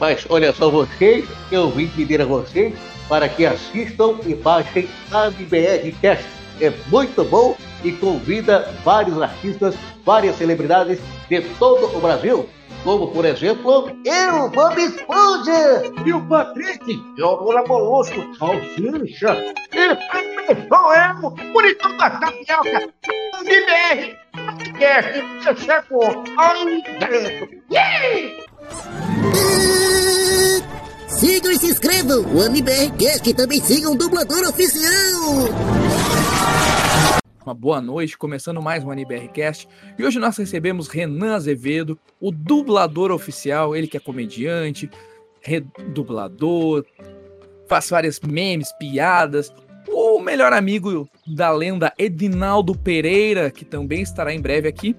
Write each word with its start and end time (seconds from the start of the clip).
Mas 0.00 0.26
olha 0.28 0.52
só 0.52 0.68
vocês, 0.70 1.24
eu 1.50 1.70
vim 1.70 1.88
pedir 1.88 2.20
a 2.20 2.24
vocês 2.24 2.74
para 3.08 3.28
que 3.28 3.44
assistam 3.46 4.16
e 4.26 4.34
baixem 4.34 4.88
a 5.12 5.28
MBR 5.28 5.92
Cast. 6.00 6.24
É 6.60 6.72
muito 6.88 7.24
bom 7.24 7.56
e 7.82 7.92
convida 7.92 8.72
vários 8.84 9.20
artistas, 9.20 9.74
várias 10.04 10.36
celebridades 10.36 11.00
de 11.28 11.40
todo 11.58 11.96
o 11.96 12.00
Brasil. 12.00 12.48
Como, 12.84 13.08
por 13.08 13.24
exemplo, 13.24 13.90
eu, 14.04 14.48
Bob 14.50 14.80
Esponja, 14.80 15.82
e 16.06 16.12
o 16.12 16.24
Patrick, 16.28 17.02
o 17.18 17.34
Lula 17.34 17.64
Molusco, 17.66 18.24
Salsicha, 18.38 19.36
e 19.72 19.96
sou 20.68 20.94
eu, 20.94 21.30
bonitão 21.52 21.96
da 21.96 22.10
tapioca, 22.10 22.88
MBR 23.44 24.16
Cast, 24.78 25.24
você 25.42 25.56
chegou 25.56 26.22
aí 26.38 26.84
dentro. 27.00 27.48
Yeah! 27.70 28.46
Sigam 31.18 31.50
e 31.50 31.58
se 31.58 31.66
inscrevam! 31.66 32.20
O 32.32 32.40
AmiBRCast 32.40 33.34
também 33.34 33.60
sigam 33.60 33.92
o 33.92 33.98
dublador 33.98 34.48
oficial! 34.48 35.48
Uma 37.44 37.52
boa 37.52 37.80
noite, 37.80 38.16
começando 38.16 38.62
mais 38.62 38.84
um 38.84 38.90
AniBRCast. 38.92 39.68
E 39.98 40.04
hoje 40.04 40.20
nós 40.20 40.36
recebemos 40.36 40.86
Renan 40.86 41.34
Azevedo, 41.34 41.98
o 42.20 42.30
dublador 42.30 43.10
oficial, 43.10 43.74
ele 43.74 43.88
que 43.88 43.96
é 43.96 44.00
comediante, 44.00 44.88
redublador, 45.40 46.84
faz 47.66 47.90
várias 47.90 48.20
memes, 48.20 48.70
piadas, 48.78 49.52
o 49.88 50.20
melhor 50.20 50.52
amigo 50.52 51.08
da 51.26 51.50
lenda 51.50 51.92
Edinaldo 51.98 52.78
Pereira, 52.78 53.50
que 53.50 53.64
também 53.64 54.02
estará 54.02 54.32
em 54.32 54.40
breve 54.40 54.68
aqui. 54.68 54.94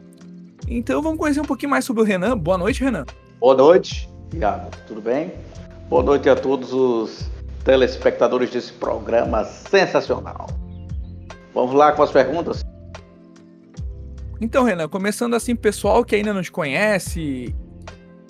Então 0.67 1.01
vamos 1.01 1.17
conhecer 1.17 1.39
um 1.39 1.45
pouquinho 1.45 1.69
mais 1.69 1.85
sobre 1.85 2.03
o 2.03 2.05
Renan. 2.05 2.37
Boa 2.37 2.57
noite, 2.57 2.83
Renan. 2.83 3.05
Boa 3.39 3.55
noite, 3.55 4.09
Iago. 4.33 4.69
Tudo 4.85 4.99
bem? 4.99 5.31
Boa 5.89 6.03
noite 6.03 6.29
a 6.29 6.35
todos 6.35 6.71
os 6.71 7.31
telespectadores 7.65 8.51
desse 8.51 8.71
programa 8.71 9.43
sensacional. 9.43 10.45
Vamos 11.51 11.73
lá 11.73 11.91
com 11.93 12.03
as 12.03 12.11
perguntas? 12.11 12.63
Então, 14.39 14.63
Renan, 14.63 14.87
começando 14.87 15.33
assim, 15.33 15.55
pessoal 15.55 16.05
que 16.05 16.15
ainda 16.15 16.31
não 16.31 16.43
te 16.43 16.51
conhece, 16.51 17.55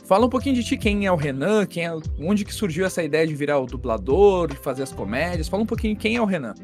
fala 0.05 0.25
um 0.25 0.29
pouquinho 0.29 0.55
de 0.55 0.63
ti, 0.63 0.77
quem 0.77 1.05
é 1.05 1.11
o 1.11 1.17
Renan, 1.17 1.65
quem 1.65 1.85
é, 1.85 1.91
onde 2.17 2.45
que 2.45 2.53
surgiu 2.53 2.85
essa 2.85 3.03
ideia 3.03 3.27
de 3.27 3.35
virar 3.35 3.59
o 3.59 3.65
dublador, 3.65 4.47
de 4.47 4.55
fazer 4.55 4.83
as 4.83 4.93
comédias, 4.93 5.49
fala 5.49 5.61
um 5.61 5.65
pouquinho 5.65 5.97
quem 5.97 6.15
é 6.15 6.21
o 6.21 6.25
Renan. 6.25 6.55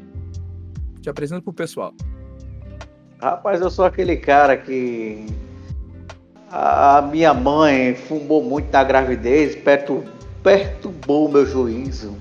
Te 1.02 1.10
apresento 1.10 1.42
pro 1.42 1.52
pessoal. 1.52 1.92
Rapaz, 3.20 3.60
eu 3.60 3.68
sou 3.68 3.84
aquele 3.84 4.16
cara 4.16 4.56
que 4.56 5.26
a 6.50 7.02
minha 7.02 7.34
mãe 7.34 7.94
fumou 7.94 8.42
muito 8.42 8.72
na 8.72 8.82
gravidez, 8.82 9.54
perturbou 9.56 10.15
o 11.08 11.28
meu 11.28 11.44
juízo. 11.44 12.14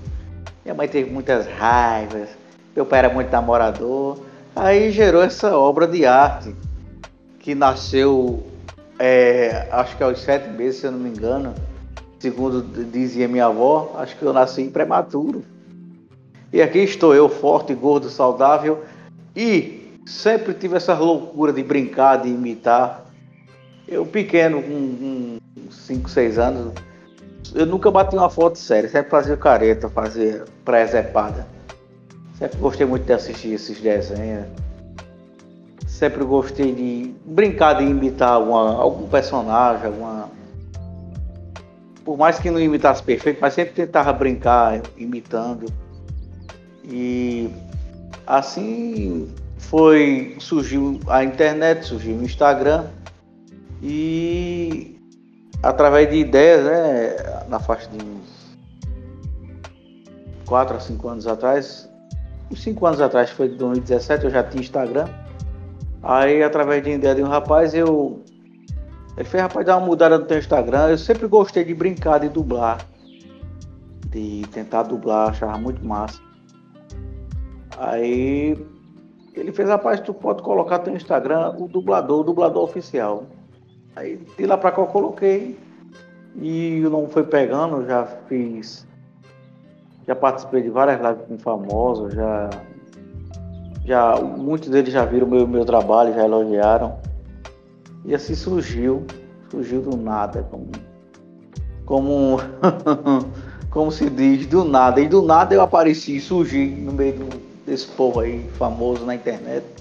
Minha 0.64 0.74
mãe 0.74 0.88
teve 0.88 1.12
muitas 1.12 1.46
raivas, 1.46 2.30
meu 2.76 2.86
pai 2.86 3.00
era 3.00 3.10
muito 3.14 3.32
namorador. 3.32 4.18
Aí 4.56 4.92
gerou 4.92 5.22
essa 5.22 5.56
obra 5.56 5.88
de 5.88 6.08
arte, 6.08 6.56
que 7.40 7.54
nasceu, 7.54 8.44
é, 8.98 9.68
acho 9.72 9.96
que 9.96 10.04
aos 10.04 10.20
sete 10.22 10.50
meses, 10.50 10.80
se 10.80 10.88
eu 10.88 10.92
não 10.92 11.00
me 11.00 11.10
engano. 11.10 11.54
Segundo 12.18 12.64
dizia 12.64 13.28
minha 13.28 13.46
avó, 13.46 13.94
acho 13.98 14.18
que 14.18 14.24
eu 14.24 14.34
nasci 14.34 14.64
prematuro. 14.70 15.44
E 16.52 16.62
aqui 16.62 16.80
estou 16.80 17.14
eu, 17.14 17.30
forte, 17.30 17.76
gordo, 17.76 18.10
saudável, 18.10 18.84
e 19.36 20.00
sempre 20.06 20.54
tive 20.54 20.78
essa 20.78 20.96
loucura 20.96 21.54
de 21.54 21.62
brincar, 21.62 22.18
de 22.18 22.30
imitar 22.30 23.06
eu 23.88 24.04
pequeno, 24.04 24.64
com 24.64 25.38
5, 25.70 26.10
6 26.10 26.40
anos, 26.40 26.74
eu 27.56 27.66
nunca 27.66 27.90
bati 27.90 28.16
uma 28.18 28.30
foto 28.30 28.58
séria, 28.58 28.90
sempre 28.90 29.10
fazia 29.10 29.38
careta, 29.38 29.88
fazia 29.90 30.44
presepada. 30.66 31.48
Sempre 32.38 32.58
gostei 32.58 32.86
muito 32.86 33.06
de 33.06 33.14
assistir 33.14 33.54
esses 33.54 33.80
desenhos. 33.80 34.46
Sempre 35.88 36.26
gostei 36.26 36.74
de 36.74 37.16
brincar 37.24 37.76
de 37.76 37.86
imitar 37.86 38.34
alguma, 38.34 38.76
algum 38.76 39.08
personagem, 39.08 39.86
alguma. 39.86 40.30
Por 42.04 42.18
mais 42.18 42.38
que 42.38 42.52
não 42.52 42.60
imitasse 42.60 43.02
perfeito, 43.02 43.40
mas 43.40 43.54
sempre 43.54 43.74
tentava 43.74 44.12
brincar 44.12 44.82
imitando. 44.98 45.68
E 46.84 47.50
assim 48.28 49.34
foi 49.58 50.36
surgiu 50.40 51.00
a 51.08 51.24
internet, 51.24 51.86
surgiu 51.86 52.18
o 52.18 52.24
Instagram 52.24 52.88
e 53.82 54.95
através 55.66 56.08
de 56.08 56.18
ideias, 56.18 56.64
né, 56.64 57.16
na 57.50 57.60
faixa 57.60 57.90
de 57.90 57.98
uns 57.98 58.56
4 60.46 60.78
a 60.78 60.80
5 60.80 61.08
anos 61.08 61.26
atrás, 61.26 61.90
uns 62.52 62.62
5 62.62 62.86
anos 62.86 63.02
atrás, 63.02 63.32
foi 63.32 63.50
de 63.50 63.56
2017, 63.56 64.26
eu 64.26 64.30
já 64.30 64.44
tinha 64.44 64.62
Instagram. 64.62 65.08
Aí, 66.04 66.44
através 66.44 66.84
de 66.84 66.92
ideia 66.92 67.16
de 67.16 67.24
um 67.24 67.28
rapaz, 67.28 67.74
eu. 67.74 68.24
Ele 69.18 69.28
fez, 69.28 69.42
rapaz, 69.42 69.66
dar 69.66 69.78
uma 69.78 69.88
mudada 69.88 70.20
no 70.20 70.26
teu 70.26 70.38
Instagram. 70.38 70.90
Eu 70.90 71.00
sempre 71.00 71.26
gostei 71.26 71.64
de 71.64 71.74
brincar, 71.74 72.20
de 72.20 72.30
dublar. 72.30 72.86
De 74.10 74.44
tentar 74.52 74.84
dublar, 74.84 75.30
achava 75.30 75.58
muito 75.58 75.84
massa. 75.84 76.22
Aí 77.80 78.56
ele 79.34 79.52
fez, 79.52 79.68
rapaz, 79.68 80.00
tu 80.00 80.14
pode 80.14 80.44
colocar 80.44 80.80
teu 80.80 80.96
Instagram, 80.96 81.56
o 81.58 81.68
dublador, 81.68 82.20
o 82.20 82.24
dublador 82.24 82.64
oficial. 82.64 83.24
Aí 83.96 84.20
de 84.38 84.46
lá 84.46 84.58
pra 84.58 84.72
cá 84.72 84.82
eu 84.82 84.88
coloquei 84.88 85.58
e 86.36 86.82
não 86.92 87.08
foi 87.08 87.24
pegando, 87.24 87.86
já 87.86 88.06
fiz. 88.28 88.86
Já 90.06 90.16
participei 90.16 90.62
de 90.62 90.70
várias 90.70 91.00
lives 91.00 91.26
com 91.28 91.38
famosos, 91.38 92.14
já. 92.14 92.50
Já, 93.86 94.20
muitos 94.20 94.70
deles 94.70 94.92
já 94.92 95.06
viram 95.06 95.28
meu, 95.28 95.48
meu 95.48 95.64
trabalho, 95.64 96.14
já 96.14 96.26
elogiaram. 96.26 96.98
E 98.04 98.14
assim 98.14 98.36
surgiu, 98.36 99.06
surgiu 99.50 99.82
do 99.82 99.96
nada, 99.96 100.44
como, 100.50 100.72
como, 101.86 102.38
como 103.70 103.92
se 103.92 104.10
diz, 104.10 104.46
do 104.48 104.66
nada. 104.66 105.00
E 105.00 105.08
do 105.08 105.22
nada 105.22 105.54
eu 105.54 105.62
apareci, 105.62 106.20
surgi 106.20 106.66
no 106.66 106.92
meio 106.92 107.14
do, 107.14 107.38
desse 107.66 107.88
povo 107.88 108.20
aí 108.20 108.48
famoso 108.58 109.06
na 109.06 109.16
internet 109.16 109.75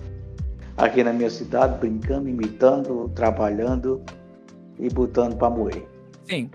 aqui 0.77 1.03
na 1.03 1.13
minha 1.13 1.31
cidade, 1.31 1.79
brincando, 1.79 2.29
imitando, 2.29 3.11
trabalhando 3.15 4.03
e 4.79 4.89
botando 4.89 5.37
para 5.37 5.51
moer. 5.51 5.87
Sim. 6.29 6.51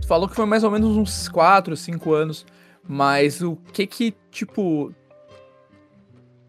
Tu 0.00 0.06
falou 0.06 0.28
que 0.28 0.34
foi 0.34 0.46
mais 0.46 0.64
ou 0.64 0.70
menos 0.70 0.96
uns 0.96 1.28
4, 1.28 1.76
5 1.76 2.12
anos, 2.12 2.46
mas 2.86 3.40
o 3.40 3.56
que 3.72 3.86
que, 3.86 4.14
tipo. 4.30 4.92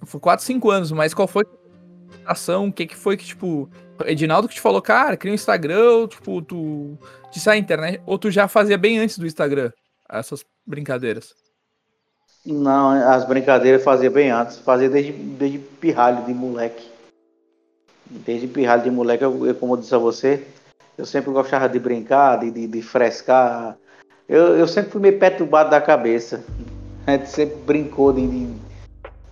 Foi 0.03 0.19
4, 0.19 0.46
5 0.46 0.69
anos, 0.69 0.91
mas 0.91 1.14
qual 1.14 1.28
foi 1.28 1.46
a 2.25 2.34
ação? 2.34 2.68
O 2.68 2.74
que 2.74 2.85
que 2.85 2.96
foi 2.96 3.18
que, 3.18 3.25
tipo. 3.25 3.69
Edinaldo 4.06 4.50
que 4.50 4.56
te 4.56 4.62
falou, 4.62 4.81
cara, 4.81 5.16
cria 5.16 5.31
um 5.31 5.35
Instagram, 5.35 6.08
tipo, 6.08 6.41
tu. 6.41 6.97
Disse 7.31 7.50
a 7.50 7.58
internet, 7.58 8.02
ou 8.06 8.18
tu 8.18 8.30
já 8.30 8.47
fazia 8.47 8.78
bem 8.78 9.00
antes 9.00 9.18
do 9.18 9.25
Instagram 9.25 9.72
essas 10.09 10.46
brincadeiras? 10.66 11.34
Não, 12.46 12.91
as 12.91 13.25
brincadeiras 13.25 13.84
fazia 13.84 14.09
bem 14.09 14.30
antes, 14.30 14.59
fazia 14.59 14.90
desde, 14.90 15.12
desde 15.12 15.58
pirralho 15.58 16.25
de 16.25 16.34
moleque. 16.34 16.94
Desde 18.09 18.47
pirralho 18.47 18.83
de 18.83 18.91
moleque, 18.91 19.23
eu, 19.23 19.47
eu, 19.47 19.55
como 19.55 19.73
eu 19.73 19.77
disse 19.77 19.95
a 19.95 19.97
você, 19.97 20.45
eu 20.97 21.05
sempre 21.05 21.31
gostava 21.31 21.67
de 21.67 21.79
brincar, 21.79 22.39
de, 22.39 22.51
de, 22.51 22.67
de 22.67 22.81
frescar. 22.81 23.77
Eu, 24.29 24.57
eu 24.57 24.67
sempre 24.67 24.91
fui 24.91 25.01
meio 25.01 25.19
perturbado 25.19 25.69
da 25.69 25.81
cabeça. 25.81 26.43
A 27.05 27.11
gente 27.11 27.29
sempre 27.29 27.57
brincou 27.66 28.13
de, 28.13 28.47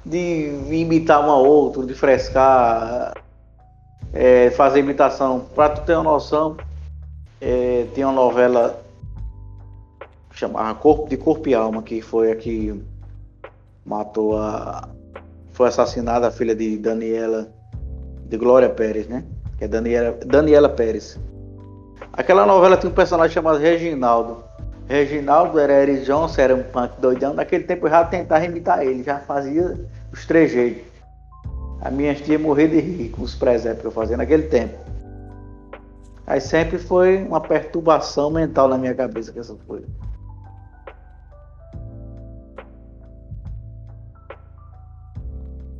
de, 0.05 0.63
de 0.63 0.75
imitar 0.75 1.25
um 1.25 1.31
ao 1.31 1.45
outro, 1.45 1.85
de 1.85 1.93
frescar, 1.93 3.13
é, 4.11 4.49
fazer 4.51 4.79
imitação. 4.79 5.47
Pra 5.55 5.69
tu 5.69 5.85
ter 5.85 5.93
uma 5.93 6.03
noção, 6.03 6.57
é, 7.39 7.87
tinha 7.93 8.07
uma 8.07 8.13
novela 8.13 8.83
chamada 10.31 10.73
Corpo 10.75 11.07
de 11.07 11.17
Corpo 11.17 11.47
e 11.47 11.53
Alma, 11.53 11.83
que 11.83 12.01
foi 12.01 12.31
a 12.31 12.35
que 12.35 12.83
matou 13.85 14.37
a. 14.37 14.89
Foi 15.51 15.67
assassinada 15.67 16.27
a 16.27 16.31
filha 16.31 16.55
de 16.55 16.77
Daniela 16.77 17.53
de 18.33 18.37
Glória 18.37 18.67
Pérez, 18.67 19.07
né? 19.07 19.23
Que 19.59 19.65
é 19.65 19.67
Daniela, 19.67 20.17
Daniela 20.25 20.67
Pérez. 20.67 21.19
Aquela 22.11 22.47
novela 22.47 22.75
tinha 22.75 22.91
um 22.91 22.95
personagem 22.95 23.31
chamado 23.31 23.59
Reginaldo. 23.59 24.43
Reginaldo 24.87 25.59
era 25.59 25.73
Eric 25.73 26.03
Johnson, 26.03 26.41
era 26.41 26.55
um 26.55 26.63
punk 26.63 26.99
doidão. 26.99 27.35
Naquele 27.35 27.63
tempo 27.63 27.85
eu 27.85 27.91
já 27.91 28.03
tentava 28.03 28.43
imitar 28.43 28.83
ele, 28.83 29.03
já 29.03 29.19
fazia 29.19 29.79
os 30.11 30.25
trejeitos. 30.25 30.81
A 31.79 31.91
minha 31.91 32.15
tia 32.15 32.39
morrer 32.39 32.69
de 32.69 32.79
rir 32.79 33.09
com 33.09 33.21
os 33.21 33.35
presépios 33.35 33.81
que 33.81 33.87
eu 33.87 33.91
fazia 33.91 34.17
naquele 34.17 34.47
tempo. 34.47 34.79
Aí 36.25 36.41
sempre 36.41 36.79
foi 36.79 37.23
uma 37.23 37.39
perturbação 37.39 38.31
mental 38.31 38.67
na 38.67 38.79
minha 38.79 38.95
cabeça 38.95 39.31
que 39.31 39.37
essa 39.37 39.55
foi. 39.67 39.85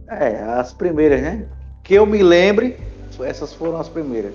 É, 0.08 0.44
as 0.44 0.72
primeiras, 0.72 1.20
né? 1.20 1.48
Que 1.84 1.96
eu 1.96 2.06
me 2.06 2.24
lembre, 2.24 2.78
essas 3.20 3.54
foram 3.54 3.78
as 3.78 3.90
primeiras. 3.90 4.34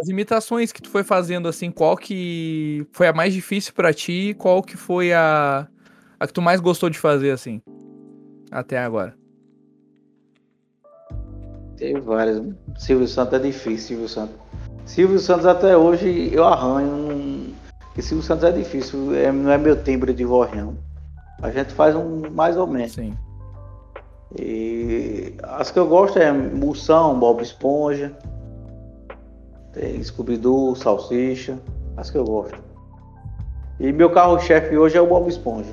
as 0.00 0.08
imitações 0.08 0.72
que 0.72 0.80
tu 0.80 0.88
foi 0.88 1.04
fazendo, 1.04 1.46
assim, 1.46 1.70
qual 1.70 1.94
que 1.94 2.86
foi 2.90 3.06
a 3.06 3.12
mais 3.12 3.34
difícil 3.34 3.74
para 3.74 3.92
ti? 3.92 4.34
Qual 4.38 4.62
que 4.62 4.74
foi 4.74 5.12
a, 5.12 5.68
a 6.18 6.26
que 6.26 6.32
tu 6.32 6.40
mais 6.40 6.58
gostou 6.58 6.88
de 6.88 6.98
fazer, 6.98 7.30
assim, 7.30 7.60
até 8.50 8.78
agora? 8.78 9.14
Tem 11.76 12.00
várias. 12.00 12.42
Silvio 12.78 13.06
Santos 13.06 13.34
é 13.34 13.38
difícil, 13.38 13.88
Silvio 13.88 14.08
Santos. 14.08 14.36
Silvio 14.86 15.18
Santos 15.18 15.46
até 15.46 15.76
hoje 15.76 16.30
eu 16.32 16.44
arranho. 16.44 17.54
Porque 17.80 18.00
Silvio 18.00 18.24
Santos 18.24 18.44
é 18.44 18.52
difícil, 18.52 19.14
é, 19.14 19.30
não 19.30 19.50
é 19.50 19.58
meu 19.58 19.82
timbre 19.82 20.14
de 20.14 20.24
voz, 20.24 20.50
não. 20.54 20.89
A 21.42 21.50
gente 21.50 21.72
faz 21.72 21.96
um 21.96 22.30
mais 22.30 22.56
ou 22.56 22.66
menos. 22.66 22.92
Sim. 22.92 23.16
E 24.38 25.34
as 25.42 25.70
que 25.70 25.78
eu 25.78 25.88
gosto 25.88 26.18
é 26.18 26.30
Moção, 26.32 27.18
Bob 27.18 27.42
Esponja. 27.42 28.16
Tem 29.72 30.02
Scooby-Doo, 30.02 30.76
Salsicha. 30.76 31.58
As 31.96 32.10
que 32.10 32.18
eu 32.18 32.24
gosto. 32.24 32.58
E 33.78 33.92
meu 33.92 34.10
carro-chefe 34.10 34.76
hoje 34.76 34.96
é 34.96 35.00
o 35.00 35.06
Bob 35.06 35.28
Esponja. 35.28 35.72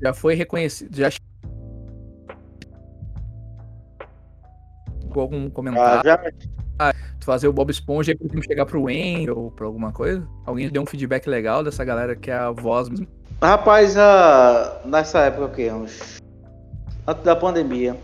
Já 0.00 0.14
foi 0.14 0.34
reconhecido. 0.34 0.96
Já 0.96 1.10
algum 5.20 5.50
comentário? 5.50 6.00
Ah, 6.00 6.02
já... 6.04 6.57
Ah, 7.28 7.32
fazer 7.32 7.46
o 7.46 7.52
Bob 7.52 7.70
Esponja 7.70 8.12
e 8.12 8.42
chegar 8.42 8.64
pro 8.64 8.84
Wayne 8.84 9.30
ou 9.30 9.50
pra 9.50 9.66
alguma 9.66 9.92
coisa? 9.92 10.26
Alguém 10.46 10.70
deu 10.70 10.80
um 10.80 10.86
feedback 10.86 11.26
legal 11.26 11.62
dessa 11.62 11.84
galera 11.84 12.16
que 12.16 12.30
é 12.30 12.34
a 12.34 12.50
voz 12.50 12.88
mesmo? 12.88 13.06
Rapaz, 13.42 13.98
a... 13.98 14.80
nessa 14.86 15.20
época 15.20 15.44
o 15.44 15.50
quê? 15.50 15.70
Uns... 15.70 16.18
Antes 17.06 17.22
da 17.24 17.36
pandemia, 17.36 17.96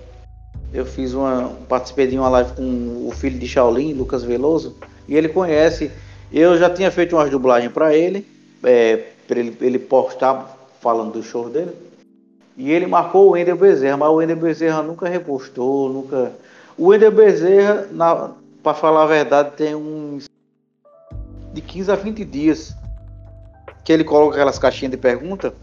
eu 0.74 0.84
fiz 0.84 1.14
uma. 1.14 1.56
participei 1.68 2.06
de 2.06 2.18
uma 2.18 2.28
live 2.28 2.52
com 2.52 3.08
o 3.08 3.12
filho 3.12 3.38
de 3.38 3.48
Shaolin, 3.48 3.94
Lucas 3.94 4.22
Veloso, 4.22 4.76
e 5.08 5.16
ele 5.16 5.28
conhece. 5.28 5.90
Eu 6.30 6.58
já 6.58 6.68
tinha 6.68 6.90
feito 6.90 7.16
umas 7.16 7.30
dublagens 7.30 7.72
para 7.72 7.94
ele, 7.94 8.26
é, 8.62 8.96
para 9.26 9.38
ele, 9.38 9.56
ele 9.60 9.78
postar 9.78 10.54
falando 10.80 11.12
do 11.12 11.22
show 11.22 11.48
dele. 11.48 11.72
E 12.56 12.70
ele 12.70 12.86
marcou 12.86 13.28
o 13.28 13.30
Wender 13.30 13.56
Bezerra, 13.56 13.96
mas 13.96 14.08
o 14.10 14.14
Wender 14.16 14.36
Bezerra 14.36 14.82
nunca 14.82 15.08
repostou, 15.08 15.88
nunca. 15.88 16.32
O 16.76 16.88
Wender 16.88 17.10
Bezerra, 17.10 17.86
para 18.64 18.74
falar 18.74 19.04
a 19.04 19.06
verdade, 19.06 19.52
tem 19.56 19.76
uns 19.76 20.28
de 21.52 21.60
15 21.60 21.92
a 21.92 21.94
20 21.94 22.24
dias 22.24 22.74
que 23.84 23.92
ele 23.92 24.02
coloca 24.02 24.34
aquelas 24.34 24.58
caixinhas 24.58 24.90
de 24.90 24.96
pergunta 24.96 25.54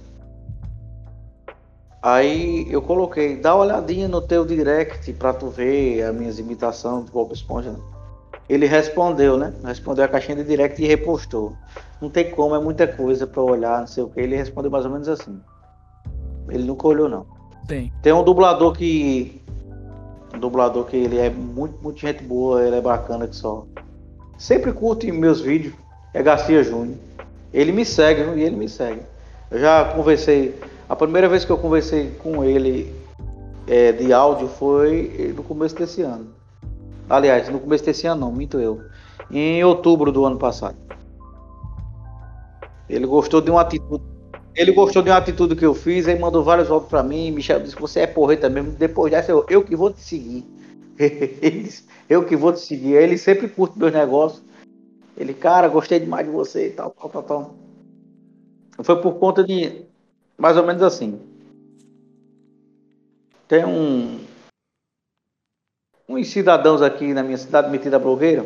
Aí 2.01 2.65
eu 2.71 2.81
coloquei, 2.81 3.35
dá 3.35 3.53
uma 3.53 3.63
olhadinha 3.63 4.07
no 4.07 4.21
teu 4.21 4.43
direct 4.43 5.13
pra 5.13 5.33
tu 5.33 5.49
ver 5.49 6.01
as 6.01 6.15
minhas 6.15 6.39
imitações 6.39 7.05
do 7.05 7.11
Bob 7.11 7.31
Esponja. 7.31 7.75
Ele 8.49 8.65
respondeu, 8.65 9.37
né? 9.37 9.53
Respondeu 9.63 10.03
a 10.03 10.07
caixinha 10.07 10.35
de 10.37 10.43
direct 10.43 10.81
e 10.81 10.87
repostou. 10.87 11.53
Não 12.01 12.09
tem 12.09 12.31
como, 12.31 12.55
é 12.55 12.59
muita 12.59 12.87
coisa 12.87 13.27
pra 13.27 13.43
olhar, 13.43 13.79
não 13.81 13.87
sei 13.87 14.03
o 14.03 14.09
que. 14.09 14.19
Ele 14.19 14.35
respondeu 14.35 14.71
mais 14.71 14.83
ou 14.83 14.91
menos 14.91 15.07
assim. 15.07 15.39
Ele 16.49 16.63
nunca 16.63 16.87
olhou, 16.87 17.07
não. 17.07 17.27
Tem. 17.67 17.93
Tem 18.01 18.11
um 18.11 18.23
dublador 18.23 18.73
que. 18.73 19.40
Um 20.33 20.39
dublador 20.39 20.85
que 20.85 20.95
ele 20.95 21.17
é 21.17 21.29
muito, 21.29 21.81
muito 21.81 21.99
gente 21.99 22.23
boa, 22.23 22.65
ele 22.65 22.75
é 22.75 22.81
bacana 22.81 23.27
que 23.27 23.35
só. 23.35 23.65
Sempre 24.37 24.71
curte 24.71 25.11
meus 25.11 25.41
vídeos. 25.41 25.73
É 26.13 26.21
Garcia 26.21 26.63
Júnior. 26.63 26.97
Ele 27.53 27.71
me 27.71 27.85
segue, 27.85 28.21
e 28.39 28.43
ele 28.43 28.55
me 28.55 28.67
segue. 28.67 29.01
Eu 29.49 29.59
já 29.59 29.85
conversei 29.93 30.57
a 30.91 30.95
primeira 30.95 31.29
vez 31.29 31.45
que 31.45 31.51
eu 31.53 31.57
conversei 31.57 32.11
com 32.21 32.43
ele 32.43 32.93
é, 33.65 33.93
de 33.93 34.11
áudio 34.11 34.49
foi 34.49 35.33
no 35.33 35.41
começo 35.41 35.73
desse 35.73 36.01
ano. 36.01 36.27
Aliás, 37.09 37.47
no 37.47 37.61
começo 37.61 37.85
desse 37.85 38.05
ano 38.07 38.19
não, 38.19 38.29
minto 38.29 38.59
eu. 38.59 38.81
Em 39.31 39.63
outubro 39.63 40.11
do 40.11 40.25
ano 40.25 40.37
passado. 40.37 40.75
Ele 42.89 43.05
gostou 43.05 43.39
de 43.39 43.49
uma 43.49 43.61
atitude. 43.61 44.03
Ele 44.55 44.71
gostou 44.71 45.01
de 45.01 45.09
uma 45.09 45.17
atitude 45.17 45.55
que 45.55 45.65
eu 45.65 45.73
fiz, 45.73 46.07
aí 46.07 46.19
mandou 46.19 46.43
vários 46.43 46.69
áudios 46.69 46.89
para 46.89 47.01
mim, 47.01 47.31
Michel 47.31 47.61
disse 47.61 47.75
que 47.75 47.81
você 47.81 48.01
é 48.01 48.07
porreta 48.07 48.49
mesmo. 48.49 48.71
Depois 48.71 49.11
dessa, 49.11 49.31
eu, 49.31 49.45
eu 49.49 49.63
que 49.63 49.75
vou 49.75 49.91
te 49.91 50.01
seguir. 50.01 50.45
eu 52.09 52.25
que 52.25 52.35
vou 52.35 52.51
te 52.51 52.59
seguir. 52.59 52.93
Ele 52.93 53.17
sempre 53.17 53.47
curte 53.47 53.79
meus 53.79 53.93
negócios. 53.93 54.43
Ele, 55.17 55.33
cara, 55.33 55.67
gostei 55.67 55.99
demais 55.99 56.25
de 56.25 56.31
você 56.31 56.67
e 56.67 56.71
tal, 56.71 56.91
tal, 56.91 57.09
tal, 57.09 57.23
tal. 57.23 57.55
Foi 58.83 59.01
por 59.01 59.13
conta 59.15 59.43
de 59.43 59.85
mais 60.37 60.57
ou 60.57 60.65
menos 60.65 60.81
assim. 60.81 61.19
Tem 63.47 63.65
um 63.65 64.19
uns 66.09 66.27
cidadãos 66.29 66.81
aqui 66.81 67.13
na 67.13 67.23
minha 67.23 67.37
cidade 67.37 67.69
metida 67.69 67.97
blogueira. 67.97 68.45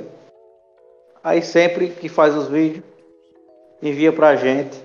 Aí 1.24 1.42
sempre 1.42 1.90
que 1.90 2.08
faz 2.08 2.36
os 2.36 2.48
vídeos 2.48 2.84
envia 3.81 4.13
pra 4.13 4.36
gente. 4.36 4.85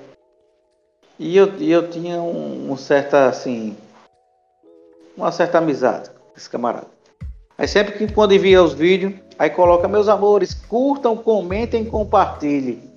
E 1.21 1.37
eu, 1.37 1.53
e 1.59 1.71
eu 1.71 1.89
tinha 1.89 2.21
um, 2.21 2.73
um 2.73 2.77
certa 2.77 3.29
assim 3.29 3.77
uma 5.17 5.31
certa 5.31 5.59
amizade 5.59 6.09
com 6.09 6.37
esse 6.37 6.49
camarada. 6.49 6.87
Aí 7.57 7.69
sempre 7.69 7.99
que 7.99 8.13
quando 8.13 8.35
envia 8.35 8.63
os 8.63 8.73
vídeos, 8.73 9.13
aí 9.39 9.51
coloca 9.51 9.87
meus 9.87 10.09
amores, 10.09 10.55
curtam, 10.55 11.17
comentem, 11.17 11.85
compartilhem. 11.85 12.91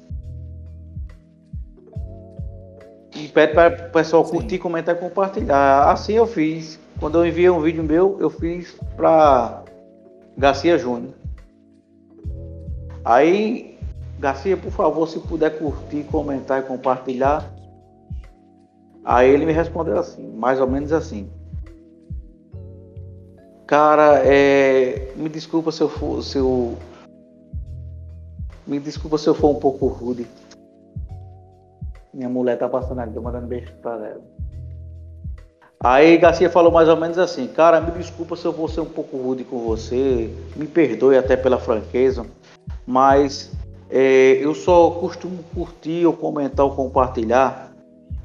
e 3.16 3.28
pede 3.28 3.54
para 3.54 3.88
o 3.88 3.92
pessoal 3.92 4.24
curtir, 4.24 4.56
Sim. 4.56 4.62
comentar 4.62 4.96
e 4.96 5.00
compartilhar. 5.00 5.90
Assim 5.90 6.14
eu 6.14 6.26
fiz. 6.26 6.80
Quando 7.00 7.18
eu 7.18 7.26
enviei 7.26 7.50
um 7.50 7.62
vídeo 7.62 7.84
meu, 7.84 8.18
eu 8.19 8.30
fiz 8.30 8.76
para 8.96 9.64
Garcia 10.38 10.78
Júnior. 10.78 11.14
Aí, 13.04 13.78
Garcia, 14.19 14.56
por 14.56 14.72
favor, 14.72 15.08
se 15.08 15.19
puder 15.19 15.58
curtir, 15.58 16.04
comentar 16.06 16.62
e 16.62 16.64
compartilhar. 16.64 17.53
Aí 19.04 19.30
ele 19.30 19.46
me 19.46 19.52
respondeu 19.52 20.00
assim, 20.00 20.26
mais 20.36 20.60
ou 20.60 20.68
menos 20.68 20.94
assim. 20.94 21.30
Cara, 23.68 24.22
é, 24.26 25.12
me 25.16 25.28
desculpa 25.30 25.72
se 25.72 25.82
eu 25.82 25.90
for, 25.90 26.22
se 26.22 26.38
eu, 26.38 26.78
me 28.68 28.80
desculpa 28.80 29.18
se 29.18 29.28
eu 29.28 29.34
for 29.34 29.50
um 29.50 29.60
pouco 29.60 29.88
rude. 29.88 30.28
Minha 32.14 32.30
mulher 32.30 32.58
tá 32.58 32.70
passando 32.70 33.00
ali, 33.00 33.12
tô 33.12 33.22
mandando 33.22 33.48
beijo 33.48 33.74
pra 33.82 33.94
ela. 33.94 34.22
Aí 35.80 36.18
Garcia 36.18 36.50
falou 36.50 36.72
mais 36.72 36.88
ou 36.88 36.96
menos 36.96 37.18
assim, 37.18 37.46
cara, 37.48 37.82
me 37.82 37.92
desculpa 37.92 38.38
se 38.38 38.46
eu 38.46 38.54
vou 38.54 38.70
ser 38.70 38.80
um 38.80 38.86
pouco 38.86 39.18
rude 39.18 39.44
com 39.44 39.60
você, 39.60 40.34
me 40.56 40.66
perdoe 40.66 41.18
até 41.18 41.36
pela 41.36 41.60
franqueza, 41.60 42.26
mas 42.88 43.52
é, 43.90 44.38
eu 44.40 44.56
só 44.56 44.92
costumo 44.92 45.44
curtir 45.54 46.06
ou 46.06 46.14
comentar 46.14 46.66
ou 46.66 46.74
compartilhar 46.74 47.72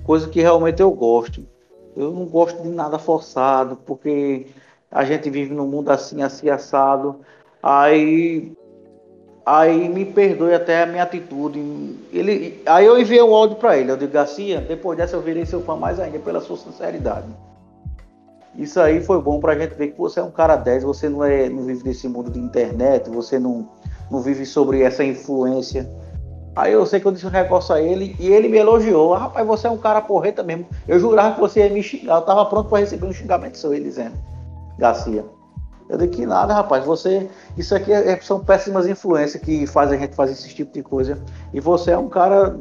coisa 0.08 0.26
que 0.26 0.40
realmente 0.40 0.80
eu 0.80 0.90
gosto. 0.90 1.46
Eu 1.94 2.10
não 2.12 2.24
gosto 2.24 2.62
de 2.62 2.70
nada 2.70 2.98
forçado, 2.98 3.76
porque 3.84 4.46
a 4.90 5.04
gente 5.04 5.28
vive 5.28 5.52
num 5.52 5.66
mundo 5.66 5.90
assim, 5.90 6.22
assim, 6.22 6.48
assado. 6.48 7.16
Aí 7.62 8.56
Aí 9.44 9.88
me 9.88 10.06
perdoe 10.06 10.54
até 10.54 10.82
a 10.82 10.86
minha 10.86 11.02
atitude. 11.02 11.58
Ele, 12.10 12.62
aí 12.66 12.86
eu 12.86 12.98
enviei 12.98 13.22
um 13.22 13.34
áudio 13.34 13.56
para 13.56 13.76
ele. 13.76 13.90
Eu 13.90 13.96
digo, 13.98 14.12
Garcia, 14.12 14.60
depois 14.60 14.96
dessa 14.96 15.16
eu 15.16 15.22
virei 15.22 15.44
seu 15.44 15.62
fã 15.62 15.76
mais 15.76 16.00
ainda 16.00 16.18
pela 16.18 16.40
sua 16.40 16.56
sinceridade. 16.56 17.28
Isso 18.54 18.80
aí 18.80 19.02
foi 19.02 19.20
bom 19.20 19.40
pra 19.40 19.58
gente 19.58 19.74
ver 19.74 19.88
que 19.88 19.98
você 19.98 20.20
é 20.20 20.22
um 20.22 20.30
cara 20.30 20.56
10, 20.56 20.84
você 20.84 21.08
não, 21.08 21.24
é, 21.24 21.48
não 21.48 21.64
vive 21.64 21.84
nesse 21.84 22.08
mundo 22.08 22.30
de 22.30 22.38
internet, 22.38 23.08
você 23.08 23.38
não, 23.38 23.68
não 24.10 24.20
vive 24.20 24.44
sobre 24.44 24.82
essa 24.82 25.02
influência. 25.02 25.90
Aí 26.58 26.72
eu 26.72 26.84
sei 26.84 26.98
que 26.98 27.06
eu 27.06 27.12
disse 27.12 27.24
um 27.24 27.30
negócio 27.30 27.72
a 27.72 27.80
ele 27.80 28.16
e 28.18 28.32
ele 28.32 28.48
me 28.48 28.58
elogiou. 28.58 29.14
Ah, 29.14 29.18
rapaz, 29.18 29.46
você 29.46 29.68
é 29.68 29.70
um 29.70 29.78
cara 29.78 30.00
porreta 30.00 30.42
mesmo. 30.42 30.66
Eu 30.88 30.98
jurava 30.98 31.36
que 31.36 31.40
você 31.40 31.60
ia 31.60 31.70
me 31.72 31.80
xingar. 31.80 32.16
Eu 32.16 32.22
tava 32.22 32.44
pronto 32.46 32.68
para 32.68 32.80
receber 32.80 33.06
um 33.06 33.12
xingamento 33.12 33.56
seu, 33.56 33.72
ele 33.72 33.84
dizendo. 33.84 34.16
Garcia. 34.76 35.24
Eu 35.88 35.96
digo 35.96 36.12
que 36.12 36.26
nada, 36.26 36.52
rapaz. 36.52 36.84
Você. 36.84 37.30
Isso 37.56 37.76
aqui 37.76 37.92
é, 37.92 38.10
é, 38.10 38.20
são 38.20 38.40
péssimas 38.40 38.88
influências 38.88 39.40
que 39.40 39.68
fazem 39.68 39.98
a 39.98 40.00
gente 40.00 40.16
fazer 40.16 40.32
esse 40.32 40.52
tipo 40.52 40.74
de 40.74 40.82
coisa. 40.82 41.22
E 41.54 41.60
você 41.60 41.92
é 41.92 41.98
um 41.98 42.08
cara. 42.08 42.58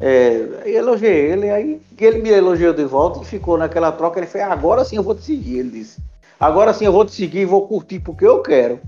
É, 0.00 0.62
elogiei 0.64 1.30
ele, 1.30 1.50
aí 1.50 1.82
ele 2.00 2.22
me 2.22 2.30
elogiou 2.30 2.72
de 2.72 2.84
volta 2.86 3.20
e 3.20 3.26
ficou 3.26 3.58
naquela 3.58 3.92
troca. 3.92 4.18
Ele 4.18 4.26
fez, 4.26 4.42
agora 4.42 4.86
sim 4.86 4.96
eu 4.96 5.02
vou 5.02 5.14
te 5.14 5.24
seguir, 5.24 5.58
ele 5.58 5.68
disse. 5.68 6.02
Agora 6.40 6.72
sim 6.72 6.86
eu 6.86 6.92
vou 6.92 7.04
te 7.04 7.12
seguir 7.12 7.40
e 7.40 7.44
vou 7.44 7.68
curtir 7.68 8.00
porque 8.00 8.26
eu 8.26 8.40
quero. 8.40 8.80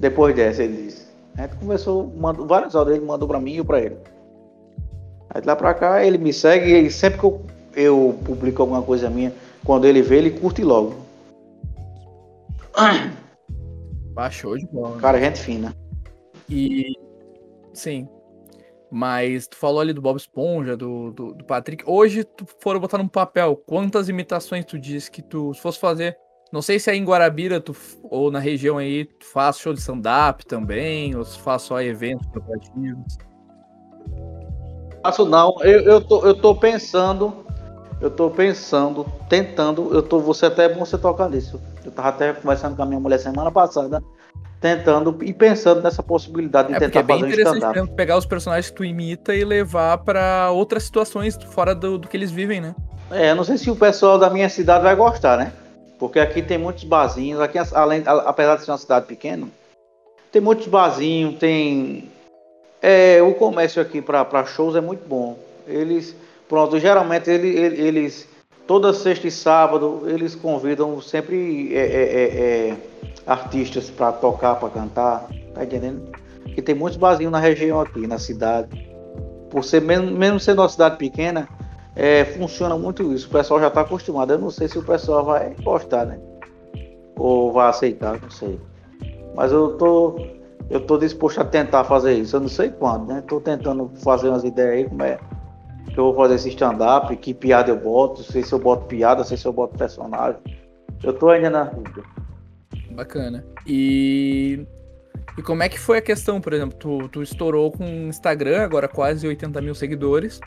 Depois 0.00 0.34
dessa, 0.34 0.64
ele 0.64 0.86
disse. 0.86 1.11
A 1.36 1.42
gente 1.42 1.56
começou, 1.56 2.12
mandou 2.16 2.46
vários 2.46 2.74
áudios, 2.74 2.96
ele 2.96 3.06
mandou 3.06 3.26
para 3.26 3.40
mim 3.40 3.56
e 3.56 3.64
para 3.64 3.80
ele. 3.80 3.96
Aí 5.30 5.40
de 5.40 5.46
lá 5.46 5.56
pra 5.56 5.72
cá 5.72 6.04
ele 6.04 6.18
me 6.18 6.32
segue 6.32 6.78
e 6.78 6.90
sempre 6.90 7.18
que 7.18 7.24
eu, 7.24 7.40
eu 7.74 8.18
publico 8.24 8.60
alguma 8.60 8.82
coisa 8.82 9.08
minha, 9.08 9.32
quando 9.64 9.86
ele 9.86 10.02
vê, 10.02 10.18
ele 10.18 10.30
curte 10.30 10.62
logo. 10.62 10.94
Baixou 14.12 14.58
de 14.58 14.66
bola. 14.66 14.98
Cara, 14.98 15.18
gente 15.18 15.40
fina. 15.40 15.74
E. 16.48 16.92
Sim. 17.72 18.06
Mas 18.90 19.46
tu 19.46 19.56
falou 19.56 19.80
ali 19.80 19.94
do 19.94 20.02
Bob 20.02 20.18
Esponja, 20.18 20.76
do, 20.76 21.12
do, 21.12 21.32
do, 21.32 21.44
Patrick. 21.44 21.82
Hoje, 21.86 22.24
tu 22.24 22.44
foram 22.60 22.78
botar 22.78 22.98
num 22.98 23.08
papel, 23.08 23.56
quantas 23.56 24.10
imitações 24.10 24.66
tu 24.66 24.78
disse 24.78 25.10
que 25.10 25.22
tu, 25.22 25.54
se 25.54 25.60
fosse 25.62 25.78
fazer 25.78 26.14
Não 26.52 26.60
sei 26.60 26.78
se 26.78 26.90
aí 26.90 26.98
em 26.98 27.04
Guarabira 27.04 27.58
tu, 27.58 27.74
ou 28.02 28.30
na 28.30 28.38
região 28.38 28.76
aí 28.76 29.06
tu 29.06 29.24
faz 29.24 29.58
show 29.58 29.72
de 29.72 29.80
stand-up 29.80 30.44
também, 30.44 31.16
ou 31.16 31.24
se 31.24 31.38
faz 31.38 31.62
só 31.62 31.80
eventos 31.80 32.26
corporativos. 32.26 33.16
Faço 35.02 35.24
não, 35.24 35.56
eu, 35.62 35.80
eu, 35.80 36.00
tô, 36.02 36.26
eu 36.26 36.34
tô 36.34 36.54
pensando, 36.54 37.34
eu 38.02 38.10
tô 38.10 38.30
pensando, 38.30 39.06
tentando, 39.30 39.94
eu 39.94 40.02
tô, 40.02 40.20
você 40.20 40.44
até 40.46 40.66
é 40.66 40.68
bom 40.68 40.84
você 40.84 40.98
tocar 40.98 41.30
nisso. 41.30 41.58
Eu 41.82 41.90
tava 41.90 42.10
até 42.10 42.32
conversando 42.34 42.76
com 42.76 42.82
a 42.82 42.86
minha 42.86 43.00
mulher 43.00 43.18
semana 43.18 43.50
passada, 43.50 44.02
tentando 44.60 45.18
e 45.22 45.32
pensando 45.32 45.80
nessa 45.80 46.02
possibilidade 46.02 46.68
de 46.68 46.74
é 46.74 46.80
tentar 46.80 47.00
é 47.00 47.02
bem 47.02 47.20
fazer 47.20 47.32
interessante 47.32 47.62
stand-up. 47.62 47.96
pegar 47.96 48.18
os 48.18 48.26
personagens 48.26 48.68
que 48.68 48.76
tu 48.76 48.84
imita 48.84 49.34
e 49.34 49.42
levar 49.42 49.96
para 49.98 50.50
outras 50.50 50.82
situações 50.82 51.34
fora 51.50 51.74
do, 51.74 51.96
do 51.96 52.06
que 52.06 52.16
eles 52.16 52.30
vivem, 52.30 52.60
né? 52.60 52.74
É, 53.10 53.34
não 53.34 53.42
sei 53.42 53.56
se 53.56 53.70
o 53.70 53.76
pessoal 53.76 54.18
da 54.18 54.28
minha 54.28 54.50
cidade 54.50 54.84
vai 54.84 54.94
gostar, 54.94 55.38
né? 55.38 55.52
Porque 56.02 56.18
aqui 56.18 56.42
tem 56.42 56.58
muitos 56.58 56.82
barzinhos, 56.82 57.40
aqui 57.40 57.58
além, 57.74 58.02
apesar 58.04 58.56
de 58.56 58.64
ser 58.64 58.72
uma 58.72 58.76
cidade 58.76 59.06
pequena, 59.06 59.46
tem 60.32 60.42
muitos 60.42 60.66
barzinhos, 60.66 61.38
tem 61.38 62.10
é, 62.82 63.22
o 63.22 63.32
comércio 63.34 63.80
aqui 63.80 64.02
para 64.02 64.44
shows 64.44 64.74
é 64.74 64.80
muito 64.80 65.06
bom. 65.06 65.38
Eles, 65.64 66.16
pronto, 66.48 66.76
geralmente 66.80 67.30
eles, 67.30 68.28
toda 68.66 68.92
sexta 68.92 69.28
e 69.28 69.30
sábado 69.30 70.02
eles 70.06 70.34
convidam 70.34 71.00
sempre 71.00 71.72
é, 71.72 71.78
é, 71.78 72.02
é, 72.02 72.70
é 72.70 72.76
artistas 73.24 73.88
para 73.88 74.10
tocar, 74.10 74.56
para 74.56 74.70
cantar, 74.70 75.28
tá 75.54 75.62
entendendo? 75.62 76.10
Que 76.52 76.60
tem 76.60 76.74
muitos 76.74 76.98
barzinhos 76.98 77.30
na 77.30 77.38
região 77.38 77.80
aqui, 77.80 78.08
na 78.08 78.18
cidade. 78.18 78.90
Por 79.48 79.62
ser 79.62 79.80
mesmo, 79.80 80.10
mesmo 80.10 80.40
sendo 80.40 80.62
uma 80.62 80.68
cidade 80.68 80.96
pequena, 80.96 81.48
é, 81.94 82.24
funciona 82.24 82.76
muito 82.76 83.12
isso. 83.12 83.26
O 83.28 83.30
pessoal 83.30 83.60
já 83.60 83.68
está 83.68 83.82
acostumado. 83.82 84.32
Eu 84.32 84.38
não 84.38 84.50
sei 84.50 84.68
se 84.68 84.78
o 84.78 84.82
pessoal 84.82 85.24
vai 85.24 85.54
gostar, 85.62 86.06
né? 86.06 86.18
Ou 87.16 87.52
vai 87.52 87.68
aceitar, 87.68 88.20
não 88.20 88.30
sei. 88.30 88.58
Mas 89.34 89.52
eu 89.52 89.76
tô, 89.76 90.16
eu 90.70 90.80
tô 90.80 90.98
disposto 90.98 91.40
a 91.40 91.44
tentar 91.44 91.84
fazer 91.84 92.14
isso. 92.14 92.36
Eu 92.36 92.40
não 92.40 92.48
sei 92.48 92.70
quando, 92.70 93.08
né? 93.08 93.22
Tô 93.26 93.40
tentando 93.40 93.90
fazer 93.96 94.28
umas 94.28 94.44
ideias 94.44 94.72
aí 94.72 94.88
como 94.88 95.02
é 95.02 95.18
que 95.92 95.98
eu 95.98 96.04
vou 96.04 96.14
fazer 96.14 96.36
esse 96.36 96.48
stand-up, 96.48 97.14
que 97.16 97.34
piada 97.34 97.70
eu 97.70 97.76
boto, 97.76 98.22
sei 98.22 98.42
se 98.42 98.52
eu 98.52 98.58
boto 98.58 98.86
piada, 98.86 99.24
sei 99.24 99.36
se 99.36 99.46
eu 99.46 99.52
boto 99.52 99.76
personagem. 99.76 100.40
Eu 101.02 101.12
tô 101.12 101.28
ainda 101.28 101.50
na 101.50 101.64
dúvida. 101.64 102.02
Bacana. 102.92 103.44
E 103.66 104.64
e 105.36 105.42
como 105.42 105.62
é 105.62 105.68
que 105.68 105.78
foi 105.78 105.98
a 105.98 106.02
questão, 106.02 106.40
por 106.40 106.52
exemplo, 106.52 106.76
tu, 106.78 107.08
tu 107.08 107.22
estourou 107.22 107.72
com 107.72 107.84
o 107.84 108.08
Instagram, 108.08 108.62
agora 108.62 108.86
quase 108.86 109.26
80 109.26 109.60
mil 109.62 109.74
seguidores, 109.74 110.40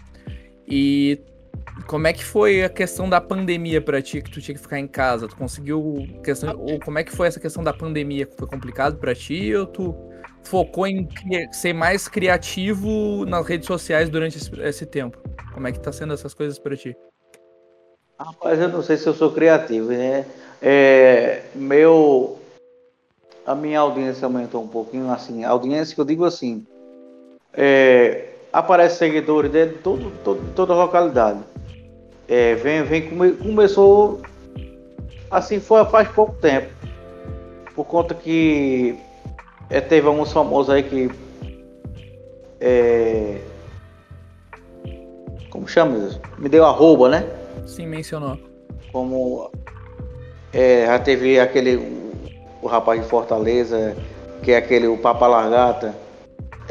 e 0.68 1.20
como 1.88 2.08
é 2.08 2.14
que 2.14 2.24
foi 2.24 2.64
a 2.64 2.70
questão 2.70 3.10
da 3.10 3.22
pandemia 3.22 3.82
para 3.82 4.02
ti, 4.02 4.22
que 4.22 4.32
tu 4.32 4.42
tinha 4.42 4.56
que 4.56 4.62
ficar 4.62 4.80
em 4.80 4.88
casa? 4.88 5.28
Tu 5.28 5.36
conseguiu 5.36 6.08
questão, 6.24 6.58
ou 6.58 6.80
como 6.80 7.00
é 7.00 7.04
que 7.04 7.12
foi 7.12 7.28
essa 7.28 7.40
questão 7.40 7.64
da 7.64 7.74
pandemia? 7.74 8.28
Foi 8.38 8.48
complicado 8.48 8.98
para 8.98 9.14
ti 9.14 9.54
ou 9.56 9.66
tu 9.66 9.96
focou 10.44 10.88
em 10.88 11.08
ser 11.52 11.74
mais 11.74 12.08
criativo 12.08 13.26
nas 13.26 13.46
redes 13.46 13.68
sociais 13.68 14.10
durante 14.10 14.38
esse, 14.38 14.86
tempo? 14.86 15.18
Como 15.54 15.68
é 15.68 15.72
que 15.72 15.80
tá 15.80 15.92
sendo 15.92 16.14
essas 16.14 16.34
coisas 16.34 16.58
para 16.58 16.76
ti? 16.76 16.96
Rapaz, 18.20 18.60
eu 18.60 18.70
não 18.70 18.82
sei 18.82 18.98
se 18.98 19.08
eu 19.08 19.14
sou 19.14 19.32
criativo, 19.32 19.90
né? 19.90 20.26
É, 20.62 21.44
meu, 21.54 22.40
a 23.46 23.54
minha 23.54 23.80
audiência 23.80 24.26
aumentou 24.26 24.64
um 24.64 24.68
pouquinho, 24.68 25.12
assim, 25.12 25.44
audiência 25.44 25.94
que 25.94 26.02
eu 26.02 26.06
digo 26.06 26.24
assim, 26.24 26.66
é, 27.54 28.35
aparece 28.56 28.96
seguidores 28.96 29.52
de 29.52 29.68
todo, 29.68 30.10
todo, 30.24 30.42
toda 30.56 30.72
a 30.72 30.78
localidade. 30.78 31.40
É, 32.26 32.56
vem, 32.56 32.84
vem, 32.84 33.10
come, 33.10 33.34
começou 33.34 34.22
assim 35.30 35.60
foi 35.60 35.84
faz 35.86 36.08
pouco 36.08 36.34
tempo. 36.36 36.70
Por 37.76 37.84
conta 37.84 38.16
que 38.16 38.98
é, 39.70 39.82
teve 39.82 40.08
alguns 40.08 40.32
famosos 40.32 40.74
aí 40.74 40.84
que 40.84 41.12
é, 42.62 43.42
como 45.50 45.68
chama 45.68 45.98
isso? 46.08 46.22
Me 46.38 46.48
deu 46.48 46.66
arroba, 46.66 47.10
né? 47.10 47.28
Sim, 47.66 47.88
mencionou. 47.88 48.40
Como 48.90 49.52
é, 50.54 50.86
já 50.86 50.98
teve 51.00 51.42
aquele 51.42 51.76
o, 51.76 52.22
o 52.62 52.68
rapaz 52.68 53.02
de 53.02 53.08
Fortaleza, 53.08 53.98
que 54.42 54.54
é 54.54 54.58
aquele 54.58 54.88
o 54.88 54.98
Papa 54.98 55.28
Largata 55.28 56.05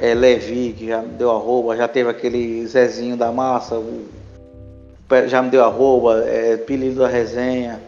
é, 0.05 0.15
Levi, 0.15 0.75
que 0.77 0.89
já 0.89 1.01
me 1.01 1.15
deu 1.15 1.31
arroba, 1.31 1.75
já 1.75 1.89
teve 1.89 2.11
aquele 2.11 2.67
Zezinho 2.67 3.17
da 3.17 3.33
Massa, 3.33 3.77
o, 3.79 4.07
já 5.27 5.41
me 5.41 5.49
deu 5.49 5.65
arroba, 5.65 6.23
é, 6.27 6.59
Pilido 6.59 7.01
da 7.01 7.09
Resenha, 7.09 7.81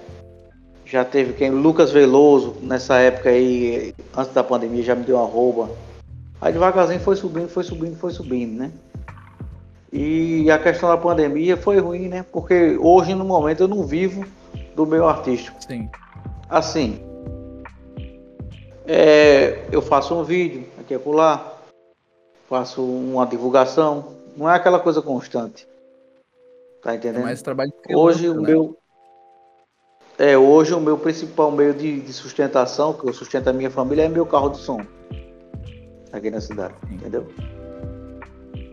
já 0.86 1.04
teve 1.04 1.34
quem? 1.34 1.50
Lucas 1.50 1.90
Veloso, 1.90 2.56
nessa 2.62 2.96
época 2.96 3.28
aí, 3.28 3.94
antes 4.16 4.32
da 4.32 4.42
pandemia, 4.42 4.82
já 4.82 4.94
me 4.94 5.04
deu 5.04 5.18
arroba. 5.18 5.68
Aí 6.40 6.52
devagarzinho 6.52 7.00
foi 7.00 7.16
subindo, 7.16 7.48
foi 7.48 7.64
subindo, 7.64 7.96
foi 7.96 8.10
subindo, 8.10 8.60
né? 8.60 8.70
E 9.92 10.50
a 10.50 10.58
questão 10.58 10.88
da 10.88 10.96
pandemia 10.96 11.56
foi 11.56 11.78
ruim, 11.78 12.08
né? 12.08 12.24
Porque 12.32 12.78
hoje, 12.80 13.14
no 13.14 13.24
momento, 13.24 13.64
eu 13.64 13.68
não 13.68 13.82
vivo 13.82 14.24
do 14.74 14.86
meu 14.86 15.08
artístico. 15.08 15.56
Sim. 15.66 15.88
Assim, 16.48 17.00
é, 18.86 19.64
eu 19.70 19.82
faço 19.82 20.14
um 20.14 20.22
vídeo 20.22 20.64
aqui 20.78 20.94
e 20.94 20.96
acolá, 20.96 21.55
faço 22.48 22.82
uma 22.82 23.26
divulgação, 23.26 24.16
não 24.36 24.48
é 24.48 24.54
aquela 24.54 24.78
coisa 24.78 25.02
constante. 25.02 25.66
Tá 26.82 26.94
entendendo? 26.94 27.22
É 27.22 27.24
mais 27.24 27.42
trabalho 27.42 27.72
hoje 27.94 28.28
o 28.28 28.40
né? 28.40 28.48
meu 28.48 28.76
é 30.18 30.36
hoje 30.36 30.72
o 30.72 30.80
meu 30.80 30.96
principal 30.96 31.50
meio 31.50 31.74
de, 31.74 32.00
de, 32.00 32.12
sustentação, 32.12 32.94
que 32.94 33.06
eu 33.06 33.12
sustento 33.12 33.48
a 33.48 33.52
minha 33.52 33.70
família, 33.70 34.04
é 34.04 34.08
meu 34.08 34.24
carro 34.24 34.48
de 34.48 34.58
som 34.58 34.80
aqui 36.10 36.30
na 36.30 36.40
cidade, 36.40 36.74
entendeu? 36.90 37.26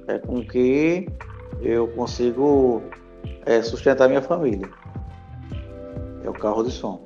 É 0.07 0.19
com 0.19 0.41
que 0.45 1.07
eu 1.61 1.87
consigo 1.89 2.81
é, 3.45 3.61
sustentar 3.61 4.07
minha 4.07 4.21
família. 4.21 4.69
É 6.23 6.29
o 6.29 6.33
carro 6.33 6.63
de 6.63 6.71
som. 6.71 7.05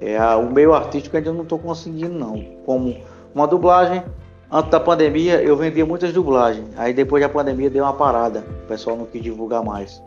É 0.00 0.16
a, 0.16 0.36
o 0.36 0.50
meio 0.50 0.72
artístico 0.72 1.16
ainda 1.16 1.32
não 1.32 1.42
estou 1.42 1.58
conseguindo 1.58 2.14
não. 2.14 2.42
Como 2.64 2.96
uma 3.34 3.46
dublagem, 3.46 4.02
Antes 4.50 4.70
da 4.70 4.80
pandemia, 4.80 5.42
eu 5.42 5.56
vendia 5.56 5.84
muitas 5.84 6.12
dublagens. 6.12 6.66
Aí 6.78 6.94
depois 6.94 7.22
da 7.22 7.28
pandemia 7.28 7.68
deu 7.68 7.84
uma 7.84 7.92
parada. 7.92 8.42
O 8.64 8.66
pessoal 8.66 8.96
não 8.96 9.04
quis 9.04 9.22
divulgar 9.22 9.62
mais. 9.62 10.02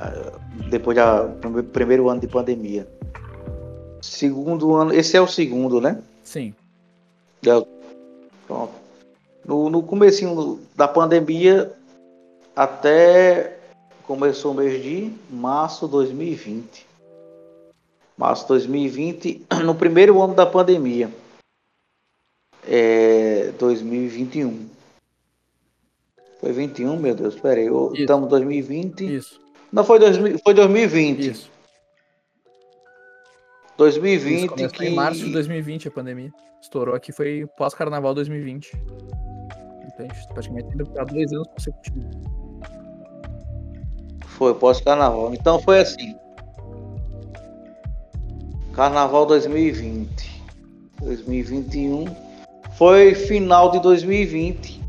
Ah, 0.00 0.32
depois 0.70 0.96
do 0.96 1.62
primeiro 1.64 2.08
ano 2.08 2.22
de 2.22 2.26
pandemia. 2.26 2.88
Segundo 4.00 4.74
ano, 4.74 4.94
esse 4.94 5.14
é 5.14 5.20
o 5.20 5.26
segundo, 5.26 5.78
né? 5.78 6.00
Sim. 6.24 6.54
É, 7.46 7.66
pronto. 8.46 8.72
No, 9.44 9.68
no 9.68 9.82
comecinho 9.82 10.58
da 10.74 10.88
pandemia, 10.88 11.70
até 12.56 13.58
começou 14.06 14.52
o 14.52 14.54
mês 14.54 14.82
de 14.82 15.12
março 15.28 15.84
de 15.84 15.92
2020. 15.92 16.86
Março 18.16 18.42
de 18.44 18.48
2020, 18.48 19.46
no 19.64 19.74
primeiro 19.74 20.22
ano 20.22 20.32
da 20.32 20.46
pandemia 20.46 21.10
é 22.70 23.52
2021. 23.58 24.68
Foi 26.40 26.52
21, 26.52 26.96
meu 26.96 27.14
Deus, 27.14 27.34
peraí. 27.34 27.68
Estamos 27.94 28.26
em 28.26 28.30
2020. 28.30 29.16
Isso. 29.16 29.40
Não, 29.72 29.84
foi, 29.84 29.98
dois, 29.98 30.16
foi 30.42 30.54
2020. 30.54 31.30
Isso. 31.30 31.50
2020 33.76 34.60
Isso, 34.60 34.68
que... 34.68 34.84
em 34.84 34.94
março 34.94 35.24
de 35.24 35.32
2020 35.32 35.88
a 35.88 35.90
pandemia. 35.90 36.30
Estourou 36.62 36.94
aqui, 36.94 37.12
foi 37.12 37.46
pós-carnaval 37.58 38.14
2020. 38.14 38.72
Então, 38.74 40.06
a 40.06 40.14
gente 40.14 40.28
praticamente 40.28 40.74
indo 40.74 40.86
para 40.86 41.04
dois 41.04 41.32
anos 41.32 41.48
consecutivos. 41.48 42.04
Foi 44.26 44.54
pós-carnaval. 44.54 45.34
Então 45.34 45.60
foi 45.60 45.80
assim. 45.80 46.14
Carnaval 48.74 49.26
2020. 49.26 50.30
2021 51.02 52.29
foi 52.80 53.14
final 53.14 53.70
de 53.70 53.78
2020 53.78 54.80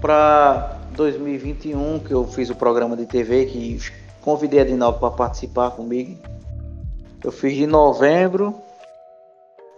para 0.00 0.76
2021 0.96 2.00
que 2.00 2.10
eu 2.10 2.26
fiz 2.26 2.50
o 2.50 2.56
programa 2.56 2.96
de 2.96 3.06
TV 3.06 3.46
que 3.46 3.78
convidei 4.20 4.58
a 4.58 4.64
Dinaldo 4.64 4.98
para 4.98 5.12
participar 5.12 5.70
comigo. 5.70 6.18
Eu 7.22 7.30
fiz 7.30 7.54
de 7.54 7.68
novembro 7.68 8.52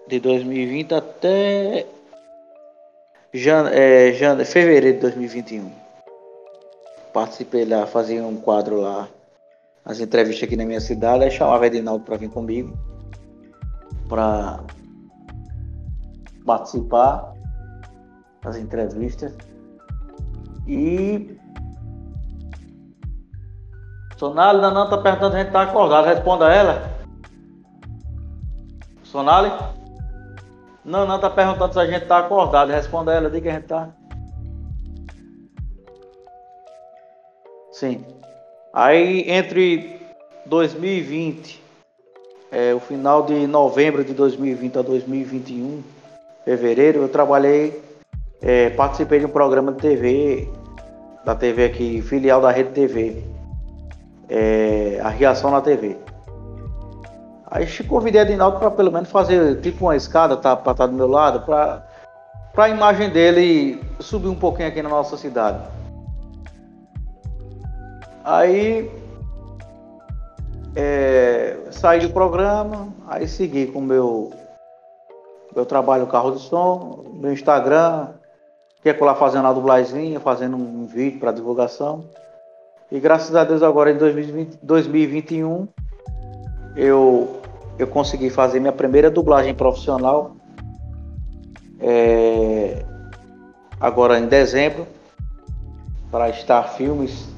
de 0.09 0.19
2020 0.19 0.95
até 0.95 1.87
é, 3.35 4.45
fevereiro 4.47 4.97
de 4.97 5.03
2021. 5.03 5.71
Participei 7.13 7.67
lá, 7.67 7.87
fazia 7.87 8.25
um 8.25 8.37
quadro 8.37 8.81
lá, 8.81 9.07
as 9.85 10.01
entrevistas 10.01 10.45
aqui 10.45 10.57
na 10.57 10.65
minha 10.65 10.81
cidade, 10.81 11.25
aí 11.25 11.31
chamava 11.31 11.67
Edinaldo 11.67 12.03
para 12.03 12.17
vir 12.17 12.31
comigo 12.31 12.75
para 14.09 14.61
participar 16.45 17.35
das 18.43 18.57
entrevistas. 18.57 19.37
E. 20.67 21.39
Sonalho, 24.17 24.61
não, 24.61 24.89
tá 24.89 24.99
perguntando 24.99 25.33
se 25.33 25.39
a 25.39 25.43
gente 25.43 25.53
tá 25.53 25.63
acordado. 25.63 26.05
Responda 26.07 26.53
ela. 26.53 27.01
Sonali? 29.03 29.51
Não, 30.85 31.19
tá 31.19 31.29
perguntando 31.29 31.73
se 31.73 31.81
a 31.81 31.87
gente 31.87 32.07
tá 32.07 32.19
acordado. 32.19 32.71
Responda 32.71 33.13
ela, 33.13 33.29
diga 33.29 33.43
que 33.43 33.49
a 33.49 33.53
gente 33.55 33.67
tá. 33.67 33.89
Sim. 37.73 38.05
Aí 38.73 39.29
entre 39.29 40.01
2020, 40.47 41.61
é, 42.53 42.75
o 42.75 42.81
final 42.81 43.25
de 43.25 43.47
novembro 43.47 44.05
de 44.05 44.13
2020 44.13 44.79
a 44.79 44.83
2021, 44.83 45.83
fevereiro, 46.45 47.01
eu 47.01 47.09
trabalhei, 47.09 47.83
é, 48.41 48.71
participei 48.71 49.19
de 49.19 49.27
um 49.27 49.31
programa 49.31 49.73
de 49.73 49.79
TV, 49.79 50.49
da 51.25 51.35
TV 51.35 51.65
aqui, 51.65 52.03
filial 52.03 52.41
da 52.41 52.51
Rede 52.51 52.71
TV, 52.71 53.23
é, 54.29 55.01
a 55.03 55.09
Reação 55.09 55.51
na 55.51 55.61
TV. 55.61 55.97
Aí 57.51 57.67
convidei 57.85 58.21
a 58.21 58.25
Dinaldo 58.25 58.59
para 58.59 58.71
pelo 58.71 58.93
menos 58.93 59.11
fazer 59.11 59.61
tipo 59.61 59.87
uma 59.87 59.97
escada, 59.97 60.37
tá, 60.37 60.55
para 60.55 60.73
estar 60.73 60.85
tá 60.85 60.87
do 60.87 60.97
meu 60.97 61.09
lado, 61.09 61.41
para 61.45 61.85
a 62.57 62.69
imagem 62.69 63.11
dele 63.11 63.83
subir 63.99 64.29
um 64.29 64.37
pouquinho 64.37 64.69
aqui 64.69 64.81
na 64.81 64.89
nossa 64.89 65.17
cidade. 65.17 65.59
Aí 68.25 68.89
é, 70.77 71.57
saí 71.73 72.01
do 72.01 72.11
programa, 72.11 72.89
aí 73.09 73.27
segui 73.27 73.67
com 73.67 73.81
o 73.81 73.83
meu, 73.83 74.33
meu 75.55 75.67
trabalho 75.67 76.07
carro 76.07 76.33
de 76.33 76.41
som, 76.41 77.05
meu 77.15 77.33
Instagram, 77.33 78.09
que 78.83 78.89
é 78.89 78.97
lá 79.01 79.15
fazendo 79.15 79.47
a 79.47 79.53
dublazinha, 79.53 80.21
fazendo 80.21 80.57
um 80.57 80.87
vídeo 80.87 81.21
para 81.21 81.33
divulgação. 81.33 82.05
E 82.91 82.99
graças 82.99 83.35
a 83.37 83.45
Deus 83.45 83.63
agora 83.63 83.91
em 83.93 83.97
2020, 83.97 84.59
2021 84.63 85.69
eu 86.77 87.41
eu 87.79 87.87
consegui 87.87 88.29
fazer 88.29 88.61
minha 88.61 88.73
primeira 88.73 89.11
dublagem 89.11 89.55
profissional 89.55 90.37
é, 91.81 92.85
agora 93.81 94.19
em 94.19 94.27
dezembro 94.27 94.87
para 96.11 96.33
Star 96.33 96.75
Filmes. 96.75 97.29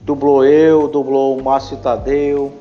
Dublou 0.00 0.44
eu, 0.44 0.88
dublou 0.88 1.38
o 1.38 1.42
Márcio 1.42 1.76
Tadeu. 1.76 2.52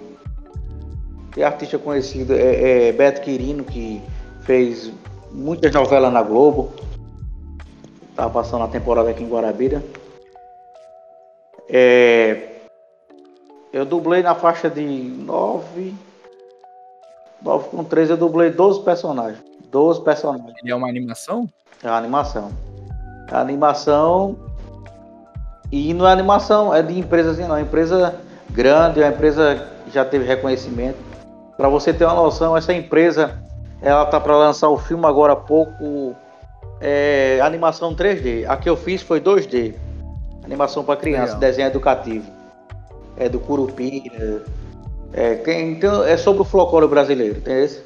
Tem 1.33 1.43
artista 1.43 1.77
conhecido, 1.77 2.33
é, 2.33 2.89
é 2.89 2.91
Beto 2.91 3.21
Quirino, 3.21 3.63
que 3.63 4.01
fez 4.49 4.91
muitas 5.31 5.71
novelas 5.71 6.11
na 6.11 6.23
Globo. 6.23 6.73
Estava 8.09 8.31
passando 8.31 8.63
a 8.63 8.67
temporada 8.67 9.07
aqui 9.11 9.23
em 9.23 9.29
Guarabira. 9.29 9.83
É, 11.69 12.47
eu 13.71 13.85
dublei 13.85 14.23
na 14.23 14.33
faixa 14.33 14.67
de 14.67 14.81
9 14.83 15.93
9 17.43 17.69
com 17.69 17.83
13 17.83 18.13
eu 18.13 18.17
dublei 18.17 18.49
12 18.49 18.81
personagens. 18.81 19.39
12 19.69 20.01
personagens. 20.01 20.55
E 20.63 20.71
é 20.71 20.75
uma 20.75 20.89
animação? 20.89 21.47
É 21.83 21.87
uma 21.87 21.97
animação. 21.97 22.51
É 23.27 23.33
uma 23.35 23.41
animação. 23.41 24.35
E 25.71 25.93
não 25.93 26.07
é 26.07 26.11
animação, 26.11 26.73
é 26.73 26.81
de 26.81 26.97
empresa 26.97 27.31
assim, 27.31 27.45
não. 27.45 27.55
É 27.55 27.61
empresa 27.61 28.15
grande, 28.49 28.99
é 28.99 29.05
uma 29.05 29.13
empresa 29.13 29.69
que 29.85 29.91
já 29.91 30.03
teve 30.03 30.25
reconhecimento. 30.25 30.97
Para 31.55 31.69
você 31.69 31.93
ter 31.93 32.05
uma 32.05 32.15
noção, 32.15 32.57
essa 32.57 32.73
empresa 32.73 33.47
ela 33.81 34.05
tá 34.05 34.19
para 34.19 34.37
lançar 34.37 34.69
o 34.69 34.77
filme 34.77 35.05
agora 35.05 35.33
há 35.33 35.35
pouco. 35.35 36.15
É, 36.81 37.39
animação 37.41 37.95
3D. 37.95 38.45
A 38.47 38.55
que 38.55 38.69
eu 38.69 38.77
fiz 38.77 39.01
foi 39.01 39.19
2D. 39.19 39.75
Animação 40.43 40.83
para 40.83 40.95
criança, 40.95 41.33
Legal. 41.33 41.39
desenho 41.39 41.67
educativo. 41.67 42.31
É 43.17 43.27
do 43.27 43.39
Curupira, 43.39 44.43
é, 45.13 45.61
então, 45.61 46.03
é 46.03 46.15
sobre 46.17 46.41
o 46.41 46.45
folclore 46.45 46.87
brasileiro, 46.87 47.41
tem 47.41 47.63
esse? 47.63 47.81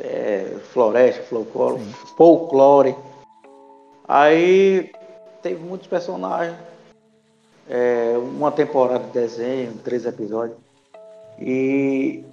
É, 0.00 0.56
floresta, 0.72 1.22
folclore, 1.24 1.82
folclore. 2.16 2.96
Aí 4.06 4.90
teve 5.42 5.62
muitos 5.62 5.86
personagens. 5.86 6.56
É, 7.68 8.14
uma 8.16 8.50
temporada 8.50 9.04
de 9.04 9.10
desenho, 9.10 9.74
três 9.84 10.06
episódios. 10.06 10.56
E 11.38 12.24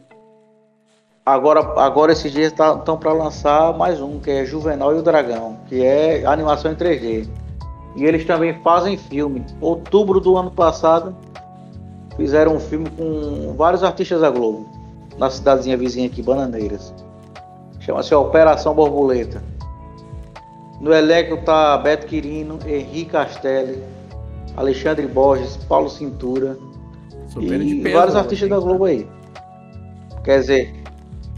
agora, 1.26 1.60
agora 1.82 2.12
esses 2.12 2.32
dias 2.32 2.52
estão 2.52 2.80
tá, 2.80 2.96
para 2.96 3.12
lançar 3.12 3.76
mais 3.76 4.00
um, 4.00 4.20
que 4.20 4.30
é 4.30 4.46
Juvenal 4.46 4.96
e 4.96 5.00
o 5.00 5.02
Dragão, 5.02 5.58
que 5.68 5.84
é 5.84 6.26
animação 6.26 6.72
em 6.72 6.76
3D. 6.76 7.28
E 7.96 8.06
eles 8.06 8.26
também 8.26 8.62
fazem 8.62 8.98
filme. 8.98 9.44
Outubro 9.60 10.20
do 10.20 10.38
ano 10.38 10.52
passado, 10.52 11.16
fizeram 12.16 12.56
um 12.56 12.60
filme 12.60 12.90
com 12.92 13.54
vários 13.58 13.84
artistas 13.84 14.22
da 14.22 14.30
Globo, 14.30 14.70
na 15.18 15.30
cidadezinha 15.30 15.78
vizinha 15.78 16.08
aqui, 16.08 16.22
Bananeiras. 16.22 16.94
Chama-se 17.80 18.14
Operação 18.14 18.76
Borboleta. 18.76 19.42
No 20.80 20.94
elenco 20.94 21.38
tá 21.38 21.78
Beto 21.78 22.06
Quirino, 22.06 22.60
Henrique 22.68 23.12
Castelli, 23.12 23.82
Alexandre 24.58 25.08
Borges, 25.08 25.58
Paulo 25.58 25.90
Cintura 25.90 26.58
Super 27.28 27.62
e 27.62 27.82
peso, 27.82 27.96
vários 27.96 28.16
artistas 28.16 28.50
da 28.50 28.60
Globo 28.60 28.86
aí. 28.86 29.08
Quer 30.24 30.40
dizer, 30.40 30.85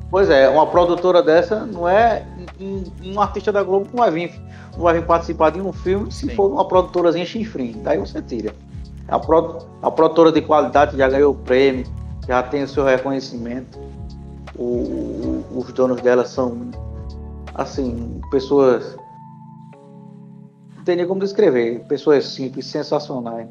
pois 0.09 0.29
é, 0.29 0.49
uma 0.49 0.67
produtora 0.67 1.21
dessa 1.21 1.65
não 1.65 1.87
é 1.87 2.25
um, 2.59 2.83
um 3.03 3.21
artista 3.21 3.51
da 3.51 3.63
Globo 3.63 3.87
não 3.91 3.99
vai 3.99 4.11
vir, 4.11 4.41
não 4.73 4.83
vai 4.83 4.95
vir 4.95 5.05
participar 5.05 5.51
de 5.51 5.61
um 5.61 5.71
filme 5.71 6.11
se 6.11 6.27
Sim. 6.27 6.35
for 6.35 6.51
uma 6.51 6.67
produtorazinha 6.67 7.25
chinfrim. 7.25 7.81
Daí 7.83 7.97
você 7.97 8.21
tira. 8.21 8.53
A, 9.07 9.19
pro, 9.19 9.59
a 9.81 9.89
produtora 9.89 10.31
de 10.31 10.41
qualidade 10.41 10.97
já 10.97 11.07
ganhou 11.07 11.31
o 11.31 11.35
prêmio, 11.35 11.85
já 12.27 12.43
tem 12.43 12.63
o 12.63 12.67
seu 12.67 12.83
reconhecimento. 12.83 13.79
O, 14.55 15.45
os 15.55 15.71
donos 15.71 16.01
dela 16.01 16.25
são, 16.25 16.71
assim, 17.53 18.19
pessoas. 18.29 18.97
Não 20.75 20.83
tem 20.83 20.97
nem 20.97 21.07
como 21.07 21.21
descrever. 21.21 21.85
Pessoas 21.87 22.27
simples, 22.27 22.65
sensacionais. 22.65 23.47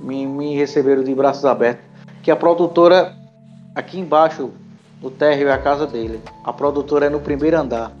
Me, 0.00 0.26
me 0.26 0.54
receberam 0.54 1.02
de 1.02 1.14
braços 1.14 1.44
abertos. 1.44 1.84
Que 2.22 2.30
a 2.30 2.36
produtora, 2.36 3.14
aqui 3.74 3.98
embaixo, 3.98 4.50
no 5.02 5.10
térreo 5.10 5.48
é 5.48 5.52
a 5.52 5.58
casa 5.58 5.86
dele. 5.86 6.20
A 6.44 6.52
produtora 6.52 7.06
é 7.06 7.08
no 7.08 7.20
primeiro 7.20 7.58
andar. 7.58 7.92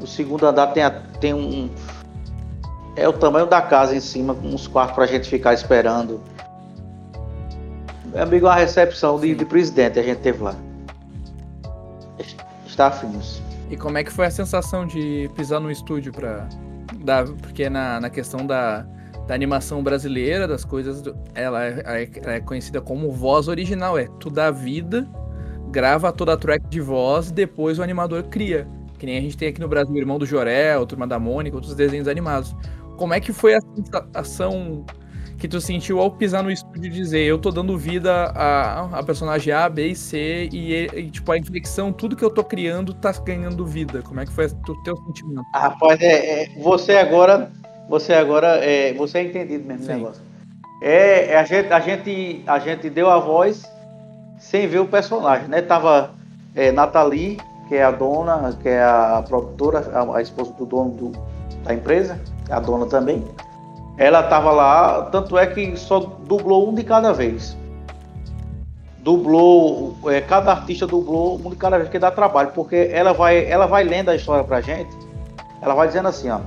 No 0.00 0.06
segundo 0.06 0.46
andar 0.46 0.68
tem, 0.68 0.82
a, 0.82 0.90
tem 0.90 1.34
um, 1.34 1.68
é 2.98 3.08
o 3.08 3.12
tamanho 3.12 3.46
da 3.46 3.62
casa 3.62 3.94
em 3.94 4.00
cima, 4.00 4.32
uns 4.32 4.66
quartos 4.66 4.94
para 4.94 5.04
a 5.04 5.06
gente 5.06 5.28
ficar 5.28 5.54
esperando. 5.54 6.20
Meu 8.06 8.22
amigo, 8.22 8.46
uma 8.46 8.54
recepção 8.54 9.20
de, 9.20 9.34
de, 9.34 9.44
presidente 9.44 9.98
a 9.98 10.02
gente 10.02 10.18
teve 10.18 10.42
lá. 10.42 10.54
Está. 12.66 12.92
E 13.70 13.76
como 13.76 13.98
é 13.98 14.04
que 14.04 14.12
foi 14.12 14.26
a 14.26 14.30
sensação 14.30 14.86
de 14.86 15.28
pisar 15.34 15.60
no 15.60 15.70
estúdio 15.70 16.12
para 16.12 16.48
dar, 17.04 17.26
porque 17.26 17.68
na, 17.68 18.00
na 18.00 18.08
questão 18.08 18.46
da, 18.46 18.86
da 19.26 19.34
animação 19.34 19.82
brasileira, 19.82 20.46
das 20.46 20.64
coisas, 20.64 21.02
ela 21.34 21.64
é, 21.64 22.08
ela 22.22 22.32
é 22.34 22.40
conhecida 22.40 22.80
como 22.80 23.10
voz 23.10 23.48
original, 23.48 23.98
é 23.98 24.08
tu 24.20 24.30
dá 24.30 24.50
vida, 24.50 25.08
grava 25.70 26.12
toda 26.12 26.32
a 26.32 26.36
track 26.36 26.68
de 26.68 26.80
voz, 26.80 27.30
depois 27.30 27.78
o 27.78 27.82
animador 27.82 28.24
cria. 28.24 28.66
Que 28.98 29.06
nem 29.06 29.16
a 29.16 29.20
gente 29.20 29.36
tem 29.36 29.48
aqui 29.48 29.60
no 29.60 29.68
Brasil 29.68 29.96
Irmão 29.96 30.18
do 30.18 30.26
Jorel, 30.26 30.84
Turma 30.84 31.06
da 31.06 31.18
Mônica, 31.18 31.56
outros 31.56 31.74
desenhos 31.74 32.08
animados. 32.08 32.54
Como 32.96 33.14
é 33.14 33.20
que 33.20 33.32
foi 33.32 33.54
a 33.54 33.60
sensação 33.60 34.84
que 35.38 35.46
tu 35.46 35.60
sentiu 35.60 36.00
ao 36.00 36.10
pisar 36.10 36.42
no 36.42 36.50
estúdio 36.50 36.86
e 36.86 36.90
dizer 36.90 37.20
eu 37.20 37.38
tô 37.38 37.52
dando 37.52 37.78
vida 37.78 38.12
a, 38.34 38.98
a 38.98 39.02
personagem 39.04 39.52
A, 39.52 39.68
B 39.68 39.88
e 39.88 39.94
C 39.94 40.48
e, 40.52 40.74
e, 40.74 41.10
tipo 41.10 41.30
a 41.30 41.38
inflexão, 41.38 41.92
tudo 41.92 42.16
que 42.16 42.24
eu 42.24 42.30
tô 42.30 42.42
criando 42.42 42.92
tá 42.92 43.12
ganhando 43.24 43.64
vida. 43.64 44.02
Como 44.02 44.18
é 44.18 44.26
que 44.26 44.32
foi 44.32 44.46
o 44.46 44.82
teu 44.82 44.96
sentimento? 44.96 45.44
Ah, 45.54 45.68
rapaz, 45.68 46.00
é, 46.00 46.42
é, 46.42 46.48
você 46.60 46.96
agora, 46.96 47.52
você 47.88 48.12
agora, 48.14 48.56
é, 48.64 48.92
você 48.94 49.18
é 49.18 49.22
entendido 49.22 49.64
mesmo 49.64 49.84
Sim. 49.84 49.94
negócio. 49.94 50.22
É, 50.82 51.32
é, 51.32 51.38
a 51.38 51.44
gente, 51.44 51.72
a 51.72 51.80
gente, 51.80 52.42
a 52.44 52.58
gente 52.58 52.90
deu 52.90 53.08
a 53.08 53.20
voz 53.20 53.62
sem 54.38 54.66
ver 54.66 54.78
o 54.80 54.86
personagem, 54.86 55.48
né? 55.48 55.62
Tava 55.62 56.10
é, 56.54 56.72
Nathalie, 56.72 57.38
que 57.68 57.74
é 57.74 57.84
a 57.84 57.90
dona, 57.90 58.56
que 58.62 58.68
é 58.68 58.82
a 58.82 59.22
produtora, 59.26 59.90
a, 59.92 60.16
a 60.16 60.22
esposa 60.22 60.52
do 60.52 60.64
dono 60.64 60.90
do, 60.90 61.12
da 61.64 61.74
empresa 61.74 62.18
a 62.50 62.60
dona 62.60 62.86
também, 62.86 63.24
ela 63.96 64.20
estava 64.20 64.50
lá, 64.50 65.02
tanto 65.10 65.36
é 65.36 65.46
que 65.46 65.76
só 65.76 66.00
dublou 66.00 66.70
um 66.70 66.74
de 66.74 66.84
cada 66.84 67.12
vez. 67.12 67.56
Dublou, 69.00 69.96
é, 70.06 70.20
cada 70.20 70.52
artista 70.52 70.86
dublou 70.86 71.40
um 71.44 71.50
de 71.50 71.56
cada 71.56 71.78
vez, 71.78 71.88
que 71.88 71.98
dá 71.98 72.10
trabalho, 72.10 72.52
porque 72.54 72.90
ela 72.92 73.12
vai, 73.12 73.44
ela 73.44 73.66
vai 73.66 73.84
lendo 73.84 74.10
a 74.10 74.16
história 74.16 74.44
pra 74.44 74.60
gente, 74.60 74.90
ela 75.60 75.74
vai 75.74 75.88
dizendo 75.88 76.08
assim, 76.08 76.30
ó. 76.30 76.40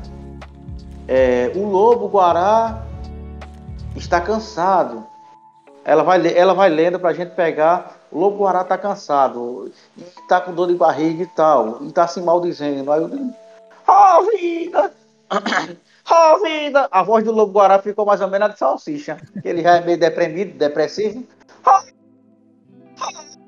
É, 1.08 1.51
o 1.56 1.65
lobo 1.65 2.08
guará 2.08 2.84
está 3.95 4.21
cansado. 4.21 5.04
Ela 5.84 6.04
vai, 6.04 6.38
ela 6.38 6.54
vai 6.54 6.70
lendo 6.70 7.00
pra 7.00 7.13
gente 7.13 7.36
pegar. 7.36 8.00
O 8.12 8.20
lobo 8.20 8.44
guará 8.44 8.62
está 8.62 8.78
cansado, 8.78 9.72
e 9.98 10.04
tá 10.28 10.41
com 10.41 10.54
dor 10.54 10.67
de 10.67 10.76
barriga 10.76 11.24
e 11.24 11.28
tal, 11.28 11.84
e 11.84 11.91
tá 11.91 12.08
se 12.08 12.20
maldizendo. 12.20 12.91
Aí 12.91 13.02
eu 13.02 13.10
digo, 13.10 13.34
oh, 13.88 14.24
vida! 14.32 14.94
Oh, 16.10 16.39
vida! 16.44 16.89
A 16.91 17.04
voz 17.04 17.24
do 17.24 17.32
Lobo 17.32 17.54
Guará 17.54 17.80
ficou 17.80 18.06
mais 18.06 18.20
ou 18.20 18.28
menos 18.28 18.50
a 18.50 18.52
de 18.52 18.60
salsicha. 18.60 19.17
Ele 19.46 19.62
já 19.62 19.78
é 19.78 19.82
meio 19.82 19.98
deprimido, 19.98 20.58
depressivo. 20.58 21.26
Oh, 21.65 21.80
oh, 23.00 23.41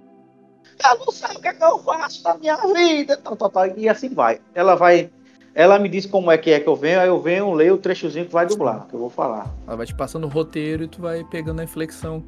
eu 0.90 1.00
não 1.00 1.12
sei 1.12 1.36
o 1.36 1.42
que, 1.42 1.48
é 1.48 1.54
que 1.54 1.64
eu 1.64 1.80
faço 1.80 2.24
na 2.24 2.36
minha 2.36 2.56
vida. 2.74 3.18
Tal, 3.18 3.36
tal, 3.36 3.50
tal. 3.50 3.68
E 3.78 3.90
assim 3.90 4.10
vai. 4.10 4.40
Ela 4.54 4.76
vai. 4.76 5.12
Ela 5.56 5.78
me 5.78 5.88
diz 5.88 6.08
como 6.08 6.32
é 6.32 6.38
que 6.38 6.52
é 6.52 6.60
que 6.60 6.68
eu 6.68 6.76
venho, 6.76 7.00
aí 7.00 7.08
eu 7.08 7.22
venho, 7.22 7.54
leio 7.54 7.76
o 7.76 7.78
trechozinho 7.78 8.26
que 8.26 8.34
vai 8.34 8.46
dublar, 8.46 8.88
que 8.90 8.96
eu 8.96 9.00
vou 9.00 9.10
falar. 9.10 9.48
Ela 9.68 9.78
vai 9.78 9.86
te 9.86 9.94
passando 9.94 10.24
o 10.24 10.28
roteiro 10.28 10.84
e 10.84 10.88
tu 10.88 11.00
vai 11.00 11.24
pegando 11.24 11.60
a 11.60 11.64
inflexão. 11.64 12.24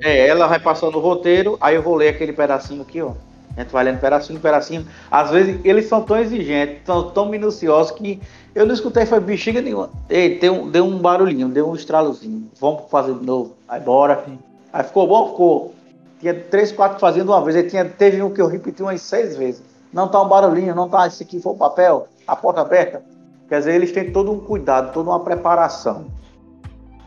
É, 0.00 0.26
ela 0.26 0.46
vai 0.46 0.58
passando 0.58 0.96
o 0.96 1.00
roteiro, 1.00 1.58
aí 1.60 1.74
eu 1.74 1.82
vou 1.82 1.94
ler 1.94 2.08
aquele 2.08 2.32
pedacinho 2.32 2.80
aqui, 2.80 3.02
ó. 3.02 3.12
A 3.54 3.60
gente 3.60 3.70
vai 3.70 3.84
lendo 3.84 4.00
pedacinho, 4.00 4.40
pedacinho. 4.40 4.86
Às 5.10 5.30
vezes 5.30 5.60
eles 5.62 5.86
são 5.86 6.02
tão 6.02 6.18
exigentes, 6.18 6.78
tão, 6.86 7.10
tão 7.10 7.28
minuciosos 7.28 7.92
que 7.92 8.18
eu 8.54 8.64
não 8.64 8.72
escutei, 8.72 9.04
foi 9.04 9.20
bexiga 9.20 9.60
nenhuma. 9.60 9.90
Ei, 10.08 10.38
deu, 10.38 10.54
um, 10.54 10.70
deu 10.70 10.84
um 10.86 10.96
barulhinho, 10.96 11.48
deu 11.48 11.68
um 11.68 11.74
estralozinho. 11.74 12.50
Vamos 12.58 12.90
fazer 12.90 13.12
de 13.14 13.24
novo. 13.24 13.54
Aí 13.68 13.80
bora. 13.80 14.24
Aí 14.72 14.82
ficou 14.82 15.06
bom? 15.06 15.28
Ficou. 15.28 15.74
Tinha 16.20 16.32
três, 16.32 16.72
quatro 16.72 16.98
fazendo 16.98 17.28
uma 17.28 17.44
vez. 17.44 17.56
Aí 17.56 17.68
tinha, 17.68 17.84
teve 17.84 18.22
um 18.22 18.30
que 18.30 18.40
eu 18.40 18.46
repeti 18.46 18.82
umas 18.82 19.02
seis 19.02 19.36
vezes. 19.36 19.62
Não 19.92 20.08
tá 20.08 20.22
um 20.22 20.28
barulhinho, 20.28 20.74
não 20.74 20.88
tá 20.88 21.06
esse 21.06 21.22
aqui 21.22 21.38
foi 21.38 21.52
o 21.52 21.56
papel, 21.56 22.08
a 22.32 22.36
porta 22.36 22.62
aberta. 22.62 23.02
Quer 23.48 23.58
dizer, 23.58 23.74
eles 23.74 23.92
têm 23.92 24.10
todo 24.10 24.32
um 24.32 24.40
cuidado, 24.40 24.92
toda 24.92 25.10
uma 25.10 25.20
preparação. 25.20 26.06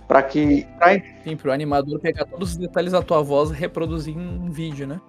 Para 0.08 0.22
que. 0.22 0.68
Pra... 0.78 0.94
Sim, 1.24 1.36
pro 1.36 1.52
animador 1.52 2.00
pegar 2.00 2.26
todos 2.26 2.52
os 2.52 2.58
detalhes 2.58 2.92
da 2.92 3.02
tua 3.02 3.24
voz 3.24 3.50
e 3.50 3.54
reproduzir 3.54 4.16
em 4.16 4.50
vídeo, 4.52 4.86
né? 4.86 5.02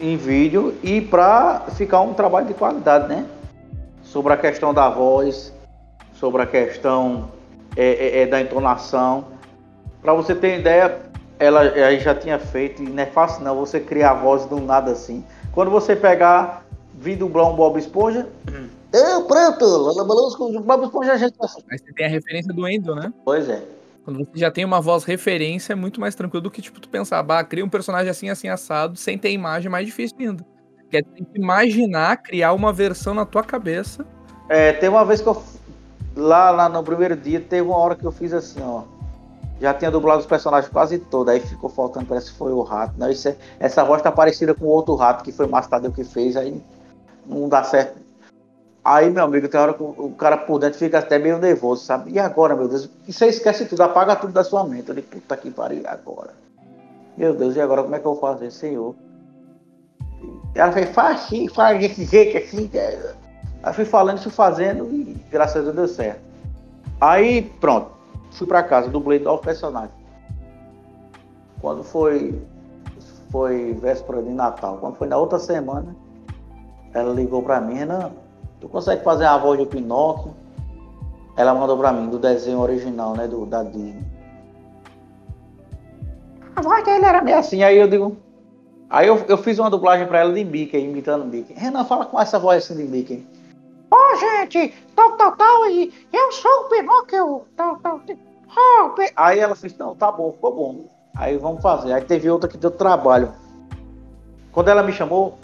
Em 0.00 0.16
vídeo 0.16 0.74
e 0.82 1.00
para 1.02 1.60
ficar 1.76 2.00
um 2.00 2.14
trabalho 2.14 2.46
de 2.46 2.54
qualidade, 2.54 3.08
né? 3.08 3.26
Sobre 4.02 4.32
a 4.32 4.36
questão 4.38 4.72
da 4.72 4.88
voz, 4.88 5.52
sobre 6.14 6.40
a 6.40 6.46
questão 6.46 7.30
é, 7.76 8.20
é, 8.20 8.22
é 8.22 8.26
da 8.26 8.40
entonação. 8.40 9.26
Para 10.00 10.14
você 10.14 10.34
ter 10.34 10.60
ideia, 10.60 11.02
ela, 11.38 11.64
ela 11.66 11.98
já 11.98 12.14
tinha 12.14 12.38
feito, 12.38 12.82
e 12.82 12.88
não 12.88 13.02
é 13.02 13.06
fácil 13.06 13.44
não 13.44 13.54
você 13.56 13.78
criar 13.78 14.12
a 14.12 14.14
voz 14.14 14.46
do 14.46 14.58
nada 14.60 14.92
assim. 14.92 15.22
Quando 15.52 15.70
você 15.70 15.94
pegar, 15.94 16.64
vir 16.94 17.16
dublar 17.16 17.50
um 17.50 17.54
Bob 17.54 17.78
Esponja. 17.78 18.26
É, 18.92 19.20
pronto, 19.20 20.62
Bob 20.62 20.84
Esponja 20.84 21.18
já 21.18 21.30
tá 21.30 21.44
assim. 21.44 21.62
Mas 21.70 21.80
você 21.80 21.92
tem 21.92 22.06
a 22.06 22.08
referência 22.08 22.52
do 22.52 22.66
Endo, 22.66 22.94
né? 22.94 23.12
Pois 23.24 23.48
é. 23.48 23.62
Quando 24.04 24.18
você 24.20 24.30
já 24.34 24.50
tem 24.50 24.64
uma 24.64 24.80
voz 24.80 25.04
referência, 25.04 25.74
é 25.74 25.76
muito 25.76 26.00
mais 26.00 26.14
tranquilo 26.14 26.44
do 26.44 26.50
que, 26.50 26.62
tipo, 26.62 26.80
tu 26.80 26.88
pensar, 26.88 27.22
bah, 27.22 27.44
cria 27.44 27.64
um 27.64 27.68
personagem 27.68 28.08
assim, 28.08 28.30
assim, 28.30 28.48
assado, 28.48 28.96
sem 28.96 29.18
ter 29.18 29.30
imagem, 29.30 29.66
é 29.66 29.70
mais 29.70 29.86
difícil 29.86 30.16
ainda. 30.18 30.46
Porque 30.80 31.02
tem 31.02 31.24
que 31.24 31.38
imaginar, 31.38 32.16
criar 32.16 32.54
uma 32.54 32.72
versão 32.72 33.12
na 33.12 33.26
tua 33.26 33.42
cabeça. 33.42 34.06
É, 34.48 34.72
tem 34.72 34.88
uma 34.88 35.04
vez 35.04 35.20
que 35.20 35.28
eu. 35.28 35.42
Lá, 36.16 36.50
lá 36.50 36.68
no 36.68 36.82
primeiro 36.82 37.14
dia, 37.14 37.38
teve 37.38 37.68
uma 37.68 37.76
hora 37.76 37.94
que 37.94 38.04
eu 38.04 38.10
fiz 38.10 38.32
assim, 38.32 38.60
ó 38.62 38.84
já 39.60 39.74
tinha 39.74 39.90
dublado 39.90 40.20
os 40.20 40.26
personagens 40.26 40.70
quase 40.70 40.98
todos, 40.98 41.32
aí 41.32 41.40
ficou 41.40 41.68
faltando, 41.68 42.06
parece 42.06 42.30
que 42.30 42.38
foi 42.38 42.52
o 42.52 42.62
rato. 42.62 42.94
Não, 42.96 43.10
isso 43.10 43.28
é, 43.28 43.36
essa 43.58 43.84
voz 43.84 44.00
tá 44.00 44.12
parecida 44.12 44.54
com 44.54 44.64
o 44.64 44.68
outro 44.68 44.94
rato 44.94 45.24
que 45.24 45.32
foi 45.32 45.46
o 45.46 45.50
Mastadeu 45.50 45.90
que 45.90 46.04
fez, 46.04 46.36
aí 46.36 46.62
não 47.26 47.48
dá 47.48 47.64
certo. 47.64 47.98
Aí, 48.88 49.10
meu 49.10 49.24
amigo, 49.24 49.46
tem 49.48 49.60
hora 49.60 49.74
que 49.74 49.82
o 49.82 50.14
cara 50.16 50.38
por 50.38 50.58
dentro 50.58 50.78
fica 50.78 50.98
até 50.98 51.18
meio 51.18 51.38
nervoso, 51.38 51.84
sabe? 51.84 52.12
E 52.12 52.18
agora, 52.18 52.56
meu 52.56 52.68
Deus? 52.68 52.88
E 53.06 53.12
você 53.12 53.26
esquece 53.26 53.66
tudo, 53.66 53.82
apaga 53.82 54.16
tudo 54.16 54.32
da 54.32 54.42
sua 54.42 54.64
mente. 54.64 54.88
Eu 54.88 55.02
puta 55.02 55.36
que 55.36 55.50
pariu, 55.50 55.82
agora? 55.86 56.30
Meu 57.14 57.34
Deus, 57.34 57.54
e 57.54 57.60
agora 57.60 57.82
como 57.82 57.94
é 57.94 57.98
que 57.98 58.06
eu 58.06 58.14
vou 58.14 58.20
fazer, 58.20 58.50
Senhor? 58.50 58.94
Ela 60.54 60.72
fez, 60.72 60.88
faz 60.88 61.20
assim, 61.20 61.48
faz 61.48 61.78
desse 61.78 62.06
jeito 62.06 62.38
assim. 62.38 62.70
Aí 63.62 63.74
fui 63.74 63.84
falando, 63.84 64.22
fui 64.22 64.32
fazendo 64.32 64.86
e 64.90 65.22
graças 65.30 65.56
a 65.56 65.60
Deus 65.64 65.76
deu 65.76 65.88
certo. 65.88 66.22
Aí, 66.98 67.42
pronto 67.60 67.98
fui 68.30 68.46
para 68.46 68.62
casa, 68.62 68.88
dublei 68.88 69.18
nove 69.18 69.42
personagens. 69.42 69.92
Quando 71.60 71.82
foi 71.82 72.40
foi 73.30 73.74
véspera 73.74 74.22
de 74.22 74.30
Natal, 74.30 74.78
quando 74.78 74.96
foi 74.96 75.06
na 75.06 75.18
outra 75.18 75.38
semana, 75.38 75.94
ela 76.94 77.12
ligou 77.12 77.42
para 77.42 77.60
mim, 77.60 77.74
Renan, 77.74 78.10
tu 78.60 78.68
consegue 78.68 79.02
fazer 79.02 79.24
a 79.24 79.36
voz 79.36 79.58
de 79.58 79.66
Pinóquio? 79.66 80.34
Ela 81.36 81.54
mandou 81.54 81.76
para 81.76 81.92
mim 81.92 82.08
do 82.08 82.18
desenho 82.18 82.60
original, 82.60 83.14
né, 83.14 83.28
do 83.28 83.46
da 83.46 83.62
Disney. 83.62 84.02
A 86.56 86.60
voz 86.60 86.84
dele 86.84 87.04
era 87.04 87.22
meio 87.22 87.38
assim, 87.38 87.62
aí 87.62 87.78
eu 87.78 87.88
digo, 87.88 88.16
aí 88.90 89.06
eu, 89.06 89.24
eu 89.28 89.38
fiz 89.38 89.58
uma 89.58 89.70
dublagem 89.70 90.06
para 90.08 90.18
ela 90.18 90.32
de 90.32 90.44
Mickey, 90.44 90.78
imitando 90.78 91.24
Mickey. 91.24 91.54
Renan, 91.54 91.84
fala 91.84 92.06
com 92.06 92.20
essa 92.20 92.38
voz 92.38 92.64
assim 92.64 92.76
de 92.76 92.82
Mickey. 92.82 93.24
Ó, 93.90 93.96
oh, 93.96 94.16
gente, 94.16 94.74
tal, 94.96 95.12
tal, 95.12 95.36
tal, 95.36 95.70
e 95.70 95.92
eu 96.12 96.32
sou 96.32 96.50
o 96.50 96.68
Pinóquio, 96.68 97.44
tal, 97.56 97.76
tal. 97.76 98.00
Oh, 98.56 98.94
aí 99.16 99.38
ela 99.38 99.54
fez, 99.54 99.76
não, 99.78 99.94
tá 99.94 100.10
bom, 100.10 100.32
ficou 100.32 100.54
bom. 100.54 100.84
Aí 101.16 101.36
vamos 101.36 101.62
fazer. 101.62 101.92
Aí 101.92 102.02
teve 102.02 102.30
outra 102.30 102.48
que 102.48 102.56
deu 102.56 102.70
trabalho. 102.70 103.32
Quando 104.52 104.68
ela 104.68 104.82
me 104.82 104.92
chamou, 104.92 105.38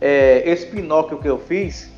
é, 0.00 0.42
esse 0.48 0.66
Pinóquio 0.66 1.18
que 1.18 1.28
eu 1.28 1.38
fiz, 1.38 1.89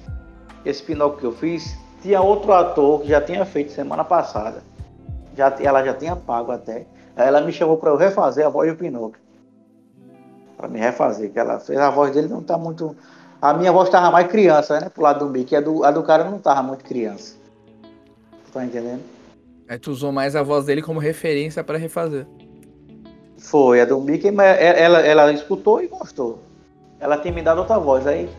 esse 0.64 0.82
Pinóquio 0.82 1.18
que 1.18 1.26
eu 1.26 1.32
fiz, 1.32 1.76
tinha 2.00 2.20
outro 2.20 2.52
ator 2.52 3.00
que 3.00 3.08
já 3.08 3.20
tinha 3.20 3.44
feito 3.44 3.72
semana 3.72 4.04
passada. 4.04 4.62
Já, 5.36 5.54
ela 5.60 5.84
já 5.84 5.94
tinha 5.94 6.16
pago 6.16 6.52
até. 6.52 6.86
Aí 7.16 7.28
ela 7.28 7.40
me 7.40 7.52
chamou 7.52 7.76
para 7.76 7.90
eu 7.90 7.96
refazer 7.96 8.46
a 8.46 8.48
voz 8.48 8.70
do 8.70 8.76
Pinóquio. 8.76 9.20
Para 10.56 10.68
me 10.68 10.78
refazer, 10.78 11.30
que 11.32 11.38
ela 11.38 11.58
fez 11.58 11.78
a 11.78 11.90
voz 11.90 12.12
dele 12.12 12.28
não 12.28 12.42
tá 12.42 12.56
muito 12.56 12.96
a 13.42 13.52
minha 13.52 13.72
voz 13.72 13.90
tava 13.90 14.08
mais 14.08 14.28
criança, 14.28 14.78
né? 14.78 14.88
Pro 14.88 15.02
lado 15.02 15.26
do 15.26 15.32
Mickey. 15.32 15.56
A 15.56 15.60
do, 15.60 15.84
a 15.84 15.90
do 15.90 16.04
cara 16.04 16.22
não 16.22 16.38
tava 16.38 16.62
muito 16.62 16.84
criança. 16.84 17.34
Tá 18.52 18.64
entendendo? 18.64 19.02
Aí 19.68 19.76
tu 19.80 19.90
usou 19.90 20.12
mais 20.12 20.36
a 20.36 20.44
voz 20.44 20.66
dele 20.66 20.80
como 20.80 21.00
referência 21.00 21.64
para 21.64 21.76
refazer. 21.76 22.24
Foi, 23.36 23.80
a 23.80 23.84
do 23.84 24.00
Mickey, 24.00 24.30
mas 24.30 24.56
ela, 24.60 25.00
ela 25.00 25.32
escutou 25.32 25.82
e 25.82 25.88
gostou. 25.88 26.38
Ela 27.00 27.18
tinha 27.18 27.34
me 27.34 27.42
dado 27.42 27.58
outra 27.58 27.80
voz. 27.80 28.06
Aí, 28.06 28.30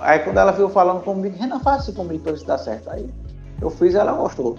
aí 0.00 0.18
quando 0.20 0.38
ela 0.38 0.52
viu 0.52 0.68
falando 0.68 1.02
comigo, 1.02 1.36
Renan, 1.36 1.60
faz 1.60 1.82
isso 1.82 1.92
comigo 1.92 2.22
pra 2.22 2.32
ver 2.32 2.38
se 2.38 2.46
dá 2.46 2.58
certo. 2.58 2.90
Aí 2.90 3.08
eu 3.60 3.70
fiz 3.70 3.94
ela 3.94 4.12
gostou. 4.12 4.58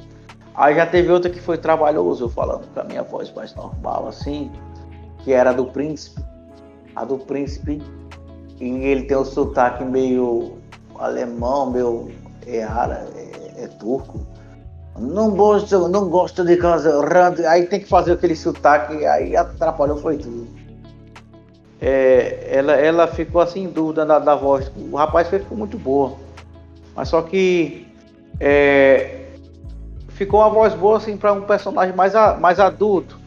Aí 0.56 0.76
já 0.76 0.86
teve 0.86 1.12
outra 1.12 1.30
que 1.30 1.40
foi 1.40 1.58
trabalhoso, 1.58 2.26
eu 2.26 2.30
falando 2.30 2.68
com 2.74 2.80
a 2.80 2.84
minha 2.84 3.04
voz 3.04 3.32
mais 3.34 3.56
normal, 3.56 4.08
assim, 4.08 4.52
que 5.20 5.32
era 5.32 5.52
do 5.54 5.66
príncipe. 5.66 6.24
A 6.96 7.06
do 7.06 7.18
príncipe 7.18 7.82
e 8.62 8.70
ele 8.86 9.04
tem 9.04 9.18
um 9.18 9.26
sotaque 9.26 9.84
meio 9.84 10.58
alemão, 11.00 11.72
meio 11.72 12.12
é, 12.46 12.64
árabe, 12.64 13.10
é, 13.16 13.64
é, 13.64 13.68
turco. 13.68 14.22
Não 15.00 15.32
gosto, 15.32 15.88
não 15.88 16.10
gosto 16.10 16.46
de 16.46 16.58
casa 16.58 17.02
aí 17.50 17.66
tem 17.66 17.80
que 17.80 17.88
fazer 17.88 18.12
aquele 18.12 18.36
sotaque, 18.36 19.04
aí 19.06 19.36
atrapalhou 19.36 19.98
foi 19.98 20.18
tudo. 20.18 20.41
É, 21.82 22.48
ela, 22.50 22.74
ela 22.74 23.08
ficou 23.08 23.42
assim 23.42 23.64
em 23.64 23.68
dúvida 23.68 24.06
da, 24.06 24.20
da 24.20 24.36
voz. 24.36 24.72
O 24.78 24.96
rapaz 24.96 25.28
ficou 25.28 25.58
muito 25.58 25.78
boa. 25.78 26.16
Mas 26.96 27.10
só 27.10 27.22
que 27.24 27.88
é, 28.40 29.26
ficou 30.10 30.42
uma 30.42 30.50
voz 30.50 30.74
boa 30.76 30.98
assim 30.98 31.18
para 31.18 31.34
um 31.34 31.42
personagem 31.42 31.96
mais, 31.96 32.14
mais 32.40 32.60
adulto. 32.60 33.20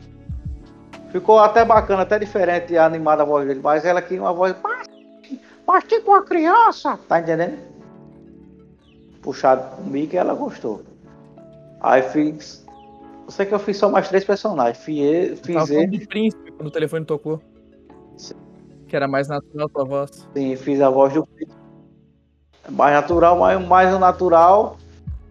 Ficou 1.10 1.38
até 1.38 1.64
bacana, 1.64 2.02
até 2.02 2.18
diferente 2.18 2.76
animada 2.76 3.22
a 3.22 3.26
voz 3.26 3.46
dele, 3.46 3.60
mas 3.62 3.84
ela 3.84 4.00
queria 4.00 4.22
uma 4.22 4.32
voz 4.32 4.54
mais 4.62 4.88
Parti 5.66 6.00
com 6.00 6.14
a 6.14 6.22
criança. 6.22 6.98
Tá 7.08 7.20
entendendo? 7.20 7.58
Puxado 9.22 9.76
comigo 9.76 10.14
e 10.14 10.16
ela 10.16 10.34
gostou. 10.34 10.82
Aí 11.80 12.02
fiz. 12.02 12.64
Eu 13.24 13.30
sei 13.30 13.46
que 13.46 13.54
eu 13.54 13.58
fiz 13.58 13.78
só 13.78 13.88
mais 13.88 14.08
três 14.08 14.24
personagens. 14.24 14.84
Fiz, 14.84 15.40
fiz 15.40 15.70
ele. 15.70 15.98
do 15.98 16.06
príncipe 16.06 16.52
quando 16.52 16.68
o 16.68 16.70
telefone 16.70 17.04
tocou. 17.06 17.40
Que 18.88 18.96
era 18.96 19.08
mais 19.08 19.28
natural 19.28 19.66
a 19.66 19.68
tua 19.68 19.84
voz. 19.84 20.28
Sim, 20.34 20.56
fiz 20.56 20.80
a 20.80 20.90
voz 20.90 21.12
do 21.12 21.26
príncipe. 21.26 21.58
Mais 22.70 22.94
natural, 22.94 23.38
mas 23.38 23.66
mais 23.66 23.98
natural. 23.98 24.76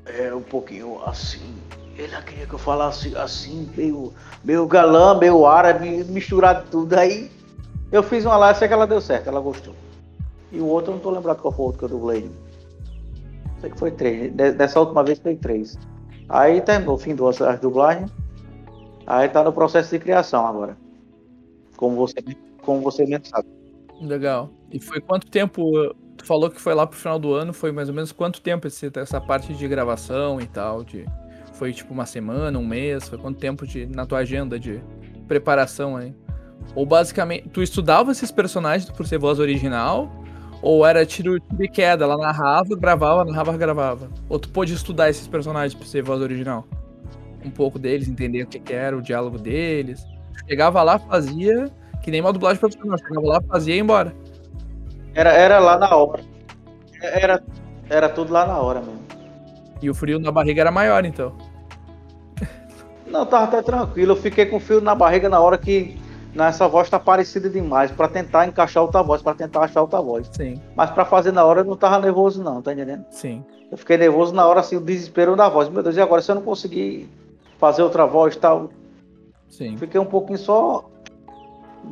É 0.05 0.33
um 0.33 0.41
pouquinho 0.41 1.01
assim. 1.05 1.55
Ele 1.97 2.15
queria 2.23 2.47
que 2.47 2.53
eu 2.53 2.59
falasse 2.59 3.15
assim, 3.15 3.69
meio, 3.77 4.11
meio 4.43 4.65
galã, 4.65 5.17
meio 5.17 5.45
árabe, 5.45 6.03
misturado 6.05 6.65
tudo. 6.69 6.93
Aí 6.93 7.31
eu 7.91 8.01
fiz 8.01 8.25
uma 8.25 8.35
lá, 8.35 8.53
sei 8.53 8.67
que 8.67 8.73
ela 8.73 8.87
deu 8.87 8.99
certo, 8.99 9.27
ela 9.27 9.39
gostou. 9.39 9.75
E 10.51 10.59
o 10.59 10.65
outro 10.65 10.91
eu 10.91 10.95
não 10.95 11.01
tô 11.01 11.11
lembrado 11.11 11.41
qual 11.41 11.53
foi 11.53 11.63
o 11.63 11.65
outro 11.67 11.79
que 11.79 11.85
eu 11.85 11.97
dublei. 11.97 12.31
Sei 13.61 13.69
que 13.69 13.79
foi 13.79 13.91
três. 13.91 14.33
Dessa 14.33 14.79
última 14.79 15.03
vez 15.03 15.19
foi 15.19 15.35
três. 15.35 15.77
Aí 16.27 16.61
terminou, 16.61 16.97
fim 16.97 17.15
do 17.15 17.27
as 17.27 17.59
dublagens. 17.59 18.11
Aí 19.05 19.29
tá 19.29 19.43
no 19.43 19.53
processo 19.53 19.91
de 19.91 19.99
criação 19.99 20.45
agora. 20.47 20.77
Como 21.77 21.95
você, 21.95 22.15
como 22.63 22.81
você 22.81 23.05
mesmo 23.05 23.25
sabe. 23.25 23.47
Legal. 24.01 24.49
E 24.71 24.79
foi 24.79 24.99
quanto 24.99 25.27
tempo? 25.27 25.93
Tu 26.17 26.25
falou 26.25 26.49
que 26.49 26.59
foi 26.59 26.73
lá 26.73 26.85
pro 26.85 26.97
final 26.97 27.19
do 27.19 27.33
ano, 27.33 27.53
foi 27.53 27.71
mais 27.71 27.89
ou 27.89 27.95
menos 27.95 28.11
quanto 28.11 28.41
tempo 28.41 28.67
esse, 28.67 28.91
essa 28.95 29.19
parte 29.19 29.53
de 29.53 29.67
gravação 29.67 30.39
e 30.41 30.47
tal? 30.47 30.83
De, 30.83 31.05
foi 31.53 31.71
tipo 31.73 31.93
uma 31.93 32.05
semana, 32.05 32.57
um 32.57 32.65
mês? 32.65 33.07
Foi 33.07 33.17
quanto 33.17 33.39
tempo 33.39 33.65
de, 33.65 33.85
na 33.85 34.05
tua 34.05 34.19
agenda 34.19 34.59
de 34.59 34.81
preparação 35.27 35.95
aí? 35.95 36.13
Ou 36.75 36.85
basicamente, 36.85 37.49
tu 37.49 37.61
estudava 37.61 38.11
esses 38.11 38.31
personagens 38.31 38.89
por 38.89 39.05
ser 39.05 39.17
voz 39.17 39.39
original? 39.39 40.11
Ou 40.61 40.85
era 40.85 41.05
tiro, 41.05 41.39
tiro 41.39 41.63
e 41.63 41.67
queda, 41.67 42.05
ela 42.05 42.17
narrava, 42.17 42.75
gravava, 42.75 43.25
narrava, 43.25 43.57
gravava. 43.57 44.09
Ou 44.29 44.39
tu 44.39 44.49
pôde 44.49 44.73
estudar 44.73 45.09
esses 45.09 45.27
personagens 45.27 45.73
pra 45.75 45.85
ser 45.85 46.01
voz 46.01 46.21
original. 46.21 46.65
Um 47.43 47.51
pouco 47.51 47.77
deles, 47.77 48.07
entender 48.07 48.43
o 48.43 48.47
que, 48.47 48.59
que 48.59 48.73
era 48.73 48.97
o 48.97 49.01
diálogo 49.01 49.37
deles. 49.37 50.05
Chegava 50.47 50.81
lá, 50.81 50.97
fazia, 50.97 51.69
que 52.03 52.11
nem 52.11 52.21
uma 52.21 52.33
dublagem 52.33 52.59
profissional. 52.59 52.97
Chegava 52.97 53.25
lá, 53.25 53.41
fazia 53.41 53.73
e 53.73 53.77
ia 53.77 53.81
embora. 53.81 54.13
Era, 55.15 55.31
era 55.31 55.59
lá 55.59 55.77
na 55.77 55.95
hora. 55.95 56.21
Era, 57.01 57.41
era 57.89 58.09
tudo 58.09 58.31
lá 58.31 58.45
na 58.45 58.59
hora 58.59 58.81
mesmo. 58.81 59.01
E 59.81 59.89
o 59.89 59.93
frio 59.93 60.19
na 60.19 60.31
barriga 60.31 60.61
era 60.61 60.71
maior, 60.71 61.05
então. 61.05 61.35
Não, 63.07 63.25
tava 63.25 63.45
até 63.45 63.61
tranquilo. 63.61 64.13
Eu 64.13 64.15
fiquei 64.15 64.45
com 64.45 64.59
frio 64.59 64.81
na 64.81 64.93
barriga 64.93 65.29
na 65.29 65.39
hora 65.39 65.57
que 65.57 65.97
nessa 66.33 66.67
voz 66.67 66.89
tá 66.89 66.99
parecida 66.99 67.49
demais 67.49 67.91
para 67.91 68.07
tentar 68.07 68.47
encaixar 68.47 68.83
outra 68.83 69.03
voz, 69.03 69.21
para 69.21 69.35
tentar 69.35 69.61
achar 69.61 69.81
outra 69.81 70.01
voz. 70.01 70.29
Sim. 70.31 70.59
Mas 70.75 70.89
para 70.89 71.05
fazer 71.05 71.31
na 71.31 71.45
hora 71.45 71.61
eu 71.61 71.65
não 71.65 71.77
tava 71.77 71.99
nervoso 71.99 72.43
não, 72.43 72.61
tá 72.61 72.73
entendendo? 72.73 73.05
Sim. 73.11 73.43
Eu 73.71 73.77
fiquei 73.77 73.97
nervoso 73.97 74.33
na 74.33 74.45
hora 74.45 74.61
assim, 74.61 74.75
o 74.75 74.81
desespero 74.81 75.35
da 75.35 75.47
voz. 75.47 75.69
Meu 75.69 75.83
Deus, 75.83 75.95
e 75.95 76.01
agora 76.01 76.21
se 76.21 76.31
eu 76.31 76.35
não 76.35 76.41
conseguir 76.41 77.09
fazer 77.59 77.83
outra 77.83 78.05
voz, 78.05 78.35
tal? 78.35 78.69
Sim. 79.49 79.77
Fiquei 79.77 79.99
um 79.99 80.05
pouquinho 80.05 80.39
só 80.39 80.89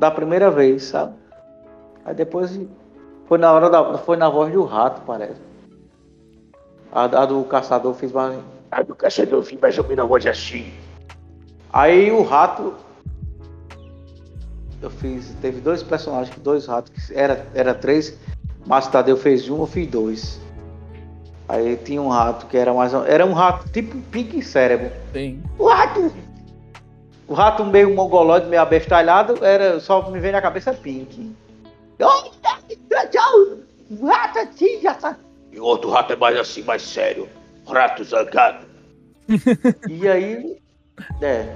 da 0.01 0.09
primeira 0.09 0.49
vez, 0.49 0.85
sabe? 0.85 1.13
Aí 2.03 2.15
depois 2.15 2.59
foi 3.27 3.37
na 3.37 3.51
hora 3.51 3.69
da 3.69 3.99
foi 3.99 4.17
na 4.17 4.27
voz 4.27 4.51
do 4.51 4.63
rato, 4.65 5.03
parece. 5.05 5.39
A, 6.91 7.03
a 7.03 7.25
do 7.27 7.43
caçador 7.43 7.93
fiz 7.93 8.11
mais 8.11 8.39
A 8.71 8.81
do 8.81 8.95
caçador 8.95 9.43
fiz 9.43 9.59
mais 9.61 9.77
ou 9.77 9.87
menos 9.87 10.03
a 10.03 10.07
voz 10.07 10.25
assim. 10.25 10.73
Aí 11.71 12.11
o 12.11 12.23
rato. 12.23 12.73
Eu 14.81 14.89
fiz. 14.89 15.35
Teve 15.39 15.61
dois 15.61 15.83
personagens, 15.83 16.35
dois 16.39 16.65
ratos, 16.65 16.91
que 16.91 17.13
era, 17.13 17.45
era 17.53 17.75
três, 17.75 18.17
mas 18.65 18.87
Tadeu 18.87 19.15
fez 19.15 19.47
um, 19.47 19.59
eu 19.59 19.67
fiz 19.67 19.87
dois. 19.87 20.41
Aí 21.47 21.77
tinha 21.77 22.01
um 22.01 22.09
rato 22.09 22.47
que 22.47 22.57
era 22.57 22.73
mais. 22.73 22.91
Era 22.91 23.23
um 23.23 23.33
rato 23.33 23.69
tipo 23.69 23.95
pique 24.09 24.41
cérebro. 24.41 24.91
Sim. 25.13 25.43
O 25.59 25.67
rato! 25.67 26.11
O 27.31 27.33
rato 27.33 27.63
meio 27.63 27.95
mongolóide, 27.95 28.47
meio 28.47 28.61
abestalhado, 28.61 29.45
era, 29.45 29.79
só 29.79 30.09
me 30.11 30.19
veio 30.19 30.33
na 30.33 30.41
cabeça 30.41 30.73
Pink. 30.73 31.33
O 31.97 32.03
rato 34.05 34.39
assim 34.39 34.81
já 34.81 34.93
tá. 34.95 35.15
E 35.49 35.57
o 35.57 35.63
outro 35.63 35.89
rato 35.91 36.11
é 36.11 36.17
mais 36.17 36.37
assim, 36.37 36.61
mais 36.63 36.81
sério. 36.81 37.29
Rato 37.65 38.03
zangado. 38.03 38.65
E 39.89 40.09
aí. 40.09 40.57
É. 41.21 41.55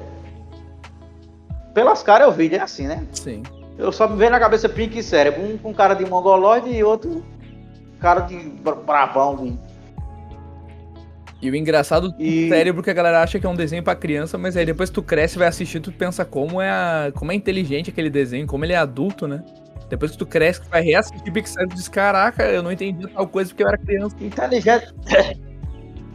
Pelas 1.73 2.01
caras 2.01 2.27
eu 2.27 2.31
vi, 2.33 2.55
é 2.55 2.61
assim, 2.61 2.87
né? 2.87 3.05
Sim. 3.11 3.43
Eu 3.77 3.91
só 3.91 4.07
me 4.07 4.15
vejo 4.15 4.31
na 4.31 4.39
cabeça 4.39 4.69
Pink 4.69 4.97
e 4.97 5.03
cérebro. 5.03 5.43
Um 5.43 5.57
com 5.57 5.73
cara 5.73 5.93
de 5.93 6.05
mongoloide 6.05 6.69
e 6.69 6.81
outro 6.85 7.21
cara 7.99 8.21
de 8.21 8.37
bra- 8.37 8.75
bravão. 8.75 9.35
de- 9.35 9.59
E 11.45 11.51
o 11.51 11.55
engraçado 11.55 12.11
do 12.11 12.21
E- 12.21 12.49
cérebro 12.49 12.81
que 12.81 12.89
a 12.89 12.93
galera 12.93 13.21
acha 13.21 13.39
que 13.39 13.45
é 13.45 13.49
um 13.49 13.55
desenho 13.55 13.83
pra 13.83 13.95
criança, 13.95 14.35
mas 14.37 14.57
aí 14.57 14.65
depois 14.65 14.89
tu 14.89 15.03
cresce 15.03 15.35
e 15.35 15.39
vai 15.39 15.47
assistir, 15.47 15.79
tu 15.79 15.91
pensa 15.91 16.25
como 16.25 16.59
é, 16.59 16.69
a- 16.71 17.11
como 17.13 17.31
é 17.31 17.35
inteligente 17.35 17.91
aquele 17.91 18.09
desenho, 18.09 18.47
como 18.47 18.65
ele 18.65 18.73
é 18.73 18.77
adulto, 18.77 19.27
né? 19.27 19.43
Depois 19.87 20.11
que 20.11 20.17
tu 20.17 20.25
cresce, 20.25 20.61
tu 20.61 20.69
vai 20.69 20.81
reassistir 20.81 21.31
Big 21.31 21.47
Cérebro 21.47 21.75
e 21.75 21.77
diz, 21.77 21.87
caraca, 21.87 22.43
eu 22.45 22.63
não 22.63 22.71
entendi 22.71 23.07
tal 23.07 23.27
coisa 23.27 23.51
porque 23.51 23.61
eu 23.63 23.67
era 23.67 23.77
criança. 23.77 24.15
Inteligente. 24.19 24.87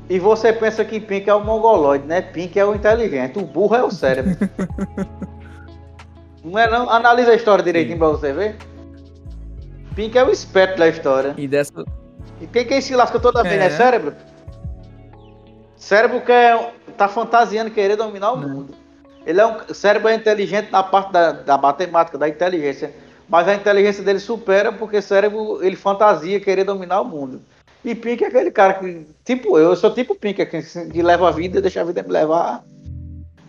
E 0.09 0.19
você 0.19 0.53
pensa 0.53 0.85
que 0.85 0.99
Pink 0.99 1.31
é 1.31 1.35
o 1.35 1.45
mongoloide, 1.45 2.05
né? 2.05 2.21
Pink 2.21 2.59
é 2.59 2.65
o 2.65 2.75
inteligente. 2.75 3.39
O 3.39 3.43
burro 3.43 3.77
é 3.77 3.85
o 3.85 3.91
cérebro. 3.93 4.35
não 6.43 6.59
é 6.59 6.69
não? 6.69 6.91
Analisa 6.91 7.31
a 7.31 7.35
história 7.37 7.63
direitinho 7.63 7.97
pra 7.99 8.09
você 8.09 8.33
ver. 8.33 8.57
Pink 9.95 10.19
é 10.19 10.25
o 10.25 10.31
esperto 10.31 10.79
da 10.79 10.89
história. 10.89 11.35
E 11.37 11.47
dessa. 11.47 11.73
E 12.41 12.47
quem, 12.49 12.65
quem 12.67 12.81
se 12.81 12.97
lasca 12.97 13.21
toda 13.21 13.45
vez, 13.45 13.55
É. 13.55 13.59
né? 13.59 13.71
Cérebro? 13.71 14.15
Cérebro 15.81 16.21
quer, 16.21 16.75
tá 16.97 17.09
fantasiando 17.09 17.71
querer 17.71 17.97
dominar 17.97 18.33
o 18.33 18.37
mundo. 18.37 18.75
Ele 19.27 19.41
é 19.41 19.47
um 19.47 19.57
o 19.69 19.75
cérebro 19.75 20.09
é 20.09 20.15
inteligente 20.15 20.71
na 20.71 20.83
parte 20.83 21.11
da, 21.11 21.33
da 21.33 21.57
matemática, 21.57 22.19
da 22.19 22.29
inteligência. 22.29 22.93
Mas 23.27 23.49
a 23.49 23.55
inteligência 23.55 24.05
dele 24.05 24.19
supera 24.19 24.71
porque 24.71 25.01
cérebro 25.01 25.65
ele 25.65 25.77
fantasia 25.77 26.39
querer 26.39 26.65
dominar 26.65 27.01
o 27.01 27.05
mundo. 27.07 27.41
E 27.83 27.95
Pink 27.95 28.23
é 28.23 28.27
aquele 28.27 28.51
cara 28.51 28.75
que, 28.75 29.07
tipo 29.25 29.57
eu, 29.57 29.71
eu 29.71 29.77
sou 29.77 29.93
tipo 29.93 30.15
Pink, 30.15 30.45
que, 30.45 30.63
que 30.63 31.03
leva 31.03 31.29
a 31.29 31.33
vida, 31.33 31.63
deixa 31.63 31.81
a 31.81 31.85
vida 31.85 32.03
me 32.03 32.13
levar. 32.13 32.63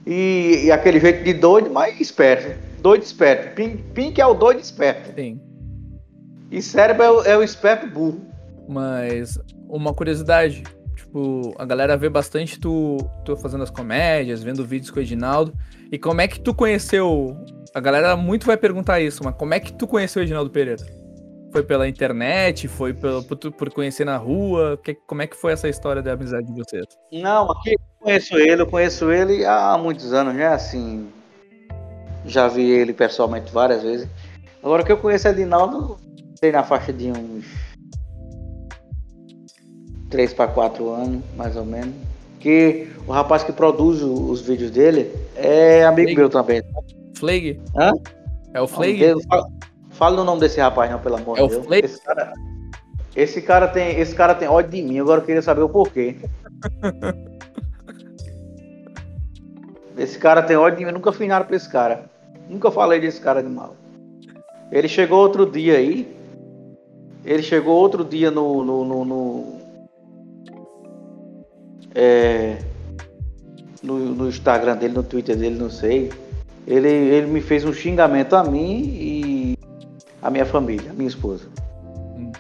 E, 0.08 0.62
e 0.64 0.72
aquele 0.72 1.02
jeito 1.02 1.26
de 1.26 1.34
doido, 1.34 1.70
mas 1.70 2.00
esperto. 2.00 2.58
Doido 2.80 3.04
esperto. 3.04 3.56
Pink, 3.56 3.84
Pink 3.94 4.22
é 4.22 4.26
o 4.26 4.34
doido 4.34 4.62
esperto. 4.62 5.14
Sim. 5.16 5.38
E 6.50 6.62
cérebro 6.62 7.04
é 7.04 7.12
o, 7.12 7.24
é 7.24 7.38
o 7.38 7.44
esperto 7.44 7.88
burro. 7.88 8.22
Mas 8.70 9.38
uma 9.68 9.94
curiosidade, 9.94 10.64
tipo, 11.12 11.54
a 11.58 11.66
galera 11.66 11.98
vê 11.98 12.10
bastante 12.10 12.58
tu, 12.60 12.98
tu 13.26 13.36
fazendo 13.36 13.64
as 13.64 13.70
comédias, 13.70 14.42
vendo 14.42 14.66
vídeos 14.66 14.90
com 14.90 15.00
o 15.00 15.02
Edinaldo. 15.04 15.54
E 15.92 16.00
como 16.00 16.22
é 16.22 16.28
que 16.28 16.40
tu 16.40 16.54
conheceu? 16.54 17.36
A 17.76 17.80
galera 17.80 18.16
muito 18.16 18.46
vai 18.46 18.56
perguntar 18.56 19.02
isso, 19.02 19.22
mas 19.24 19.36
como 19.36 19.54
é 19.54 19.60
que 19.60 19.74
tu 19.74 19.86
conheceu 19.86 20.22
o 20.22 20.26
Edinaldo 20.26 20.50
Pereira? 20.50 20.82
Foi 21.52 21.64
pela 21.64 21.88
internet? 21.88 22.68
Foi 22.70 22.94
pelo, 22.94 23.24
por, 23.24 23.38
por 23.52 23.70
conhecer 23.74 24.06
na 24.06 24.16
rua? 24.16 24.80
Que- 24.82 24.96
como 25.06 25.22
é 25.22 25.28
que 25.28 25.36
foi 25.36 25.52
essa 25.52 25.68
história 25.68 26.02
da 26.02 26.14
amizade 26.14 26.48
de 26.48 26.54
vocês? 26.54 26.86
Não, 27.12 27.52
aqui 27.52 27.72
eu 27.74 27.80
conheço 28.00 28.38
ele, 28.38 28.62
eu 28.62 28.68
conheço 28.68 29.12
ele 29.12 29.46
há 29.46 29.78
muitos 29.78 30.14
anos, 30.14 30.34
né? 30.34 30.48
Assim, 30.48 31.10
já 32.26 32.48
vi 32.48 32.64
ele 32.70 32.94
pessoalmente 32.94 33.52
várias 33.52 33.84
vezes. 33.84 34.08
Agora 34.64 34.82
o 34.82 34.86
que 34.86 34.92
eu 34.94 34.98
conheço 34.98 35.28
é 35.28 35.32
Edinaldo, 35.32 35.98
sei 36.40 36.54
na 36.54 36.64
faixa 36.64 36.94
de 36.94 37.12
uns 37.12 37.46
3 40.12 40.34
para 40.34 40.52
4 40.52 40.90
anos, 40.90 41.24
mais 41.36 41.56
ou 41.56 41.66
menos. 41.66 41.96
Que 42.40 42.88
o 43.08 43.12
rapaz 43.12 43.44
que 43.44 43.52
produz 43.52 44.02
o- 44.04 44.30
os 44.30 44.42
vídeos 44.42 44.70
dele 44.72 45.12
é 45.36 45.84
amigo 45.86 46.10
Sim. 46.10 46.16
meu 46.16 46.30
também. 46.30 46.62
Flag? 47.18 47.60
Hã? 47.76 47.92
É 48.54 48.62
o 48.62 48.68
Flag? 48.68 49.00
Fala, 49.28 49.48
fala 49.92 50.16
no 50.18 50.24
nome 50.24 50.42
desse 50.42 50.60
rapaz, 50.60 50.92
não, 50.92 51.00
pelo 51.00 51.16
amor 51.18 51.38
É 51.38 51.42
de 51.42 51.46
o 51.48 51.50
Deus. 51.50 51.66
Flake? 51.66 51.86
Esse 51.86 52.02
cara, 52.02 52.34
esse, 53.16 53.42
cara 53.42 53.68
tem, 53.68 54.00
esse 54.00 54.14
cara 54.16 54.36
tem 54.36 54.48
ódio 54.48 54.72
de 54.72 54.82
mim, 54.82 55.00
agora 55.00 55.22
eu 55.22 55.26
queria 55.26 55.42
saber 55.42 55.62
o 55.62 55.70
porquê. 55.70 56.16
esse 59.98 60.18
cara 60.18 60.42
tem 60.42 60.58
ódio 60.58 60.80
de 60.80 60.84
mim, 60.86 60.90
eu 60.90 60.96
nunca 60.96 61.12
fiz 61.12 61.28
nada 61.28 61.46
pra 61.46 61.56
esse 61.56 61.70
cara. 61.70 62.10
Nunca 62.50 62.72
falei 62.72 63.00
desse 63.00 63.22
cara 63.22 63.42
de 63.44 63.50
mal. 63.50 63.76
Ele 64.72 64.88
chegou 64.88 65.20
outro 65.20 65.46
dia 65.46 65.78
aí. 65.78 66.08
Ele 67.24 67.44
chegou 67.44 67.76
outro 67.76 68.04
dia 68.04 68.32
no. 68.32 68.64
no, 68.64 68.84
no, 68.84 69.06
no- 69.06 69.61
é, 71.96 72.58
no, 73.82 73.98
no 73.98 74.30
Instagram 74.30 74.78
dele, 74.78 74.94
no 74.94 75.04
Twitter 75.04 75.36
dele, 75.36 75.58
não 75.58 75.70
sei. 75.70 76.12
Ele, 76.68 76.90
ele 76.90 77.28
me 77.28 77.42
fez 77.42 77.66
um 77.66 77.74
xingamento 77.74 78.36
a 78.36 78.44
mim 78.44 78.84
e 78.84 79.58
a 80.22 80.30
minha 80.30 80.46
família, 80.46 80.92
a 80.92 80.94
minha 80.94 81.08
esposa. 81.08 81.48
Hum. 82.18 82.32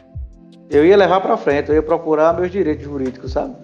Eu 0.69 0.85
ia 0.85 0.95
levar 0.95 1.19
pra 1.21 1.35
frente, 1.37 1.69
eu 1.69 1.75
ia 1.75 1.83
procurar 1.83 2.33
meus 2.33 2.51
direitos 2.51 2.85
jurídicos, 2.85 3.31
sabe? 3.31 3.55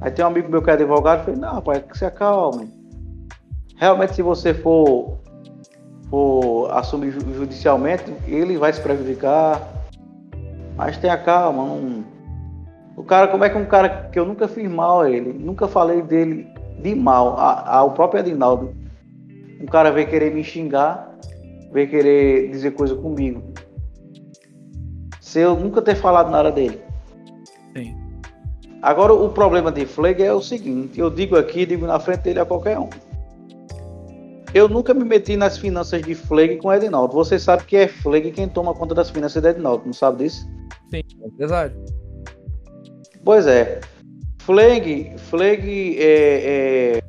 Aí 0.00 0.10
tem 0.10 0.24
um 0.24 0.28
amigo 0.28 0.50
meu 0.50 0.62
que 0.62 0.70
é 0.70 0.74
advogado, 0.74 1.20
eu 1.20 1.24
falei, 1.24 1.40
não, 1.40 1.54
rapaz, 1.54 1.82
que 1.82 1.98
se 1.98 2.04
acalme. 2.04 2.68
Realmente, 3.76 4.14
se 4.14 4.22
você 4.22 4.52
for, 4.52 5.18
for 6.10 6.70
assumir 6.72 7.12
ju- 7.12 7.34
judicialmente, 7.34 8.12
ele 8.26 8.58
vai 8.58 8.72
se 8.72 8.80
prejudicar. 8.80 9.60
Mas 10.76 10.96
tenha 10.98 11.16
calma, 11.16 11.64
não... 11.64 12.04
O 12.98 13.04
cara, 13.04 13.28
como 13.28 13.44
é 13.44 13.48
que 13.48 13.56
um 13.56 13.64
cara 13.64 14.08
que 14.10 14.18
eu 14.18 14.26
nunca 14.26 14.48
fiz 14.48 14.68
mal 14.68 15.02
a 15.02 15.08
ele, 15.10 15.32
nunca 15.32 15.68
falei 15.68 16.02
dele 16.02 16.48
de 16.82 16.96
mal, 16.96 17.38
ao 17.38 17.92
próprio 17.92 18.20
Adinaldo, 18.20 18.74
um 19.60 19.66
cara 19.66 19.92
veio 19.92 20.08
querer 20.08 20.34
me 20.34 20.42
xingar, 20.42 21.16
veio 21.70 21.88
querer 21.88 22.50
dizer 22.50 22.72
coisa 22.72 22.96
comigo. 22.96 23.40
Se 25.20 25.38
eu 25.38 25.54
nunca 25.54 25.80
ter 25.80 25.94
falado 25.94 26.28
nada 26.28 26.50
dele. 26.50 26.80
Sim. 27.76 27.96
Agora 28.82 29.14
o 29.14 29.28
problema 29.28 29.70
de 29.70 29.86
Fleg 29.86 30.20
é 30.20 30.32
o 30.32 30.42
seguinte, 30.42 30.98
eu 30.98 31.08
digo 31.08 31.36
aqui, 31.36 31.64
digo 31.64 31.86
na 31.86 32.00
frente 32.00 32.22
dele 32.22 32.40
a 32.40 32.44
qualquer 32.44 32.80
um. 32.80 32.90
Eu 34.52 34.68
nunca 34.68 34.92
me 34.92 35.04
meti 35.04 35.36
nas 35.36 35.56
finanças 35.56 36.02
de 36.02 36.16
Fleg 36.16 36.56
com 36.56 36.72
Edinaldo. 36.72 37.14
Você 37.14 37.38
sabe 37.38 37.62
que 37.62 37.76
é 37.76 37.86
Fleg 37.86 38.32
quem 38.32 38.48
toma 38.48 38.74
conta 38.74 38.92
das 38.92 39.08
finanças 39.08 39.40
de 39.40 39.50
Edinaldo, 39.50 39.84
não 39.86 39.92
sabe 39.92 40.24
disso? 40.24 40.44
Sim, 40.90 41.02
é 41.22 41.26
empresário. 41.28 41.76
Pois 43.28 43.46
é. 43.46 43.80
Fleg, 44.38 45.12
Fleg 45.18 45.98
é, 45.98 46.96
é, 46.96 47.02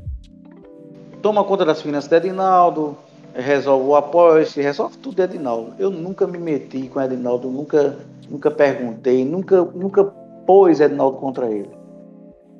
toma 1.21 1.45
conta 1.45 1.63
das 1.63 1.81
finanças 1.81 2.09
de 2.09 2.17
Edinaldo, 2.17 2.97
resolve 3.33 3.87
o 3.87 3.95
apoio, 3.95 4.45
se 4.45 4.61
resolve 4.61 4.97
tudo 4.97 5.15
de 5.15 5.21
Edinaldo. 5.21 5.75
Eu 5.79 5.89
nunca 5.89 6.27
me 6.27 6.37
meti 6.37 6.89
com 6.89 7.01
Edinaldo, 7.01 7.49
nunca, 7.49 7.95
nunca 8.29 8.51
perguntei, 8.51 9.23
nunca, 9.23 9.61
nunca 9.61 10.03
pôs 10.45 10.81
Edinaldo 10.81 11.19
contra 11.19 11.49
ele. 11.49 11.69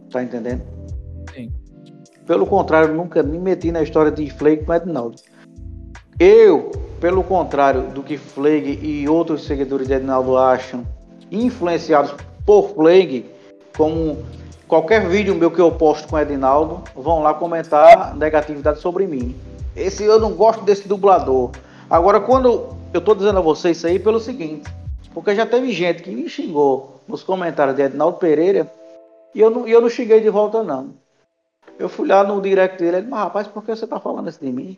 Tá 0.10 0.24
entendendo? 0.24 0.62
Sim. 1.36 1.52
Pelo 2.26 2.46
contrário, 2.48 2.94
nunca 2.94 3.22
me 3.22 3.38
meti 3.38 3.74
na 3.74 3.84
história 3.84 4.10
de 4.10 4.30
Fleg 4.30 4.64
com 4.64 4.74
Edinaldo. 4.74 5.18
Eu, 6.18 6.72
pelo 7.02 7.26
contrário 7.26 7.90
do 7.90 8.04
que 8.04 8.18
Fleg 8.18 8.80
e 8.82 9.10
outros 9.10 9.44
seguidores 9.44 9.86
de 9.86 9.96
Edinaldo 9.96 10.38
acham, 10.38 10.88
influenciados 11.30 12.16
por 12.46 12.70
Fleg, 12.70 13.38
como 13.80 14.26
qualquer 14.68 15.08
vídeo 15.08 15.34
meu 15.34 15.50
que 15.50 15.62
eu 15.62 15.72
posto 15.72 16.10
com 16.10 16.20
Edinaldo, 16.20 16.84
vão 16.94 17.24
lá 17.24 17.34
comentar 17.34 18.14
negatividade 18.14 18.82
sobre 18.82 19.08
mim. 19.08 19.34
Esse 19.74 20.04
eu 20.04 20.20
não 20.20 20.34
gosto 20.34 20.66
desse 20.66 20.86
dublador. 20.86 21.52
Agora, 21.90 22.20
quando 22.20 22.76
eu 22.94 23.00
tô 23.00 23.16
dizendo 23.16 23.40
a 23.40 23.42
vocês 23.42 23.78
isso 23.78 23.88
aí, 23.88 23.98
pelo 23.98 24.20
seguinte, 24.20 24.70
Porque 25.14 25.34
já 25.34 25.46
teve 25.46 25.72
gente 25.72 26.04
que 26.04 26.12
me 26.12 26.28
xingou 26.28 27.00
nos 27.08 27.24
comentários 27.24 27.76
de 27.78 27.84
Edinaldo 27.84 28.18
Pereira 28.18 28.70
e 29.34 29.40
eu 29.40 29.50
não, 29.50 29.66
eu 29.66 29.80
não 29.80 29.90
xinguei 29.90 30.20
de 30.20 30.30
volta, 30.30 30.62
não. 30.62 30.90
Eu 31.80 31.88
fui 31.88 32.06
lá 32.06 32.22
no 32.22 32.42
direct 32.42 32.78
dele 32.78 33.08
mas 33.10 33.20
rapaz, 33.22 33.48
por 33.48 33.64
que 33.64 33.74
você 33.74 33.88
tá 33.88 33.98
falando 33.98 34.30
isso 34.30 34.42
de 34.42 34.52
mim? 34.52 34.78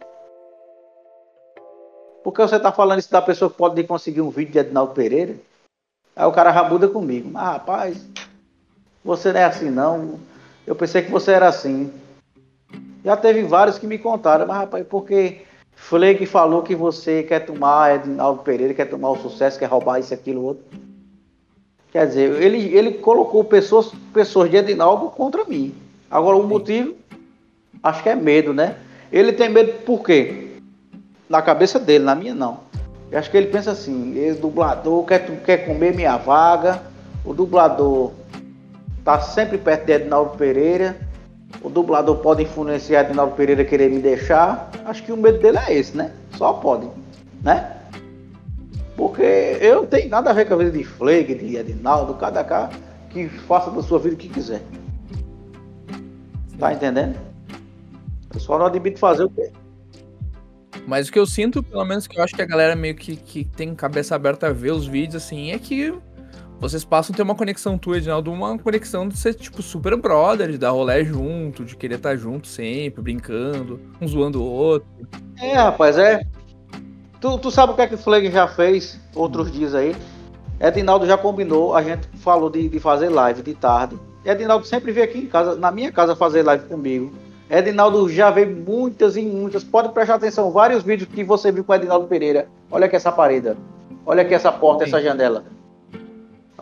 Por 2.24 2.32
que 2.32 2.42
você 2.44 2.60
tá 2.60 2.72
falando 2.72 3.00
isso 3.00 3.12
da 3.12 3.22
pessoa 3.22 3.50
que 3.50 3.58
pode 3.58 3.84
conseguir 3.84 4.22
um 4.22 4.30
vídeo 4.30 4.54
de 4.54 4.60
Edinaldo 4.60 4.94
Pereira? 4.94 5.36
Aí 6.16 6.26
o 6.26 6.32
cara 6.32 6.52
rabuda 6.52 6.88
comigo. 6.88 7.30
Mas 7.32 7.44
rapaz, 7.44 8.08
você 9.04 9.32
não 9.32 9.40
é 9.40 9.46
assim 9.46 9.70
não. 9.70 10.20
Eu 10.66 10.76
pensei 10.76 11.02
que 11.02 11.12
você 11.12 11.32
era 11.32 11.48
assim. 11.48 11.92
Já 13.04 13.18
teve 13.18 13.44
vários 13.44 13.80
que 13.80 13.88
me 13.88 13.98
contaram, 13.98 14.46
mas 14.46 14.58
rapaz, 14.58 14.86
porque 14.88 15.42
Fleck 15.76 16.26
falou 16.26 16.62
que 16.62 16.76
você 16.76 17.24
quer 17.24 17.40
tomar 17.40 17.96
Edinaldo 17.96 18.44
Pereira, 18.44 18.74
quer 18.74 18.86
tomar 18.86 19.10
o 19.10 19.18
sucesso, 19.18 19.58
quer 19.58 19.66
roubar 19.66 20.00
isso, 20.00 20.14
aquilo, 20.14 20.44
outro. 20.44 20.64
Quer 21.92 22.08
dizer, 22.08 22.42
ele, 22.42 22.74
ele 22.76 22.94
colocou 22.94 23.44
pessoas, 23.44 23.92
pessoas 24.14 24.50
de 24.50 24.58
Edinaldo 24.58 25.08
contra 25.10 25.44
mim. 25.44 25.76
Agora, 26.10 26.38
o 26.38 26.48
motivo, 26.48 26.96
acho 27.82 28.04
que 28.04 28.10
é 28.10 28.16
medo, 28.16 28.54
né? 28.54 28.78
Ele 29.12 29.34
tem 29.34 29.50
medo 29.50 29.74
por 29.84 30.04
quê? 30.04 30.52
Na 31.28 31.42
cabeça 31.42 31.80
dele, 31.80 32.04
na 32.04 32.16
minha 32.16 32.36
não. 32.36 32.60
Eu 33.12 33.20
acho 33.20 33.30
que 33.30 33.36
ele 33.36 33.48
pensa 33.48 33.72
assim, 33.72 34.18
esse 34.18 34.40
dublador 34.40 35.04
quer, 35.06 35.26
quer 35.42 35.66
comer 35.66 35.94
minha 35.94 36.16
vaga, 36.16 36.82
o 37.26 37.34
dublador 37.34 38.14
tá 39.04 39.20
sempre 39.20 39.58
perto 39.58 39.86
de 39.86 39.94
Edinaldo 39.94 40.38
Pereira, 40.38 40.98
o 41.62 41.70
dublador 41.70 42.18
pode 42.18 42.44
influenciar 42.44 43.02
Edinaldo 43.02 43.36
Pereira 43.36 43.66
querer 43.66 43.90
me 43.90 44.00
deixar. 44.00 44.72
Acho 44.86 45.04
que 45.04 45.12
o 45.12 45.18
medo 45.18 45.40
dele 45.40 45.58
é 45.58 45.74
esse, 45.74 45.96
né? 45.98 46.12
Só 46.38 46.54
pode, 46.54 46.88
né? 47.44 47.78
Porque 48.96 49.58
eu 49.60 49.78
não 49.78 49.86
tenho 49.86 50.10
nada 50.10 50.30
a 50.30 50.34
ver 50.34 50.48
com 50.48 50.54
a 50.54 50.58
vida 50.58 50.72
de 50.72 50.84
Fleig, 50.84 51.36
de 51.36 51.58
Edinaldo, 51.58 52.14
cada 52.16 52.44
cara 52.44 52.70
que 53.10 53.28
faça 53.28 53.70
da 53.72 53.84
sua 53.84 54.00
vida 54.00 54.16
o 54.16 54.18
que 54.18 54.30
quiser. 54.30 54.62
Tá 56.58 56.74
entendendo? 56.74 57.18
Eu 58.34 58.40
só 58.40 58.58
não 58.58 58.68
admito 58.68 59.00
fazer 59.00 59.24
o 59.24 59.30
quê? 59.30 59.52
Mas 60.88 61.10
o 61.10 61.12
que 61.12 61.20
eu 61.20 61.26
sinto, 61.26 61.62
pelo 61.62 61.86
menos 61.86 62.08
que 62.08 62.18
eu 62.18 62.24
acho 62.24 62.36
que 62.36 62.42
a 62.42 62.46
galera 62.46 62.76
meio 62.76 62.96
que, 62.96 63.16
que 63.16 63.44
tem 63.44 63.76
cabeça 63.76 64.16
aberta 64.16 64.48
a 64.48 64.54
ver 64.54 64.72
os 64.72 64.88
vídeos, 64.88 65.24
assim, 65.24 65.52
é 65.52 65.60
que 65.60 65.94
vocês 66.62 66.86
passam 66.86 67.12
a 67.12 67.18
ter 67.18 67.24
uma 67.24 67.34
conexão 67.34 67.76
tua, 67.76 67.98
Edinaldo, 67.98 68.32
uma 68.32 68.56
conexão 68.60 69.08
de 69.08 69.18
ser, 69.18 69.34
tipo, 69.34 69.64
super 69.64 69.98
brother, 69.98 70.52
de 70.52 70.60
dar 70.60 70.70
rolé 70.70 71.04
junto, 71.04 71.66
de 71.66 71.76
querer 71.76 71.96
estar 71.96 72.16
junto 72.16 72.48
sempre, 72.48 73.02
brincando, 73.02 73.80
um 74.00 74.08
zoando 74.08 74.40
o 74.40 74.46
outro. 74.46 74.88
É, 75.42 75.56
rapaz, 75.56 75.98
é. 75.98 76.22
Tu, 77.20 77.38
tu 77.40 77.50
sabe 77.50 77.74
o 77.74 77.76
que 77.76 77.82
é 77.82 77.88
que 77.88 77.96
o 77.96 77.98
Fleg 77.98 78.30
já 78.30 78.48
fez 78.48 79.00
outros 79.16 79.52
dias 79.52 79.74
aí? 79.74 79.96
Edinaldo 80.60 81.08
já 81.08 81.18
combinou, 81.18 81.76
a 81.76 81.82
gente 81.82 82.08
falou 82.20 82.48
de, 82.48 82.70
de 82.70 82.80
fazer 82.80 83.10
live 83.10 83.42
de 83.42 83.56
tarde. 83.56 83.98
Edinaldo 84.24 84.68
sempre 84.68 84.92
veio 84.92 85.06
aqui 85.06 85.18
em 85.18 85.26
casa, 85.26 85.56
na 85.56 85.72
minha 85.72 85.92
casa, 85.92 86.16
fazer 86.16 86.44
live 86.44 86.66
comigo. 86.68 87.12
Edinaldo 87.50 88.08
já 88.08 88.30
veio 88.30 88.56
muitas 88.56 89.18
e 89.18 89.24
muitas. 89.24 89.64
Pode 89.64 89.90
prestar 89.90 90.16
atenção, 90.16 90.52
vários 90.52 90.84
vídeos 90.84 91.10
que 91.10 91.24
você 91.24 91.52
viu 91.52 91.64
com 91.64 91.74
Edinaldo 91.74 92.06
Pereira. 92.06 92.48
Olha 92.70 92.86
aqui 92.86 92.96
essa 92.96 93.12
parede. 93.12 93.58
Olha 94.06 94.22
aqui 94.22 94.36
essa 94.36 94.52
porta, 94.52 94.86
Sim. 94.86 94.92
essa 94.92 95.02
janela. 95.02 95.44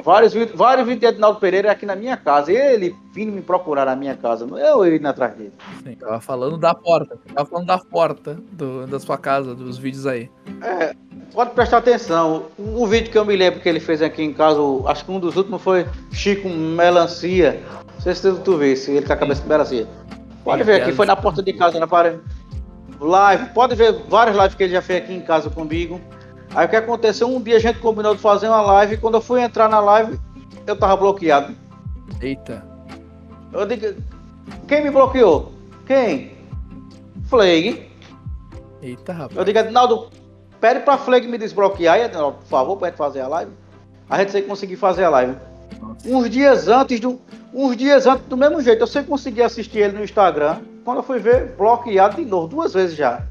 Vários, 0.04 0.34
vários 0.56 0.88
vídeos 0.88 1.02
de 1.02 1.06
Edinaldo 1.08 1.40
Pereira 1.40 1.72
aqui 1.72 1.86
na 1.86 1.96
minha 1.96 2.16
casa. 2.16 2.52
Ele 2.52 2.96
vindo 3.14 3.32
me 3.32 3.42
procurar 3.42 3.86
na 3.86 3.96
minha 3.96 4.16
casa. 4.16 4.46
Eu 4.46 4.96
indo 4.96 5.08
atrás 5.08 5.36
dele. 5.36 5.52
Sim, 5.84 5.96
tava 5.96 6.22
falando 6.22 6.58
da 6.58 6.74
porta. 6.74 7.18
Tava 7.34 7.50
falando 7.50 7.68
da 7.68 7.78
porta 7.78 8.38
do, 8.52 8.88
da 8.88 9.00
sua 9.00 9.18
casa, 9.18 9.54
dos 9.54 9.78
vídeos 9.78 10.08
aí. 10.08 10.30
É, 10.62 10.96
pode 11.34 11.52
prestar 11.52 11.78
atenção. 11.78 12.46
O, 12.58 12.88
vídeo 12.88 13.12
que 13.12 13.18
eu 13.18 13.26
me 13.26 13.36
lembro 13.36 13.60
que 13.60 13.68
ele 13.68 13.80
fez 13.80 14.02
aqui 14.02 14.24
em 14.24 14.34
casa, 14.34 14.60
acho 14.88 15.04
que 15.04 15.12
um 15.12 15.20
dos 15.20 15.36
últimos 15.36 15.62
foi 15.62 15.86
Chico 16.12 16.48
Melancia. 16.48 17.62
Não 17.96 18.02
sei 18.02 18.16
se 18.16 18.34
tu 18.40 18.58
vê, 18.58 18.76
se 18.76 18.92
ele 18.92 19.06
com 19.06 19.14
a 19.14 19.18
cabeça 19.18 19.42
de 19.42 19.50
melancia. 19.50 19.88
Pode 20.44 20.64
ver 20.64 20.82
aqui, 20.82 20.94
foi 20.94 21.06
na 21.06 21.16
porta 21.16 21.44
de 21.44 21.52
casa, 21.52 21.78
na 21.78 21.88
parede. 21.88 22.20
Live, 23.02 23.50
pode 23.54 23.76
ver 23.76 23.94
várias 24.08 24.36
lives 24.36 24.56
que 24.56 24.64
ele 24.64 24.74
já 24.74 24.82
fez 24.82 25.04
aqui 25.04 25.14
em 25.14 25.22
casa 25.22 25.50
comigo. 25.50 26.00
Aí 26.56 26.66
o 26.66 26.70
que 26.70 26.76
aconteceu? 26.76 27.28
Um 27.28 27.42
dia 27.42 27.58
a 27.58 27.60
gente 27.60 27.80
combinou 27.80 28.16
de 28.16 28.22
fazer 28.22 28.48
uma 28.48 28.62
live. 28.62 28.96
E 28.96 28.98
quando 28.98 29.16
eu 29.16 29.22
fui 29.22 29.42
entrar 29.42 29.70
na 29.70 29.80
live, 29.80 30.20
eu 30.66 30.78
tava 30.78 30.98
bloqueado. 30.98 31.56
Eita. 32.22 32.64
Eu 33.54 33.66
digo, 33.66 34.02
quem 34.68 34.84
me 34.84 34.92
bloqueou? 34.92 35.52
Quem? 35.86 36.38
Flag. 37.26 37.90
Eita, 38.82 39.14
rapaz. 39.14 39.38
Eu 39.38 39.44
digo, 39.44 39.60
Edinaldo, 39.60 40.10
pede 40.60 40.82
pra 40.82 40.98
Flag 40.98 41.28
me 41.28 41.38
desbloquear 41.38 42.00
Edinaldo, 42.00 42.38
por 42.38 42.48
favor, 42.48 42.78
pra 42.78 42.90
gente 42.90 42.98
fazer 42.98 43.22
a 43.22 43.28
live. 43.28 43.52
A 44.10 44.18
gente 44.20 44.32
sem 44.32 44.44
conseguir 44.44 44.76
fazer 44.76 45.04
a 45.04 45.10
live. 45.10 45.36
Nossa. 45.80 46.10
Uns 46.10 46.30
dias 46.30 46.68
antes 46.68 47.00
do. 47.00 47.20
Uns 47.54 47.76
dias 47.76 48.06
antes, 48.06 48.26
do 48.26 48.38
mesmo 48.38 48.62
jeito, 48.62 48.82
eu 48.82 48.88
sei 48.88 49.04
conseguir 49.04 49.44
assistir 49.44 49.80
ele 49.80 49.98
no 49.98 50.04
Instagram. 50.04 50.58
Quando 50.84 50.98
eu 50.98 51.04
fui 51.04 51.20
ver, 51.20 51.56
bloqueado 51.56 52.16
de 52.16 52.26
novo, 52.26 52.48
duas 52.48 52.74
vezes 52.74 52.96
já. 52.96 53.24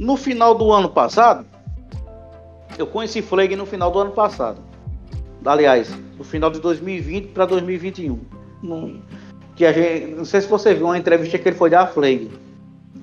No 0.00 0.16
final 0.16 0.54
do 0.54 0.72
ano 0.72 0.88
passado, 0.88 1.44
eu 2.78 2.86
conheci 2.86 3.20
Fleg 3.20 3.54
no 3.54 3.66
final 3.66 3.90
do 3.90 3.98
ano 3.98 4.12
passado. 4.12 4.58
Aliás, 5.44 5.94
no 6.16 6.24
final 6.24 6.50
de 6.50 6.58
2020 6.58 7.26
para 7.32 7.44
2021. 7.44 8.18
No, 8.62 8.98
que 9.54 9.66
a 9.66 9.72
gente, 9.74 10.14
não 10.14 10.24
sei 10.24 10.40
se 10.40 10.48
você 10.48 10.72
viu 10.72 10.86
uma 10.86 10.96
entrevista 10.96 11.38
que 11.38 11.46
ele 11.46 11.54
foi 11.54 11.68
dar 11.68 11.82
a 11.82 11.86
Fleg, 11.86 12.30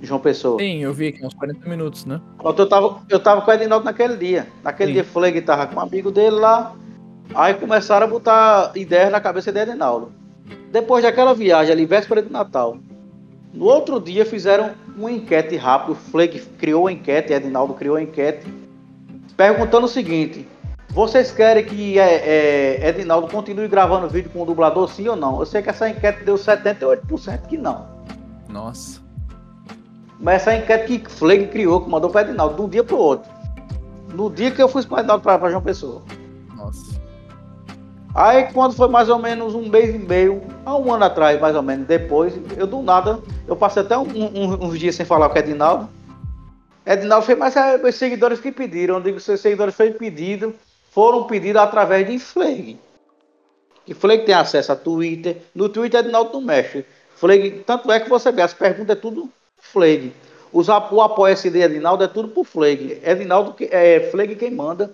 João 0.01 0.19
Pessoa. 0.19 0.57
Sim, 0.57 0.79
eu 0.79 0.91
vi 0.91 1.09
aqui 1.09 1.23
uns 1.23 1.35
40 1.35 1.69
minutos, 1.69 2.03
né? 2.03 2.19
Eu 2.43 2.67
tava, 2.67 2.99
eu 3.11 3.19
tava 3.19 3.41
com 3.43 3.51
o 3.51 3.53
Edinaldo 3.53 3.85
naquele 3.85 4.17
dia. 4.17 4.47
Naquele 4.63 4.89
Sim. 4.89 4.93
dia, 4.93 5.03
Fleg 5.03 5.39
tava 5.41 5.67
com 5.67 5.75
um 5.75 5.83
amigo 5.83 6.09
dele 6.09 6.37
lá. 6.37 6.73
Aí 7.35 7.53
começaram 7.53 8.07
a 8.07 8.09
botar 8.09 8.71
ideias 8.73 9.11
na 9.11 9.21
cabeça 9.21 9.51
de 9.51 9.59
Edinaldo. 9.59 10.11
Depois 10.71 11.03
daquela 11.03 11.35
viagem 11.35 11.73
ali, 11.73 11.85
véspera 11.85 12.23
de 12.23 12.31
Natal, 12.31 12.79
no 13.53 13.65
outro 13.65 13.99
dia 13.99 14.25
fizeram 14.25 14.71
uma 14.95 15.11
enquete 15.11 15.55
rápida, 15.55 15.93
o 15.93 15.95
Flake 15.95 16.39
criou 16.57 16.87
a 16.87 16.91
enquete, 16.91 17.33
Edinaldo 17.33 17.73
criou 17.73 17.95
a 17.95 18.01
enquete, 18.01 18.45
perguntando 19.35 19.85
o 19.85 19.89
seguinte: 19.89 20.47
vocês 20.89 21.31
querem 21.31 21.63
que 21.63 21.99
é, 21.99 22.79
é, 22.81 22.89
Edinaldo 22.89 23.27
continue 23.27 23.67
gravando 23.67 24.09
vídeo 24.09 24.31
com 24.31 24.41
o 24.41 24.45
dublador, 24.45 24.89
sim 24.89 25.07
ou 25.07 25.15
não? 25.15 25.39
Eu 25.39 25.45
sei 25.45 25.61
que 25.61 25.69
essa 25.69 25.89
enquete 25.89 26.23
deu 26.23 26.35
78% 26.35 27.47
que 27.47 27.57
não. 27.57 27.87
Nossa. 28.49 29.01
Mas 30.19 30.41
essa 30.41 30.55
enquete 30.55 30.99
que 30.99 31.11
Flake 31.11 31.47
criou, 31.47 31.81
que 31.81 31.89
mandou 31.89 32.09
para 32.09 32.27
Edinaldo, 32.27 32.55
de 32.55 32.61
um 32.61 32.69
dia 32.69 32.83
para 32.83 32.95
o 32.95 32.99
outro. 32.99 33.31
No 34.13 34.29
dia 34.29 34.49
que 34.49 34.61
eu 34.61 34.67
fui 34.67 34.83
para 34.85 34.99
Edinaldo 34.99 35.23
para 35.23 35.49
João 35.49 35.61
Pessoa. 35.61 36.01
Aí 38.17 38.51
quando 38.51 38.73
foi 38.73 38.87
mais 38.87 39.09
ou 39.09 39.19
menos 39.19 39.53
um 39.53 39.69
mês 39.69 39.93
e 39.93 39.99
meio, 39.99 40.41
há 40.65 40.75
um 40.75 40.91
ano 40.91 41.03
atrás, 41.03 41.39
mais 41.39 41.55
ou 41.55 41.61
menos, 41.61 41.85
depois, 41.85 42.33
eu 42.57 42.65
do 42.65 42.81
nada, 42.81 43.19
eu 43.47 43.55
passei 43.55 43.83
até 43.83 43.95
um, 43.95 44.07
um, 44.07 44.65
uns 44.65 44.79
dias 44.79 44.95
sem 44.95 45.05
falar 45.05 45.29
com 45.29 45.35
o 45.35 45.37
Edinaldo. 45.37 45.87
Edinaldo 46.83 47.27
foi 47.27 47.35
mais 47.35 47.53
os 47.83 47.93
seguidores 47.93 48.39
que 48.39 48.51
pediram. 48.51 48.95
Eu 48.95 49.01
digo 49.01 49.19
seus 49.19 49.39
seguidores 49.39 49.75
foram 49.75 49.93
pedidos, 49.93 50.51
foram 50.89 51.25
pedidos 51.25 51.61
através 51.61 52.07
de 52.07 52.17
Flag. 52.17 52.79
Que 53.85 53.93
Flag 53.93 54.25
tem 54.25 54.33
acesso 54.33 54.71
a 54.71 54.75
Twitter. 54.75 55.37
No 55.53 55.69
Twitter 55.69 55.99
Edinaldo 55.99 56.33
não 56.33 56.41
mexe. 56.41 56.83
Flag, 57.15 57.63
tanto 57.67 57.91
é 57.91 57.99
que 57.99 58.09
você 58.09 58.31
vê, 58.31 58.41
as 58.41 58.51
perguntas 58.51 58.97
é 58.97 58.99
tudo 58.99 59.29
Flag. 59.59 60.11
Os, 60.51 60.69
o 60.69 61.01
apoia-se 61.01 61.51
de 61.51 61.59
Edinaldo 61.59 62.03
é 62.03 62.07
tudo 62.07 62.29
por 62.29 62.45
Flag. 62.45 62.99
Edinaldo 63.05 63.53
é 63.59 64.09
Flag 64.09 64.35
quem 64.35 64.49
manda 64.49 64.91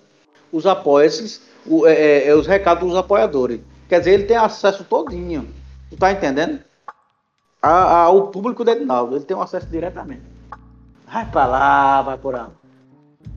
os 0.51 0.67
apoia-se 0.67 1.53
o, 1.65 1.88
é, 1.88 1.93
é, 1.93 2.28
é, 2.28 2.36
os 2.36 2.47
recados 2.47 2.88
dos 2.88 2.97
apoiadores. 2.97 3.62
Quer 3.88 3.99
dizer, 3.99 4.12
ele 4.12 4.23
tem 4.23 4.38
acesso 4.38 4.84
todinho. 4.84 5.47
Tu 5.89 5.97
tá 5.97 6.12
entendendo? 6.12 6.60
A, 7.62 8.04
a, 8.04 8.10
o 8.10 8.28
público 8.28 8.63
do 8.63 8.71
Edinaldo, 8.71 9.15
ele 9.15 9.26
tem 9.26 9.38
um 9.38 9.41
acesso 9.41 9.67
diretamente. 9.67 10.24
Vai 11.05 11.30
pra 11.30 11.45
lá, 11.45 12.01
vai 12.01 12.18
por 12.18 12.34
lá. 12.34 12.49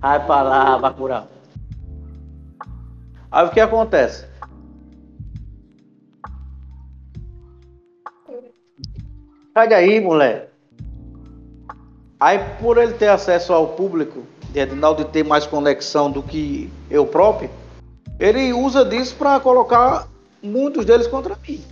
Vai 0.01 0.27
pra 0.27 0.43
lá, 0.43 0.77
vai 0.79 0.95
por. 0.95 1.11
Aí 3.31 3.47
o 3.47 3.51
que 3.51 3.61
acontece? 3.61 4.27
Sai 9.53 9.69
daí, 9.69 10.01
moleque. 10.01 10.49
Aí 12.19 12.39
por 12.61 12.79
ele 12.79 12.95
ter 12.95 13.09
acesso 13.09 13.53
ao 13.53 13.69
público, 13.69 14.23
de 14.51 14.61
Edinaldo 14.61 15.05
ter 15.05 15.23
mais 15.23 15.47
conexão 15.47 16.11
do 16.11 16.23
que 16.23 16.71
eu 16.91 17.07
próprio, 17.07 17.51
ele 18.19 18.53
usa 18.53 18.85
disso 18.85 19.15
para 19.17 19.39
colocar 19.41 20.09
muitos 20.43 20.85
deles 20.85 21.07
contra 21.07 21.37
mim. 21.47 21.63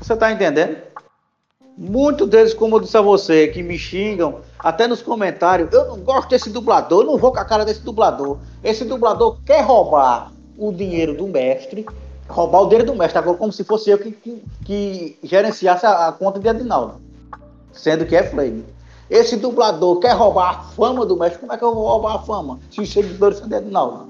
Você 0.00 0.14
está 0.14 0.30
entendendo? 0.32 0.76
Muitos 1.76 2.28
deles, 2.28 2.54
como 2.54 2.76
eu 2.76 2.80
disse 2.80 2.96
a 2.96 3.00
você, 3.00 3.48
que 3.48 3.62
me 3.62 3.78
xingam, 3.78 4.40
até 4.58 4.86
nos 4.86 5.02
comentários, 5.02 5.72
eu 5.72 5.86
não 5.86 5.98
gosto 6.00 6.28
desse 6.28 6.50
dublador, 6.50 7.02
eu 7.02 7.06
não 7.06 7.18
vou 7.18 7.32
com 7.32 7.38
a 7.38 7.44
cara 7.44 7.64
desse 7.64 7.80
dublador. 7.80 8.38
Esse 8.62 8.84
dublador 8.84 9.38
quer 9.44 9.62
roubar 9.62 10.30
o 10.58 10.72
dinheiro 10.72 11.16
do 11.16 11.26
mestre, 11.26 11.86
roubar 12.28 12.60
o 12.60 12.66
dinheiro 12.66 12.86
do 12.86 12.94
mestre, 12.94 13.18
agora 13.18 13.38
como 13.38 13.52
se 13.52 13.64
fosse 13.64 13.90
eu 13.90 13.98
que, 13.98 14.12
que, 14.12 14.44
que 14.64 15.18
gerenciasse 15.22 15.86
a, 15.86 16.08
a, 16.08 16.12
conta 16.12 16.38
de 16.38 16.48
Adinaldo, 16.48 17.00
sendo 17.72 18.04
que 18.04 18.14
é 18.14 18.22
Flame. 18.24 18.64
Esse 19.08 19.36
dublador 19.36 19.98
quer 20.00 20.12
roubar 20.12 20.50
a 20.50 20.62
fama 20.62 21.04
do 21.04 21.16
mestre. 21.16 21.40
Como 21.40 21.52
é 21.52 21.56
que 21.56 21.64
eu 21.64 21.74
vou 21.74 21.88
roubar 21.88 22.16
a 22.16 22.18
fama? 22.20 22.60
Se 22.70 22.80
os 22.80 22.92
seguidores 22.92 23.38
são 23.38 23.48
de 23.48 23.56
Edinaldo. 23.56 24.09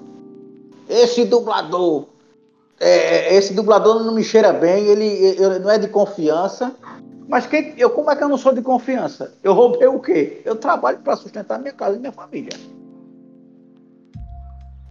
Esse 0.91 1.24
dublador. 1.24 2.07
É, 2.80 3.34
esse 3.34 3.55
dublador 3.55 4.03
não 4.03 4.14
me 4.14 4.24
cheira 4.24 4.53
bem, 4.53 4.86
ele, 4.86 5.05
ele 5.07 5.59
não 5.61 5.70
é 5.70 5.78
de 5.78 5.86
confiança. 5.88 6.74
Mas 7.28 7.47
quem, 7.47 7.74
eu, 7.78 7.91
como 7.91 8.11
é 8.11 8.16
que 8.16 8.24
eu 8.24 8.28
não 8.28 8.36
sou 8.36 8.53
de 8.53 8.61
confiança? 8.61 9.32
Eu 9.43 9.53
roubei 9.53 9.86
o 9.86 10.01
quê? 10.01 10.43
Eu 10.45 10.57
trabalho 10.57 10.99
para 10.99 11.14
sustentar 11.14 11.61
minha 11.61 11.72
casa 11.72 11.97
e 11.97 12.01
minha 12.01 12.11
família. 12.11 12.51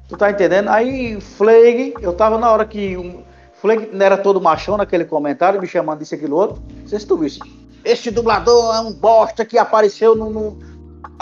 Tu 0.08 0.16
tá 0.16 0.32
entendendo? 0.32 0.70
Aí, 0.70 1.20
Flag, 1.20 1.96
eu 2.02 2.14
tava 2.14 2.38
na 2.38 2.50
hora 2.50 2.66
que. 2.66 2.96
Um, 2.96 3.24
Flag 3.56 3.90
não 3.92 4.06
era 4.06 4.18
todo 4.18 4.40
machão 4.40 4.78
naquele 4.78 5.04
comentário, 5.04 5.60
me 5.60 5.68
chamando 5.68 6.00
disso, 6.00 6.16
aquilo 6.16 6.38
outro. 6.38 6.64
Não 6.80 6.88
sei 6.88 7.00
se 7.00 7.06
tu 7.06 7.18
visse. 7.18 7.40
Este 7.84 8.10
dublador 8.10 8.74
é 8.74 8.80
um 8.80 8.94
bosta 8.94 9.44
que 9.44 9.58
apareceu 9.58 10.16
no, 10.16 10.30
no... 10.30 10.60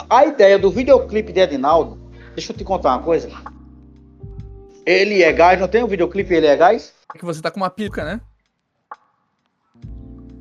A 0.07 0.25
ideia 0.25 0.59
do 0.59 0.69
videoclipe 0.69 1.33
de 1.33 1.39
Edinaldo, 1.39 1.97
deixa 2.35 2.51
eu 2.51 2.57
te 2.57 2.63
contar 2.63 2.95
uma 2.95 3.03
coisa. 3.03 3.29
Ele 4.87 5.21
é 5.21 5.33
gás, 5.33 5.59
não 5.59 5.67
tem 5.67 5.83
um 5.83 5.87
videoclipe 5.87 6.33
Ele 6.33 6.47
é 6.47 6.55
gás? 6.55 6.93
É 7.13 7.17
que 7.17 7.25
você 7.25 7.41
tá 7.41 7.51
com 7.51 7.59
uma 7.59 7.69
peruca, 7.69 8.05
né? 8.05 8.21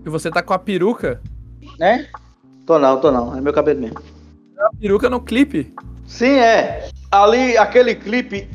E 0.05 0.09
você 0.09 0.31
tá 0.31 0.41
com 0.41 0.55
a 0.55 0.59
peruca? 0.59 1.21
Né? 1.81 2.09
Tô 2.65 2.79
não, 2.79 3.01
tô 3.01 3.11
não. 3.11 3.37
É 3.37 3.41
meu 3.41 3.53
cabelo 3.53 3.81
mesmo. 3.81 4.01
É 4.57 4.63
a 4.63 4.71
peruca 4.81 5.11
no 5.11 5.21
clipe. 5.21 5.75
Sim, 6.07 6.39
é. 6.39 6.89
Ali, 7.11 7.59
aquele 7.59 7.97
clipe, 7.97 8.49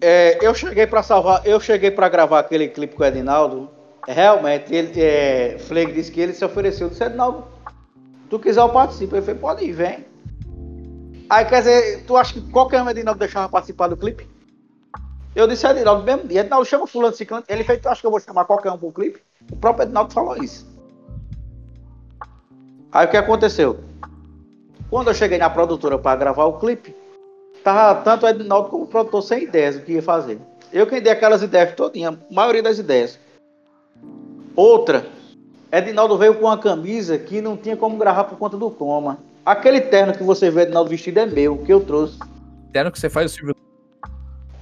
é, 0.00 0.38
eu 0.40 0.54
cheguei 0.54 0.86
para 0.86 1.02
salvar, 1.02 1.46
eu 1.46 1.60
cheguei 1.60 1.90
para 1.90 2.08
gravar 2.08 2.38
aquele 2.38 2.68
clipe 2.68 2.96
com 2.96 3.02
o 3.02 3.06
Edinaldo 3.06 3.70
Realmente, 4.06 4.74
ele, 4.74 5.00
é, 5.00 5.58
Fleg 5.58 5.92
disse 5.92 6.10
que 6.10 6.20
ele 6.20 6.32
se 6.32 6.44
ofereceu. 6.44 6.88
Disse, 6.88 7.08
não, 7.10 7.48
tu 8.28 8.38
quiser 8.38 8.60
eu 8.60 8.68
participo. 8.68 9.16
Ele 9.16 9.24
falou, 9.24 9.40
pode 9.40 9.64
ir, 9.64 9.72
vem. 9.72 10.06
Aí, 11.28 11.44
quer 11.46 11.60
dizer, 11.60 12.04
tu 12.06 12.16
acha 12.16 12.34
que 12.34 12.40
qualquer 12.50 12.82
um 12.82 12.90
Edinaldo 12.90 13.18
deixava 13.18 13.48
participar 13.48 13.88
do 13.88 13.96
clipe? 13.96 14.28
Eu 15.34 15.48
disse, 15.48 15.66
Edinaldo, 15.66 16.04
mesmo 16.04 16.28
dia, 16.28 16.40
Edinaldo 16.40 16.64
chama 16.64 16.86
fulano 16.86 17.14
ciclano. 17.14 17.44
Ele 17.48 17.64
fez, 17.64 17.80
tu 17.80 17.88
acha 17.88 18.00
que 18.00 18.06
eu 18.06 18.10
vou 18.10 18.20
chamar 18.20 18.44
qualquer 18.44 18.70
um 18.70 18.78
pro 18.78 18.92
clipe? 18.92 19.20
O 19.50 19.56
próprio 19.56 19.84
Edinaldo 19.84 20.12
falou 20.12 20.36
isso. 20.42 20.66
Aí 22.92 23.06
o 23.06 23.10
que 23.10 23.16
aconteceu? 23.16 23.80
Quando 24.88 25.08
eu 25.08 25.14
cheguei 25.14 25.38
na 25.38 25.50
produtora 25.50 25.98
para 25.98 26.16
gravar 26.16 26.44
o 26.44 26.58
clipe, 26.58 26.94
tava 27.64 28.00
tanto 28.02 28.24
o 28.26 28.28
Edinaldo 28.28 28.68
como 28.68 28.84
o 28.84 28.86
produtor 28.86 29.22
sem 29.22 29.42
ideias 29.42 29.74
do 29.74 29.82
que 29.82 29.94
ia 29.94 30.02
fazer. 30.02 30.38
Eu 30.72 30.86
quem 30.86 31.02
dei 31.02 31.12
aquelas 31.12 31.42
ideias 31.42 31.74
todinha, 31.74 32.10
a 32.10 32.34
maioria 32.34 32.62
das 32.62 32.78
ideias. 32.78 33.18
Outra, 34.54 35.04
Edinaldo 35.72 36.16
veio 36.16 36.36
com 36.36 36.44
uma 36.44 36.58
camisa 36.58 37.18
que 37.18 37.40
não 37.40 37.56
tinha 37.56 37.76
como 37.76 37.98
gravar 37.98 38.24
por 38.24 38.38
conta 38.38 38.56
do 38.56 38.70
coma. 38.70 39.18
Aquele 39.44 39.80
terno 39.80 40.12
que 40.12 40.22
você 40.22 40.48
vê 40.48 40.62
Edinaldo 40.62 40.88
vestido 40.90 41.18
é 41.18 41.26
meu, 41.26 41.58
que 41.58 41.72
eu 41.72 41.80
trouxe. 41.80 42.18
Terno 42.72 42.92
que 42.92 43.00
você 43.00 43.10
faz 43.10 43.32
o 43.32 43.34
Silvio. 43.34 43.56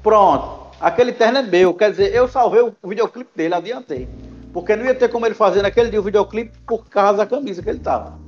Pronto. 0.02 0.61
Aquele 0.82 1.12
terno 1.12 1.38
é 1.38 1.42
meu. 1.42 1.72
Quer 1.72 1.92
dizer, 1.92 2.12
eu 2.12 2.26
salvei 2.26 2.60
o 2.60 2.74
videoclipe 2.88 3.30
dele, 3.36 3.54
adiantei. 3.54 4.08
Porque 4.52 4.74
não 4.74 4.84
ia 4.84 4.94
ter 4.94 5.08
como 5.08 5.24
ele 5.24 5.34
fazer 5.34 5.62
naquele 5.62 5.88
dia 5.88 6.00
o 6.00 6.02
videoclipe 6.02 6.58
por 6.66 6.84
causa 6.88 7.18
da 7.18 7.26
camisa 7.26 7.62
que 7.62 7.70
ele 7.70 7.78
tava. 7.78 8.18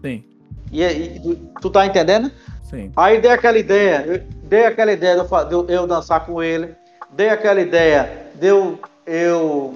Sim. 0.00 0.24
E, 0.70 0.82
e 0.82 1.20
tu, 1.20 1.36
tu 1.60 1.70
tá 1.70 1.84
entendendo? 1.84 2.30
Sim. 2.62 2.92
Aí 2.96 3.20
dei 3.20 3.30
aquela 3.30 3.58
ideia, 3.58 4.04
eu, 4.06 4.22
dei 4.44 4.66
aquela 4.66 4.92
ideia 4.92 5.16
de 5.16 5.52
eu, 5.52 5.62
de 5.62 5.72
eu 5.72 5.86
dançar 5.86 6.24
com 6.24 6.42
ele, 6.42 6.74
dei 7.12 7.28
aquela 7.28 7.60
ideia 7.60 8.28
de 8.34 8.46
eu, 8.46 8.78
eu 9.06 9.74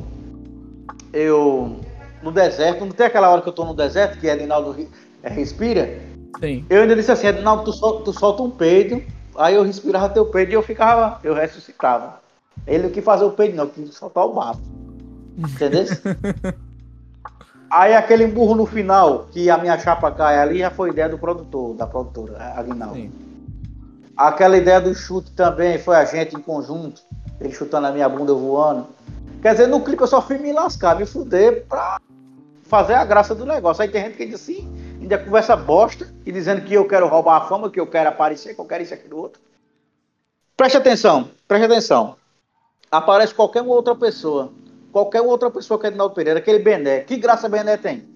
eu 1.13 1.81
no 2.23 2.31
deserto, 2.31 2.85
não 2.85 2.93
tem 2.93 3.07
aquela 3.07 3.31
hora 3.31 3.43
que 3.43 3.49
eu 3.49 3.53
tô 3.53 3.65
no 3.65 3.75
deserto, 3.75 4.19
que 4.19 4.27
Edinaldo 4.27 4.89
é, 5.23 5.29
respira? 5.29 5.99
Sim. 6.39 6.65
Eu 6.69 6.83
ainda 6.83 6.95
disse 6.95 7.11
assim, 7.11 7.27
Edinaldo, 7.27 7.65
tu, 7.65 7.73
sol, 7.73 8.01
tu 8.03 8.13
solta 8.13 8.43
um 8.43 8.51
peido, 8.51 9.03
aí 9.37 9.55
eu 9.55 9.63
respirava 9.63 10.09
teu 10.09 10.27
peido 10.27 10.53
e 10.53 10.55
eu 10.55 10.63
ficava, 10.63 11.19
eu 11.25 11.35
ressuscitava. 11.35 12.20
Ele 12.67 12.85
não 12.85 12.91
quis 12.91 13.05
fazer 13.05 13.25
o 13.25 13.31
peido, 13.31 13.57
não, 13.57 13.67
quis 13.67 13.95
soltar 13.95 14.25
o 14.25 14.35
bafo. 14.35 14.61
Entendeu? 15.37 15.85
aí 17.71 17.95
aquele 17.95 18.27
burro 18.27 18.55
no 18.55 18.67
final, 18.67 19.27
que 19.31 19.49
a 19.49 19.59
minha 19.59 19.79
chapa 19.79 20.11
cai 20.11 20.39
ali, 20.39 20.59
já 20.59 20.71
foi 20.71 20.91
ideia 20.91 21.09
do 21.09 21.19
produtor, 21.19 21.75
da 21.75 21.87
produtora, 21.87 22.55
Aguinaldo. 22.57 22.97
Sim. 22.97 23.13
Aquela 24.17 24.59
ideia 24.59 24.81
do 24.81 24.95
chute 24.95 25.31
também 25.33 25.79
foi 25.79 25.97
a 25.97 26.05
gente 26.05 26.37
em 26.37 26.41
conjunto, 26.43 27.01
ele 27.41 27.53
chutando 27.53 27.87
a 27.87 27.93
minha 27.93 28.09
bunda 28.09 28.35
voando. 28.35 28.87
Quer 29.41 29.53
dizer, 29.53 29.67
no 29.67 29.81
clipe 29.81 30.03
eu 30.03 30.07
só 30.07 30.21
fui 30.21 30.37
me 30.37 30.53
lascar, 30.53 30.99
me 30.99 31.07
fuder 31.07 31.65
pra 31.67 31.99
fazer 32.65 32.95
a 32.95 33.05
graça 33.05 33.35
do 33.35 33.47
negócio. 33.47 33.83
Aí 33.83 33.89
tem 33.89 34.05
gente 34.05 34.17
que 34.17 34.27
diz 34.27 34.35
assim, 34.35 34.71
ainda 35.01 35.17
conversa 35.17 35.57
bosta 35.57 36.07
e 36.27 36.31
dizendo 36.31 36.61
que 36.63 36.75
eu 36.75 36.87
quero 36.87 37.09
roubar 37.09 37.39
a 37.39 37.41
fama, 37.47 37.71
que 37.71 37.81
eu 37.81 37.87
quero 37.87 38.11
aparecer, 38.11 38.55
que 38.55 38.61
eu 38.61 38.67
quero 38.67 38.83
isso, 38.83 38.93
aquilo, 38.93 39.17
outro. 39.17 39.41
Preste 40.57 40.77
atenção, 40.77 41.31
preste 41.49 41.65
atenção. 41.65 42.20
Aparece 42.91 43.33
qualquer 43.33 43.63
outra 43.63 43.95
pessoa, 43.95 44.53
qualquer 44.91 45.21
outra 45.21 45.49
pessoa 45.51 45.79
que 45.79 45.87
é 45.87 45.89
Edinaldo 45.91 46.15
Pereira, 46.15 46.41
aquele 46.41 46.59
Bené. 46.59 47.01
Que 47.01 47.17
graça 47.17 47.49
Bené 47.49 47.77
tem? 47.77 48.09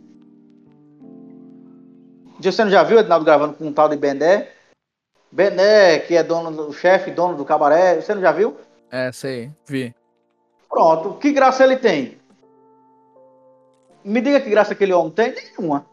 Você 2.41 2.65
não 2.65 2.71
já 2.71 2.83
viu 2.83 2.99
Edinaldo 2.99 3.25
gravando 3.25 3.55
com 3.55 3.67
um 3.67 3.73
tal 3.73 3.89
de 3.89 3.97
Bené? 3.97 4.49
Bené, 5.31 6.01
que 6.01 6.17
é 6.17 6.23
dono 6.23 6.51
do 6.51 6.73
chefe, 6.73 7.11
dono 7.13 7.37
do 7.37 7.45
cabaré, 7.45 8.01
você 8.01 8.15
não 8.15 8.23
já 8.23 8.33
viu? 8.33 8.57
É, 8.91 9.13
sei, 9.13 9.51
vi. 9.67 9.95
Pronto, 10.69 11.15
que 11.19 11.33
graça 11.33 11.63
ele 11.63 11.77
tem? 11.77 12.19
Me 14.05 14.21
diga 14.21 14.41
que 14.41 14.51
graça 14.51 14.73
aquele 14.73 14.93
homem 14.93 15.13
tem? 15.13 15.35
Nenhuma. 15.35 15.87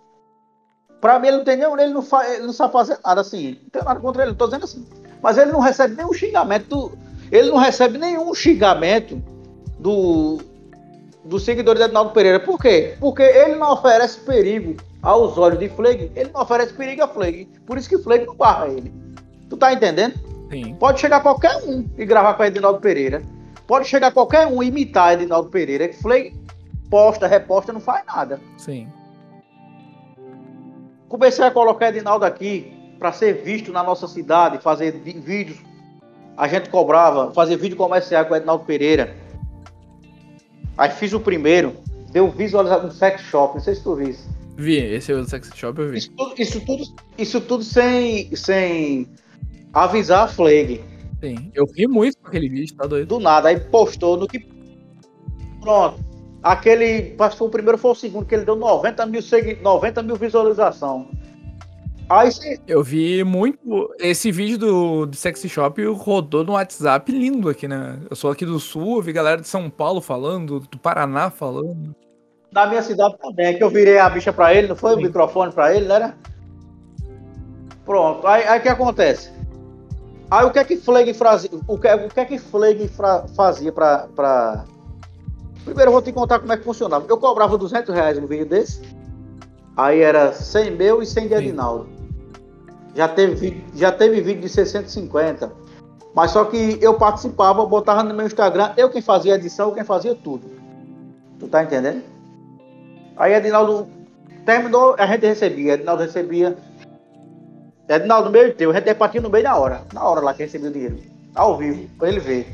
Pra 0.99 1.19
mim 1.19 1.27
ele 1.27 1.37
não 1.37 1.43
tem 1.43 1.57
nenhum, 1.57 1.79
ele 1.79 1.93
não, 1.93 2.01
fa, 2.01 2.27
ele 2.27 2.45
não 2.45 2.53
sabe 2.53 2.73
fazer 2.73 2.99
nada 3.03 3.21
assim. 3.21 3.59
Não 3.61 3.69
tenho 3.69 3.85
nada 3.85 3.99
contra 3.99 4.23
ele, 4.23 4.31
não 4.31 4.37
tô 4.37 4.45
dizendo 4.45 4.65
assim. 4.65 4.87
Mas 5.21 5.37
ele 5.37 5.51
não 5.51 5.59
recebe 5.59 5.95
nenhum 5.95 6.13
xingamento, 6.13 6.67
do, 6.67 6.97
ele 7.31 7.49
não 7.49 7.57
recebe 7.57 7.97
nenhum 7.97 8.33
xingamento 8.35 9.21
do, 9.79 10.39
do 11.23 11.39
seguidor 11.39 11.75
de 11.75 11.83
Edinaldo 11.83 12.11
Pereira. 12.11 12.39
Por 12.39 12.59
quê? 12.59 12.95
Porque 12.99 13.23
ele 13.23 13.55
não 13.55 13.73
oferece 13.73 14.19
perigo 14.19 14.75
aos 15.01 15.37
olhos 15.37 15.59
de 15.59 15.69
Fleg, 15.69 16.11
ele 16.15 16.29
não 16.33 16.41
oferece 16.41 16.73
perigo 16.73 17.03
a 17.03 17.07
Fleg. 17.07 17.47
Por 17.65 17.77
isso 17.77 17.89
que 17.89 17.97
Fleg 17.97 18.25
não 18.25 18.35
barra 18.35 18.67
ele. 18.67 18.93
Tu 19.49 19.57
tá 19.57 19.73
entendendo? 19.73 20.15
Sim. 20.51 20.75
Pode 20.75 20.99
chegar 20.99 21.21
qualquer 21.21 21.55
um 21.63 21.89
e 21.97 22.05
gravar 22.05 22.33
com 22.33 22.43
Edinaldo 22.43 22.79
Pereira. 22.79 23.21
Pode 23.65 23.87
chegar 23.87 24.11
qualquer 24.11 24.47
um 24.47 24.61
e 24.61 24.67
imitar 24.67 25.13
Edinaldo 25.13 25.49
Pereira, 25.49 25.87
que 25.87 25.95
Flay 25.95 26.35
posta, 26.89 27.25
reposta, 27.25 27.71
não 27.71 27.79
faz 27.79 28.05
nada. 28.05 28.39
Sim. 28.57 28.87
Comecei 31.07 31.45
a 31.45 31.51
colocar 31.51 31.89
Edinaldo 31.89 32.25
aqui 32.25 32.73
para 32.99 33.11
ser 33.11 33.41
visto 33.43 33.71
na 33.71 33.81
nossa 33.81 34.07
cidade, 34.07 34.59
fazer 34.59 34.91
vídeos. 34.91 35.57
A 36.37 36.47
gente 36.47 36.69
cobrava, 36.69 37.31
fazer 37.31 37.57
vídeo 37.57 37.77
comercial 37.77 38.25
com 38.25 38.35
Edinaldo 38.35 38.65
Pereira. 38.65 39.15
Aí 40.77 40.89
fiz 40.89 41.13
o 41.13 41.19
primeiro, 41.19 41.75
deu 42.11 42.29
visualizado 42.29 42.87
no 42.87 42.91
sex 42.91 43.21
shop, 43.21 43.55
não 43.55 43.61
sei 43.61 43.75
se 43.75 43.83
tu 43.83 43.95
viu. 43.95 44.15
Vi, 44.57 44.77
esse 44.77 45.11
é 45.11 45.15
o 45.15 45.25
sex 45.25 45.49
shop 45.55 45.79
eu 45.79 45.89
vi. 45.89 45.97
Isso 45.97 46.11
tudo, 46.15 46.33
isso 46.37 46.65
tudo, 46.65 46.83
isso 47.17 47.41
tudo 47.41 47.63
sem, 47.63 48.35
sem 48.35 49.07
avisar 49.73 50.25
a 50.25 50.27
Flag. 50.27 50.81
Sim, 51.21 51.51
eu 51.53 51.65
ri 51.75 51.87
muito 51.87 52.17
com 52.17 52.27
aquele 52.27 52.49
vídeo, 52.49 52.75
tá 52.75 52.87
doido? 52.87 53.07
Do 53.07 53.19
nada, 53.19 53.49
aí 53.49 53.59
postou 53.59 54.17
no 54.17 54.27
que. 54.27 54.39
Pronto. 55.59 56.03
Aquele. 56.41 57.15
Acho 57.19 57.31
que 57.31 57.37
foi 57.37 57.47
o 57.47 57.51
primeiro 57.51 57.77
foi 57.77 57.91
o 57.91 57.95
segundo, 57.95 58.25
que 58.25 58.33
ele 58.33 58.45
deu 58.45 58.55
90 58.55 59.05
mil, 59.05 59.21
segui... 59.21 59.55
90 59.61 60.01
mil 60.01 60.15
visualização. 60.15 61.09
Aí 62.11 62.29
sim. 62.29 62.57
Eu 62.67 62.83
vi 62.83 63.23
muito. 63.23 63.89
Esse 63.97 64.33
vídeo 64.33 64.57
do, 64.57 65.05
do 65.05 65.15
Sexy 65.15 65.47
Shop 65.47 65.81
rodou 65.85 66.43
no 66.43 66.53
WhatsApp 66.53 67.09
lindo 67.09 67.47
aqui, 67.47 67.69
né? 67.69 67.99
Eu 68.09 68.17
sou 68.17 68.29
aqui 68.29 68.45
do 68.45 68.59
Sul, 68.59 68.97
eu 68.97 69.01
vi 69.01 69.13
galera 69.13 69.39
de 69.39 69.47
São 69.47 69.69
Paulo 69.69 70.01
falando, 70.01 70.59
do 70.59 70.77
Paraná 70.77 71.29
falando. 71.29 71.95
Da 72.51 72.67
minha 72.67 72.81
cidade 72.81 73.15
também, 73.17 73.57
que 73.57 73.63
eu 73.63 73.69
virei 73.69 73.97
a 73.97 74.09
bicha 74.09 74.33
pra 74.33 74.53
ele, 74.53 74.67
não 74.67 74.75
foi? 74.75 74.91
Sim. 74.91 74.97
O 74.97 75.01
microfone 75.03 75.53
pra 75.53 75.73
ele, 75.73 75.87
né? 75.87 76.13
Pronto. 77.85 78.27
Aí 78.27 78.59
o 78.59 78.61
que 78.61 78.67
acontece? 78.67 79.31
Aí 80.29 80.45
o 80.45 80.51
que 80.51 80.59
é 80.59 80.65
que 80.65 80.75
Fleg 80.75 81.13
fazia? 81.13 81.49
O 81.65 81.77
que, 81.77 81.93
o 81.93 82.09
que 82.09 82.19
é 82.19 82.25
que 82.25 82.37
Fleg 82.37 82.89
fazia 83.37 83.71
pra, 83.71 84.09
pra. 84.13 84.65
Primeiro 85.63 85.87
eu 85.87 85.93
vou 85.93 86.01
te 86.01 86.11
contar 86.11 86.39
como 86.39 86.51
é 86.51 86.57
que 86.57 86.65
funcionava. 86.65 87.05
Eu 87.07 87.17
cobrava 87.17 87.57
200 87.57 87.95
reais 87.95 88.17
um 88.17 88.27
vídeo 88.27 88.45
desse. 88.45 88.81
Aí 89.77 90.01
era 90.01 90.33
100 90.33 90.71
meu 90.71 91.01
e 91.01 91.05
100 91.05 91.27
de 91.29 91.33
Edinaldo. 91.35 92.00
Já 92.95 93.07
teve, 93.07 93.63
já 93.75 93.91
teve 93.91 94.21
vídeo 94.21 94.41
de 94.41 94.49
650. 94.49 95.51
Mas 96.13 96.31
só 96.31 96.43
que 96.45 96.77
eu 96.81 96.95
participava, 96.95 97.65
botava 97.65 98.03
no 98.03 98.13
meu 98.13 98.25
Instagram, 98.25 98.73
eu 98.75 98.89
quem 98.89 99.01
fazia 99.01 99.33
a 99.33 99.37
edição, 99.37 99.69
eu 99.69 99.75
quem 99.75 99.83
fazia 99.83 100.13
tudo. 100.13 100.45
Tu 101.39 101.47
tá 101.47 101.63
entendendo? 101.63 102.03
Aí 103.15 103.33
Edinaldo 103.33 103.87
terminou, 104.45 104.95
a 104.97 105.05
gente 105.05 105.25
recebia, 105.25 105.73
Edinaldo 105.75 106.03
recebia 106.03 106.57
Edinaldo, 107.87 108.29
meio 108.29 108.53
teu, 108.55 108.71
a 108.71 108.73
gente 108.73 108.85
repartiu 108.85 109.21
no 109.21 109.29
meio 109.29 109.43
da 109.43 109.55
hora. 109.57 109.81
Na 109.93 110.03
hora 110.03 110.21
lá 110.21 110.33
que 110.33 110.43
recebeu 110.43 110.69
o 110.69 110.73
dinheiro. 110.73 110.97
Ao 111.35 111.57
vivo, 111.57 111.89
pra 111.97 112.07
ele 112.07 112.19
ver. 112.19 112.47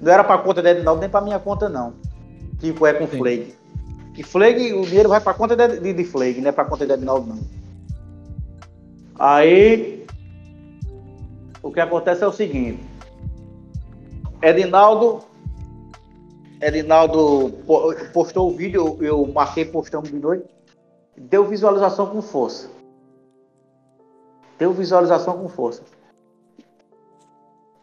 Não 0.00 0.12
era 0.12 0.22
pra 0.22 0.38
conta 0.38 0.62
de 0.62 0.68
Edinaldo, 0.68 1.00
nem 1.00 1.08
pra 1.08 1.20
minha 1.20 1.38
conta, 1.38 1.68
não. 1.68 1.94
Tipo, 2.58 2.86
é 2.86 2.92
com 2.92 3.06
Sim. 3.06 3.18
Flag. 3.18 3.54
Que 4.14 4.22
Flag, 4.22 4.72
o 4.74 4.84
dinheiro 4.84 5.08
vai 5.08 5.20
pra 5.20 5.32
conta 5.32 5.56
de, 5.56 5.80
de, 5.80 5.92
de 5.92 6.04
Flag, 6.04 6.40
não 6.40 6.48
é 6.48 6.52
pra 6.52 6.64
conta 6.64 6.86
de 6.86 6.92
Edinaldo, 6.92 7.26
não. 7.26 7.61
Aí, 9.24 10.04
o 11.62 11.70
que 11.70 11.78
acontece 11.78 12.24
é 12.24 12.26
o 12.26 12.32
seguinte. 12.32 12.82
Edinaldo, 14.42 15.20
Edinaldo 16.60 17.52
postou 18.12 18.50
o 18.50 18.56
vídeo, 18.56 18.98
eu 19.00 19.24
marquei 19.28 19.64
postando 19.64 20.08
de 20.08 20.18
noite, 20.18 20.44
deu 21.16 21.46
visualização 21.46 22.06
com 22.06 22.20
força. 22.20 22.68
Deu 24.58 24.72
visualização 24.72 25.38
com 25.38 25.48
força. 25.48 25.82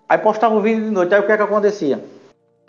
Aí 0.10 0.18
postava 0.18 0.56
o 0.56 0.62
vídeo 0.62 0.84
de 0.84 0.92
noite, 0.92 1.16
aí 1.16 1.22
o 1.22 1.26
que 1.26 1.32
é 1.32 1.38
que 1.38 1.44
acontecia? 1.44 2.04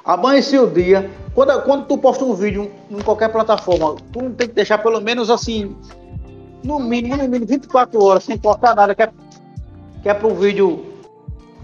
Amanhecia 0.05 0.63
o 0.63 0.71
dia, 0.71 1.11
quando, 1.35 1.61
quando 1.65 1.87
tu 1.89 1.99
posta 1.99 2.25
um 2.25 2.35
vídeo 2.35 2.71
em 2.89 3.03
qualquer 3.03 3.33
plataforma, 3.33 3.97
tu 4.13 4.23
não 4.23 4.33
tem 4.33 4.47
que 4.47 4.55
deixar 4.55 4.79
pelo 4.79 5.01
menos 5.01 5.29
assim, 5.29 5.77
no 6.63 6.79
mínimo, 6.79 7.17
no 7.17 7.25
mínimo 7.25 7.47
24 7.47 8.03
horas, 8.03 8.25
sem 8.25 8.39
postar 8.39 8.75
nada, 8.75 8.95
que 8.95 9.03
é, 9.03 9.11
que 10.03 10.09
é 10.09 10.15
pro 10.15 10.35
vídeo 10.35 10.85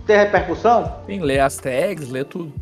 ter 0.07 0.17
repercussão. 0.19 0.93
Sim, 1.07 1.21
ler 1.21 1.41
as 1.41 1.57
tags, 1.57 2.09
ler 2.09 2.25
tudo. 2.25 2.53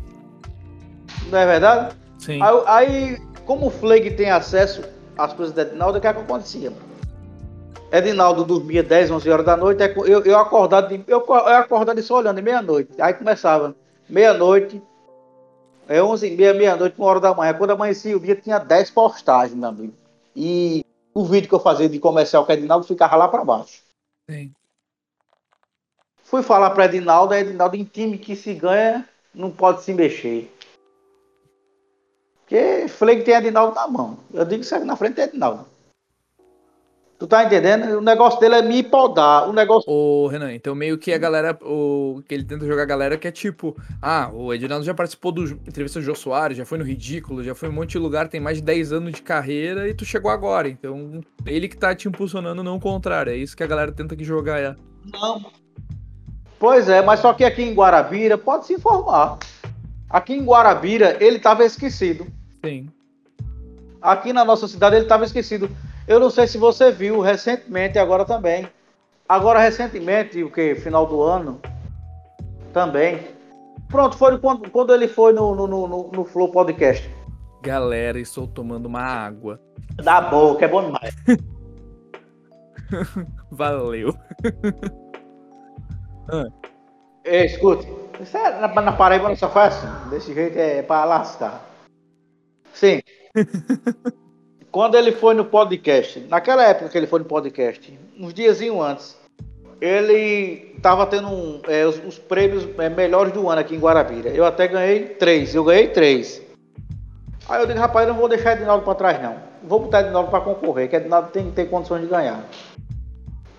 Não 1.29 1.39
é 1.39 1.45
verdade? 1.45 1.95
Sim. 2.17 2.41
Aí, 2.41 2.63
aí 2.65 3.21
como 3.45 3.67
o 3.67 3.69
Flag 3.69 4.09
tem 4.11 4.29
acesso 4.31 4.83
às 5.17 5.33
coisas 5.33 5.53
de 5.53 5.61
Edinaldo, 5.61 5.97
o 5.97 6.01
que, 6.01 6.07
é 6.07 6.13
que 6.13 6.19
acontecia? 6.19 6.73
Edinaldo 7.91 8.43
dormia 8.43 8.83
10, 8.83 9.11
11 9.11 9.29
horas 9.29 9.45
da 9.45 9.55
noite, 9.55 9.81
eu, 9.81 10.23
eu 10.23 10.37
acordado, 10.37 10.89
de, 10.89 11.03
eu, 11.07 11.23
eu 11.27 11.55
acordado 11.55 12.01
só 12.01 12.17
olhando, 12.17 12.41
meia-noite. 12.41 12.91
Aí 12.99 13.13
começava, 13.13 13.75
meia-noite, 14.09 14.81
é 15.87 16.01
11 16.01 16.27
e 16.27 16.35
meia, 16.35 16.53
meia-noite, 16.53 16.95
uma 16.97 17.07
hora 17.07 17.19
da 17.19 17.33
manhã. 17.33 17.53
Quando 17.53 17.71
amanhecia 17.71 18.17
o 18.17 18.19
dia, 18.19 18.35
tinha 18.35 18.57
10 18.57 18.89
postagens, 18.91 19.55
meu 19.55 19.69
amigo. 19.69 19.93
E 20.35 20.84
o 21.15 21.23
vídeo 21.23 21.47
que 21.47 21.55
eu 21.55 21.59
fazia 21.59 21.87
de 21.87 21.97
comercial 21.97 22.45
com 22.45 22.51
Edinaldo 22.51 22.85
ficava 22.85 23.15
lá 23.15 23.27
para 23.29 23.45
baixo. 23.45 23.81
Sim. 24.29 24.53
Fui 26.23 26.43
falar 26.43 26.71
para 26.71 26.85
Edinaldo, 26.85 27.33
a 27.33 27.39
Edinaldo 27.39 27.77
em 27.77 27.85
time 27.85 28.17
que 28.17 28.35
se 28.35 28.53
ganha 28.53 29.07
não 29.33 29.49
pode 29.49 29.81
se 29.83 29.93
mexer. 29.93 30.51
Porque 32.41 32.87
Fleg 32.89 33.23
tem 33.23 33.35
Edinaldo 33.35 33.73
na 33.73 33.87
mão. 33.87 34.19
Eu 34.33 34.43
digo 34.43 34.63
que 34.63 34.79
na 34.79 34.95
frente 34.97 35.21
é 35.21 35.23
Edinaldo. 35.23 35.65
Tu 37.17 37.25
tá 37.27 37.45
entendendo? 37.45 37.97
O 37.97 38.01
negócio 38.01 38.39
dele 38.41 38.55
é 38.55 38.61
me 38.61 38.83
podar. 38.83 39.47
O 39.47 39.53
negócio. 39.53 39.89
Ô, 39.89 40.27
Renan, 40.27 40.53
então 40.53 40.75
meio 40.75 40.97
que 40.97 41.13
a 41.13 41.17
galera. 41.17 41.57
O 41.61 42.21
que 42.27 42.35
ele 42.35 42.43
tenta 42.43 42.65
jogar 42.65 42.83
a 42.83 42.85
galera 42.85 43.17
que 43.17 43.25
é 43.25 43.31
tipo. 43.31 43.75
Ah, 44.01 44.29
o 44.33 44.53
Edinaldo 44.53 44.85
já 44.85 44.93
participou 44.93 45.31
do 45.31 45.45
entrevista 45.45 45.99
do 45.99 46.05
Jô 46.05 46.13
Soares, 46.13 46.57
já 46.57 46.65
foi 46.65 46.77
no 46.77 46.83
Ridículo, 46.83 47.41
já 47.41 47.55
foi 47.55 47.69
em 47.69 47.71
um 47.71 47.75
monte 47.75 47.91
de 47.91 47.99
lugar, 47.99 48.27
tem 48.27 48.41
mais 48.41 48.57
de 48.57 48.63
10 48.63 48.91
anos 48.91 49.13
de 49.13 49.21
carreira 49.21 49.87
e 49.87 49.93
tu 49.93 50.03
chegou 50.03 50.29
agora. 50.29 50.67
Então, 50.67 51.21
ele 51.45 51.69
que 51.69 51.77
tá 51.77 51.95
te 51.95 52.09
impulsionando, 52.09 52.61
não 52.61 52.75
o 52.75 52.81
contrário. 52.81 53.31
É 53.31 53.37
isso 53.37 53.55
que 53.55 53.63
a 53.63 53.67
galera 53.67 53.93
tenta 53.93 54.13
que 54.13 54.25
jogar. 54.25 54.59
É. 54.59 54.75
Não. 55.13 55.45
Pois 56.59 56.89
é, 56.89 57.01
mas 57.01 57.21
só 57.21 57.33
que 57.33 57.45
aqui 57.45 57.63
em 57.63 57.73
Guarabira, 57.73 58.37
pode 58.37 58.65
se 58.65 58.73
informar. 58.73 59.37
Aqui 60.09 60.33
em 60.33 60.43
Guarabira, 60.43 61.15
ele 61.21 61.39
tava 61.39 61.63
esquecido. 61.63 62.27
Sim. 62.63 62.89
Aqui 64.01 64.33
na 64.33 64.43
nossa 64.43 64.67
cidade, 64.67 64.97
ele 64.97 65.05
tava 65.05 65.23
esquecido. 65.23 65.69
Eu 66.07 66.19
não 66.19 66.29
sei 66.29 66.47
se 66.47 66.57
você 66.57 66.91
viu 66.91 67.19
recentemente, 67.19 67.97
agora 67.97 68.25
também. 68.25 68.67
Agora, 69.27 69.59
recentemente, 69.59 70.43
o 70.43 70.51
que? 70.51 70.75
Final 70.75 71.07
do 71.07 71.21
ano. 71.21 71.59
Também. 72.71 73.19
Pronto, 73.89 74.15
foi 74.15 74.37
quando, 74.37 74.69
quando 74.69 74.93
ele 74.93 75.07
foi 75.07 75.33
no, 75.33 75.55
no, 75.55 75.67
no, 75.67 76.11
no 76.11 76.25
Flow 76.25 76.51
Podcast. 76.51 77.09
Galera, 77.63 78.19
estou 78.19 78.45
tomando 78.47 78.85
uma 78.85 79.01
água. 79.01 79.59
Da 79.95 80.21
boca, 80.21 80.65
é 80.65 80.67
bom 80.67 80.83
demais. 80.83 81.15
Valeu. 83.49 84.15
ah. 86.29 86.45
Ei, 87.25 87.47
escute. 87.47 87.87
Isso 88.21 88.37
é, 88.37 88.59
na, 88.59 88.67
na 88.67 88.91
Paraíba 88.91 89.27
não 89.27 89.35
só 89.35 89.49
faz 89.49 89.75
assim. 89.75 90.09
Desse 90.11 90.31
jeito 90.31 90.55
é 90.59 90.83
para 90.83 91.05
lascar. 91.05 91.65
Sim. 92.71 93.01
Quando 94.75 94.95
ele 94.95 95.13
foi 95.13 95.33
no 95.33 95.45
podcast, 95.45 96.19
naquela 96.29 96.61
época 96.61 96.89
que 96.89 96.97
ele 96.97 97.07
foi 97.07 97.19
no 97.19 97.25
podcast, 97.25 97.97
uns 98.19 98.33
dias 98.33 98.59
antes, 98.59 99.15
ele 99.79 100.73
estava 100.75 101.05
tendo 101.05 101.29
um, 101.29 101.61
é, 101.65 101.85
os, 101.85 101.97
os, 102.05 102.19
prêmios 102.19 102.67
é, 102.77 102.89
melhores 102.89 103.31
do 103.31 103.49
ano 103.49 103.61
aqui 103.61 103.73
em 103.73 103.79
Guarabira. 103.79 104.31
Eu 104.31 104.43
até 104.43 104.67
ganhei 104.67 105.05
três, 105.05 105.55
eu 105.55 105.63
ganhei 105.63 105.87
três. 105.87 106.41
Aí 107.47 107.61
eu 107.61 107.65
digo, 107.65 107.79
rapaz, 107.79 108.05
eu 108.05 108.13
não 108.13 108.19
vou 108.19 108.27
deixar 108.27 108.51
Edinaldo 108.51 108.83
para 108.83 108.95
trás 108.95 109.23
não. 109.23 109.37
Vou 109.63 109.79
botar 109.79 110.01
Edinaldo 110.01 110.29
para 110.29 110.41
concorrer, 110.41 110.89
que 110.89 110.97
Edinaldo 110.97 111.29
tem 111.29 111.45
que 111.45 111.51
ter 111.51 111.69
condições 111.69 112.01
de 112.01 112.07
ganhar. 112.07 112.43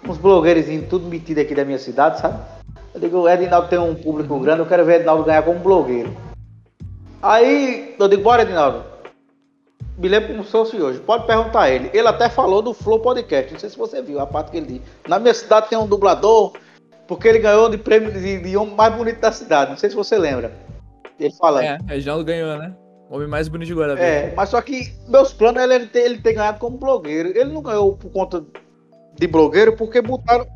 Uns 0.07 0.19
blogueiros 0.19 0.67
tudo 0.87 1.09
metido 1.09 1.39
aqui 1.39 1.55
da 1.55 1.65
minha 1.65 1.79
cidade, 1.79 2.21
sabe? 2.21 2.39
Eu 2.93 3.01
digo, 3.01 3.27
Edinaldo 3.27 3.69
tem 3.69 3.79
um 3.79 3.95
público 3.95 4.39
grande, 4.39 4.61
eu 4.61 4.67
quero 4.67 4.85
ver 4.85 4.97
Edinaldo 4.97 5.25
ganhar 5.25 5.43
como 5.43 5.61
blogueiro. 5.61 6.15
Aí 7.23 7.97
eu 7.99 8.07
digo, 8.07 8.23
bora 8.23 8.43
Edinaldo 8.43 8.96
me 9.99 10.09
lembro 10.09 10.29
como 10.29 10.45
se 10.45 10.51
fosse 10.51 10.77
hoje. 10.81 11.01
Pode 11.01 11.27
perguntar 11.27 11.63
a 11.63 11.71
ele. 11.71 11.91
Ele 11.93 12.07
até 12.07 12.29
falou 12.29 12.61
do 12.61 12.75
Flow 12.75 13.01
Podcast. 13.01 13.53
Não 13.53 13.61
sei 13.61 13.71
se 13.71 13.79
você 13.79 14.03
viu 14.03 14.21
a 14.21 14.27
parte 14.27 14.51
que 14.51 14.59
ele 14.59 14.67
disse. 14.67 14.83
Na 15.09 15.19
minha 15.19 15.33
cidade 15.33 15.69
tem 15.69 15.79
um 15.79 15.87
dublador, 15.87 16.53
porque 17.07 17.29
ele 17.29 17.39
ganhou 17.39 17.69
de 17.69 17.79
prêmio 17.79 18.13
de, 18.13 18.39
de 18.41 18.57
homem 18.57 18.75
mais 18.75 18.95
bonito 18.95 19.21
da 19.21 19.33
cidade. 19.33 19.71
Não 19.71 19.79
sei 19.79 19.89
se 19.89 19.97
você 19.97 20.19
lembra. 20.19 20.53
Ele 21.19 21.33
falando. 21.35 21.65
É, 21.65 21.79
Reginaldo 21.87 22.25
ganhou, 22.25 22.59
né? 22.59 22.75
O 23.09 23.17
homem 23.17 23.29
mais 23.29 23.49
bonito 23.49 23.69
de 23.69 23.75
Guarabira. 23.75 24.07
É, 24.07 24.35
mas 24.35 24.51
só 24.51 24.61
que 24.61 24.93
meus 25.09 25.33
planos 25.33 25.63
é 25.63 25.75
ele 25.75 25.87
ter, 25.87 26.01
ele 26.01 26.19
ter 26.19 26.35
ganhado 26.35 26.59
como 26.59 26.77
blogueiro. 26.77 27.29
Ele 27.31 27.53
não 27.53 27.63
ganhou 27.63 27.97
por 27.97 28.11
conta 28.11 28.45
de 29.15 29.27
blogueiro, 29.27 29.77
porque 29.77 30.03
botaram. 30.03 30.47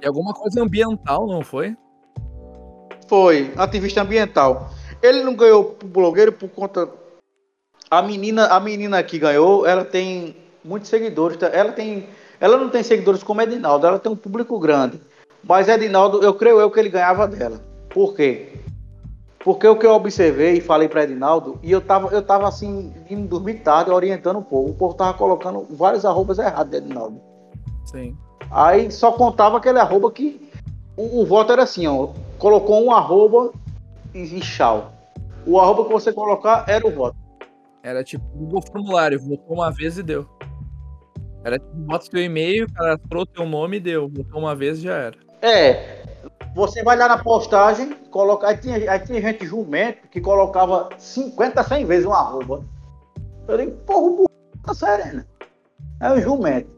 E 0.00 0.06
alguma 0.06 0.32
coisa 0.32 0.62
ambiental, 0.62 1.26
não 1.26 1.42
foi? 1.42 1.76
Foi, 3.08 3.52
ativista 3.56 4.00
ambiental. 4.00 4.70
Ele 5.02 5.22
não 5.22 5.34
ganhou 5.34 5.64
por 5.64 5.86
blogueiro 5.86 6.32
por 6.32 6.48
conta 6.48 6.88
a 7.92 8.00
menina, 8.00 8.46
a 8.46 8.58
menina 8.58 9.02
que 9.02 9.18
ganhou, 9.18 9.66
ela 9.66 9.84
tem 9.84 10.34
muitos 10.64 10.88
seguidores. 10.88 11.36
Tá? 11.36 11.48
Ela 11.48 11.72
tem, 11.72 12.06
ela 12.40 12.56
não 12.56 12.70
tem 12.70 12.82
seguidores 12.82 13.22
como 13.22 13.42
Edinaldo, 13.42 13.86
ela 13.86 13.98
tem 13.98 14.10
um 14.10 14.16
público 14.16 14.58
grande. 14.58 14.98
Mas 15.44 15.68
Edinaldo, 15.68 16.22
eu 16.22 16.32
creio 16.32 16.58
eu 16.58 16.70
que 16.70 16.80
ele 16.80 16.88
ganhava 16.88 17.28
dela. 17.28 17.60
Por 17.90 18.14
quê? 18.14 18.54
Porque 19.40 19.68
o 19.68 19.76
que 19.76 19.84
eu 19.84 19.92
observei 19.92 20.54
e 20.54 20.60
falei 20.62 20.88
para 20.88 21.04
Edinaldo, 21.04 21.58
e 21.62 21.70
eu 21.70 21.82
tava, 21.82 22.08
eu 22.14 22.22
tava 22.22 22.48
assim, 22.48 22.94
indo 23.10 23.28
dormir 23.28 23.56
tarde, 23.56 23.90
orientando 23.90 24.38
o 24.38 24.42
povo. 24.42 24.70
O 24.70 24.74
povo 24.74 24.94
tava 24.94 25.12
colocando 25.12 25.66
vários 25.68 26.06
arrobas 26.06 26.38
errados 26.38 26.70
de 26.70 26.78
Edinaldo. 26.78 27.20
Sim. 27.84 28.16
Aí 28.50 28.90
só 28.90 29.12
contava 29.12 29.58
aquele 29.58 29.78
arroba 29.78 30.10
que 30.10 30.50
o, 30.96 31.20
o 31.20 31.26
voto 31.26 31.52
era 31.52 31.64
assim, 31.64 31.86
ó. 31.86 32.08
Colocou 32.38 32.82
um 32.82 32.90
arroba 32.90 33.52
e, 34.14 34.20
e 34.20 34.40
tchau. 34.40 34.92
O 35.44 35.60
arroba 35.60 35.84
que 35.84 35.92
você 35.92 36.10
colocar 36.10 36.64
era 36.66 36.86
o 36.86 36.90
voto. 36.90 37.21
Era 37.82 38.04
tipo 38.04 38.24
Google 38.34 38.62
Formulário, 38.62 39.18
votou 39.18 39.56
uma 39.56 39.70
vez 39.70 39.98
e 39.98 40.02
deu. 40.02 40.26
Era 41.44 41.58
tipo, 41.58 41.74
bota 41.74 42.04
seu 42.04 42.22
e-mail, 42.22 42.72
cadastrou 42.72 43.26
teu 43.26 43.44
nome 43.44 43.78
e 43.78 43.80
deu. 43.80 44.08
Votou 44.08 44.38
uma 44.38 44.54
vez 44.54 44.80
já 44.80 44.94
era. 44.94 45.16
É. 45.40 46.02
Você 46.54 46.82
vai 46.82 46.96
lá 46.96 47.08
na 47.08 47.22
postagem, 47.22 47.92
coloca. 48.10 48.46
Aí 48.46 48.56
tinha, 48.56 48.90
aí 48.90 49.00
tinha 49.00 49.20
gente 49.20 49.44
jumento 49.44 50.06
que 50.08 50.20
colocava 50.20 50.90
50, 50.96 51.62
100 51.64 51.86
vezes 51.86 52.06
um 52.06 52.12
arroba. 52.12 52.64
Eu 53.48 53.58
digo, 53.58 53.72
porra, 53.78 54.22
o 54.22 54.26
tá 54.64 54.74
serena. 54.74 55.26
É 56.00 56.12
o 56.12 56.20
jumento. 56.20 56.70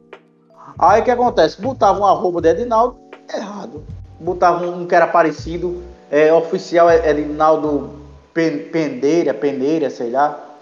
Aí 0.79 1.03
o 1.03 1.05
que 1.05 1.11
acontece? 1.11 1.61
Botava 1.61 2.01
um 2.01 2.07
arroba 2.07 2.41
de 2.41 2.49
Edinaldo, 2.49 2.97
errado. 3.33 3.85
Botava 4.19 4.67
um 4.67 4.87
que 4.87 4.95
era 4.95 5.07
parecido, 5.07 5.83
é, 6.11 6.33
oficial 6.33 6.91
Edinaldo 6.91 7.91
Pendeira, 8.33 9.35
Peneira, 9.35 9.91
sei 9.91 10.11
lá. 10.11 10.54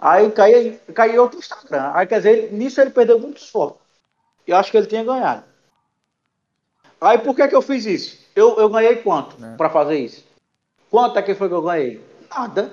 Aí 0.00 0.30
caiu, 0.30 0.78
caiu 0.94 1.22
outro 1.22 1.38
Instagram. 1.38 1.90
Aí 1.94 2.06
quer 2.06 2.16
dizer, 2.16 2.52
nisso 2.52 2.80
ele 2.80 2.90
perdeu 2.90 3.18
muitos 3.18 3.50
votos. 3.52 3.78
Eu 4.46 4.56
acho 4.56 4.70
que 4.70 4.76
ele 4.78 4.86
tinha 4.86 5.04
ganhado. 5.04 5.44
Aí 7.00 7.18
por 7.18 7.36
que, 7.36 7.46
que 7.46 7.54
eu 7.54 7.62
fiz 7.62 7.84
isso? 7.84 8.18
Eu, 8.34 8.58
eu 8.58 8.68
ganhei 8.68 8.96
quanto 8.96 9.36
é. 9.44 9.56
para 9.56 9.68
fazer 9.68 9.98
isso? 9.98 10.24
Quanto 10.90 11.18
é 11.18 11.22
que 11.22 11.34
foi 11.34 11.48
que 11.48 11.54
eu 11.54 11.62
ganhei? 11.62 12.00
Nada. 12.30 12.72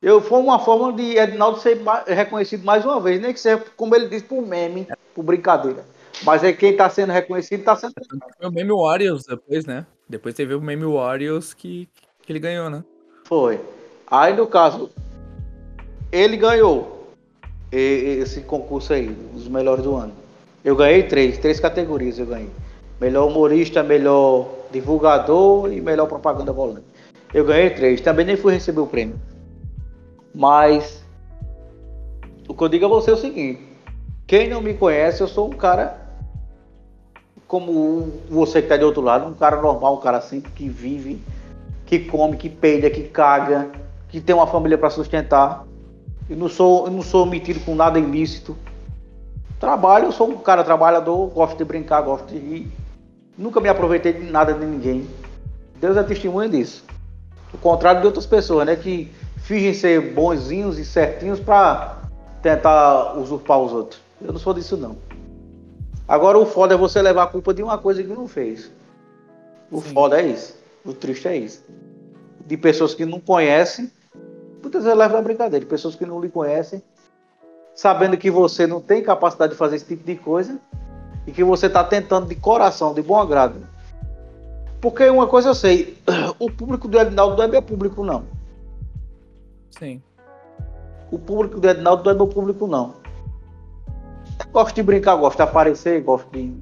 Eu 0.00 0.20
foi 0.20 0.38
uma 0.38 0.58
forma 0.58 0.92
de 0.92 1.16
Edinaldo 1.16 1.60
ser 1.60 1.80
reconhecido 2.06 2.64
mais 2.64 2.84
uma 2.84 3.00
vez, 3.00 3.20
nem 3.20 3.32
que 3.32 3.40
seja, 3.40 3.64
como 3.76 3.94
ele 3.94 4.08
disse, 4.08 4.24
por 4.24 4.42
meme, 4.42 4.86
por 5.14 5.22
brincadeira. 5.22 5.84
Mas 6.22 6.44
é 6.44 6.52
quem 6.52 6.72
está 6.72 6.88
sendo 6.88 7.12
reconhecido 7.12 7.60
está 7.60 7.76
sendo. 7.76 7.92
Foi 8.38 8.48
o 8.48 8.52
Meme 8.52 8.72
Warriors 8.72 9.24
depois, 9.24 9.64
né? 9.64 9.86
Depois 10.08 10.34
teve 10.34 10.54
o 10.54 10.60
Meme 10.60 10.84
Warriors 10.84 11.54
que, 11.54 11.88
que 12.22 12.32
ele 12.32 12.38
ganhou, 12.38 12.70
né? 12.70 12.84
Foi. 13.24 13.60
Aí 14.06 14.36
no 14.36 14.46
caso, 14.46 14.90
ele 16.14 16.36
ganhou 16.36 17.08
esse 17.72 18.42
concurso 18.42 18.92
aí, 18.92 19.16
os 19.34 19.48
melhores 19.48 19.82
do 19.82 19.96
ano. 19.96 20.12
Eu 20.64 20.76
ganhei 20.76 21.02
três, 21.02 21.38
três 21.38 21.58
categorias 21.58 22.18
eu 22.20 22.26
ganhei. 22.26 22.50
Melhor 23.00 23.26
humorista, 23.26 23.82
melhor 23.82 24.48
divulgador 24.70 25.72
e 25.72 25.80
melhor 25.80 26.06
propaganda 26.06 26.52
volante. 26.52 26.86
Eu 27.32 27.44
ganhei 27.44 27.70
três, 27.70 28.00
também 28.00 28.24
nem 28.24 28.36
fui 28.36 28.54
receber 28.54 28.80
o 28.80 28.86
prêmio. 28.86 29.20
Mas 30.32 31.04
o 32.48 32.54
que 32.54 32.62
eu 32.62 32.68
digo 32.68 32.84
a 32.84 32.88
você 32.88 33.10
é 33.10 33.14
o 33.14 33.16
seguinte: 33.16 33.60
quem 34.24 34.48
não 34.48 34.62
me 34.62 34.74
conhece, 34.74 35.20
eu 35.20 35.26
sou 35.26 35.48
um 35.48 35.56
cara 35.56 36.00
como 37.48 38.12
você 38.30 38.60
que 38.60 38.66
está 38.66 38.76
de 38.76 38.84
outro 38.84 39.02
lado, 39.02 39.26
um 39.26 39.34
cara 39.34 39.60
normal, 39.60 39.96
um 39.96 40.00
cara 40.00 40.20
simples, 40.20 40.54
que 40.54 40.68
vive, 40.68 41.20
que 41.84 41.98
come, 41.98 42.36
que 42.36 42.48
peida, 42.48 42.88
que 42.88 43.02
caga, 43.02 43.70
que 44.08 44.20
tem 44.20 44.34
uma 44.34 44.46
família 44.46 44.78
para 44.78 44.90
sustentar. 44.90 45.66
Eu 46.28 46.36
não 46.36 46.48
sou, 46.48 46.86
eu 46.86 46.92
não 46.92 47.02
sou 47.02 47.26
metido 47.26 47.60
com 47.60 47.74
nada 47.74 47.98
ilícito. 47.98 48.56
Trabalho, 49.60 50.06
eu 50.06 50.12
sou 50.12 50.28
um 50.28 50.38
cara 50.38 50.64
trabalhador, 50.64 51.28
gosto 51.28 51.56
de 51.56 51.64
brincar, 51.64 52.00
gosto 52.02 52.26
de 52.28 52.38
rir. 52.38 52.72
Nunca 53.36 53.60
me 53.60 53.68
aproveitei 53.68 54.12
de 54.12 54.30
nada 54.30 54.52
de 54.52 54.64
ninguém. 54.64 55.06
Deus 55.80 55.96
é 55.96 56.02
testemunha 56.02 56.48
disso. 56.48 56.84
O 57.52 57.58
contrário 57.58 58.00
de 58.00 58.06
outras 58.06 58.26
pessoas, 58.26 58.66
né? 58.66 58.76
Que 58.76 59.12
fingem 59.38 59.74
ser 59.74 60.14
bonzinhos 60.14 60.78
e 60.78 60.84
certinhos 60.84 61.38
para 61.38 61.98
tentar 62.42 63.18
usurpar 63.18 63.58
os 63.58 63.72
outros. 63.72 64.00
Eu 64.20 64.32
não 64.32 64.40
sou 64.40 64.54
disso, 64.54 64.76
não. 64.76 64.96
Agora, 66.06 66.38
o 66.38 66.46
foda 66.46 66.74
é 66.74 66.76
você 66.76 67.00
levar 67.00 67.24
a 67.24 67.26
culpa 67.26 67.52
de 67.52 67.62
uma 67.62 67.78
coisa 67.78 68.02
que 68.02 68.08
não 68.08 68.28
fez. 68.28 68.70
O 69.70 69.80
Sim. 69.80 69.92
foda 69.92 70.20
é 70.20 70.26
isso. 70.26 70.56
O 70.84 70.92
triste 70.92 71.28
é 71.28 71.36
isso. 71.36 71.64
De 72.46 72.56
pessoas 72.56 72.94
que 72.94 73.04
não 73.06 73.18
conhecem, 73.18 73.90
muitas 74.64 74.84
vezes 74.84 74.98
leva 74.98 75.18
a 75.18 75.22
brincadeira. 75.22 75.64
De 75.64 75.70
pessoas 75.70 75.94
que 75.94 76.04
não 76.04 76.20
lhe 76.20 76.28
conhecem, 76.28 76.82
sabendo 77.74 78.16
que 78.16 78.30
você 78.30 78.66
não 78.66 78.80
tem 78.80 79.02
capacidade 79.02 79.52
de 79.52 79.58
fazer 79.58 79.76
esse 79.76 79.86
tipo 79.86 80.04
de 80.04 80.16
coisa 80.16 80.58
e 81.26 81.32
que 81.32 81.44
você 81.44 81.66
está 81.66 81.82
tentando 81.82 82.26
de 82.26 82.34
coração, 82.34 82.94
de 82.94 83.02
bom 83.02 83.18
agrado. 83.18 83.56
Porque 84.80 85.08
uma 85.08 85.26
coisa 85.26 85.48
eu 85.48 85.54
sei, 85.54 85.96
o 86.38 86.50
público 86.50 86.86
do 86.86 86.98
Edinaldo 86.98 87.36
não 87.36 87.44
é 87.44 87.48
meu 87.48 87.62
público, 87.62 88.04
não. 88.04 88.24
Sim. 89.70 90.02
O 91.10 91.18
público 91.18 91.58
do 91.58 91.68
Edinaldo 91.68 92.04
não 92.04 92.12
é 92.12 92.14
meu 92.14 92.26
público, 92.26 92.66
não. 92.66 92.94
Eu 94.38 94.50
gosto 94.52 94.74
de 94.74 94.82
brincar, 94.82 95.16
gosto 95.16 95.36
de 95.36 95.42
aparecer, 95.42 96.02
gosto 96.02 96.28
de 96.30 96.52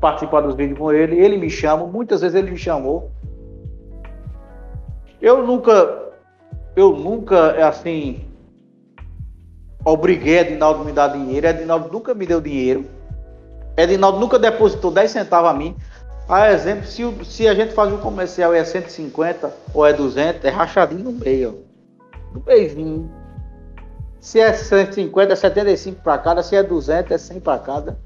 participar 0.00 0.40
dos 0.40 0.54
vídeos 0.54 0.78
com 0.78 0.92
ele. 0.92 1.18
Ele 1.18 1.36
me 1.36 1.48
chama, 1.48 1.86
muitas 1.86 2.20
vezes 2.20 2.34
ele 2.34 2.50
me 2.50 2.56
chamou. 2.56 3.10
Eu 5.20 5.46
nunca, 5.46 6.01
eu 6.74 6.96
nunca, 6.96 7.66
assim, 7.66 8.24
obriguei 9.84 10.38
Edinaldo 10.38 10.82
a 10.82 10.84
me 10.84 10.92
dar 10.92 11.08
dinheiro. 11.08 11.46
Edinaldo 11.46 11.92
nunca 11.92 12.14
me 12.14 12.26
deu 12.26 12.40
dinheiro. 12.40 12.86
Edinaldo 13.76 14.18
nunca 14.18 14.38
depositou 14.38 14.90
10 14.90 15.10
centavos 15.10 15.50
a 15.50 15.54
mim. 15.54 15.76
A 16.28 16.50
exemplo, 16.52 16.86
se, 16.86 17.02
se 17.24 17.48
a 17.48 17.54
gente 17.54 17.74
faz 17.74 17.92
um 17.92 17.98
comercial 17.98 18.54
e 18.54 18.58
é 18.58 18.64
150 18.64 19.52
ou 19.74 19.86
é 19.86 19.92
200, 19.92 20.44
é 20.44 20.48
rachadinho 20.50 21.04
no 21.04 21.12
meio. 21.12 21.64
No 22.32 22.40
beijinho. 22.40 23.10
Se 24.20 24.40
é 24.40 24.52
150, 24.52 25.32
é 25.32 25.36
75 25.36 26.00
para 26.02 26.16
cada. 26.18 26.42
Se 26.42 26.56
é 26.56 26.62
200, 26.62 27.10
é 27.10 27.18
100 27.18 27.40
para 27.40 27.58
cada. 27.58 27.98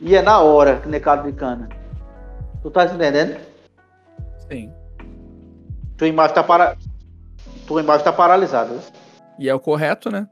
E 0.00 0.14
é 0.14 0.22
na 0.22 0.40
hora, 0.40 0.76
que 0.76 0.88
nem 0.88 1.00
caldo 1.00 1.24
de 1.24 1.32
cana. 1.32 1.68
Tu 2.62 2.70
tá 2.70 2.84
entendendo? 2.84 3.36
Sim. 4.48 4.72
Tua 5.96 6.06
imagem 6.06 6.34
tá, 6.34 6.44
para... 6.44 6.76
Tua 7.68 7.82
imagem 7.82 8.02
tá 8.02 8.12
paralisada. 8.12 8.74
E 9.38 9.48
é 9.48 9.54
o 9.54 9.60
correto, 9.60 10.10
né? 10.10 10.26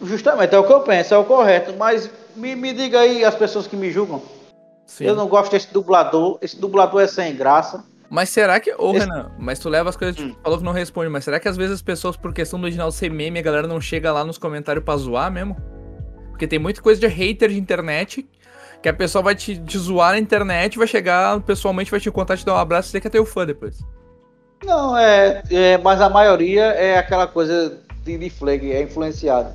Justamente, 0.00 0.54
é 0.54 0.58
o 0.58 0.64
que 0.64 0.72
eu 0.72 0.80
penso, 0.80 1.12
é 1.12 1.18
o 1.18 1.24
correto. 1.24 1.74
Mas 1.76 2.08
me, 2.36 2.54
me 2.54 2.72
diga 2.72 3.00
aí 3.00 3.24
as 3.24 3.34
pessoas 3.34 3.66
que 3.66 3.76
me 3.76 3.90
julgam. 3.90 4.22
Sim. 4.86 5.04
Eu 5.04 5.16
não 5.16 5.26
gosto 5.26 5.50
desse 5.50 5.72
dublador. 5.72 6.38
Esse 6.40 6.60
dublador 6.60 7.02
é 7.02 7.08
sem 7.08 7.34
graça. 7.34 7.84
Mas 8.08 8.28
será 8.28 8.60
que. 8.60 8.72
Ô, 8.78 8.92
Esse... 8.92 9.00
Renan, 9.00 9.32
mas 9.36 9.58
tu 9.58 9.68
leva 9.68 9.90
as 9.90 9.96
coisas. 9.96 10.16
Hum. 10.18 10.32
falou 10.44 10.58
que 10.58 10.64
não 10.64 10.72
responde, 10.72 11.10
mas 11.10 11.24
será 11.24 11.40
que 11.40 11.48
às 11.48 11.56
vezes 11.56 11.74
as 11.74 11.82
pessoas, 11.82 12.16
por 12.16 12.32
questão 12.32 12.60
do 12.60 12.64
original 12.64 12.92
ser 12.92 13.10
meme, 13.10 13.40
a 13.40 13.42
galera 13.42 13.66
não 13.66 13.80
chega 13.80 14.12
lá 14.12 14.24
nos 14.24 14.38
comentários 14.38 14.84
pra 14.84 14.96
zoar 14.96 15.30
mesmo? 15.30 15.56
Porque 16.30 16.46
tem 16.46 16.58
muita 16.58 16.80
coisa 16.80 17.00
de 17.00 17.08
hater 17.08 17.48
de 17.48 17.58
internet 17.58 18.28
que 18.80 18.88
a 18.88 18.94
pessoa 18.94 19.22
vai 19.22 19.34
te, 19.34 19.58
te 19.58 19.76
zoar 19.76 20.12
na 20.12 20.18
internet, 20.20 20.78
vai 20.78 20.86
chegar 20.86 21.40
pessoalmente, 21.40 21.90
vai 21.90 21.98
te 21.98 22.10
contar, 22.12 22.36
te 22.36 22.46
dar 22.46 22.54
um 22.54 22.58
abraço 22.58 22.86
e 22.86 22.88
dizer 22.90 23.00
que 23.00 23.08
é 23.08 23.10
teu 23.10 23.26
fã 23.26 23.44
depois. 23.44 23.82
Não, 24.66 24.98
é, 24.98 25.42
é. 25.48 25.78
Mas 25.78 26.00
a 26.00 26.10
maioria 26.10 26.64
é 26.64 26.98
aquela 26.98 27.28
coisa 27.28 27.78
de, 28.04 28.18
de 28.18 28.28
flag, 28.28 28.72
é 28.72 28.82
influenciado. 28.82 29.52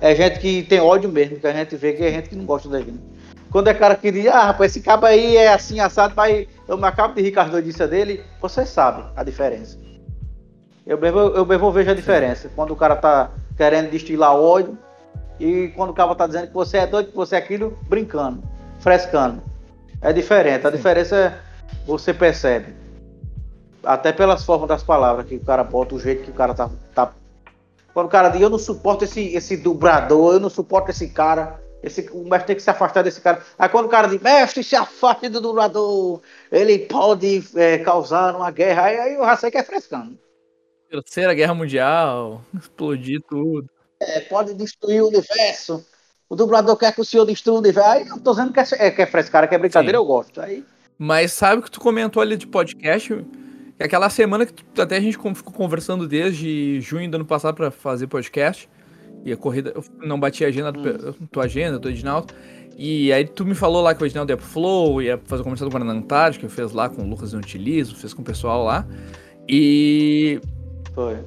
É 0.00 0.14
gente 0.14 0.40
que 0.40 0.62
tem 0.62 0.80
ódio 0.80 1.10
mesmo, 1.10 1.38
que 1.38 1.46
a 1.46 1.52
gente 1.52 1.76
vê 1.76 1.92
que 1.92 2.02
é 2.02 2.10
gente 2.10 2.30
que 2.30 2.34
não 2.34 2.46
gosta 2.46 2.68
da 2.68 2.78
gente. 2.78 2.98
Quando 3.50 3.68
é 3.68 3.74
cara 3.74 3.94
que 3.94 4.10
diz, 4.10 4.26
ah, 4.26 4.46
rapaz, 4.46 4.72
esse 4.72 4.80
cabo 4.80 5.06
aí 5.06 5.36
é 5.36 5.52
assim, 5.52 5.78
assado, 5.78 6.14
mas 6.16 6.48
eu 6.66 6.76
me 6.76 6.86
acabo 6.86 7.14
de 7.14 7.22
rir 7.22 7.30
com 7.30 7.40
as 7.40 7.52
notícias 7.52 7.88
dele, 7.88 8.24
você 8.40 8.66
sabe 8.66 9.04
a 9.14 9.22
diferença. 9.22 9.78
Eu 10.86 10.98
mesmo, 10.98 11.20
eu 11.20 11.46
mesmo 11.46 11.70
vejo 11.70 11.90
a 11.90 11.94
diferença. 11.94 12.50
Quando 12.56 12.72
o 12.72 12.76
cara 12.76 12.96
tá 12.96 13.30
querendo 13.56 13.90
destilar 13.90 14.34
ódio 14.34 14.76
e 15.38 15.68
quando 15.76 15.90
o 15.90 15.94
cara 15.94 16.14
tá 16.14 16.26
dizendo 16.26 16.48
que 16.48 16.54
você 16.54 16.78
é 16.78 16.86
doido, 16.86 17.10
que 17.10 17.16
você 17.16 17.36
é 17.36 17.38
aquilo, 17.38 17.78
brincando, 17.86 18.42
frescando. 18.80 19.42
É 20.00 20.12
diferente. 20.12 20.66
A 20.66 20.70
diferença 20.70 21.16
é 21.16 21.38
você 21.86 22.12
percebe. 22.12 22.83
Até 23.84 24.12
pelas 24.12 24.44
formas 24.44 24.68
das 24.68 24.82
palavras 24.82 25.26
que 25.26 25.36
o 25.36 25.44
cara 25.44 25.64
bota, 25.64 25.94
o 25.94 26.00
jeito 26.00 26.24
que 26.24 26.30
o 26.30 26.34
cara 26.34 26.54
tá. 26.54 26.70
tá... 26.94 27.12
Quando 27.92 28.06
o 28.06 28.10
cara 28.10 28.28
diz, 28.28 28.40
eu 28.40 28.50
não 28.50 28.58
suporto 28.58 29.04
esse, 29.04 29.34
esse 29.34 29.56
dublador, 29.56 30.34
eu 30.34 30.40
não 30.40 30.50
suporto 30.50 30.90
esse 30.90 31.08
cara. 31.08 31.60
Esse, 31.82 32.08
o 32.12 32.24
mestre 32.24 32.46
tem 32.46 32.56
que 32.56 32.62
se 32.62 32.70
afastar 32.70 33.02
desse 33.02 33.20
cara. 33.20 33.42
Aí 33.58 33.68
quando 33.68 33.86
o 33.86 33.90
cara 33.90 34.08
diz, 34.08 34.20
mestre, 34.20 34.64
se 34.64 34.74
afaste 34.74 35.28
do 35.28 35.40
dublador, 35.40 36.20
ele 36.50 36.78
pode 36.78 37.44
é, 37.54 37.78
causar 37.78 38.34
uma 38.34 38.50
guerra. 38.50 38.84
Aí, 38.84 38.98
aí 38.98 39.16
já 39.16 39.36
sei 39.36 39.50
que 39.50 39.58
é 39.58 39.62
frescando. 39.62 40.18
Terceira 40.90 41.34
Guerra 41.34 41.54
Mundial, 41.54 42.42
explodir 42.58 43.20
tudo. 43.28 43.68
É, 44.00 44.20
pode 44.20 44.54
destruir 44.54 45.02
o 45.02 45.08
universo. 45.08 45.84
O 46.28 46.36
dublador 46.36 46.76
quer 46.76 46.92
que 46.94 47.00
o 47.00 47.04
senhor 47.04 47.24
destrua 47.24 47.56
o 47.56 47.60
universo. 47.60 47.90
Aí 47.90 48.08
eu 48.08 48.20
tô 48.20 48.30
dizendo 48.30 48.52
que 48.52 48.60
é, 48.60 48.64
é, 48.78 48.90
que 48.90 49.02
é 49.02 49.06
frescara, 49.06 49.46
que 49.46 49.54
é 49.54 49.58
brincadeira, 49.58 49.98
Sim. 49.98 50.02
eu 50.02 50.06
gosto. 50.06 50.40
Aí... 50.40 50.64
Mas 50.98 51.32
sabe 51.32 51.60
o 51.60 51.62
que 51.62 51.70
tu 51.70 51.80
comentou 51.80 52.22
ali 52.22 52.36
de 52.36 52.46
podcast? 52.46 53.24
É 53.78 53.84
aquela 53.86 54.08
semana 54.08 54.46
que 54.46 54.80
até 54.80 54.96
a 54.96 55.00
gente 55.00 55.18
ficou 55.18 55.52
conversando 55.52 56.06
desde 56.06 56.80
junho 56.80 57.10
do 57.10 57.16
ano 57.16 57.24
passado 57.24 57.54
para 57.54 57.70
fazer 57.70 58.06
podcast. 58.06 58.68
E 59.24 59.32
a 59.32 59.36
corrida, 59.36 59.72
eu 59.74 59.82
não 60.06 60.20
bati 60.20 60.44
a 60.44 60.48
agenda, 60.48 60.70
hum. 60.70 61.26
tua 61.30 61.44
agenda, 61.44 61.78
do 61.78 61.88
Edinaldo. 61.88 62.32
E 62.76 63.12
aí 63.12 63.24
tu 63.24 63.44
me 63.44 63.54
falou 63.54 63.82
lá 63.82 63.94
que 63.94 64.02
o 64.02 64.06
Edinaldo 64.06 64.32
ia 64.32 64.36
pro 64.36 64.46
Flow, 64.46 65.00
ia 65.00 65.18
fazer 65.24 65.40
o 65.40 65.44
comercial 65.44 65.68
do 65.68 65.72
Guarana 65.72 65.92
Antártica, 65.92 66.48
fez 66.48 66.72
lá 66.72 66.88
com 66.88 67.02
o 67.02 67.08
Lucas 67.08 67.32
Utilizo, 67.32 67.96
fez 67.96 68.12
com 68.12 68.22
o 68.22 68.24
pessoal 68.24 68.64
lá. 68.64 68.86
E. 69.48 70.40
Foi. 70.94 71.18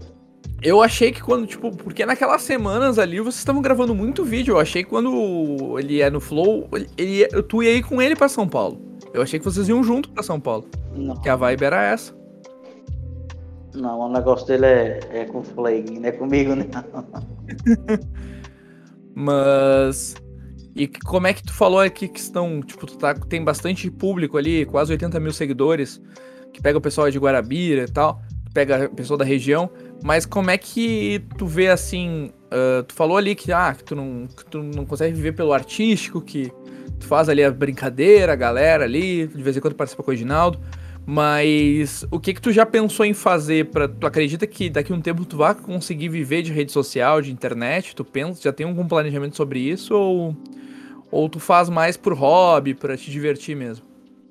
Eu 0.62 0.82
achei 0.82 1.12
que 1.12 1.22
quando, 1.22 1.46
tipo, 1.46 1.76
porque 1.76 2.06
naquelas 2.06 2.42
semanas 2.42 2.98
ali 2.98 3.20
vocês 3.20 3.36
estavam 3.36 3.62
gravando 3.62 3.94
muito 3.94 4.24
vídeo. 4.24 4.56
Eu 4.56 4.60
achei 4.60 4.84
que 4.84 4.90
quando 4.90 5.78
ele 5.78 5.96
ia 5.96 6.10
no 6.10 6.20
Flow, 6.20 6.68
ele 6.98 7.18
ia, 7.20 7.28
tu 7.44 7.62
ia 7.62 7.76
ir 7.76 7.84
com 7.84 8.02
ele 8.02 8.16
para 8.16 8.28
São 8.28 8.48
Paulo. 8.48 8.82
Eu 9.14 9.22
achei 9.22 9.40
que 9.40 9.46
vocês 9.46 9.70
iam 9.70 9.84
junto 9.84 10.10
para 10.10 10.24
São 10.24 10.40
Paulo. 10.40 10.68
Não. 10.96 11.16
Que 11.16 11.30
a 11.30 11.36
vibe 11.36 11.64
era 11.64 11.84
essa. 11.84 12.17
Não, 13.74 14.00
o 14.00 14.12
negócio 14.12 14.48
dele 14.48 14.66
é, 14.66 15.00
é 15.12 15.26
com 15.26 15.40
o 15.40 15.44
Flag, 15.44 16.00
não 16.00 16.08
é 16.08 16.12
comigo, 16.12 16.56
não. 16.56 16.66
Mas. 19.14 20.16
E 20.76 20.88
como 20.88 21.26
é 21.26 21.34
que 21.34 21.44
tu 21.44 21.54
falou 21.54 21.80
aqui 21.80 22.08
que 22.08 22.20
estão. 22.20 22.62
Tipo, 22.62 22.86
tu 22.86 22.98
tá, 22.98 23.14
tem 23.14 23.44
bastante 23.44 23.90
público 23.90 24.38
ali, 24.38 24.66
quase 24.66 24.92
80 24.92 25.20
mil 25.20 25.34
seguidores, 25.34 26.02
que 26.54 26.62
pega 26.62 26.78
o 26.78 26.82
pessoal 26.82 27.10
de 27.10 27.18
Guarabira 27.18 27.84
e 27.84 27.92
tal, 27.92 28.22
pega 28.54 28.86
a 28.86 28.90
pessoa 28.90 29.18
da 29.18 29.26
região. 29.26 29.70
Mas 30.04 30.26
como 30.26 30.52
é 30.52 30.58
que 30.58 31.26
tu 31.38 31.48
vê 31.48 31.70
assim. 31.70 32.32
Uh, 32.48 32.84
tu 32.84 32.94
falou 32.94 33.18
ali 33.18 33.36
que, 33.36 33.52
ah, 33.52 33.74
que, 33.74 33.84
tu 33.84 33.96
não, 33.96 34.28
que 34.28 34.46
tu 34.46 34.64
não 34.64 34.86
consegue 34.86 35.14
viver 35.14 35.34
pelo 35.34 35.52
artístico, 35.52 36.22
que 36.22 36.52
tu 37.00 37.06
faz 37.06 37.28
ali 37.28 37.44
a 37.44 37.52
brincadeira, 37.52 38.34
a 38.34 38.36
galera 38.36 38.86
ali, 38.86 39.28
de 39.28 39.44
vez 39.44 39.58
em 39.58 39.60
quando 39.60 39.76
participa 39.76 40.04
com 40.04 40.12
o 40.12 40.14
Reginaldo. 40.14 40.60
Mas 41.10 42.06
o 42.12 42.20
que 42.20 42.34
que 42.34 42.42
tu 42.42 42.52
já 42.52 42.66
pensou 42.66 43.06
em 43.06 43.14
fazer 43.14 43.68
para 43.68 43.88
tu 43.88 44.06
acredita 44.06 44.46
que 44.46 44.70
daqui 44.70 44.92
a 44.92 44.96
um 44.96 45.00
tempo 45.00 45.24
tu 45.24 45.38
vai 45.38 45.56
conseguir 45.56 46.10
viver 46.10 46.42
de 46.42 46.52
rede 46.52 46.74
social, 46.74 47.22
de 47.22 47.32
internet? 47.32 47.96
Tu 47.96 48.04
pensa, 48.04 48.42
já 48.42 48.52
tem 48.52 48.68
algum 48.68 48.86
planejamento 48.86 49.38
sobre 49.38 49.58
isso 49.58 49.96
ou 49.96 50.36
ou 51.10 51.30
tu 51.30 51.40
faz 51.40 51.70
mais 51.70 51.96
por 51.96 52.12
hobby, 52.12 52.74
para 52.74 52.98
te 52.98 53.10
divertir 53.10 53.56
mesmo? 53.56 53.86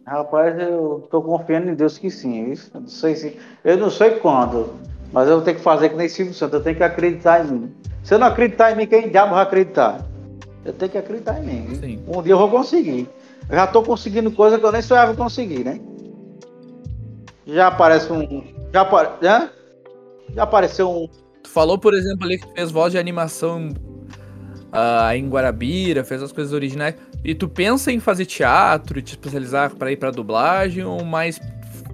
Rapaz, 0.06 0.54
eu 0.60 1.08
tô 1.10 1.22
confiando 1.22 1.70
em 1.70 1.74
Deus 1.74 1.96
que 1.96 2.10
sim, 2.10 2.52
isso. 2.52 2.70
Eu 2.74 2.82
não 2.82 2.88
sei 2.88 3.16
se 3.16 3.36
eu 3.64 3.78
não 3.78 3.90
sei 3.90 4.10
quando, 4.10 4.74
mas 5.14 5.30
eu 5.30 5.40
tenho 5.40 5.56
que 5.56 5.62
fazer 5.62 5.88
que 5.88 5.96
nem 5.96 6.10
Silvio 6.10 6.34
Santos, 6.34 6.58
eu 6.58 6.62
tenho 6.62 6.76
que 6.76 6.82
acreditar 6.82 7.42
em 7.42 7.52
mim. 7.52 7.74
Se 8.04 8.12
eu 8.12 8.18
não 8.18 8.26
acreditar 8.26 8.72
em 8.72 8.76
mim, 8.76 8.86
quem 8.86 9.08
diabo 9.08 9.32
vai 9.32 9.44
acreditar? 9.44 10.06
Eu 10.62 10.74
tenho 10.74 10.92
que 10.92 10.98
acreditar 10.98 11.42
em 11.42 11.46
mim. 11.46 11.74
Sim. 11.80 12.04
Um 12.06 12.22
dia 12.22 12.34
eu 12.34 12.38
vou 12.38 12.50
conseguir. 12.50 13.08
Eu 13.48 13.56
já 13.56 13.66
tô 13.66 13.82
conseguindo 13.82 14.30
coisa 14.30 14.58
que 14.58 14.66
eu 14.66 14.72
nem 14.72 14.82
sonhava 14.82 15.14
conseguir, 15.14 15.64
né? 15.64 15.80
Já 17.46 17.68
aparece 17.68 18.12
um. 18.12 18.44
Já, 18.72 18.80
apare... 18.80 19.08
Hã? 19.22 19.50
já 20.34 20.42
apareceu 20.42 20.90
um. 20.90 21.08
Tu 21.42 21.48
falou, 21.48 21.78
por 21.78 21.94
exemplo, 21.94 22.24
ali 22.24 22.38
que 22.38 22.52
fez 22.54 22.70
voz 22.70 22.92
de 22.92 22.98
animação 22.98 23.68
uh, 23.68 25.12
em 25.14 25.28
Guarabira, 25.28 26.04
fez 26.04 26.22
as 26.22 26.32
coisas 26.32 26.52
originais. 26.52 26.96
E 27.24 27.34
tu 27.34 27.48
pensa 27.48 27.92
em 27.92 28.00
fazer 28.00 28.26
teatro, 28.26 29.00
te 29.00 29.10
especializar 29.10 29.74
para 29.74 29.90
ir 29.92 29.96
para 29.96 30.10
dublagem, 30.10 30.84
ou 30.84 31.04
mais 31.04 31.40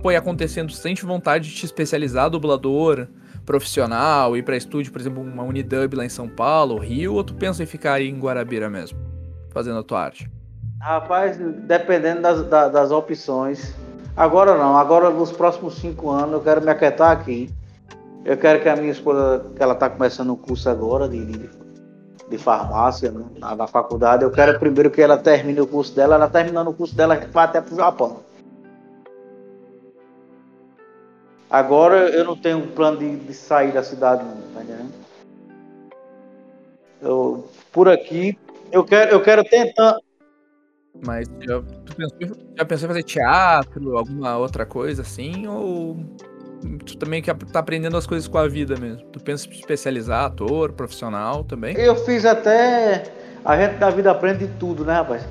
foi 0.00 0.16
acontecendo? 0.16 0.68
Tu 0.68 0.76
sente 0.76 1.04
vontade 1.04 1.48
de 1.48 1.54
te 1.54 1.64
especializar 1.64 2.28
dublador 2.28 3.06
profissional, 3.44 4.36
ir 4.36 4.42
para 4.42 4.56
estúdio, 4.56 4.92
por 4.92 5.00
exemplo, 5.00 5.22
uma 5.22 5.42
Unidub 5.42 5.96
lá 5.96 6.04
em 6.04 6.08
São 6.08 6.28
Paulo, 6.28 6.78
Rio, 6.78 7.14
ou 7.14 7.24
tu 7.24 7.34
pensa 7.34 7.62
em 7.62 7.66
ficar 7.66 7.94
aí 7.94 8.08
em 8.08 8.18
Guarabira 8.18 8.70
mesmo, 8.70 8.98
fazendo 9.50 9.78
a 9.78 9.82
tua 9.82 10.04
arte? 10.04 10.30
Rapaz, 10.80 11.36
dependendo 11.66 12.22
das, 12.22 12.44
das, 12.48 12.72
das 12.72 12.90
opções. 12.90 13.74
Agora 14.16 14.56
não, 14.58 14.76
agora 14.76 15.08
nos 15.10 15.32
próximos 15.32 15.76
cinco 15.76 16.10
anos 16.10 16.34
eu 16.34 16.40
quero 16.40 16.60
me 16.60 16.70
aquietar 16.70 17.10
aqui. 17.10 17.48
Eu 18.24 18.36
quero 18.36 18.62
que 18.62 18.68
a 18.68 18.76
minha 18.76 18.92
esposa, 18.92 19.46
que 19.56 19.62
ela 19.62 19.72
está 19.72 19.88
começando 19.90 20.32
um 20.32 20.36
curso 20.36 20.68
agora 20.68 21.08
de, 21.08 21.24
de, 21.24 21.50
de 22.28 22.38
farmácia 22.38 23.10
né, 23.10 23.24
na, 23.38 23.56
na, 23.56 23.66
faculdade, 23.66 24.22
eu 24.22 24.30
quero 24.30 24.58
primeiro 24.58 24.90
que 24.90 25.02
ela 25.02 25.16
termine 25.16 25.60
o 25.60 25.66
curso 25.66 25.94
dela. 25.94 26.14
Ela 26.14 26.28
terminando 26.28 26.68
o 26.68 26.74
curso 26.74 26.94
dela, 26.94 27.14
a 27.14 27.20
gente 27.20 27.30
vai 27.30 27.44
até 27.46 27.60
para 27.60 27.72
o 27.72 27.76
Japão. 27.76 28.20
Agora 31.50 32.08
eu 32.10 32.24
não 32.24 32.36
tenho 32.36 32.66
plano 32.68 32.98
de, 32.98 33.16
de 33.16 33.34
sair 33.34 33.72
da 33.72 33.82
cidade, 33.82 34.24
não, 34.24 34.36
tá 34.54 34.62
entendendo? 34.62 34.92
Eu, 37.00 37.48
por 37.72 37.88
aqui, 37.88 38.38
eu 38.70 38.84
quero, 38.84 39.10
eu 39.10 39.22
quero 39.22 39.42
tentar. 39.44 39.96
Mas 41.04 41.26
já, 41.40 41.60
tu 41.60 41.96
pensou, 41.96 42.36
já 42.56 42.64
pensou 42.64 42.86
em 42.86 42.88
fazer 42.88 43.02
teatro, 43.02 43.96
alguma 43.96 44.36
outra 44.36 44.66
coisa 44.66 45.02
assim? 45.02 45.46
Ou 45.46 45.96
tu 46.84 46.96
também 46.96 47.22
quer 47.22 47.34
tá 47.36 47.58
aprendendo 47.58 47.96
as 47.96 48.06
coisas 48.06 48.28
com 48.28 48.38
a 48.38 48.46
vida 48.46 48.76
mesmo? 48.78 49.06
Tu 49.08 49.20
pensa 49.20 49.48
em 49.48 49.52
especializar, 49.52 50.26
ator, 50.26 50.72
profissional 50.72 51.44
também? 51.44 51.76
Eu 51.76 51.96
fiz 51.96 52.24
até. 52.24 53.04
A 53.44 53.56
gente 53.56 53.78
da 53.78 53.90
vida 53.90 54.10
aprende 54.10 54.48
tudo, 54.60 54.84
né, 54.84 54.94
rapaz? 54.94 55.26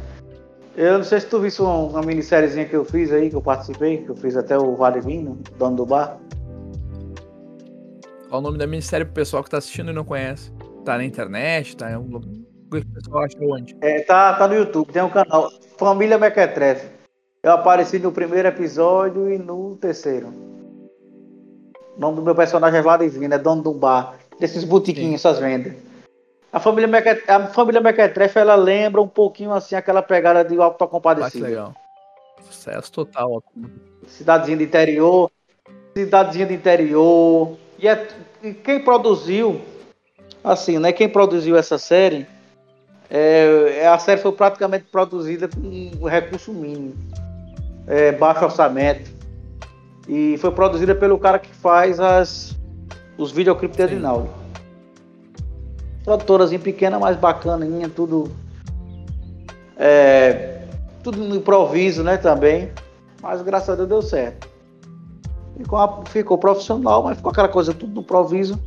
Eu 0.75 0.97
não 0.97 1.03
sei 1.03 1.19
se 1.19 1.27
tu 1.27 1.39
viu 1.39 1.51
uma, 1.59 1.75
uma 1.75 2.01
minissériezinha 2.01 2.65
que 2.65 2.75
eu 2.75 2.83
fiz 2.83 3.11
aí, 3.11 3.29
que 3.29 3.35
eu 3.35 3.41
participei, 3.41 3.99
que 3.99 4.09
eu 4.09 4.15
fiz 4.15 4.35
até 4.35 4.57
o 4.57 4.75
Vale 4.75 5.01
Vinho, 5.01 5.39
dono 5.57 5.75
do 5.75 5.85
bar. 5.85 6.17
Qual 8.29 8.39
o 8.39 8.43
nome 8.43 8.57
da 8.57 8.65
minissérie 8.65 9.05
pro 9.05 9.13
pessoal 9.13 9.43
que 9.43 9.49
tá 9.49 9.57
assistindo 9.57 9.91
e 9.91 9.93
não 9.93 10.05
conhece? 10.05 10.51
Tá 10.85 10.97
na 10.97 11.03
internet, 11.03 11.75
tá 11.75 11.91
em 11.91 11.95
algum. 11.95 12.21
O 12.71 12.93
pessoal 12.93 13.23
acha 13.23 13.37
onde? 13.41 13.75
É, 13.81 13.99
tá, 14.01 14.33
tá 14.33 14.47
no 14.47 14.55
YouTube, 14.55 14.93
tem 14.93 15.01
um 15.01 15.09
canal. 15.09 15.51
Família 15.77 16.17
Mequetrefe. 16.17 16.87
Eu 17.43 17.51
apareci 17.51 17.99
no 17.99 18.13
primeiro 18.13 18.47
episódio 18.47 19.29
e 19.29 19.37
no 19.37 19.75
terceiro. 19.75 20.27
O 21.97 21.99
nome 21.99 22.15
do 22.15 22.21
meu 22.21 22.33
personagem 22.33 22.79
é 22.79 22.81
Vladivino, 22.81 23.33
é 23.33 23.37
dono 23.37 23.61
do 23.61 23.73
bar. 23.73 24.15
Desses 24.39 24.63
botiquinhos, 24.63 25.15
essas 25.15 25.39
vendas. 25.39 25.73
A 26.53 26.59
família, 26.59 26.87
Mequet... 26.87 27.23
a 27.29 27.47
família 27.47 27.81
Mequetrefe, 27.81 28.39
ela 28.39 28.55
lembra 28.55 29.01
um 29.01 29.07
pouquinho 29.07 29.51
assim 29.51 29.75
aquela 29.75 30.01
pegada 30.01 30.43
de 30.43 30.57
Alto 30.57 30.87
Compadecido. 30.87 31.45
Ah, 31.45 31.49
legal. 31.49 31.75
Sucesso 32.41 32.91
total. 32.91 33.43
Cidadezinha 34.07 34.57
de 34.57 34.63
interior. 34.63 35.29
Cidadezinha 35.95 36.45
de 36.45 36.53
interior. 36.53 37.57
E, 37.77 37.87
é... 37.87 38.07
e 38.41 38.53
quem 38.53 38.81
produziu, 38.81 39.59
assim, 40.41 40.79
né? 40.79 40.93
Quem 40.93 41.09
produziu 41.09 41.57
essa 41.57 41.77
série, 41.77 42.25
é... 43.11 43.79
é 43.81 43.87
a 43.87 43.99
série 43.99 44.21
foi 44.21 44.31
praticamente 44.31 44.85
produzida 44.91 45.47
com 45.47 46.07
recurso 46.07 46.51
mínimo. 46.53 46.95
É, 47.85 48.11
baixo 48.11 48.45
orçamento. 48.45 49.11
E 50.07 50.37
foi 50.37 50.51
produzida 50.51 50.95
pelo 50.95 51.19
cara 51.19 51.37
que 51.37 51.53
faz 51.53 51.99
as, 51.99 52.57
os 53.17 53.31
videoclipes 53.31 53.77
de 53.77 53.83
Adinaldo 53.83 54.41
produtorazinha 56.03 56.59
pequena, 56.59 56.99
mas 56.99 57.17
bacaninha, 57.17 57.89
tudo. 57.89 58.31
É, 59.77 60.65
tudo 61.03 61.17
no 61.17 61.35
improviso, 61.35 62.03
né, 62.03 62.17
também. 62.17 62.71
Mas 63.21 63.41
graças 63.41 63.69
a 63.69 63.75
Deus 63.75 63.89
deu 63.89 64.01
certo. 64.01 64.49
Ficou, 65.57 66.03
ficou 66.07 66.37
profissional, 66.37 67.03
mas 67.03 67.17
ficou 67.17 67.31
aquela 67.31 67.47
coisa 67.47 67.73
tudo 67.73 67.93
no 67.93 68.01
improviso. 68.01 68.59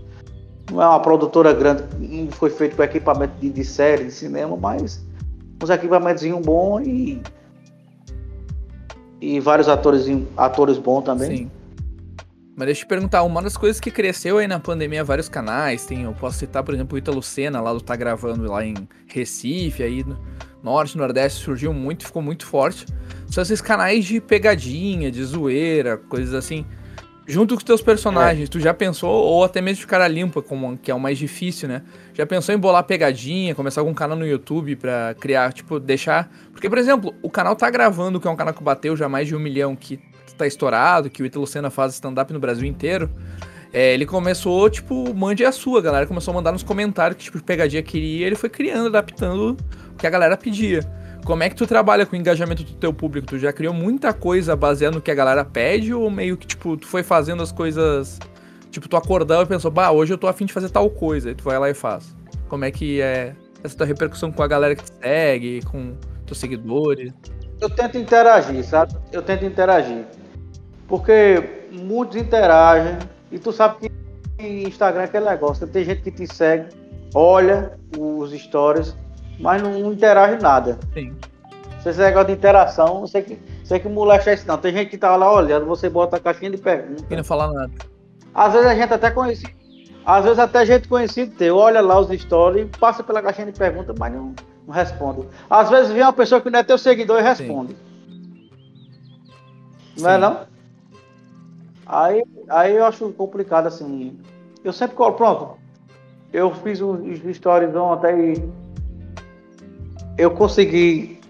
Não 0.70 0.82
é 0.82 0.86
uma 0.86 1.00
produtora 1.00 1.52
grande, 1.52 1.84
não 1.98 2.30
foi 2.30 2.50
feito 2.50 2.76
com 2.76 2.82
equipamento 2.82 3.34
de, 3.40 3.50
de 3.50 3.64
série, 3.64 4.04
de 4.04 4.10
cinema, 4.10 4.56
mas 4.56 5.04
uns 5.62 5.70
equipamentos 5.70 6.22
bons 6.44 6.86
e. 6.86 7.22
E 9.20 9.40
vários 9.40 9.68
atores, 9.68 10.06
atores 10.36 10.78
bons 10.78 11.02
também. 11.02 11.36
Sim. 11.36 11.50
Mas 12.56 12.66
deixa 12.66 12.82
eu 12.82 12.86
te 12.86 12.88
perguntar, 12.88 13.22
uma 13.24 13.42
das 13.42 13.56
coisas 13.56 13.80
que 13.80 13.90
cresceu 13.90 14.38
aí 14.38 14.46
na 14.46 14.60
pandemia, 14.60 15.02
vários 15.02 15.28
canais, 15.28 15.84
tem, 15.86 16.02
eu 16.02 16.12
posso 16.12 16.38
citar, 16.38 16.62
por 16.62 16.72
exemplo, 16.72 16.94
o 16.94 16.98
Ita 16.98 17.10
Lucena, 17.10 17.60
lá 17.60 17.72
do 17.72 17.80
Tá 17.80 17.96
Gravando 17.96 18.48
lá 18.48 18.64
em 18.64 18.74
Recife, 19.08 19.82
aí 19.82 20.04
no 20.04 20.16
Norte, 20.62 20.96
Nordeste, 20.96 21.42
surgiu 21.42 21.72
muito, 21.72 22.06
ficou 22.06 22.22
muito 22.22 22.46
forte. 22.46 22.86
São 23.28 23.42
esses 23.42 23.60
canais 23.60 24.04
de 24.04 24.20
pegadinha, 24.20 25.10
de 25.10 25.24
zoeira, 25.24 25.96
coisas 25.96 26.32
assim. 26.32 26.64
Junto 27.26 27.54
com 27.54 27.58
os 27.58 27.64
teus 27.64 27.80
personagens, 27.80 28.48
é. 28.48 28.52
tu 28.52 28.60
já 28.60 28.74
pensou, 28.74 29.10
ou 29.10 29.44
até 29.44 29.60
mesmo 29.60 29.80
de 29.80 29.86
cara 29.86 30.06
limpa, 30.06 30.42
como, 30.42 30.76
que 30.76 30.90
é 30.90 30.94
o 30.94 31.00
mais 31.00 31.16
difícil, 31.16 31.68
né? 31.68 31.82
Já 32.12 32.26
pensou 32.26 32.54
em 32.54 32.58
bolar 32.58 32.84
pegadinha, 32.84 33.54
começar 33.54 33.80
algum 33.80 33.94
canal 33.94 34.16
no 34.16 34.26
YouTube 34.26 34.76
pra 34.76 35.14
criar, 35.18 35.52
tipo, 35.52 35.80
deixar. 35.80 36.30
Porque, 36.52 36.68
por 36.68 36.76
exemplo, 36.76 37.14
o 37.22 37.30
canal 37.30 37.56
tá 37.56 37.70
gravando, 37.70 38.20
que 38.20 38.28
é 38.28 38.30
um 38.30 38.36
canal 38.36 38.52
que 38.52 38.62
bateu 38.62 38.94
já 38.94 39.08
mais 39.08 39.26
de 39.26 39.34
um 39.34 39.38
milhão, 39.38 39.74
que 39.74 39.98
tá 40.36 40.46
estourado, 40.46 41.08
que 41.08 41.22
o 41.22 41.26
Ítalo 41.26 41.46
Senna 41.46 41.70
faz 41.70 41.94
stand-up 41.94 42.32
no 42.32 42.40
Brasil 42.40 42.66
inteiro, 42.66 43.08
é, 43.72 43.94
ele 43.94 44.06
começou, 44.06 44.68
tipo, 44.68 45.14
mande 45.14 45.44
a 45.44 45.50
sua, 45.50 45.78
a 45.80 45.82
galera 45.82 46.06
começou 46.06 46.32
a 46.32 46.34
mandar 46.34 46.52
nos 46.52 46.62
comentários 46.62 47.16
que 47.16 47.24
tipo 47.24 47.38
de 47.38 47.44
pegadinha 47.44 47.82
queria, 47.82 48.26
ele 48.26 48.36
foi 48.36 48.48
criando, 48.48 48.86
adaptando 48.86 49.56
o 49.92 49.96
que 49.96 50.06
a 50.06 50.10
galera 50.10 50.36
pedia. 50.36 50.80
Como 51.24 51.42
é 51.42 51.48
que 51.48 51.56
tu 51.56 51.66
trabalha 51.66 52.04
com 52.04 52.14
o 52.14 52.18
engajamento 52.18 52.62
do 52.62 52.74
teu 52.74 52.92
público? 52.92 53.26
Tu 53.26 53.38
já 53.38 53.50
criou 53.50 53.72
muita 53.72 54.12
coisa 54.12 54.54
baseado 54.54 54.94
no 54.94 55.00
que 55.00 55.10
a 55.10 55.14
galera 55.14 55.42
pede 55.42 55.94
ou 55.94 56.10
meio 56.10 56.36
que, 56.36 56.46
tipo, 56.46 56.76
tu 56.76 56.86
foi 56.86 57.02
fazendo 57.02 57.42
as 57.42 57.50
coisas... 57.50 58.18
Tipo, 58.70 58.88
tu 58.88 58.96
acordava 58.96 59.44
e 59.44 59.46
pensou, 59.46 59.70
bah, 59.70 59.90
hoje 59.90 60.12
eu 60.12 60.18
tô 60.18 60.26
afim 60.26 60.44
de 60.44 60.52
fazer 60.52 60.68
tal 60.68 60.90
coisa, 60.90 61.30
aí 61.30 61.34
tu 61.34 61.44
vai 61.44 61.58
lá 61.58 61.70
e 61.70 61.74
faz. 61.74 62.14
Como 62.48 62.64
é 62.64 62.70
que 62.70 63.00
é 63.00 63.34
essa 63.62 63.76
tua 63.76 63.86
repercussão 63.86 64.30
com 64.30 64.42
a 64.42 64.46
galera 64.46 64.74
que 64.74 64.82
te 64.82 64.92
segue, 65.00 65.62
com 65.64 65.94
teus 66.26 66.38
seguidores? 66.38 67.12
Eu 67.60 67.70
tento 67.70 67.96
interagir, 67.96 68.62
sabe? 68.64 68.94
Eu 69.10 69.22
tento 69.22 69.44
interagir. 69.44 70.04
Porque 70.86 71.68
muitos 71.72 72.16
interagem 72.16 72.98
e 73.32 73.38
tu 73.38 73.50
sabe 73.52 73.88
que 74.36 74.44
Instagram 74.68 75.02
é 75.02 75.04
aquele 75.04 75.24
negócio. 75.24 75.66
Tem 75.66 75.84
gente 75.84 76.02
que 76.02 76.10
te 76.10 76.26
segue, 76.26 76.68
olha 77.14 77.78
os 77.96 78.32
stories, 78.32 78.94
mas 79.39 79.62
não, 79.62 79.93
interage 79.93 80.43
nada. 80.43 80.78
Sim. 80.93 81.14
Se 81.82 81.91
esse 81.91 81.99
negócio 82.01 82.28
de 82.28 82.32
interação, 82.32 83.01
não 83.01 83.07
sei 83.07 83.22
que, 83.22 83.39
sei 83.62 83.78
que 83.78 83.89
moleque 83.89 84.30
é 84.30 84.35
isso 84.35 84.49
não. 84.49 84.57
Tem 84.57 84.72
gente 84.72 84.89
que 84.89 84.99
tá 84.99 85.14
lá 85.16 85.30
olhando, 85.32 85.66
você 85.66 85.91
bota 85.91 86.16
a 86.16 86.20
caixinha 86.20 86.51
de 86.51 86.57
perguntas. 86.57 87.05
E 87.11 87.16
não 87.16 87.24
fala 87.24 87.53
nada. 87.53 87.72
Às 88.35 88.53
vezes 88.55 88.66
a 88.66 88.74
gente 88.74 88.93
até 88.93 89.11
conhece. 89.11 89.45
Às 90.07 90.24
vezes 90.24 90.39
até 90.39 90.66
gente 90.66 90.89
conhecido 90.89 91.35
teu, 91.37 91.57
olha 91.57 91.80
lá 91.80 91.99
os 91.99 92.09
stories, 92.20 92.68
passa 92.78 93.03
pela 93.03 93.22
caixinha 93.22 93.51
de 93.51 93.59
perguntas, 93.59 93.95
mas 93.99 94.12
não, 94.12 94.35
não 94.66 94.74
responde. 94.74 95.26
Às 95.49 95.70
vezes 95.70 95.93
vem 95.93 96.03
uma 96.03 96.12
pessoa 96.12 96.41
que 96.41 96.51
não 96.51 96.59
é 96.59 96.62
teu 96.62 96.76
seguidor 96.78 97.20
e 97.20 97.22
responde. 97.22 97.74
Sim. 97.74 98.51
Não 99.99 100.11
é 100.11 100.12
Sim. 100.12 100.16
é 100.16 100.18
não? 100.18 100.41
Aí, 101.87 102.24
aí 102.49 102.76
eu 102.76 102.85
acho 102.85 103.11
complicado 103.12 103.66
assim. 103.66 104.18
Eu 104.62 104.72
sempre 104.72 104.97
colo, 104.97 105.14
pronto. 105.14 105.59
Eu 106.32 106.53
fiz 106.55 106.80
um 106.80 107.32
stories 107.32 107.74
ontem 107.76 108.32
e 108.32 108.63
eu 110.16 110.30
consegui. 110.30 111.20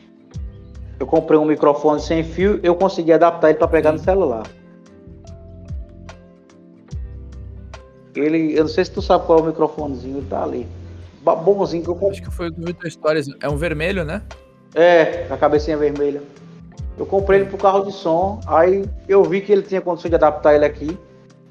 Eu 0.98 1.06
comprei 1.06 1.38
um 1.38 1.44
microfone 1.44 2.00
sem 2.00 2.22
fio, 2.22 2.60
eu 2.62 2.74
consegui 2.74 3.12
adaptar 3.12 3.50
ele 3.50 3.58
para 3.58 3.68
pegar 3.68 3.92
no 3.92 3.98
celular. 3.98 4.44
Ele, 8.14 8.56
eu 8.56 8.62
não 8.62 8.68
sei 8.68 8.84
se 8.84 8.92
tu 8.92 9.02
sabe 9.02 9.26
qual 9.26 9.40
é 9.40 9.42
o 9.42 9.46
microfonezinho, 9.46 10.18
ele 10.18 10.26
tá 10.26 10.44
ali. 10.44 10.66
Bonzinho 11.20 11.82
que 11.82 11.88
eu 11.88 11.94
comprei. 11.94 12.20
Acho 12.20 12.22
que 12.22 12.30
foi 12.30 12.48
o 12.48 12.50
do 12.50 12.90
Stories. 12.90 13.26
É 13.40 13.48
um 13.48 13.56
vermelho, 13.56 14.04
né? 14.04 14.22
É, 14.74 15.26
a 15.30 15.36
cabecinha 15.36 15.76
vermelha. 15.76 16.22
Eu 16.96 17.06
comprei 17.06 17.40
ele 17.40 17.48
pro 17.48 17.58
carro 17.58 17.84
de 17.84 17.92
som, 17.92 18.40
aí 18.46 18.84
eu 19.08 19.24
vi 19.24 19.40
que 19.40 19.50
ele 19.50 19.62
tinha 19.62 19.80
condição 19.80 20.08
de 20.08 20.14
adaptar 20.14 20.54
ele 20.54 20.64
aqui. 20.64 20.96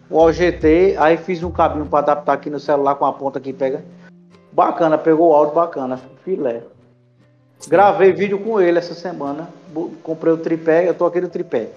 O 0.10 0.18
OGT, 0.20 0.96
aí 0.98 1.18
fiz 1.18 1.44
um 1.44 1.52
cabinho 1.52 1.86
para 1.86 2.00
adaptar 2.00 2.34
aqui 2.34 2.50
no 2.50 2.60
celular 2.60 2.96
com 2.96 3.06
a 3.06 3.12
ponta 3.12 3.40
que 3.40 3.52
pega. 3.52 3.84
Bacana, 4.54 4.98
pegou 4.98 5.32
o 5.32 5.34
áudio 5.34 5.56
bacana, 5.56 6.00
filé. 6.24 6.62
Gravei 7.68 8.12
vídeo 8.12 8.40
com 8.40 8.60
ele 8.60 8.80
essa 8.80 8.94
semana. 8.94 9.50
Comprei 10.04 10.34
o 10.34 10.38
tripé, 10.38 10.88
eu 10.88 10.94
tô 10.94 11.06
aqui 11.06 11.22
no 11.22 11.30
tripé. 11.30 11.70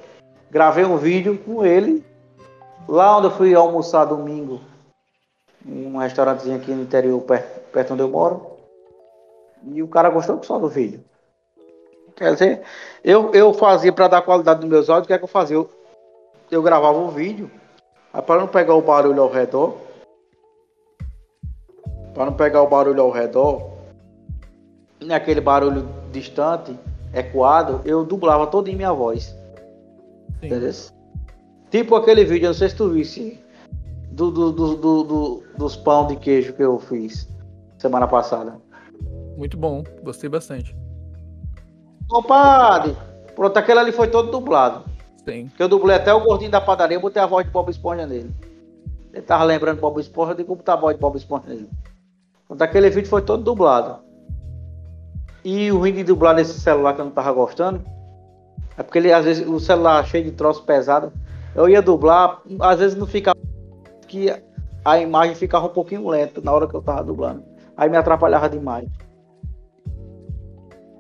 Gravei 0.51 0.85
um 0.85 0.97
vídeo 0.97 1.39
com 1.39 1.65
ele. 1.65 2.05
Lá 2.89 3.17
onde 3.17 3.29
eu 3.29 3.31
fui 3.33 3.55
almoçar 3.55 4.05
domingo, 4.05 4.61
um 5.67 5.97
restaurantezinho 5.97 6.57
aqui 6.57 6.71
no 6.71 6.83
interior, 6.83 7.21
perto, 7.23 7.61
perto 7.73 7.95
onde 7.95 8.03
eu 8.03 8.09
moro. 8.09 8.47
E 9.65 9.83
o 9.83 9.89
cara 9.89 10.09
gostou 10.09 10.41
só 10.45 10.59
do 10.59 10.69
vídeo. 10.69 11.03
Quer 12.15 12.33
dizer, 12.33 12.63
eu, 13.03 13.33
eu 13.35 13.53
fazia 13.53 13.93
para 13.93 14.09
dar 14.09 14.23
qualidade 14.23 14.61
nos 14.61 14.71
meus 14.71 14.89
áudios, 14.89 15.07
o 15.07 15.09
que 15.09 15.15
é 15.15 15.19
que 15.19 15.25
eu 15.25 15.29
fazia? 15.29 15.57
Eu, 15.57 15.69
eu 16.51 16.63
gravava 16.63 16.97
o 16.97 17.11
vídeo, 17.11 17.51
para 18.25 18.41
não 18.41 18.47
pegar 18.47 18.75
o 18.75 18.81
barulho 18.81 19.21
ao 19.21 19.31
redor, 19.31 19.77
para 22.15 22.25
não 22.25 22.33
pegar 22.33 22.63
o 22.63 22.69
barulho 22.69 23.03
ao 23.03 23.11
redor, 23.11 23.76
naquele 25.01 25.41
barulho 25.41 25.89
distante, 26.13 26.79
ecoado, 27.13 27.81
eu 27.85 28.05
dublava 28.05 28.47
toda 28.47 28.71
em 28.71 28.77
minha 28.77 28.93
voz. 28.93 29.37
Entendeu? 30.43 30.73
Tipo 31.71 31.97
aquele 31.97 32.25
vídeo, 32.25 32.49
não 32.49 32.55
sei 32.55 32.69
se 32.69 32.77
tu 32.77 32.91
visse, 32.91 33.41
do, 34.11 34.31
do, 34.31 34.53
do, 34.53 34.77
do, 34.77 35.43
dos 35.59 35.77
pão 35.77 36.07
de 36.07 36.17
queijo 36.17 36.53
que 36.53 36.63
eu 36.63 36.79
fiz 36.79 37.29
semana 37.79 38.07
passada. 38.07 38.57
Muito 39.37 39.57
bom, 39.57 39.85
gostei 40.03 40.29
bastante. 40.29 40.75
Compadre, 42.09 42.97
pronto, 43.35 43.57
aquele 43.57 43.81
ali 43.81 43.93
foi 43.93 44.09
todo 44.09 44.31
dublado. 44.31 44.85
Sim. 45.25 45.51
Que 45.57 45.63
eu 45.63 45.69
dublei 45.69 45.97
até 45.97 46.15
o 46.15 46.21
gordinho 46.21 46.51
da 46.51 46.61
padaria, 46.61 46.97
eu 46.97 47.01
botei 47.01 47.21
a 47.21 47.27
voz 47.27 47.45
de 47.45 47.53
Bob 47.53 47.69
Esponja 47.69 48.07
nele. 48.07 48.33
Ele 49.13 49.23
tava 49.23 49.45
lembrando 49.45 49.81
Bob 49.81 50.01
Esponja, 50.01 50.33
eu 50.33 50.37
digo 50.37 50.55
botar 50.55 50.75
a 50.75 50.77
voz 50.77 50.95
de 50.95 51.01
Bob 51.01 51.17
Esponja 51.17 51.49
nele. 51.49 51.69
Pronto, 52.47 52.63
aquele 52.63 52.89
vídeo 52.91 53.09
foi 53.09 53.23
todo 53.23 53.43
dublado. 53.43 54.06
E 55.49 55.71
o 55.71 55.79
ruim 55.79 55.93
de 55.93 56.03
dublar 56.03 56.35
nesse 56.35 56.59
celular 56.59 56.93
que 56.93 57.01
eu 57.01 57.05
não 57.05 57.13
tava 57.13 57.31
gostando, 57.31 57.81
é 58.77 58.83
porque 58.83 58.99
ele, 58.99 59.13
às 59.13 59.25
vezes, 59.25 59.47
o 59.47 59.61
celular 59.61 60.05
cheio 60.05 60.25
de 60.25 60.33
troço 60.33 60.65
pesado, 60.65 61.13
eu 61.55 61.69
ia 61.69 61.81
dublar, 61.81 62.43
às 62.59 62.81
vezes 62.81 62.99
não 62.99 63.07
ficava. 63.07 63.39
que 64.09 64.29
a 64.85 64.99
imagem 64.99 65.37
ficava 65.37 65.67
um 65.67 65.73
pouquinho 65.73 66.09
lenta 66.09 66.41
na 66.41 66.53
hora 66.53 66.67
que 66.67 66.75
eu 66.75 66.83
tava 66.83 67.05
dublando. 67.05 67.45
Aí 67.77 67.89
me 67.89 67.97
atrapalhava 67.97 68.49
demais. 68.49 68.89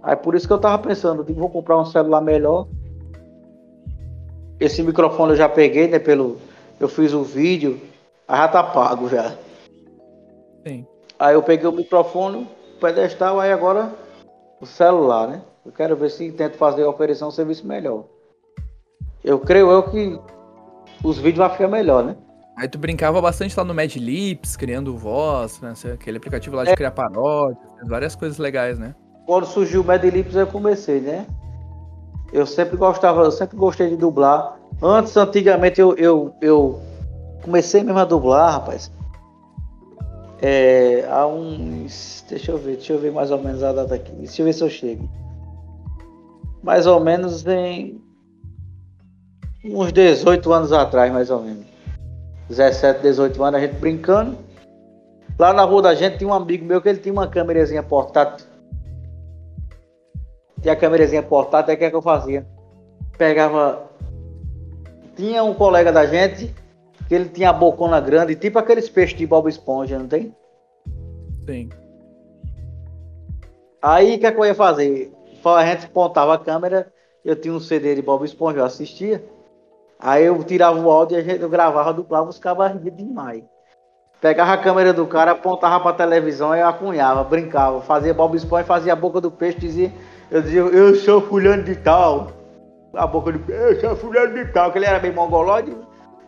Aí 0.00 0.14
por 0.14 0.36
isso 0.36 0.46
que 0.46 0.52
eu 0.52 0.60
tava 0.60 0.80
pensando, 0.80 1.24
digo, 1.24 1.40
vou 1.40 1.50
comprar 1.50 1.80
um 1.80 1.84
celular 1.84 2.20
melhor. 2.20 2.68
Esse 4.60 4.80
microfone 4.80 5.32
eu 5.32 5.36
já 5.36 5.48
peguei, 5.48 5.88
né? 5.88 5.98
Pelo. 5.98 6.36
Eu 6.78 6.88
fiz 6.88 7.12
o 7.12 7.24
vídeo, 7.24 7.80
aí 8.28 8.38
já 8.38 8.46
tá 8.46 8.62
pago 8.62 9.08
já. 9.08 9.34
Sim. 10.64 10.86
Aí 11.18 11.34
eu 11.34 11.42
peguei 11.42 11.66
o 11.66 11.72
microfone, 11.72 12.46
o 12.76 12.80
pedestal, 12.80 13.40
aí 13.40 13.50
agora 13.50 14.05
o 14.60 14.66
celular, 14.66 15.28
né? 15.28 15.42
Eu 15.64 15.72
quero 15.72 15.96
ver 15.96 16.10
se 16.10 16.30
tento 16.32 16.56
fazer 16.56 16.84
oferecer 16.84 17.24
um 17.24 17.30
serviço 17.30 17.66
melhor. 17.66 18.04
Eu 19.24 19.38
creio 19.38 19.70
eu 19.70 19.82
que 19.82 20.18
os 21.02 21.18
vídeos 21.18 21.38
vão 21.38 21.50
ficar 21.50 21.68
melhor, 21.68 22.04
né? 22.04 22.16
Aí 22.56 22.68
tu 22.68 22.78
brincava 22.78 23.20
bastante 23.20 23.56
lá 23.56 23.64
no 23.64 23.74
Mad 23.74 23.94
Lips, 23.96 24.56
criando 24.56 24.96
voz, 24.96 25.60
né? 25.60 25.74
Aquele 25.92 26.16
aplicativo 26.16 26.56
lá 26.56 26.64
de 26.64 26.70
é. 26.70 26.76
criar 26.76 26.90
paródias, 26.90 27.58
várias 27.86 28.16
coisas 28.16 28.38
legais, 28.38 28.78
né? 28.78 28.94
Quando 29.26 29.44
surgiu 29.44 29.82
o 29.82 29.84
Mad 29.84 30.02
Lips 30.02 30.34
eu 30.34 30.46
comecei, 30.46 31.00
né? 31.00 31.26
Eu 32.32 32.46
sempre 32.46 32.76
gostava, 32.76 33.22
eu 33.22 33.30
sempre 33.30 33.56
gostei 33.56 33.90
de 33.90 33.96
dublar. 33.96 34.56
Antes, 34.82 35.16
antigamente, 35.16 35.80
eu, 35.80 35.94
eu, 35.96 36.34
eu 36.40 36.80
comecei 37.42 37.82
mesmo 37.82 37.98
a 37.98 38.04
dublar, 38.04 38.52
rapaz. 38.52 38.90
É, 40.40 41.06
há 41.08 41.26
uns. 41.26 42.24
Deixa 42.28 42.52
eu 42.52 42.58
ver, 42.58 42.76
deixa 42.76 42.92
eu 42.92 42.98
ver 42.98 43.12
mais 43.12 43.30
ou 43.30 43.38
menos 43.38 43.62
a 43.62 43.72
data 43.72 43.94
aqui. 43.94 44.12
Deixa 44.12 44.42
eu 44.42 44.46
ver 44.46 44.52
se 44.52 44.62
eu 44.62 44.70
chego. 44.70 45.08
Mais 46.62 46.86
ou 46.86 47.00
menos 47.00 47.46
em 47.46 48.00
uns 49.64 49.92
18 49.92 50.52
anos 50.52 50.72
atrás, 50.72 51.12
mais 51.12 51.30
ou 51.30 51.42
menos. 51.42 51.64
17, 52.48 53.02
18 53.02 53.42
anos, 53.42 53.60
a 53.60 53.66
gente 53.66 53.78
brincando. 53.78 54.36
Lá 55.38 55.52
na 55.52 55.64
rua 55.64 55.82
da 55.82 55.94
gente 55.94 56.18
tinha 56.18 56.28
um 56.28 56.34
amigo 56.34 56.64
meu 56.64 56.80
que 56.80 56.88
ele 56.88 56.98
tinha 56.98 57.12
uma 57.12 57.26
câmerazinha 57.26 57.82
portátil. 57.82 58.46
Tinha 60.60 60.72
a 60.72 60.76
câmerazinha 60.76 61.22
portátil, 61.22 61.70
aí 61.70 61.76
o 61.76 61.78
que, 61.78 61.84
é 61.84 61.90
que 61.90 61.96
eu 61.96 62.02
fazia? 62.02 62.46
Pegava. 63.18 63.90
Tinha 65.14 65.42
um 65.42 65.54
colega 65.54 65.92
da 65.92 66.06
gente 66.06 66.54
que 67.08 67.14
ele 67.14 67.28
tinha 67.28 67.50
a 67.50 67.52
bocona 67.52 68.00
grande, 68.00 68.34
tipo 68.34 68.58
aqueles 68.58 68.88
peixes 68.88 69.16
de 69.16 69.26
Bob 69.26 69.48
Esponja, 69.48 69.98
não 69.98 70.08
tem? 70.08 70.34
Sim. 71.46 71.68
Aí 73.80 74.16
o 74.16 74.18
que, 74.18 74.26
é 74.26 74.32
que 74.32 74.38
eu 74.38 74.44
ia 74.44 74.54
fazer? 74.54 75.12
A 75.44 75.64
gente 75.64 75.86
apontava 75.86 76.34
a 76.34 76.38
câmera, 76.38 76.92
eu 77.24 77.36
tinha 77.36 77.54
um 77.54 77.60
CD 77.60 77.94
de 77.94 78.02
Bob 78.02 78.24
Esponja, 78.24 78.58
eu 78.58 78.64
assistia. 78.64 79.24
Aí 79.98 80.24
eu 80.24 80.42
tirava 80.42 80.78
o 80.78 80.90
áudio 80.90 81.16
e 81.16 81.20
a 81.20 81.22
gente 81.22 81.40
eu 81.40 81.48
gravava, 81.48 81.92
dublava, 81.92 82.28
os 82.28 82.38
cabas 82.38 82.72
demais. 82.82 83.44
Pegava 84.20 84.54
a 84.54 84.58
câmera 84.58 84.92
do 84.92 85.06
cara, 85.06 85.32
apontava 85.32 85.80
pra 85.80 85.92
televisão 85.92 86.54
e 86.54 86.60
eu 86.60 86.66
acunhava, 86.66 87.22
brincava, 87.22 87.80
fazia 87.82 88.12
Bob 88.12 88.36
Esponja, 88.36 88.64
fazia 88.64 88.92
a 88.92 88.96
boca 88.96 89.20
do 89.20 89.30
peixe, 89.30 89.58
dizia, 89.58 89.92
eu 90.30 90.42
dizia, 90.42 90.60
eu 90.60 90.94
sou 90.96 91.20
fulano 91.20 91.62
de 91.62 91.76
tal. 91.76 92.32
A 92.92 93.06
boca 93.06 93.30
do 93.30 93.38
peixe, 93.38 93.62
eu 93.62 93.80
sou 93.80 93.96
fulano 93.96 94.34
de 94.34 94.50
tal, 94.52 94.72
que 94.72 94.78
ele 94.78 94.86
era 94.86 94.98
bem 94.98 95.12
mongolóide, 95.12 95.76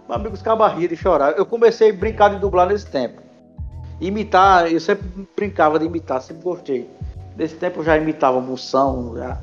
meu 0.09 0.17
amigo 0.17 0.35
os 0.35 0.43
cabas 0.43 0.75
de 0.77 0.97
chorar. 0.97 1.37
Eu 1.37 1.45
comecei 1.45 1.91
a 1.91 1.93
brincar 1.93 2.31
de 2.31 2.39
dublar 2.39 2.67
nesse 2.67 2.87
tempo. 2.87 3.21
Imitar, 4.01 4.73
eu 4.73 4.81
sempre 4.81 5.29
brincava 5.37 5.79
de 5.79 5.85
imitar, 5.85 6.23
sempre 6.23 6.43
gostei. 6.43 6.89
Nesse 7.37 7.57
tempo 7.57 7.81
eu 7.81 7.85
já 7.85 7.97
imitava 7.97 8.41
Moção, 8.41 9.15
já 9.17 9.39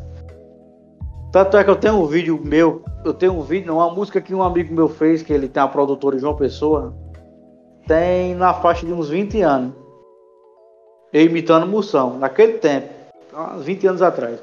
tanto 1.36 1.58
é 1.58 1.66
que 1.66 1.70
eu 1.70 1.76
tenho 1.76 1.96
um 1.96 2.06
vídeo 2.06 2.40
meu, 2.42 2.82
eu 3.04 3.14
tenho 3.14 3.34
um 3.34 3.42
vídeo, 3.42 3.68
não, 3.68 3.76
uma 3.76 3.94
música 3.94 4.22
que 4.22 4.34
um 4.34 4.42
amigo 4.42 4.74
meu 4.74 4.88
fez, 4.88 5.22
que 5.22 5.34
ele 5.34 5.50
tem 5.50 5.62
a 5.62 5.68
produtora 5.68 6.18
João 6.18 6.34
Pessoa, 6.34 6.96
tem 7.86 8.34
na 8.36 8.54
faixa 8.54 8.86
de 8.86 8.94
uns 8.94 9.10
20 9.10 9.42
anos. 9.42 9.74
Eu 11.12 11.24
imitando 11.24 11.68
Moção, 11.68 12.18
naquele 12.18 12.54
tempo, 12.54 12.88
uns 13.54 13.66
20 13.66 13.86
anos 13.86 14.02
atrás. 14.02 14.40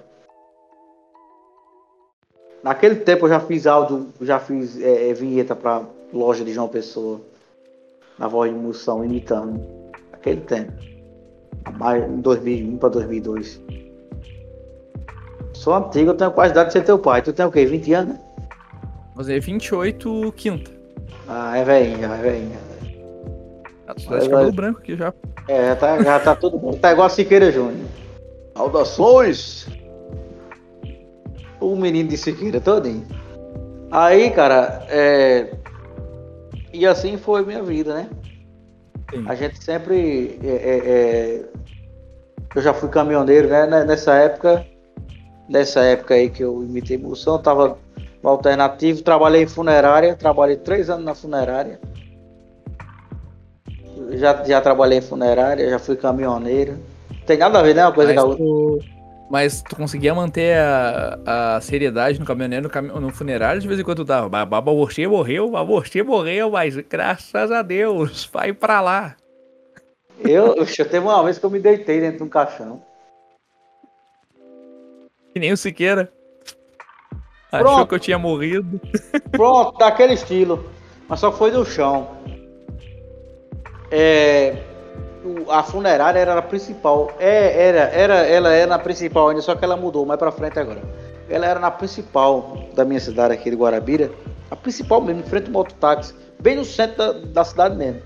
Naquele 2.63 2.97
tempo 2.97 3.25
eu 3.25 3.31
já 3.31 3.41
fiz 3.41 3.67
áudio, 3.67 4.09
já 4.21 4.39
fiz 4.39 4.79
é, 4.79 5.15
vinheta 5.15 5.57
pra 5.57 5.81
loja 6.13 6.45
de 6.45 6.53
João 6.53 6.69
Pessoa, 6.69 7.21
na 8.19 8.29
voz 8.29 8.53
de 8.53 8.59
Moção, 8.59 9.05
imitando. 9.05 9.61
Naquele 10.13 10.41
tempo. 10.43 10.73
Em 12.09 12.21
2001 12.21 12.77
para 12.77 12.89
2002. 12.91 13.61
Sou 15.55 15.75
antigo, 15.75 16.11
eu 16.11 16.15
tenho 16.15 16.31
quase 16.33 16.53
idade 16.53 16.69
de 16.69 16.73
ser 16.73 16.85
teu 16.85 16.99
pai. 16.99 17.23
Tu 17.23 17.33
tem 17.33 17.47
o 17.47 17.51
quê? 17.51 17.65
20 17.65 17.93
anos? 17.95 18.17
Fazer 19.15 19.41
28 19.41 20.33
quinta. 20.37 20.71
Ah, 21.29 21.57
é 21.57 21.65
velhinha, 21.65 22.09
é 22.09 22.23
velhinha. 22.23 22.59
Ah, 23.87 23.95
tu 23.95 24.09
tá 24.09 24.19
de 24.19 24.29
cabelo 24.29 24.53
branco 24.53 24.81
aqui 24.81 24.97
já. 24.97 25.13
É, 25.49 25.75
tá, 25.75 26.03
já 26.03 26.19
tá 26.21 26.35
tudo 26.35 26.59
bom. 26.59 26.73
Tá 26.73 26.93
igual 26.93 27.07
a 27.07 27.11
Siqueira 27.11 27.51
Júnior. 27.51 27.87
Saudações! 28.57 29.67
O 31.61 31.77
menino 31.77 32.09
de 32.09 32.17
Siqueira 32.17 32.61
todinho. 32.61 33.07
Aí, 33.91 34.31
cara, 34.31 34.85
é... 34.89 35.55
E 36.73 36.87
assim 36.87 37.17
foi 37.17 37.45
minha 37.45 37.63
vida, 37.63 37.95
né? 37.95 38.11
Sim. 39.13 39.25
A 39.29 39.35
gente 39.35 39.63
sempre. 39.63 40.39
É, 40.43 40.49
é, 40.49 40.79
é... 40.89 41.45
Eu 42.55 42.63
já 42.63 42.73
fui 42.75 42.89
caminhoneiro, 42.89 43.49
né? 43.49 43.85
Nessa 43.85 44.15
época 44.15 44.67
nessa 45.53 45.81
época 45.81 46.15
aí 46.15 46.31
que 46.31 46.43
eu 46.43 46.63
imitei 46.63 46.97
Moção, 46.97 47.39
tava 47.39 47.77
no 48.23 48.29
alternativo, 48.29 49.03
trabalhei 49.03 49.43
em 49.43 49.47
funerária, 49.47 50.17
trabalhei 50.17 50.57
três 50.57 50.89
anos 50.89 51.05
na 51.05 51.15
funerária. 51.15 51.79
Já, 54.13 54.43
já 54.45 54.61
trabalhei 54.61 54.99
em 54.99 55.03
funerária, 55.03 55.69
já 55.69 55.79
fui 55.79 55.97
caminhoneiro. 55.97 56.79
Tem 57.27 57.37
nada 57.37 57.59
a 57.59 57.63
ver, 57.63 57.75
né? 57.75 57.85
Uma 57.85 57.93
coisa 57.93 58.15
mas 58.15 58.23
com 58.23 58.29
a 58.29 58.31
outra. 58.31 58.45
Tu, 58.45 58.81
mas 59.33 59.63
tu 59.63 59.75
conseguia 59.75 60.15
manter 60.15 60.59
a, 60.59 61.55
a 61.57 61.61
seriedade 61.63 62.21
no 62.21 62.27
caminhoneiro, 62.27 62.71
no, 62.83 63.01
no 63.01 63.11
funerário, 63.11 63.63
de 63.63 63.67
vez 63.67 63.81
em 63.81 63.83
quando 63.83 64.05
tu 64.05 64.05
tava. 64.05 64.29
Baba 64.29 64.61
você 64.75 65.07
morreu, 65.07 65.51
você 65.51 66.03
morreu, 66.03 66.51
mas 66.51 66.77
graças 66.77 67.51
a 67.51 67.63
Deus, 67.63 68.29
vai 68.31 68.53
pra 68.53 68.83
lá. 68.83 69.17
Eu, 70.21 70.55
eu 70.55 70.67
teve 70.67 70.99
uma 70.99 71.25
vez 71.25 71.39
que 71.39 71.47
eu 71.47 71.51
me 71.51 71.59
deitei 71.59 71.99
dentro 71.99 72.19
de 72.19 72.25
um 72.25 72.29
caixão. 72.29 72.83
Que 75.33 75.41
nem 75.41 75.51
o 75.51 75.57
Siqueira. 75.57 76.13
Pronto. 77.51 77.69
Achou 77.69 77.87
que 77.87 77.95
eu 77.95 78.01
tinha 78.01 78.19
morrido. 78.19 78.79
Pronto, 79.33 79.79
daquele 79.79 80.13
estilo. 80.13 80.71
Mas 81.09 81.21
só 81.21 81.33
foi 81.33 81.51
do 81.51 81.65
chão. 81.65 82.19
É, 83.91 84.63
a 85.49 85.63
funerária 85.63 86.19
era 86.19 86.39
a 86.39 86.43
principal. 86.43 87.11
É, 87.19 87.69
era, 87.69 87.81
era, 87.81 88.15
ela 88.27 88.53
era 88.53 88.67
na 88.67 88.79
principal 88.79 89.29
ainda, 89.29 89.43
só 89.43 89.55
que 89.55 89.65
ela 89.65 89.77
mudou 89.77 90.05
mais 90.05 90.19
pra 90.19 90.31
frente 90.31 90.59
agora. 90.59 90.83
Ela 91.29 91.47
era 91.47 91.61
na 91.61 91.71
principal 91.71 92.59
da 92.75 92.85
minha 92.85 93.01
cidade 93.01 93.35
aqui 93.35 93.51
de 93.51 93.57
Guarabira. 93.57 94.11
A 94.51 94.57
principal 94.57 95.01
mesmo, 95.01 95.21
em 95.21 95.25
frente 95.25 95.47
ao 95.47 95.53
mototáxi. 95.53 96.15
Bem 96.41 96.57
no 96.57 96.65
centro 96.65 96.97
da, 96.97 97.13
da 97.13 97.45
cidade 97.45 97.77
mesmo. 97.77 98.03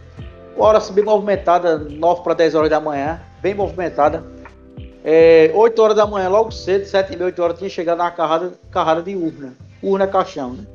Hora 0.56 0.78
assim, 0.78 0.92
bem 0.92 1.04
movimentada, 1.04 1.78
9 1.78 2.22
para 2.22 2.34
10 2.34 2.54
horas 2.54 2.70
da 2.70 2.80
manhã. 2.80 3.20
Bem 3.42 3.54
movimentada 3.54 4.22
é, 5.08 5.52
8 5.54 5.80
horas 5.80 5.96
da 5.96 6.04
manhã, 6.04 6.28
logo 6.28 6.50
cedo, 6.50 6.84
7 6.84 7.12
e 7.12 7.16
meia, 7.16 7.26
8 7.26 7.40
horas, 7.40 7.58
tinha 7.58 7.70
chegado 7.70 7.98
na 7.98 8.10
carrada, 8.10 8.54
carrada 8.72 9.00
de 9.00 9.14
urna. 9.14 9.54
Urna 9.80 10.02
é 10.02 10.08
caixão, 10.08 10.54
né? 10.54 10.66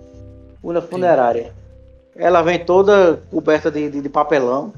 Urna 0.63 0.81
funerária. 0.81 1.53
Ela 2.15 2.41
vem 2.41 2.57
toda 2.57 3.21
coberta 3.29 3.69
de, 3.69 3.89
de, 3.89 3.99
de, 3.99 4.07
papelão. 4.07 4.71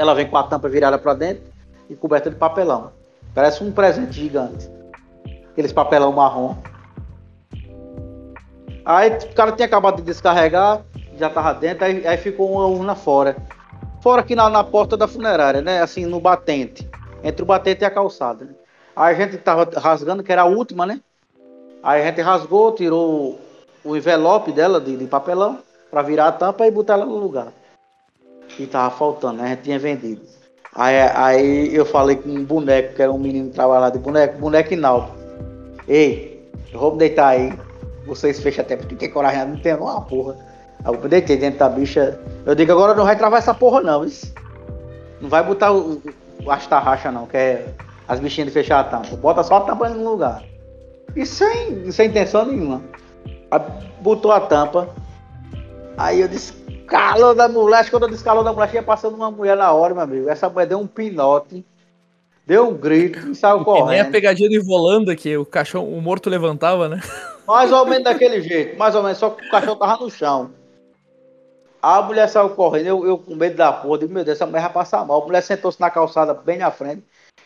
Ela 0.00 0.14
vem 0.14 0.26
com 0.26 0.38
a 0.38 0.42
tampa 0.42 0.66
virada 0.66 0.98
para 0.98 1.12
dentro 1.12 1.42
e 1.90 1.94
coberta 1.94 2.30
de 2.30 2.36
papelão. 2.36 2.90
Parece 3.34 3.62
um 3.62 3.70
presente 3.70 4.12
gigante. 4.12 4.66
Aqueles 5.50 5.74
papelão 5.74 6.10
marrom. 6.10 6.56
Aí 8.82 9.10
o 9.10 9.34
cara 9.34 9.52
tinha 9.52 9.66
acabado 9.66 9.96
de 9.96 10.02
descarregar, 10.02 10.80
já 11.18 11.28
tava 11.28 11.52
dentro, 11.52 11.84
aí, 11.84 12.06
aí 12.06 12.16
ficou 12.16 12.50
uma 12.50 12.66
urna 12.66 12.94
fora. 12.94 13.36
Fora 14.00 14.22
aqui 14.22 14.34
na, 14.34 14.48
na 14.48 14.64
porta 14.64 14.96
da 14.96 15.06
funerária, 15.06 15.60
né? 15.60 15.82
Assim, 15.82 16.06
no 16.06 16.18
batente 16.18 16.88
entre 17.22 17.42
o 17.42 17.46
batente 17.46 17.82
e 17.82 17.84
a 17.84 17.90
calçada. 17.90 18.46
Né? 18.46 18.52
Aí 18.96 19.14
a 19.14 19.18
gente 19.18 19.36
tava 19.36 19.68
rasgando, 19.78 20.22
que 20.22 20.32
era 20.32 20.42
a 20.42 20.46
última, 20.46 20.86
né? 20.86 20.98
Aí 21.82 22.00
a 22.00 22.06
gente 22.06 22.22
rasgou, 22.22 22.72
tirou 22.72 23.38
o 23.84 23.94
envelope 23.94 24.50
dela 24.50 24.80
de, 24.80 24.96
de 24.96 25.06
papelão 25.06 25.58
para 25.90 26.00
virar 26.00 26.28
a 26.28 26.32
tampa 26.32 26.66
e 26.66 26.70
botar 26.70 26.94
ela 26.94 27.04
no 27.04 27.18
lugar. 27.18 27.52
E 28.60 28.66
tava 28.66 28.94
faltando, 28.94 29.38
né? 29.38 29.44
A 29.44 29.48
gente 29.48 29.62
tinha 29.62 29.78
vendido. 29.78 30.20
Aí, 30.74 31.00
aí 31.14 31.74
eu 31.74 31.86
falei 31.86 32.16
com 32.16 32.28
um 32.28 32.44
boneco, 32.44 32.94
que 32.94 33.00
era 33.00 33.10
um 33.10 33.18
menino 33.18 33.48
que 33.48 33.54
trabalhava 33.54 33.90
de 33.92 33.98
boneco, 33.98 34.38
boneco. 34.38 34.70
Ei, 35.88 36.46
eu 36.70 36.78
vou 36.78 36.92
me 36.92 36.98
deitar 36.98 37.28
aí. 37.28 37.54
Vocês 38.06 38.38
fecham 38.38 38.62
até 38.62 38.76
porque 38.76 38.94
tem 38.94 39.10
coragem, 39.10 39.46
não 39.46 39.56
tem 39.56 39.74
uma 39.74 40.02
porra. 40.02 40.36
Aí 40.84 40.94
eu 40.94 41.08
deitei 41.08 41.38
dentro 41.38 41.58
da 41.58 41.70
bicha. 41.70 42.20
Eu 42.44 42.54
digo, 42.54 42.70
agora 42.72 42.94
não 42.94 43.04
vai 43.04 43.16
travar 43.16 43.38
essa 43.38 43.54
porra 43.54 43.80
não, 43.80 44.04
isso. 44.04 44.30
Não 45.22 45.30
vai 45.30 45.42
botar 45.42 45.72
o, 45.72 46.02
o 46.44 46.50
astarracha 46.50 47.10
não, 47.10 47.26
que 47.26 47.38
é 47.38 47.66
as 48.06 48.20
bichinhas 48.20 48.48
de 48.48 48.52
fechar 48.52 48.80
a 48.80 48.84
tampa. 48.84 49.16
Bota 49.16 49.42
só 49.42 49.56
a 49.56 49.60
tampa 49.62 49.88
no 49.88 50.10
lugar. 50.10 50.42
E 51.16 51.24
sem, 51.24 51.90
sem 51.90 52.08
intenção 52.08 52.44
nenhuma. 52.44 52.82
Aí 53.50 53.60
botou 54.02 54.30
a 54.32 54.40
tampa. 54.40 54.90
Aí 55.96 56.20
eu 56.20 56.28
disse, 56.28 56.52
calor 56.90 57.34
da 57.34 57.48
mulher. 57.48 57.78
Acho 57.78 57.90
que 57.90 57.96
quando 57.96 58.02
eu 58.02 58.10
disse 58.10 58.24
calor 58.24 58.42
da 58.42 58.52
mulher, 58.52 58.68
tinha 58.68 58.82
passando 58.82 59.14
uma 59.14 59.30
mulher 59.30 59.56
na 59.56 59.72
hora, 59.72 59.94
meu 59.94 60.02
amigo. 60.02 60.28
Essa 60.28 60.48
mulher 60.50 60.66
deu 60.66 60.78
um 60.78 60.86
pinote. 60.86 61.64
Deu 62.46 62.68
um 62.68 62.74
grito 62.74 63.30
e 63.30 63.34
saiu 63.34 63.64
correndo. 63.64 63.90
nem 63.90 64.00
a 64.00 64.10
pegadinha 64.10 64.48
do 64.48 64.56
Ivolanda 64.56 65.14
que 65.14 65.36
o 65.36 65.46
cachorro, 65.46 65.86
o 65.86 66.02
morto 66.02 66.28
levantava, 66.28 66.88
né? 66.88 67.00
Mais 67.46 67.70
ou 67.70 67.86
menos 67.86 68.04
daquele 68.04 68.40
jeito, 68.40 68.76
mais 68.76 68.94
ou 68.94 69.02
menos, 69.02 69.18
só 69.18 69.30
que 69.30 69.46
o 69.46 69.50
cachorro 69.50 69.76
tava 69.76 70.02
no 70.02 70.10
chão. 70.10 70.50
A 71.80 72.02
mulher 72.02 72.28
saiu 72.28 72.50
correndo, 72.50 72.86
eu, 72.86 73.06
eu 73.06 73.18
com 73.18 73.34
medo 73.36 73.56
da 73.56 73.72
porra, 73.72 73.98
digo, 73.98 74.12
meu 74.12 74.24
Deus, 74.24 74.36
essa 74.36 74.46
mulher 74.46 74.62
vai 74.62 74.72
passar 74.72 75.06
mal. 75.06 75.22
A 75.22 75.26
mulher 75.26 75.42
sentou-se 75.42 75.80
na 75.80 75.90
calçada 75.90 76.34
bem 76.34 76.58
na 76.58 76.70
frente. 76.70 77.04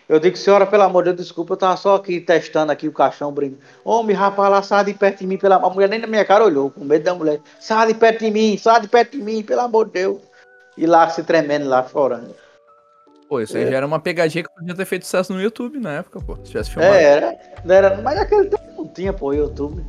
Eu 0.08 0.20
digo, 0.20 0.36
senhora, 0.36 0.66
pelo 0.66 0.82
amor 0.82 1.04
de 1.04 1.12
Deus, 1.12 1.28
desculpa, 1.28 1.54
eu 1.54 1.56
tava 1.56 1.76
só 1.76 1.94
aqui 1.94 2.20
testando 2.20 2.70
aqui 2.70 2.86
o 2.86 2.92
caixão, 2.92 3.32
brincando. 3.32 3.62
Homem, 3.84 4.14
rapaz, 4.14 4.50
lá, 4.50 4.62
sai 4.62 4.84
de 4.84 4.94
perto 4.94 5.20
de 5.20 5.26
mim, 5.26 5.38
pela 5.38 5.56
A 5.56 5.70
mulher 5.70 5.88
nem 5.88 5.98
na 5.98 6.06
minha 6.06 6.24
cara 6.24 6.44
olhou, 6.44 6.70
com 6.70 6.84
medo 6.84 7.04
da 7.04 7.14
mulher. 7.14 7.40
Sai 7.58 7.86
de 7.86 7.94
perto 7.94 8.20
de 8.20 8.30
mim, 8.30 8.58
sai 8.58 8.82
de 8.82 8.88
perto 8.88 9.12
de 9.12 9.22
mim, 9.22 9.42
pelo 9.42 9.62
amor 9.62 9.86
de 9.86 9.92
Deus. 9.92 10.20
E 10.76 10.86
lá 10.86 11.08
se 11.08 11.22
tremendo, 11.22 11.68
lá 11.68 11.86
chorando. 11.88 12.34
Pô, 13.28 13.40
isso 13.40 13.56
aí 13.56 13.64
é. 13.64 13.70
já 13.70 13.76
era 13.78 13.86
uma 13.86 13.98
pegadinha 13.98 14.44
que 14.44 14.54
podia 14.54 14.74
ter 14.74 14.84
feito 14.84 15.04
sucesso 15.06 15.32
no 15.32 15.40
YouTube 15.40 15.80
na 15.80 15.94
época, 15.94 16.20
pô. 16.20 16.36
Se 16.36 16.50
tivesse 16.50 16.70
filmado. 16.70 16.94
É, 16.94 17.02
era, 17.02 17.38
era. 17.66 18.02
Mas 18.02 18.16
naquele 18.16 18.46
tempo 18.46 18.64
não 18.76 18.86
tinha, 18.88 19.12
pô, 19.12 19.32
YouTube. 19.32 19.82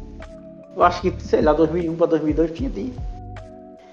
Eu 0.75 0.83
acho 0.83 1.01
que, 1.01 1.13
sei 1.21 1.41
lá, 1.41 1.51
2001 1.51 1.95
pra 1.95 2.07
2002 2.07 2.51
tinha, 2.51 2.69
tinha. 2.69 2.93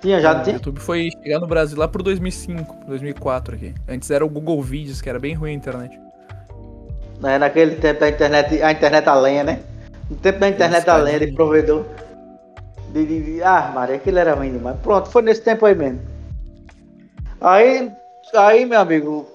Tinha 0.00 0.20
já, 0.20 0.40
tinha. 0.40 0.54
O 0.54 0.58
YouTube 0.58 0.78
foi 0.78 1.10
chegar 1.22 1.40
no 1.40 1.48
Brasil 1.48 1.76
lá 1.76 1.88
pro 1.88 2.02
2005, 2.02 2.86
2004 2.86 3.54
aqui. 3.56 3.74
Antes 3.88 4.10
era 4.10 4.24
o 4.24 4.28
Google 4.28 4.62
Vídeos, 4.62 5.00
que 5.00 5.08
era 5.08 5.18
bem 5.18 5.34
ruim 5.34 5.50
a 5.50 5.54
internet. 5.54 6.00
É, 7.24 7.38
naquele 7.38 7.76
tempo 7.76 8.00
da 8.00 8.08
internet, 8.08 8.62
a 8.62 8.72
internet 8.72 9.08
a 9.08 9.14
lenha, 9.14 9.44
né? 9.44 9.60
No 10.10 10.16
tempo 10.16 10.40
da 10.40 10.48
internet 10.48 10.88
a 10.88 10.96
lenha, 10.96 11.20
de 11.20 11.32
provedor. 11.32 11.84
De, 12.88 13.06
de, 13.06 13.22
de, 13.22 13.42
ah, 13.42 13.70
Maria, 13.74 13.96
aquilo 13.96 14.18
era 14.18 14.34
ruim 14.34 14.52
demais. 14.52 14.76
Pronto, 14.80 15.08
foi 15.08 15.22
nesse 15.22 15.40
tempo 15.40 15.64
aí 15.64 15.74
mesmo. 15.74 16.00
Aí, 17.40 17.90
aí 18.34 18.66
meu 18.66 18.80
amigo, 18.80 19.26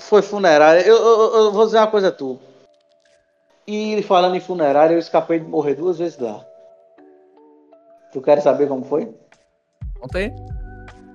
foi 0.00 0.22
funerária. 0.22 0.80
Eu, 0.80 0.96
eu, 0.96 1.34
eu, 1.34 1.52
vou 1.52 1.66
dizer 1.66 1.78
uma 1.78 1.86
coisa 1.86 2.08
a 2.08 2.12
tu. 2.12 2.38
E 3.66 4.02
falando 4.02 4.34
em 4.34 4.40
funerária, 4.40 4.94
eu 4.94 4.98
escapei 4.98 5.38
de 5.38 5.46
morrer 5.46 5.74
duas 5.74 5.98
vezes 5.98 6.18
lá. 6.18 6.44
Tu 8.12 8.20
quer 8.20 8.40
saber 8.40 8.66
como 8.66 8.84
foi? 8.84 9.14
Aí. 10.14 10.32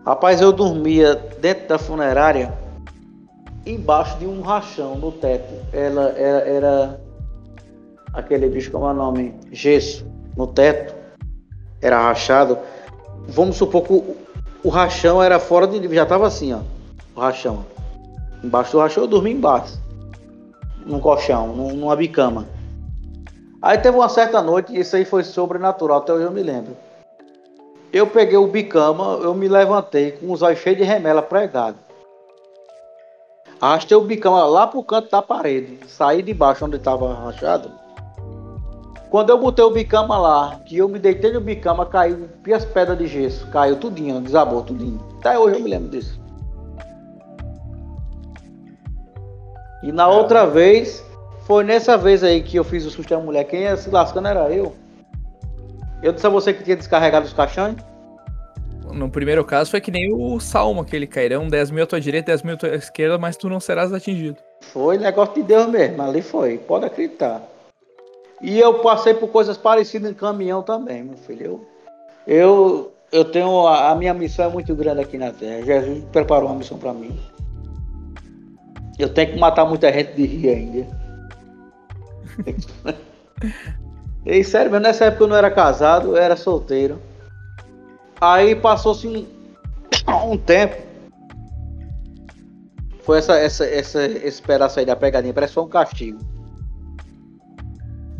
Rapaz, 0.05 0.39
eu 0.39 0.53
dormia 0.53 1.15
dentro 1.15 1.67
da 1.67 1.77
funerária, 1.77 2.53
embaixo 3.65 4.17
de 4.17 4.25
um 4.25 4.41
rachão 4.41 4.95
no 4.95 5.11
teto. 5.11 5.53
Ela 5.73 6.09
era, 6.17 6.39
era 6.47 7.01
aquele 8.13 8.47
bicho 8.47 8.71
como 8.71 8.87
é 8.87 8.91
o 8.91 8.93
nome? 8.93 9.33
Gesso 9.51 10.05
no 10.37 10.47
teto. 10.47 10.93
Era 11.81 11.99
rachado. 12.01 12.57
Vamos 13.27 13.55
supor 13.55 13.83
que 13.83 13.93
o, 13.93 14.15
o 14.63 14.69
rachão 14.69 15.21
era 15.21 15.39
fora 15.39 15.67
de 15.67 15.93
já 15.93 16.05
tava 16.05 16.27
assim, 16.27 16.53
ó. 16.53 16.59
O 17.15 17.19
rachão. 17.19 17.65
Embaixo 18.43 18.73
do 18.73 18.79
rachão 18.79 19.03
eu 19.03 19.07
dormi 19.07 19.31
embaixo. 19.31 19.79
Num 20.85 20.99
colchão, 20.99 21.47
numa 21.47 21.95
bicama. 21.95 22.45
Aí 23.61 23.79
teve 23.79 23.97
uma 23.97 24.07
certa 24.07 24.43
noite, 24.43 24.71
e 24.71 24.79
isso 24.79 24.95
aí 24.95 25.03
foi 25.03 25.23
sobrenatural, 25.23 25.97
até 25.97 26.13
hoje 26.13 26.25
eu 26.25 26.31
me 26.31 26.43
lembro. 26.43 26.77
Eu 27.91 28.05
peguei 28.05 28.37
o 28.37 28.45
bicama, 28.45 29.17
eu 29.23 29.33
me 29.33 29.47
levantei 29.47 30.11
com 30.11 30.31
os 30.31 30.43
olhos 30.43 30.59
cheios 30.59 30.77
de 30.77 30.83
remela 30.83 31.23
pregado. 31.23 31.77
Arrastei 33.61 33.95
o 33.95 34.01
bicama 34.01 34.45
lá 34.45 34.67
pro 34.67 34.83
canto 34.83 35.09
da 35.09 35.21
parede. 35.21 35.79
Saí 35.87 36.21
de 36.21 36.33
baixo 36.33 36.65
onde 36.65 36.75
estava 36.75 37.13
rachado. 37.13 37.71
Quando 39.09 39.29
eu 39.29 39.39
botei 39.39 39.63
o 39.63 39.71
bicama 39.71 40.17
lá, 40.17 40.59
que 40.65 40.77
eu 40.77 40.89
me 40.89 40.99
deitei 40.99 41.31
no 41.31 41.39
bicama, 41.39 41.85
caiu 41.85 42.27
as 42.53 42.65
pedras 42.65 42.97
de 42.97 43.07
gesso. 43.07 43.47
Caiu 43.47 43.77
tudinho, 43.77 44.19
desabou 44.19 44.61
tudinho. 44.61 44.99
Até 45.19 45.39
hoje 45.39 45.55
eu 45.55 45.63
me 45.63 45.69
lembro 45.69 45.89
disso. 45.89 46.19
E 49.81 49.91
na 49.91 50.07
outra 50.07 50.45
vez, 50.45 51.05
foi 51.45 51.63
nessa 51.63 51.97
vez 51.97 52.23
aí 52.23 52.41
que 52.41 52.57
eu 52.57 52.63
fiz 52.63 52.85
o 52.85 52.89
susto 52.89 53.09
da 53.09 53.19
mulher. 53.19 53.45
Quem 53.45 53.61
ia 53.61 53.77
se 53.77 53.89
lascando 53.89 54.27
era 54.27 54.51
eu. 54.51 54.75
Eu 56.03 56.11
disse 56.11 56.27
a 56.27 56.29
você 56.29 56.53
que 56.53 56.63
tinha 56.63 56.75
descarregado 56.75 57.25
os 57.25 57.33
caixões? 57.33 57.75
No 58.95 59.09
primeiro 59.09 59.43
caso 59.43 59.71
foi 59.71 59.81
que 59.81 59.91
nem 59.91 60.13
o 60.13 60.39
Salmo, 60.39 60.81
aquele 60.81 61.05
cairão, 61.05 61.49
10 61.49 61.71
mil 61.71 61.83
à 61.83 61.87
tua 61.87 61.99
direita, 61.99 62.27
10 62.27 62.43
mil 62.43 62.55
à 62.55 62.57
tua 62.57 62.75
esquerda, 62.75 63.17
mas 63.17 63.35
tu 63.35 63.49
não 63.49 63.59
serás 63.59 63.91
atingido. 63.91 64.37
Foi 64.61 64.97
negócio 64.97 65.35
de 65.35 65.43
Deus 65.43 65.67
mesmo, 65.67 66.01
ali 66.01 66.21
foi, 66.21 66.57
pode 66.57 66.85
acreditar. 66.85 67.41
E 68.41 68.57
eu 68.57 68.75
passei 68.75 69.13
por 69.13 69.27
coisas 69.27 69.57
parecidas 69.57 70.09
em 70.09 70.13
caminhão 70.13 70.63
também, 70.63 71.03
meu 71.03 71.17
filho. 71.17 71.43
Eu, 71.45 71.67
eu, 72.25 72.93
eu 73.11 73.25
tenho. 73.25 73.67
A, 73.67 73.91
a 73.91 73.95
minha 73.95 74.13
missão 74.13 74.45
é 74.45 74.49
muito 74.49 74.73
grande 74.73 75.01
aqui 75.01 75.17
na 75.17 75.31
Terra. 75.31 75.61
Jesus 75.65 76.03
preparou 76.11 76.47
uma 76.47 76.55
missão 76.55 76.77
para 76.77 76.93
mim. 76.93 77.19
Eu 78.97 79.09
tenho 79.13 79.33
que 79.33 79.39
matar 79.39 79.65
muita 79.65 79.91
gente 79.91 80.13
de 80.13 80.25
rir 80.25 80.49
ainda. 80.49 80.87
E 84.25 84.43
sério, 84.43 84.71
mesmo 84.71 84.83
nessa 84.83 85.05
época 85.05 85.23
eu 85.25 85.27
não 85.27 85.35
era 85.35 85.51
casado, 85.51 86.07
eu 86.09 86.17
era 86.17 86.35
solteiro. 86.35 86.99
Aí 88.19 88.55
passou-se 88.55 89.07
um, 89.07 89.25
um 90.31 90.37
tempo. 90.37 90.75
Foi 93.01 93.19
essa, 93.19 93.37
essa, 93.37 93.65
essa, 93.65 94.05
esse 94.05 94.41
pedaço 94.41 94.79
aí 94.79 94.85
da 94.85 94.95
pegadinha, 94.95 95.33
parece 95.33 95.51
que 95.51 95.55
foi 95.55 95.63
um 95.63 95.69
castigo. 95.69 96.19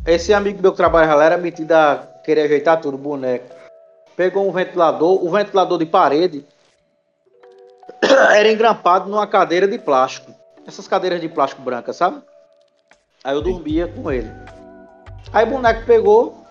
Esse 0.06 0.34
amigo 0.34 0.62
meu 0.62 0.72
que 0.72 0.78
trabalha 0.78 1.16
lá 1.16 1.26
era 1.26 1.38
metido 1.38 1.72
a 1.72 2.08
querer 2.24 2.42
ajeitar 2.42 2.80
tudo, 2.80 2.98
boneco. 2.98 3.56
Pegou 4.16 4.48
um 4.48 4.52
ventilador, 4.52 5.26
o 5.26 5.32
ventilador 5.32 5.80
de 5.80 5.86
parede 5.86 6.46
era 8.36 8.52
engrampado 8.52 9.10
numa 9.10 9.26
cadeira 9.26 9.68
de 9.68 9.80
plástico. 9.80 10.34
Essas 10.68 10.88
cadeiras 10.88 11.22
de 11.22 11.30
plástico 11.30 11.62
branca, 11.62 11.92
sabe? 11.92 12.22
Aí 13.24 13.36
eu 13.36 13.42
dormia 13.42 13.88
com 13.88 14.12
ele. 14.12 14.30
Aí 15.34 15.46
o 15.46 15.50
boneco 15.50 15.86
pegou. 15.86 16.46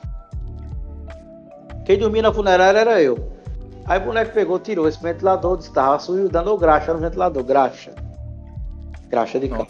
Quem 1.84 1.99
dormia 1.99 2.22
na 2.22 2.32
funerária 2.32 2.78
era 2.78 3.01
eu. 3.01 3.34
Aí 3.87 3.99
o 3.99 4.05
boneco 4.05 4.32
pegou, 4.32 4.59
tirou 4.59 4.89
esse 4.89 5.03
ventilador, 5.03 5.59
estava 5.59 5.99
sujo, 5.99 6.28
dando 6.28 6.57
graxa 6.57 6.95
no 6.95 7.01
ventilador, 7.01 7.43
graxa. 7.45 7.95
Graxa 9.09 9.39
de 9.39 9.49
carro. 9.49 9.66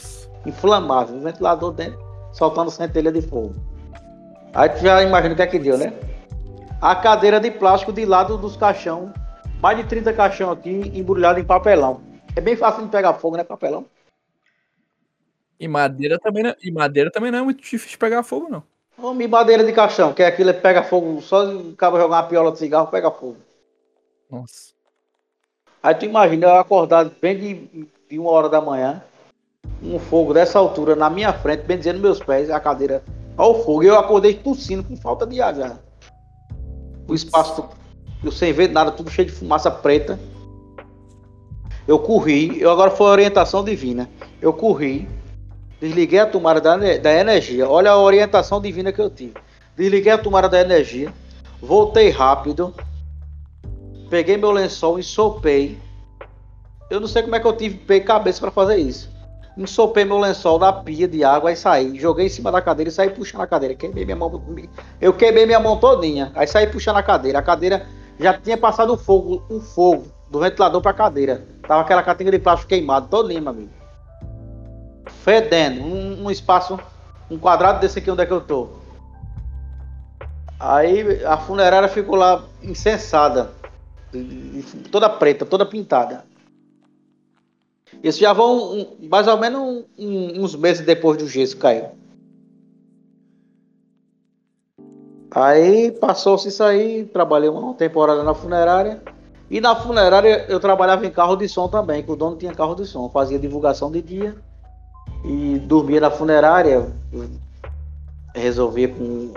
Inflamável, 0.47 1.17
um 1.17 1.21
ventilador 1.21 1.73
dentro, 1.73 1.99
soltando 2.33 2.71
centelha 2.71 3.11
de 3.11 3.21
fogo. 3.23 3.55
Aí 4.55 4.69
tu 4.69 4.79
já 4.79 5.03
imagina 5.03 5.35
o 5.35 5.37
que 5.37 5.43
é 5.43 5.47
que 5.47 5.59
deu, 5.59 5.77
né? 5.77 5.93
A 6.81 6.95
cadeira 6.95 7.41
de 7.41 7.51
plástico 7.51 7.93
de 7.93 8.05
lado 8.05 8.39
dos 8.39 8.57
caixão, 8.57 9.13
mais 9.61 9.79
de 9.79 9.85
30 9.85 10.13
caixão 10.13 10.51
aqui, 10.51 10.93
embrulhado 10.95 11.41
em 11.41 11.45
papelão. 11.45 12.01
É 12.37 12.41
bem 12.41 12.55
fácil 12.55 12.85
de 12.85 12.91
pegar 12.91 13.15
fogo, 13.15 13.37
né, 13.37 13.43
papelão? 13.43 13.85
E 15.59 15.67
madeira 15.67 16.19
também 16.21 16.43
não, 16.45 16.55
e 16.63 16.71
madeira 16.71 17.11
também 17.11 17.33
não 17.33 17.41
é 17.41 17.43
muito 17.43 17.63
difícil 17.63 17.89
de 17.89 17.99
pegar 17.99 18.23
fogo, 18.23 18.49
não. 18.49 18.63
Homem, 18.97 19.27
madeira 19.27 19.65
de 19.65 19.73
caixão, 19.73 20.13
que 20.13 20.23
é 20.23 20.27
aquilo 20.27 20.55
que 20.55 20.61
pega 20.61 20.85
fogo, 20.85 21.21
só 21.21 21.43
acaba 21.73 21.99
jogar 21.99 22.17
uma 22.17 22.23
piola 22.23 22.53
de 22.53 22.59
cigarro, 22.59 22.87
pega 22.87 23.11
fogo. 23.11 23.39
Nossa. 24.31 24.75
Aí 25.83 25.95
tu 25.95 26.05
imagina 26.05 26.47
eu 26.47 26.55
acordado 26.57 27.13
bem 27.21 27.39
de, 27.39 27.89
de 28.11 28.19
uma 28.19 28.31
hora 28.31 28.49
da 28.49 28.61
manhã, 28.61 29.03
um 29.83 29.99
fogo 29.99 30.33
dessa 30.33 30.59
altura 30.59 30.97
na 30.97 31.11
minha 31.11 31.33
frente, 31.33 31.65
bem 31.65 31.77
dizendo 31.77 32.01
meus 32.01 32.21
pés, 32.21 32.51
a 32.51 32.59
cadeira 32.59 33.05
ao 33.37 33.63
fogo. 33.63 33.83
Eu 33.83 33.99
acordei 33.99 34.35
tossindo 34.35 34.83
com 34.83 34.97
falta 34.97 35.27
de 35.27 35.41
ar 35.41 35.55
já. 35.55 35.79
O 37.07 37.15
espaço, 37.15 37.69
eu 38.23 38.33
sem 38.33 38.53
ver 38.53 38.71
nada, 38.71 38.91
tudo 38.91 39.11
cheio 39.11 39.29
de 39.29 39.35
fumaça 39.35 39.71
preta. 39.71 40.19
Eu 41.87 41.99
corri, 41.99 42.59
eu 42.59 42.71
agora 42.71 42.91
foi 42.91 43.07
orientação 43.09 43.63
divina. 43.63 44.09
Eu 44.41 44.55
corri, 44.55 45.07
Desliguei 45.85 46.19
a 46.19 46.27
tomada 46.27 46.61
da, 46.61 46.77
da 46.77 47.13
energia. 47.13 47.69
Olha 47.69 47.91
a 47.91 47.99
orientação 47.99 48.59
divina 48.59 48.91
que 48.91 49.01
eu 49.01 49.11
tive. 49.11 49.35
Desliguei 49.77 50.13
a 50.13 50.17
tomada 50.17 50.49
da 50.49 50.59
energia. 50.59 51.13
Voltei 51.61 52.09
rápido. 52.09 52.75
Peguei 54.09 54.37
meu 54.37 54.51
lençol, 54.51 54.99
ensopei. 54.99 55.79
Eu 56.91 57.01
não 57.01 57.09
sei 57.09 57.23
como 57.23 57.35
é 57.35 57.41
que 57.41 57.47
eu 57.47 57.57
tive 57.57 58.01
cabeça 58.01 58.41
para 58.41 58.51
fazer 58.51 58.77
isso. 58.77 59.11
Ensopei 59.57 60.05
meu 60.05 60.19
lençol 60.19 60.59
da 60.59 60.73
pia 60.73 61.07
de 61.07 61.25
água 61.25 61.53
e 61.53 61.57
saí. 61.57 61.99
Joguei 61.99 62.27
em 62.27 62.29
cima 62.29 62.51
da 62.51 62.61
cadeira 62.61 62.89
e 62.91 62.93
saí 62.93 63.11
puxando 63.11 63.43
a 63.43 63.47
cadeira. 63.47 63.75
Queimei 63.75 64.05
minha 64.05 64.17
mão. 64.17 64.43
Eu 65.01 65.13
queimei 65.13 65.47
minha 65.47 65.61
mão 65.61 65.79
todinha. 65.79 66.33
Aí 66.35 66.47
saí 66.47 66.67
puxando 66.67 66.97
a 66.97 67.03
cadeira. 67.03 67.39
A 67.39 67.43
cadeira 67.43 67.87
já 68.19 68.35
tinha 68.35 68.57
passado 68.57 68.93
o 68.93 68.97
fogo, 68.97 69.43
o 69.49 69.61
fogo 69.61 70.07
do 70.31 70.41
ventilador 70.41 70.81
para 70.83 70.91
a 70.91 70.95
cadeira. 70.95 71.47
Tava 71.67 71.83
aquela 71.83 72.03
catinga 72.03 72.31
de 72.31 72.39
plástico 72.39 72.69
queimado 72.69 73.09
todinha, 73.09 73.41
meu 73.41 73.51
amigo 73.51 73.85
fedendo, 75.25 75.83
um, 75.83 76.27
um, 76.27 76.31
espaço, 76.31 76.79
um 77.31 77.39
quadrado 77.39 77.81
desse 77.81 77.99
aqui 77.99 78.11
onde 78.11 78.23
é 78.23 78.27
que 78.27 78.33
eu 78.33 78.43
tô. 78.43 78.69
Aí 80.61 81.25
a 81.25 81.37
funerária 81.37 81.89
ficou 81.89 82.17
lá 82.17 82.43
incensada, 82.63 83.51
toda 84.91 85.09
preta, 85.09 85.45
toda 85.45 85.67
pintada. 85.67 86.25
Isso 88.03 88.21
já 88.21 88.33
vão 88.33 88.73
um, 88.73 89.09
mais 89.09 89.27
ou 89.27 89.39
menos 89.39 89.85
um, 89.99 90.43
uns 90.43 90.55
meses 90.57 90.85
depois 90.85 91.17
do 91.17 91.29
gesso 91.29 91.57
caiu. 91.57 91.91
Aí 95.31 95.91
passou-se 95.91 96.49
isso 96.49 96.63
aí, 96.63 97.05
trabalhei 97.07 97.49
uma 97.49 97.75
temporada 97.75 98.23
na 98.23 98.35
funerária. 98.35 99.03
E 99.51 99.61
na 99.61 99.75
funerária 99.75 100.47
eu 100.49 100.61
trabalhava 100.61 101.05
em 101.07 101.11
carro 101.11 101.37
de 101.37 101.49
som 101.49 101.69
também, 101.69 102.03
que 102.03 102.11
o 102.11 102.17
dono 102.17 102.37
tinha 102.37 102.55
carro 102.55 102.75
de 102.75 102.87
som, 102.87 103.09
fazia 103.09 103.39
divulgação 103.39 103.91
de 103.91 104.01
dia 104.01 104.37
e 105.25 105.59
dormia 105.59 106.01
na 106.01 106.11
funerária, 106.11 106.93
resolvia 108.35 108.89
com 108.89 109.33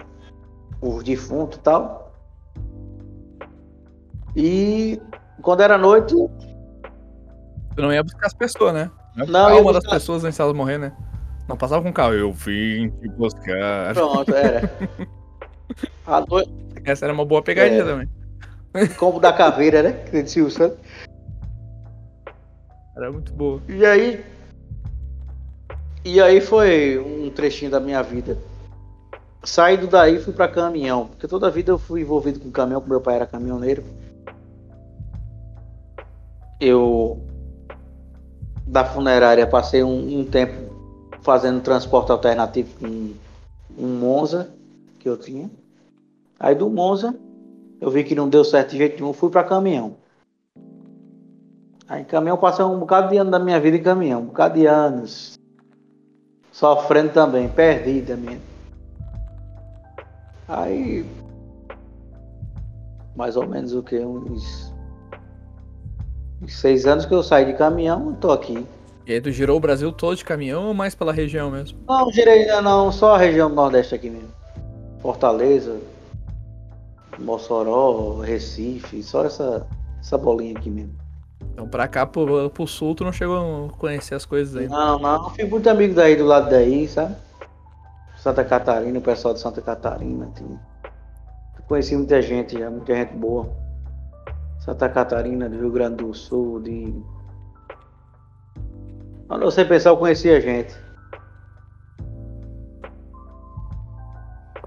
os 0.81 1.03
defuntos 1.03 1.57
e 1.57 1.61
tal. 1.61 2.06
E 4.37 5.01
quando 5.41 5.61
era 5.61 5.79
noite. 5.79 6.13
Tu 7.75 7.81
não 7.81 7.91
ia 7.91 8.03
buscar 8.03 8.27
as 8.27 8.33
pessoas, 8.35 8.71
né? 8.71 8.91
Não, 9.15 9.61
uma 9.61 9.63
buscar... 9.63 9.73
das 9.73 9.89
pessoas 9.89 10.23
antes 10.23 10.37
delas 10.37 10.55
morrer, 10.55 10.77
né? 10.77 10.93
Não 11.49 11.57
passava 11.57 11.81
com 11.81 11.89
o 11.89 11.93
carro. 11.93 12.13
Eu 12.13 12.31
vim 12.31 12.89
te 12.89 13.09
buscar. 13.09 13.95
Pronto, 13.95 14.31
era. 14.35 14.71
no... 16.07 16.43
Essa 16.85 17.05
era 17.05 17.13
uma 17.13 17.25
boa 17.25 17.41
pegadinha 17.41 17.81
é. 17.81 17.83
também. 17.83 18.09
Como 18.97 19.19
da 19.19 19.33
caveira, 19.33 19.81
né? 19.81 19.93
Que 19.93 20.21
disse 20.21 20.39
o 20.39 20.51
Santos. 20.51 20.77
Era 22.95 23.11
muito 23.11 23.33
boa. 23.33 23.59
E 23.67 23.83
aí. 23.83 24.23
E 26.05 26.21
aí 26.21 26.39
foi 26.39 26.99
um 26.99 27.29
trechinho 27.31 27.71
da 27.71 27.79
minha 27.79 28.03
vida. 28.03 28.37
Saído 29.43 29.87
daí 29.87 30.19
fui 30.19 30.33
para 30.33 30.47
caminhão, 30.47 31.07
porque 31.07 31.27
toda 31.27 31.47
a 31.47 31.49
vida 31.49 31.71
eu 31.71 31.79
fui 31.79 32.01
envolvido 32.01 32.39
com 32.39 32.51
caminhão, 32.51 32.81
porque 32.81 32.91
meu 32.91 33.01
pai 33.01 33.15
era 33.15 33.25
caminhoneiro. 33.25 33.83
Eu 36.59 37.21
da 38.65 38.83
funerária 38.83 39.47
passei 39.47 39.83
um, 39.83 40.19
um 40.19 40.25
tempo 40.25 40.75
fazendo 41.21 41.61
transporte 41.61 42.11
alternativo 42.11 42.69
com 42.79 43.13
um 43.77 43.99
Monza 43.99 44.49
que 44.99 45.07
eu 45.07 45.17
tinha. 45.17 45.49
Aí 46.39 46.55
do 46.55 46.69
Monza 46.69 47.15
eu 47.79 47.89
vi 47.89 48.03
que 48.03 48.15
não 48.15 48.27
deu 48.27 48.43
certo 48.43 48.71
de 48.71 48.77
jeito 48.77 49.01
nenhum, 49.01 49.13
fui 49.13 49.29
para 49.29 49.43
caminhão. 49.43 49.95
Aí 51.87 52.03
caminhão 52.03 52.37
passei 52.37 52.65
um 52.65 52.79
bocado 52.79 53.09
de 53.09 53.17
ano 53.17 53.31
da 53.31 53.39
minha 53.39 53.59
vida 53.59 53.77
em 53.77 53.83
caminhão, 53.83 54.21
um 54.21 54.25
bocado 54.25 54.55
de 54.55 54.65
anos. 54.65 55.37
Sofrendo 56.51 57.13
também, 57.13 57.47
perdida 57.47 58.17
mesmo. 58.17 58.41
Aí, 60.47 61.05
mais 63.15 63.35
ou 63.37 63.47
menos 63.47 63.73
o 63.73 63.83
que? 63.83 63.99
Uns 63.99 64.73
seis 66.47 66.85
anos 66.85 67.05
que 67.05 67.13
eu 67.13 67.23
saí 67.23 67.45
de 67.45 67.53
caminhão, 67.53 68.13
tô 68.19 68.31
aqui. 68.31 68.65
E 69.05 69.13
aí 69.13 69.21
tu 69.21 69.31
girou 69.31 69.55
o 69.55 69.59
Brasil 69.59 69.91
todo 69.91 70.17
de 70.17 70.25
caminhão 70.25 70.67
ou 70.67 70.73
mais 70.73 70.93
pela 70.93 71.13
região 71.13 71.49
mesmo? 71.49 71.79
Não, 71.87 72.11
girei 72.11 72.45
não, 72.61 72.91
só 72.91 73.15
a 73.15 73.17
região 73.17 73.49
do 73.49 73.55
Nordeste 73.55 73.95
aqui 73.95 74.09
mesmo. 74.09 74.29
Fortaleza, 74.99 75.77
Mossoró, 77.17 78.19
Recife, 78.19 79.01
só 79.01 79.25
essa, 79.25 79.65
essa 79.99 80.17
bolinha 80.17 80.57
aqui 80.57 80.69
mesmo. 80.69 80.93
Então 81.53 81.67
pra 81.67 81.87
cá, 81.87 82.05
pro, 82.05 82.49
pro 82.49 82.67
sul, 82.67 82.93
tu 82.93 83.03
não 83.03 83.13
chegou 83.13 83.67
a 83.67 83.77
conhecer 83.77 84.15
as 84.15 84.25
coisas 84.25 84.55
aí? 84.55 84.67
Não, 84.67 84.99
não, 84.99 85.29
fui 85.29 85.45
muito 85.45 85.69
amigo 85.69 85.93
daí 85.93 86.15
do 86.15 86.25
lado 86.25 86.49
daí, 86.49 86.87
sabe? 86.87 87.15
Santa 88.17 88.43
Catarina, 88.43 88.99
o 88.99 89.01
pessoal 89.01 89.33
de 89.33 89.39
Santa 89.39 89.61
Catarina. 89.61 90.29
Tem... 90.35 90.59
Conheci 91.67 91.95
muita 91.95 92.21
gente 92.21 92.59
já, 92.59 92.69
muita 92.69 92.93
gente 92.93 93.13
boa. 93.13 93.49
Santa 94.67 94.89
Catarina, 94.89 95.47
do 95.47 95.57
Rio 95.57 95.71
Grande 95.71 96.03
do 96.03 96.13
Sul, 96.13 96.59
de. 96.59 96.93
Quando 99.29 99.45
você 99.45 99.63
pensar, 99.63 99.91
eu 99.91 99.97
conheci 99.97 100.29
a 100.29 100.41
gente. 100.41 100.75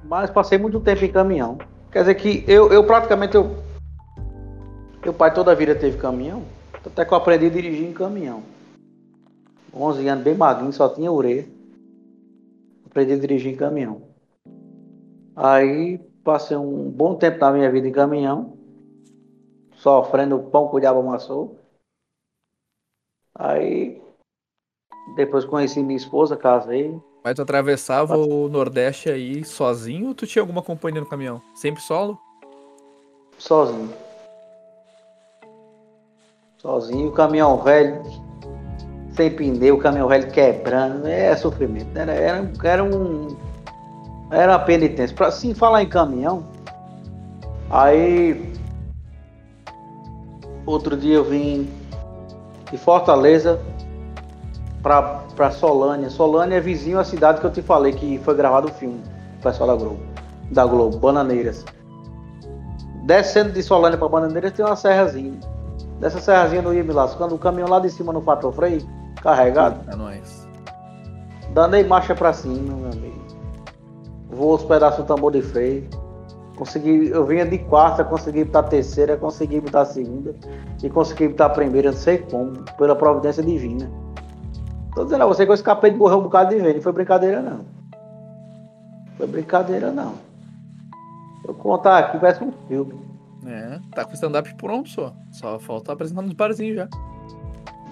Mas 0.03 0.30
passei 0.30 0.57
muito 0.57 0.80
tempo 0.80 1.05
em 1.05 1.12
caminhão. 1.12 1.59
Quer 1.92 2.01
dizer 2.01 2.14
que 2.14 2.42
eu, 2.48 2.72
eu 2.72 2.82
praticamente. 2.82 3.34
Eu... 3.34 3.62
Meu 5.05 5.12
pai 5.12 5.34
toda 5.34 5.53
a 5.53 5.55
vida 5.55 5.74
teve 5.74 5.98
caminhão. 5.98 6.44
Até 6.74 7.05
que 7.05 7.12
eu 7.12 7.18
aprendi 7.18 7.44
a 7.44 7.51
dirigir 7.51 7.86
em 7.86 7.92
caminhão. 7.92 8.42
11 9.74 10.09
anos, 10.09 10.24
bem 10.24 10.34
magrinho, 10.34 10.72
só 10.72 10.88
tinha 10.88 11.12
orelha 11.12 11.46
aprendi 12.86 13.12
a 13.12 13.18
dirigir 13.18 13.53
em 13.53 13.57
caminhão. 13.57 14.03
Aí 15.36 16.01
passei 16.24 16.57
um 16.57 16.90
bom 16.90 17.14
tempo 17.16 17.38
da 17.38 17.53
minha 17.53 17.70
vida 17.70 17.86
em 17.86 17.92
caminhão, 17.92 18.57
sofrendo 19.81 20.37
o 20.37 20.51
pão 20.51 20.68
que 20.68 20.76
o 20.76 20.81
diabo 20.81 21.01
amassou. 21.01 21.59
Aí 23.35 24.01
depois 25.16 25.45
conheci 25.45 25.83
minha 25.83 25.97
esposa, 25.97 26.37
casei. 26.37 27.01
Mas 27.24 27.35
tu 27.35 27.43
atravessava 27.43 28.16
o 28.16 28.49
Nordeste 28.49 29.11
aí 29.11 29.45
sozinho 29.45 30.09
ou 30.09 30.14
tu 30.14 30.26
tinha 30.26 30.43
alguma 30.43 30.62
companhia 30.62 31.01
no 31.01 31.09
caminhão? 31.09 31.43
Sempre 31.55 31.83
solo? 31.83 32.18
Sozinho. 33.39 33.93
Sozinho, 36.59 37.09
o 37.09 37.12
caminhão 37.12 37.62
velho 37.62 38.03
sem 39.14 39.31
pneu, 39.35 39.78
caminhão 39.78 40.09
velho 40.09 40.31
quebrando, 40.31 41.07
é 41.07 41.35
sofrimento. 41.37 41.97
Era, 41.97 42.12
era, 42.12 42.51
era 42.62 42.85
um. 42.85 43.37
Era 44.31 44.53
uma 44.53 44.64
penitência. 44.64 45.16
Pra 45.16 45.31
sim 45.31 45.55
falar 45.55 45.83
em 45.83 45.89
caminhão, 45.89 46.47
aí 47.70 48.49
outro 50.71 50.97
dia 50.97 51.16
eu 51.16 51.25
vim 51.25 51.68
de 52.71 52.79
Fortaleza 52.79 53.61
pra 54.83 55.51
Solânia. 55.51 56.09
Solânia 56.11 56.57
é 56.57 56.61
vizinho 56.61 56.99
à 56.99 57.05
cidade 57.05 57.41
que 57.41 57.47
eu 57.47 57.51
te 57.51 57.62
falei 57.62 57.93
que 57.93 58.18
foi 58.18 58.35
gravado 58.35 58.68
o 58.68 58.73
filme, 58.73 59.01
o 59.39 59.43
pessoal 59.43 59.68
da 59.68 59.75
Globo, 59.77 60.01
da 60.51 60.64
Globo, 60.66 60.99
Bananeiras. 60.99 61.64
Descendo 63.05 63.53
de 63.53 63.62
Solânia 63.62 63.99
para 63.99 64.09
Bananeiras 64.09 64.53
tem 64.53 64.64
uma 64.64 64.77
serrazinha. 64.77 65.39
Dessa 65.99 66.21
serrazinha 66.21 66.62
não 66.62 66.73
ia 66.73 66.85
me 66.85 66.93
lascando, 66.93 67.35
o 67.35 67.39
caminhão 67.39 67.68
lá 67.68 67.79
de 67.79 67.91
cima 67.91 68.12
no 68.12 68.23
fator 68.23 68.53
freio 68.53 68.81
Carregado? 69.23 69.90
É 69.90 69.97
nóis. 69.97 70.49
Danei 71.53 71.85
marcha 71.85 72.15
pra 72.15 72.32
cima, 72.32 72.74
meu 72.74 72.90
amigo. 72.90 73.20
Vou 74.31 74.55
os 74.55 74.65
pedaços 74.65 75.05
do 75.05 75.07
tambor 75.07 75.32
de 75.32 75.43
freio. 75.43 75.89
Consegui, 76.61 77.09
eu 77.09 77.24
vinha 77.24 77.47
de 77.47 77.57
quarta, 77.57 78.05
consegui 78.05 78.45
pra 78.45 78.62
terceira, 78.62 79.16
consegui 79.16 79.62
pra 79.62 79.82
segunda 79.87 80.35
e 80.82 80.91
consegui 80.91 81.31
pra 81.31 81.49
primeira, 81.49 81.91
não 81.91 81.97
sei 81.97 82.19
como, 82.19 82.53
pela 82.77 82.95
providência 82.95 83.43
divina. 83.43 83.91
Tô 84.95 85.05
dizendo 85.05 85.24
a 85.24 85.27
você 85.27 85.47
que 85.47 85.51
eu 85.51 85.55
escapei 85.55 85.91
de 85.91 85.97
morrer 85.97 86.16
um 86.16 86.23
bocado 86.24 86.55
de 86.55 86.61
vez, 86.61 86.74
não 86.74 86.82
foi 86.82 86.93
brincadeira 86.93 87.41
não. 87.41 87.61
Foi 89.16 89.27
brincadeira 89.27 89.91
não. 89.91 90.12
Eu 91.49 91.55
contar 91.55 91.97
aqui, 91.97 92.19
parece 92.19 92.45
um 92.45 92.53
filme. 92.69 92.93
É, 93.47 93.81
tá 93.95 94.05
com 94.05 94.12
stand-up 94.12 94.55
pronto 94.57 94.91
só. 94.91 95.15
Só 95.32 95.59
falta 95.59 95.95
apresentar 95.95 96.20
nos 96.20 96.35
barzinhos 96.35 96.77
já. 96.77 96.89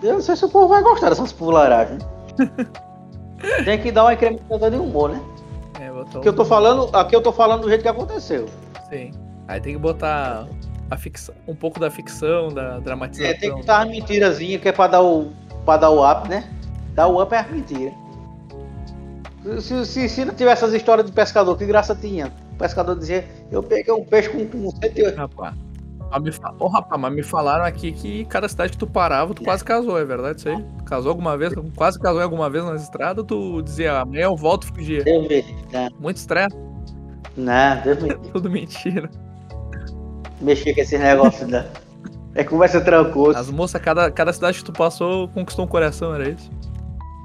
Eu 0.03 0.13
não 0.13 0.21
sei 0.21 0.37
se 0.37 0.45
o 0.45 0.49
povo 0.51 0.69
vai 0.69 0.83
gostar 0.83 1.09
dessas 1.09 1.33
pularagens. 1.33 2.07
Tem 3.65 3.81
que 3.81 3.91
dar 3.91 4.05
uma 4.05 4.13
incrementada 4.13 4.71
de 4.71 4.77
humor, 4.77 5.09
né? 5.09 5.38
É, 5.81 5.91
botou 5.91 6.21
aqui, 6.21 6.29
eu 6.29 6.33
tô 6.33 6.45
falando, 6.45 6.97
aqui 6.97 7.17
eu 7.17 7.23
tô 7.23 7.33
falando 7.33 7.63
do 7.63 7.69
jeito 7.69 7.83
que 7.83 7.89
aconteceu. 7.89 8.49
Sim. 8.89 9.13
Aí 9.47 9.61
tem 9.61 9.75
que 9.75 9.79
botar 9.79 10.47
a 10.91 10.97
ficção, 10.97 11.35
um 11.47 11.55
pouco 11.55 11.79
da 11.79 11.91
ficção, 11.91 12.49
da 12.49 12.79
dramatização. 12.81 13.31
É, 13.31 13.35
tem 13.35 13.51
que 13.51 13.57
botar 13.57 13.83
as 13.83 13.89
mentirazinhas 13.89 14.61
que 14.61 14.69
é 14.69 14.73
pra 14.73 14.87
dar 14.87 15.03
o, 15.03 15.33
pra 15.65 15.77
dar 15.77 15.91
o 15.91 16.11
up, 16.11 16.29
né? 16.29 16.49
Dar 16.95 17.07
o 17.07 17.23
up 17.23 17.35
é 17.35 17.39
as 17.39 17.51
mentiras. 17.51 17.95
Se, 19.61 19.87
se, 19.87 20.09
se 20.09 20.25
não 20.25 20.35
tivesse 20.35 20.65
essas 20.65 20.75
histórias 20.75 21.07
de 21.07 21.13
pescador, 21.13 21.57
que 21.57 21.65
graça 21.65 21.95
tinha? 21.95 22.33
O 22.53 22.57
pescador 22.57 22.99
dizia, 22.99 23.25
eu 23.51 23.63
peguei 23.63 23.95
um 23.95 24.05
peixe 24.05 24.29
com, 24.29 24.47
com 24.47 24.71
108. 24.71 25.17
Rapaz. 25.17 25.55
Mas 26.11 26.23
me, 26.23 26.33
fa... 26.33 26.55
oh, 26.59 26.69
rapaz, 26.69 27.01
mas 27.01 27.13
me 27.13 27.23
falaram 27.23 27.65
aqui 27.65 27.93
que 27.93 28.25
cada 28.25 28.49
cidade 28.49 28.73
que 28.73 28.79
tu 28.79 28.87
parava, 28.87 29.35
tu 29.35 29.43
quase 29.43 29.63
casou, 29.63 29.99
é 29.99 30.05
verdade 30.05 30.39
isso 30.39 30.49
aí? 30.49 30.65
Casou 30.87 31.11
alguma 31.11 31.37
vez? 31.37 31.53
Quase 31.77 31.99
casou 31.99 32.23
alguma 32.23 32.49
vez 32.49 32.65
na 32.65 32.75
estrada, 32.77 33.23
tu 33.23 33.61
dizia, 33.63 34.01
amanhã 34.01 34.25
eu 34.25 34.37
volto 34.37 34.65
e 34.65 34.67
fugia. 34.69 35.05
Deus 35.05 35.29
me 35.29 35.45
Muito 36.01 36.17
estresse. 36.17 36.57
Me 37.37 38.17
Tudo 38.33 38.51
mentira. 38.51 39.11
Mexer 40.41 40.75
com 40.75 40.81
esse 40.81 40.97
negócio, 40.97 41.47
né? 41.47 41.67
É 42.35 42.45
conversa 42.45 42.81
tranquila. 42.81 43.39
As 43.39 43.51
moças, 43.51 43.81
cada, 43.81 44.11
cada 44.11 44.33
cidade 44.33 44.59
que 44.59 44.65
tu 44.65 44.73
passou, 44.73 45.29
conquistou 45.29 45.65
um 45.65 45.69
coração, 45.69 46.15
era 46.15 46.29
isso? 46.29 46.51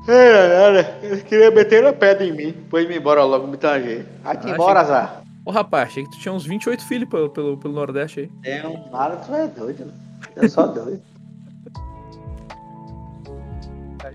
Era, 0.08 0.38
era. 0.38 1.00
Eles 1.02 1.24
queriam 1.24 1.54
meter 1.54 1.86
a 1.86 1.94
pedra 1.94 2.26
em 2.26 2.32
mim. 2.32 2.52
Depois 2.52 2.88
me 2.88 2.98
embora 2.98 3.24
logo, 3.24 3.48
me 3.48 3.56
tanger. 3.56 4.06
Aqui 4.24 4.50
embora, 4.50 4.82
Azar. 4.82 5.23
Ô 5.46 5.52
rapaz, 5.52 5.90
achei 5.90 6.04
que 6.04 6.12
tu 6.12 6.20
tinha 6.20 6.34
uns 6.34 6.46
28 6.46 6.86
filhos 6.86 7.10
pelo, 7.10 7.30
pelo, 7.30 7.58
pelo 7.58 7.74
Nordeste 7.74 8.22
aí. 8.22 8.32
Tem 8.42 8.66
um 8.66 8.90
nada, 8.92 9.18
tu 9.18 9.34
é 9.34 9.48
doido, 9.48 9.86
né? 9.86 9.94
Eu 10.36 10.50
só 10.50 10.68
doido. 10.68 11.02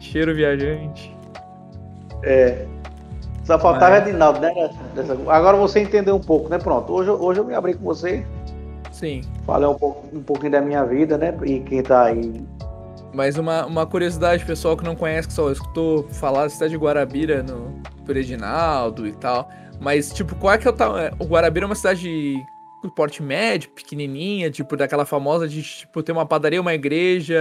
Cheiro 0.00 0.34
viajante. 0.34 1.14
É. 2.22 2.66
Só 3.44 3.58
faltava 3.58 3.98
Mas... 3.98 4.08
Edinaldo, 4.08 4.40
né? 4.40 4.52
Agora 5.28 5.56
você 5.56 5.80
entendeu 5.80 6.16
um 6.16 6.20
pouco, 6.20 6.48
né? 6.48 6.58
Pronto. 6.58 6.92
Hoje, 6.92 7.10
hoje 7.10 7.40
eu 7.40 7.44
me 7.44 7.54
abri 7.54 7.74
com 7.74 7.84
você. 7.84 8.24
Sim. 8.92 9.22
Falei 9.46 9.68
um, 9.68 9.74
pouco, 9.74 10.16
um 10.16 10.22
pouquinho 10.22 10.52
da 10.52 10.60
minha 10.60 10.84
vida, 10.84 11.16
né? 11.16 11.34
E 11.44 11.60
quem 11.60 11.82
tá 11.82 12.04
aí. 12.04 12.44
Mas 13.12 13.38
uma, 13.38 13.64
uma 13.64 13.86
curiosidade, 13.86 14.44
pessoal 14.44 14.76
que 14.76 14.84
não 14.84 14.94
conhece, 14.94 15.28
que 15.28 15.34
só 15.34 15.50
escutou 15.50 16.04
falar 16.10 16.44
da 16.44 16.50
cidade 16.50 16.72
de 16.72 16.78
Guarabira 16.78 17.42
no 17.42 17.80
Edinaldo 18.08 19.06
e 19.06 19.12
tal. 19.12 19.48
Mas, 19.80 20.12
tipo, 20.12 20.34
qual 20.36 20.54
é 20.54 20.58
que 20.58 20.66
é 20.66 20.70
o 20.70 20.74
tamanho? 20.74 21.14
O 21.18 21.24
Guarabira 21.24 21.64
é 21.64 21.68
uma 21.68 21.74
cidade 21.74 22.02
de 22.02 22.90
porte 22.94 23.22
médio, 23.22 23.70
pequenininha, 23.70 24.50
tipo, 24.50 24.76
daquela 24.76 25.04
famosa 25.04 25.48
de, 25.48 25.62
tipo, 25.62 26.02
ter 26.02 26.12
uma 26.12 26.26
padaria, 26.26 26.60
uma 26.60 26.74
igreja, 26.74 27.40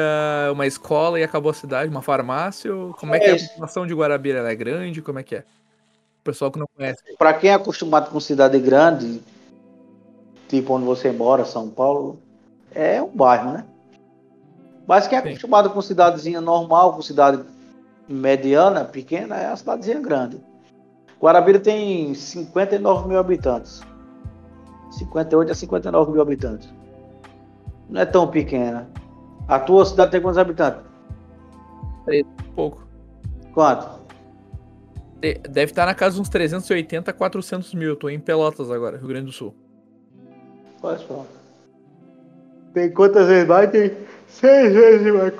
uma 0.51 0.65
escola 0.65 1.19
e 1.19 1.23
acabou 1.23 1.51
a 1.51 1.53
cidade, 1.53 1.89
uma 1.89 2.01
farmácia. 2.01 2.71
Como 2.99 3.13
é, 3.13 3.17
é 3.17 3.19
que 3.19 3.29
é 3.29 3.33
a 3.33 3.49
população 3.49 3.87
de 3.87 3.93
Guarabira? 3.93 4.39
Ela 4.39 4.51
é 4.51 4.55
grande? 4.55 5.01
Como 5.01 5.19
é 5.19 5.23
que 5.23 5.35
é? 5.35 5.39
O 5.39 6.23
pessoal 6.23 6.51
que 6.51 6.59
não 6.59 6.67
conhece. 6.75 7.01
Para 7.17 7.33
quem 7.33 7.49
é 7.49 7.53
acostumado 7.53 8.09
com 8.11 8.19
cidade 8.19 8.59
grande, 8.59 9.21
tipo 10.47 10.73
onde 10.73 10.85
você 10.85 11.11
mora, 11.11 11.45
São 11.45 11.69
Paulo, 11.69 12.19
é 12.73 13.01
um 13.01 13.09
bairro, 13.09 13.51
né? 13.51 13.65
Mas 14.87 15.07
quem 15.07 15.17
é 15.17 15.21
Sim. 15.21 15.29
acostumado 15.29 15.69
com 15.69 15.81
cidadezinha 15.81 16.39
normal, 16.39 16.93
com 16.93 17.01
cidade 17.01 17.43
mediana, 18.07 18.85
pequena, 18.85 19.35
é 19.35 19.47
uma 19.47 19.57
cidadezinha 19.57 19.99
grande. 19.99 20.39
Guarabira 21.21 21.59
tem 21.59 22.13
59 22.13 23.07
mil 23.07 23.19
habitantes. 23.19 23.81
58 24.91 25.51
a 25.51 25.55
59 25.55 26.11
mil 26.11 26.21
habitantes. 26.21 26.69
Não 27.89 28.01
é 28.01 28.05
tão 28.05 28.27
pequena. 28.27 28.89
A 29.47 29.59
tua 29.59 29.85
cidade 29.85 30.11
tem 30.11 30.21
quantos 30.21 30.37
habitantes? 30.37 30.81
Três, 32.05 32.25
pouco. 32.55 32.85
Quanto? 33.53 33.97
Deve 35.19 35.71
estar 35.71 35.85
na 35.85 35.95
casa 35.95 36.15
de 36.15 36.21
uns 36.21 36.29
380 36.29 37.09
a 37.09 37.13
400 37.13 37.73
mil. 37.73 37.89
Eu 37.89 37.95
tô 37.95 38.09
em 38.09 38.19
Pelotas 38.19 38.69
agora, 38.69 38.97
Rio 38.97 39.07
Grande 39.07 39.25
do 39.25 39.31
Sul. 39.31 39.55
Faz 40.81 41.01
pronto. 41.01 41.27
Tem 42.73 42.91
quantas 42.91 43.27
vezes 43.27 43.47
mais? 43.47 43.71
Tem 43.71 43.97
seis 44.27 44.73
vezes 44.73 45.13
mais, 45.13 45.33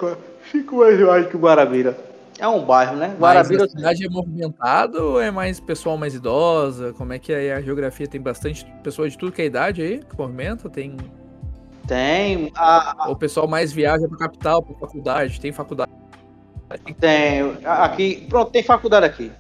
cinco 0.52 0.80
vezes 0.80 1.06
mais 1.06 1.28
que 1.28 1.36
o 1.36 1.40
Guarabira. 1.40 2.07
É 2.40 2.48
um 2.48 2.64
bairro, 2.64 2.96
né? 2.96 3.16
Guarabira. 3.20 3.64
Mas 3.64 3.74
a 3.74 3.78
cidade 3.78 4.06
é 4.06 4.10
movimentada 4.10 5.04
ou 5.04 5.20
é 5.20 5.32
mais 5.32 5.60
pessoal 5.60 5.98
mais 5.98 6.14
idosa? 6.14 6.94
Como 6.94 7.12
é 7.12 7.20
que 7.20 7.34
é 7.34 7.54
a 7.54 7.62
geografia? 7.62 8.08
Tem 8.08 8.22
bastante 8.22 8.66
pessoas 8.84 9.12
de 9.14 9.18
tudo 9.18 9.32
que 9.32 9.42
é 9.42 9.46
idade 9.46 9.82
aí 9.82 10.00
que 10.04 10.18
movimenta? 10.18 10.70
Tem. 10.70 10.96
Tem. 11.88 12.52
A... 12.56 13.08
O 13.10 13.16
pessoal 13.16 13.48
mais 13.48 13.74
viaja 13.74 14.08
para 14.08 14.18
capital, 14.18 14.62
para 14.62 14.76
faculdade? 14.76 15.40
Tem 15.42 15.52
faculdade? 15.52 15.92
Tem. 17.00 17.58
Aqui, 17.66 18.28
pronto, 18.30 18.52
tem 18.52 18.62
faculdade 18.62 19.06
aqui. 19.06 19.32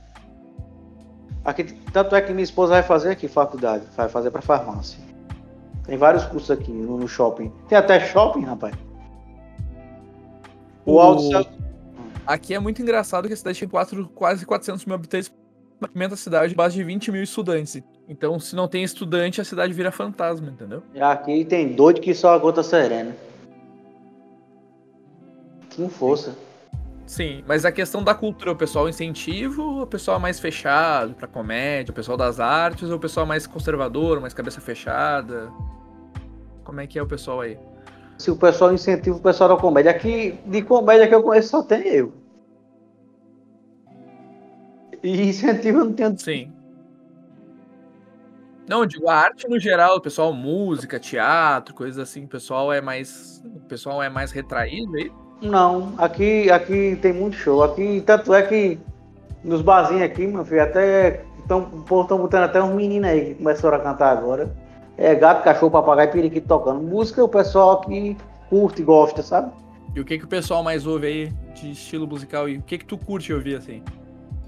Aqui, 1.45 1.63
tanto 1.93 2.15
é 2.15 2.21
que 2.21 2.31
minha 2.33 2.43
esposa 2.43 2.73
vai 2.73 2.83
fazer 2.83 3.11
aqui 3.11 3.27
faculdade, 3.27 3.83
vai 3.95 4.09
fazer 4.09 4.31
para 4.31 4.41
farmácia. 4.41 4.99
Tem 5.85 5.97
vários 5.97 6.25
cursos 6.25 6.51
aqui 6.51 6.71
no 6.71 7.07
shopping. 7.07 7.51
Tem 7.69 7.77
até 7.77 7.99
shopping, 7.99 8.43
rapaz. 8.43 8.75
O, 10.85 10.95
o... 10.95 10.99
Alto 10.99 11.66
Aqui 12.27 12.53
é 12.53 12.59
muito 12.59 12.81
engraçado 12.81 13.25
que 13.25 13.33
a 13.33 13.37
cidade 13.37 13.57
tem 13.57 13.69
quatro, 13.69 14.05
quase 14.09 14.45
400 14.45 14.85
mil 14.85 14.95
habitantes, 14.95 15.33
movimenta 15.79 16.15
a 16.15 16.17
cidade 16.17 16.53
base 16.53 16.75
de 16.75 16.83
20 16.83 17.09
mil 17.09 17.23
estudantes. 17.23 17.81
Então, 18.05 18.37
se 18.37 18.53
não 18.53 18.67
tem 18.67 18.83
estudante, 18.83 19.39
a 19.39 19.45
cidade 19.45 19.71
vira 19.71 19.93
fantasma, 19.93 20.49
entendeu? 20.49 20.83
Aqui 20.99 21.45
tem 21.45 21.71
doido 21.71 22.01
que 22.01 22.13
só 22.13 22.33
a 22.33 22.37
gota 22.37 22.61
serena. 22.63 23.15
Com 25.73 25.87
força. 25.87 26.35
Sim, 27.05 27.45
mas 27.47 27.63
a 27.63 27.71
questão 27.71 28.03
da 28.03 28.13
cultura, 28.13 28.51
o 28.51 28.55
pessoal 28.57 28.89
incentivo, 28.89 29.83
o 29.83 29.87
pessoal 29.87 30.19
mais 30.19 30.37
fechado 30.37 31.13
para 31.13 31.27
comédia, 31.29 31.91
o 31.91 31.95
pessoal 31.95 32.17
das 32.17 32.41
artes, 32.41 32.89
ou 32.89 32.97
o 32.97 32.99
pessoal 32.99 33.25
mais 33.25 33.47
conservador, 33.47 34.19
mais 34.19 34.33
cabeça 34.33 34.59
fechada? 34.59 35.49
Como 36.65 36.81
é 36.81 36.87
que 36.87 36.99
é 36.99 37.01
o 37.01 37.07
pessoal 37.07 37.39
aí? 37.39 37.57
Se 38.17 38.31
o 38.31 38.35
pessoal 38.35 38.73
incentiva 38.73 39.15
o 39.15 39.21
pessoal 39.21 39.49
da 39.49 39.57
comédia. 39.57 39.91
Aqui, 39.91 40.39
de 40.45 40.61
comédia 40.63 41.07
que 41.07 41.15
eu 41.15 41.23
conheço, 41.23 41.49
só 41.49 41.63
tem 41.63 41.87
eu. 41.87 42.13
E 45.03 45.29
incentivo 45.29 45.79
eu 45.79 45.85
não 45.85 45.93
tenho. 45.93 46.17
Sim. 46.17 46.51
Não, 48.67 48.85
digo, 48.85 49.07
a 49.07 49.15
arte 49.15 49.47
no 49.47 49.59
geral, 49.59 49.97
o 49.97 50.01
pessoal, 50.01 50.33
música, 50.33 50.99
teatro, 50.99 51.73
coisas 51.73 51.99
assim, 51.99 52.25
o 52.25 52.27
pessoal 52.27 52.73
é 52.73 52.81
mais. 52.81 53.41
O 53.45 53.61
pessoal 53.61 54.01
é 54.03 54.09
mais 54.09 54.31
retraído 54.31 54.93
aí? 54.95 55.11
Não, 55.41 55.93
aqui, 55.97 56.49
aqui 56.49 56.97
tem 57.01 57.13
muito 57.13 57.37
show. 57.37 57.63
Aqui, 57.63 58.03
tanto 58.05 58.33
é 58.33 58.41
que 58.41 58.79
nos 59.43 59.61
barzinhos 59.61 60.03
aqui, 60.03 60.25
meu 60.25 60.43
filho, 60.43 60.63
até. 60.63 61.23
Estão 61.39 61.61
botando 61.61 62.43
até 62.43 62.61
uns 62.61 62.75
meninos 62.75 63.09
aí 63.09 63.25
que 63.27 63.35
começaram 63.35 63.77
a 63.77 63.79
cantar 63.79 64.17
agora 64.17 64.53
é, 64.97 65.13
gato, 65.13 65.43
cachorro, 65.43 65.71
papagaio, 65.71 66.11
periquito 66.11 66.47
tocando. 66.47 66.81
Música 66.81 67.23
o 67.23 67.29
pessoal 67.29 67.81
que 67.81 68.17
curte 68.49 68.81
e 68.81 68.85
gosta, 68.85 69.21
sabe? 69.21 69.51
E 69.95 69.99
o 69.99 70.05
que, 70.05 70.17
que 70.17 70.25
o 70.25 70.27
pessoal 70.27 70.63
mais 70.63 70.87
ouve 70.87 71.07
aí 71.07 71.33
de 71.53 71.71
estilo 71.71 72.07
musical? 72.07 72.49
E 72.49 72.57
o 72.57 72.61
que 72.61 72.79
que 72.79 72.85
tu 72.85 72.97
curte 72.97 73.31
ouvir 73.31 73.57
assim? 73.57 73.83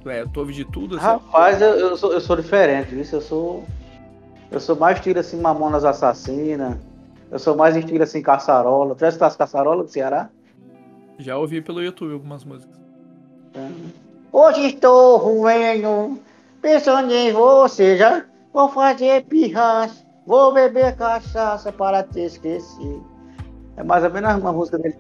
Tu, 0.02 0.10
é, 0.10 0.26
tu 0.26 0.40
ouve 0.40 0.54
de 0.54 0.66
tudo? 0.66 0.98
Assim? 0.98 1.06
Rapaz, 1.06 1.62
eu, 1.62 1.76
eu, 1.76 1.98
sou, 1.98 2.12
eu 2.14 2.20
sou 2.20 2.36
diferente, 2.36 2.96
viu? 2.96 3.06
Eu 3.12 3.22
sou. 3.22 3.64
Eu 4.52 4.60
sou 4.60 4.76
mais 4.76 4.98
estilo 4.98 5.20
assim, 5.20 5.40
Mamonas 5.40 5.86
Assassina. 5.86 6.80
Eu 7.30 7.38
sou 7.38 7.56
mais 7.56 7.76
estilo 7.76 8.02
assim, 8.02 8.22
Caçarola. 8.22 8.96
Tu 8.96 9.02
já 9.02 9.10
escutaste 9.10 9.38
Caçarola 9.38 9.84
do 9.84 9.90
Ceará? 9.90 10.30
Já 11.20 11.38
ouvi 11.38 11.62
pelo 11.62 11.84
YouTube 11.84 12.14
algumas 12.14 12.44
músicas. 12.44 12.76
É. 13.54 13.70
Hoje 14.32 14.68
estou 14.68 15.18
ruim, 15.18 16.20
pensando 16.62 17.12
em 17.12 17.32
você, 17.32 17.98
já 17.98 18.24
vou 18.54 18.70
fazer 18.70 19.26
pirras 19.26 20.09
Vou 20.26 20.54
beber 20.54 20.96
cachaça 20.96 21.72
para 21.72 22.04
te 22.04 22.20
esquecer. 22.20 23.02
É 23.78 23.84
mais 23.84 24.04
ou 24.04 24.10
menos 24.12 24.36
uma 24.36 24.52
música 24.52 24.78
dele. 24.78 24.98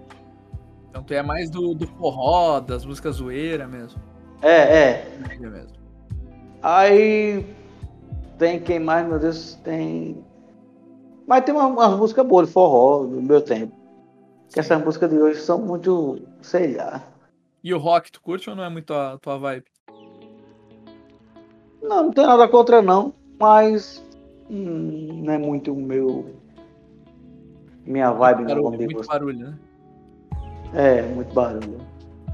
Então 0.89 1.03
tu 1.03 1.13
é 1.13 1.21
mais 1.21 1.49
do, 1.49 1.75
do 1.75 1.85
forró, 1.85 2.59
das 2.59 2.85
músicas 2.85 3.17
zoeira 3.17 3.67
mesmo. 3.67 4.01
É, 4.41 4.49
é. 4.49 5.17
é 5.29 5.37
mesmo. 5.37 5.77
Aí 6.61 7.45
tem 8.37 8.59
quem 8.59 8.79
mais, 8.79 9.07
meu 9.07 9.19
Deus, 9.19 9.55
tem. 9.63 10.23
Mas 11.27 11.43
tem 11.43 11.53
uma, 11.53 11.67
uma 11.67 11.89
música 11.89 12.23
boa 12.23 12.45
de 12.45 12.51
forró 12.51 13.05
do 13.05 13.21
meu 13.21 13.41
tempo. 13.41 13.73
Que 14.51 14.59
essas 14.59 14.83
músicas 14.83 15.09
de 15.09 15.19
hoje 15.19 15.41
são 15.41 15.59
muito, 15.59 16.19
sei 16.41 16.75
lá. 16.75 17.03
E 17.63 17.73
o 17.73 17.77
rock, 17.77 18.11
tu 18.11 18.21
curte 18.21 18.49
ou 18.49 18.55
não 18.55 18.63
é 18.63 18.69
muito 18.69 18.93
a 18.93 19.17
tua 19.19 19.37
vibe? 19.37 19.65
Não, 21.83 22.03
não 22.03 22.11
tem 22.11 22.25
nada 22.25 22.47
contra 22.47 22.81
não, 22.81 23.13
mas 23.39 24.03
hum, 24.49 25.21
não 25.23 25.33
é 25.33 25.37
muito 25.37 25.73
o 25.73 25.81
meu. 25.81 26.35
Minha 27.85 28.11
vibe, 28.11 28.43
muito 28.43 28.55
barulho, 28.55 28.71
não. 28.71 28.77
Muito 28.77 29.07
barulho, 29.07 29.39
né? 29.39 29.59
É, 30.73 31.01
muito 31.01 31.33
barulho. 31.33 31.77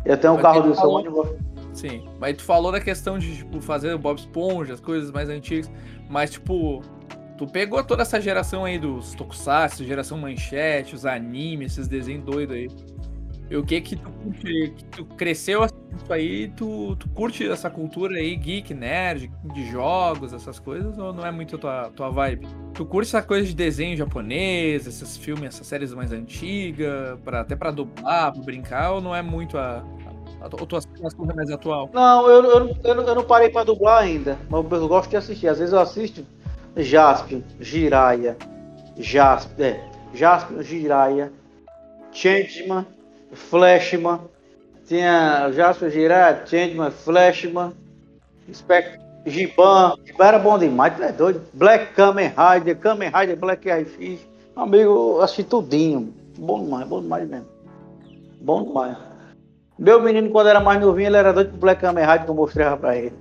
Eu 0.06 0.18
tenho 0.18 0.34
um 0.34 0.38
carro 0.38 0.62
do 0.62 0.76
falou... 0.76 1.04
som 1.04 1.46
Sim, 1.74 2.08
mas 2.20 2.38
tu 2.38 2.44
falou 2.44 2.72
da 2.72 2.80
questão 2.80 3.20
de 3.20 3.36
tipo, 3.36 3.60
fazer 3.60 3.94
o 3.94 4.00
Bob 4.00 4.18
Esponja, 4.18 4.74
as 4.74 4.80
coisas 4.80 5.12
mais 5.12 5.28
antigas, 5.28 5.70
mas 6.10 6.32
tipo, 6.32 6.82
tu 7.38 7.46
pegou 7.46 7.84
toda 7.84 8.04
essa 8.04 8.20
geração 8.22 8.64
aí 8.64 8.80
dos 8.80 9.14
Tokusatsu, 9.14 9.84
geração 9.84 10.18
manchete, 10.18 10.96
os 10.96 11.06
animes, 11.06 11.74
esses 11.74 11.90
desenhos 11.90 12.24
doidos 12.24 12.56
aí. 12.56 12.70
E 13.50 13.56
o 13.56 13.64
que 13.64 13.80
que 13.80 13.96
tu, 13.96 14.10
que 14.42 14.86
tu 14.86 15.06
cresceu 15.06 15.64
isso 15.64 16.12
aí, 16.12 16.50
tu, 16.50 16.96
tu 16.96 17.08
curte 17.10 17.48
essa 17.48 17.70
cultura 17.70 18.16
aí, 18.16 18.36
geek, 18.36 18.74
nerd, 18.74 19.32
de 19.54 19.70
jogos, 19.70 20.34
essas 20.34 20.60
coisas, 20.60 20.98
ou 20.98 21.14
não 21.14 21.26
é 21.26 21.32
muito 21.32 21.58
tua, 21.58 21.92
tua 21.96 22.10
vibe? 22.10 22.48
Tu 22.74 22.86
curte 22.86 23.08
essa 23.10 23.22
coisa 23.22 23.48
de 23.48 23.56
desenho 23.56 23.96
japonês, 23.96 24.88
esses 24.88 25.16
filmes, 25.16 25.44
essas 25.44 25.68
séries 25.68 25.94
mais 25.94 26.12
antigas, 26.12 27.20
pra, 27.24 27.42
até 27.42 27.56
pra 27.56 27.72
dublar, 27.72 28.34
pra 28.34 28.42
brincar, 28.42 28.92
ou 28.94 29.02
não 29.02 29.16
é 29.16 29.22
muito 29.22 29.58
a, 29.58 29.84
a, 30.42 30.44
a, 30.44 30.46
a 30.46 30.50
tua 30.50 30.82
coisa 30.82 31.34
mais 31.36 31.50
atual? 31.52 31.90
Não, 31.94 32.28
eu, 32.28 32.44
eu, 32.44 32.76
eu, 32.84 33.02
eu 33.02 33.16
não 33.16 33.24
parei 33.24 33.50
pra 33.50 33.64
dublar 33.64 34.04
ainda, 34.04 34.38
mas 34.50 34.82
eu 34.82 34.88
gosto 34.88 35.10
de 35.10 35.18
assistir. 35.18 35.48
Às 35.48 35.60
vezes 35.60 35.74
eu 35.74 35.80
assisto 35.80 36.26
Jaspion, 36.76 37.42
Jiraiya, 37.60 38.36
Jaspion, 38.98 39.64
é, 39.64 39.80
Jaspion, 40.14 40.62
Jiraiya, 40.62 41.32
Changeman, 42.12 42.86
Flashman, 43.36 44.20
tinha 44.88 45.52
Jasper 45.52 45.90
Girard, 45.90 46.50
Changeman, 46.50 46.92
Flashman, 46.92 47.74
Spec, 48.54 49.00
Giban, 49.26 49.96
Giban 50.06 50.26
era 50.26 50.40
bom 50.40 50.58
demais, 50.58 50.96
tu 50.96 51.04
é 51.04 51.12
doido. 51.12 51.42
Black 51.54 51.94
Kamen 51.94 52.32
Rider, 52.38 52.76
Kamen 52.78 53.12
Rider, 53.14 53.36
Black 53.36 53.86
Fish. 53.86 54.26
Amigo, 54.56 55.20
assisti 55.22 55.44
tudinho. 55.44 56.14
Bom 56.38 56.64
demais, 56.64 56.88
bom 56.88 57.02
demais 57.02 57.28
mesmo. 57.28 57.48
Bom 58.42 58.64
demais. 58.64 58.98
Meu 59.78 60.02
menino, 60.02 60.30
quando 60.30 60.48
era 60.48 60.60
mais 60.60 60.80
novinho, 60.80 61.08
ele 61.08 61.18
era 61.18 61.34
doido 61.34 61.58
Black 61.58 61.82
Kamen 61.82 62.06
Rider 62.06 62.26
que 62.26 62.32
eu 62.32 62.36
mostrava 62.36 62.78
pra 62.78 62.96
ele. 62.96 63.14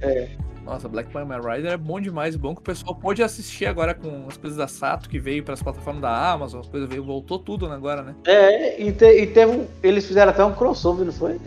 É. 0.00 0.43
Nossa, 0.64 0.88
Black 0.88 1.10
Panther 1.10 1.40
Rider 1.44 1.72
é 1.72 1.76
bom 1.76 2.00
demais, 2.00 2.36
bom 2.36 2.54
que 2.54 2.60
o 2.60 2.64
pessoal 2.64 2.94
pôde 2.94 3.22
assistir 3.22 3.66
agora 3.66 3.92
com 3.94 4.24
as 4.26 4.36
coisas 4.36 4.56
da 4.58 4.66
Sato 4.66 5.08
que 5.10 5.18
veio 5.18 5.44
para 5.44 5.52
as 5.54 5.62
plataformas 5.62 6.00
da 6.00 6.32
Amazon, 6.32 6.60
as 6.60 6.68
coisas 6.68 6.88
veio, 6.88 7.04
voltou 7.04 7.38
tudo 7.38 7.66
agora, 7.66 8.02
né? 8.02 8.14
É, 8.26 8.80
e, 8.82 8.90
te, 8.90 9.04
e 9.04 9.26
teve 9.26 9.52
um, 9.52 9.66
eles 9.82 10.06
fizeram 10.06 10.30
até 10.30 10.42
um 10.44 10.54
crossover, 10.54 11.04
não 11.04 11.12
foi? 11.12 11.38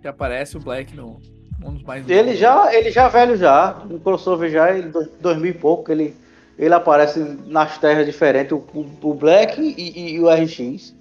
Que 0.00 0.06
aparece 0.06 0.56
o 0.56 0.60
Black 0.60 0.94
no, 0.94 1.18
Um 1.64 1.74
dos 1.74 1.82
mais 1.82 2.08
Ele 2.08 2.36
já, 2.36 2.72
ele 2.72 2.92
já 2.92 3.08
velho 3.08 3.36
já, 3.36 3.82
no 3.90 3.98
crossover 3.98 4.50
já, 4.50 4.70
ele 4.70 4.88
do- 4.88 5.10
2000 5.20 5.50
e 5.50 5.54
pouco, 5.54 5.90
ele, 5.90 6.14
ele 6.56 6.74
aparece 6.74 7.18
nas 7.46 7.76
terras 7.78 8.06
diferentes, 8.06 8.52
o, 8.52 8.64
o- 9.02 9.14
Black 9.14 9.60
e, 9.60 10.14
e 10.14 10.20
o 10.20 10.28
RX. 10.30 10.94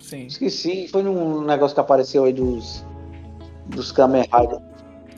Sim. 0.00 0.26
Esqueci, 0.26 0.88
foi 0.88 1.02
num 1.04 1.42
negócio 1.42 1.74
que 1.74 1.80
apareceu 1.80 2.24
aí 2.24 2.32
dos, 2.32 2.84
dos 3.66 3.92
Kamen 3.92 4.22
Rider. 4.22 4.58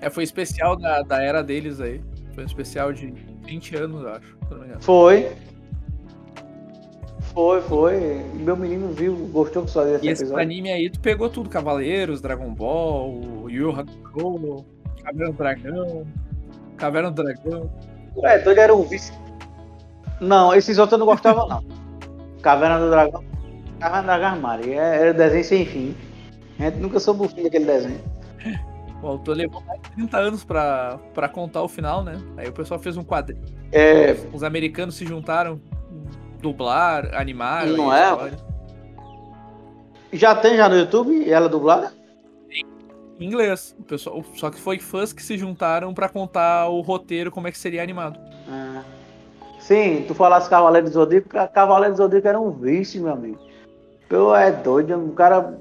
É, 0.00 0.08
foi 0.08 0.24
especial 0.24 0.76
da, 0.76 1.02
da 1.02 1.22
era 1.22 1.42
deles 1.42 1.80
aí. 1.80 2.00
Foi 2.34 2.44
um 2.44 2.46
especial 2.46 2.92
de 2.92 3.12
20 3.44 3.76
anos, 3.76 4.02
eu 4.02 4.08
acho. 4.08 4.38
Foi. 4.80 5.32
Foi, 7.34 7.60
foi. 7.62 8.24
Meu 8.34 8.56
menino 8.56 8.88
viu, 8.92 9.14
gostou 9.32 9.64
que 9.64 9.70
só 9.70 9.84
desse 9.84 10.04
E 10.06 10.08
esse 10.08 10.34
anime 10.34 10.70
aí, 10.70 10.90
tu 10.90 11.00
pegou 11.00 11.28
tudo: 11.28 11.48
Cavaleiros, 11.48 12.20
Dragon 12.20 12.52
Ball, 12.52 13.48
Yu 13.48 13.70
Hakusho, 13.70 14.64
Caverna 15.04 15.30
do 15.32 15.36
Dragão, 15.36 16.06
Caverna 16.76 17.10
do 17.10 17.22
Dragão. 17.22 17.70
É, 18.24 18.38
doido 18.38 18.58
era 18.58 18.74
um 18.74 18.82
vice. 18.82 19.12
Não, 20.20 20.54
esses 20.54 20.76
outros 20.78 20.92
eu 20.92 20.98
não 20.98 21.06
gostava 21.06 21.46
não. 21.46 21.62
Caverna 22.42 22.80
do 22.80 22.90
Dragão. 22.90 23.24
Caverna 23.78 24.02
do 24.02 24.06
Dragão 24.06 24.28
Armário. 24.28 24.72
é- 24.72 25.00
Era 25.02 25.14
desenho 25.14 25.44
sem 25.44 25.66
fim. 25.66 25.94
A 26.58 26.64
gente 26.64 26.78
nunca 26.78 26.98
soube 26.98 27.24
o 27.24 27.28
fim 27.28 27.42
daquele 27.44 27.64
desenho. 27.64 28.00
O 29.02 29.06
autor 29.06 29.36
levou 29.36 29.62
mais 29.62 29.80
de 29.80 29.90
30 29.92 30.18
anos 30.18 30.44
pra, 30.44 30.98
pra 31.14 31.28
contar 31.28 31.62
o 31.62 31.68
final, 31.68 32.02
né? 32.04 32.16
Aí 32.36 32.48
o 32.48 32.52
pessoal 32.52 32.78
fez 32.78 32.96
um 32.96 33.04
quadrinho. 33.04 33.42
É, 33.72 34.12
Os 34.32 34.42
americanos 34.42 34.94
se 34.96 35.06
juntaram, 35.06 35.60
dublar, 36.40 37.14
animaram. 37.14 37.76
Não 37.76 37.94
é? 37.94 38.10
história. 38.10 38.38
já 40.12 40.34
tem 40.34 40.56
já 40.56 40.68
no 40.68 40.76
YouTube 40.76 41.30
ela 41.30 41.48
dublada? 41.48 41.92
Em 43.18 43.24
inglês. 43.26 43.74
O 43.78 43.82
pessoal, 43.82 44.22
só 44.34 44.50
que 44.50 44.58
foi 44.60 44.78
fãs 44.78 45.12
que 45.12 45.22
se 45.22 45.36
juntaram 45.38 45.92
pra 45.94 46.08
contar 46.08 46.68
o 46.68 46.80
roteiro, 46.80 47.30
como 47.30 47.48
é 47.48 47.52
que 47.52 47.58
seria 47.58 47.82
animado. 47.82 48.18
É. 48.48 49.00
Sim, 49.60 50.04
tu 50.08 50.14
falasse 50.14 50.48
Cavaleiro 50.50 50.88
do 50.88 50.92
Zodíaco, 50.92 51.28
Ca- 51.28 51.46
Cavaleiro 51.48 51.94
do 51.94 51.98
Zodíaco 51.98 52.26
era 52.28 52.40
um 52.40 52.50
vício, 52.50 53.02
meu 53.02 53.12
amigo. 53.12 53.38
Eu 54.08 54.34
é 54.34 54.50
doido, 54.50 54.96
o 54.98 55.12
cara 55.12 55.58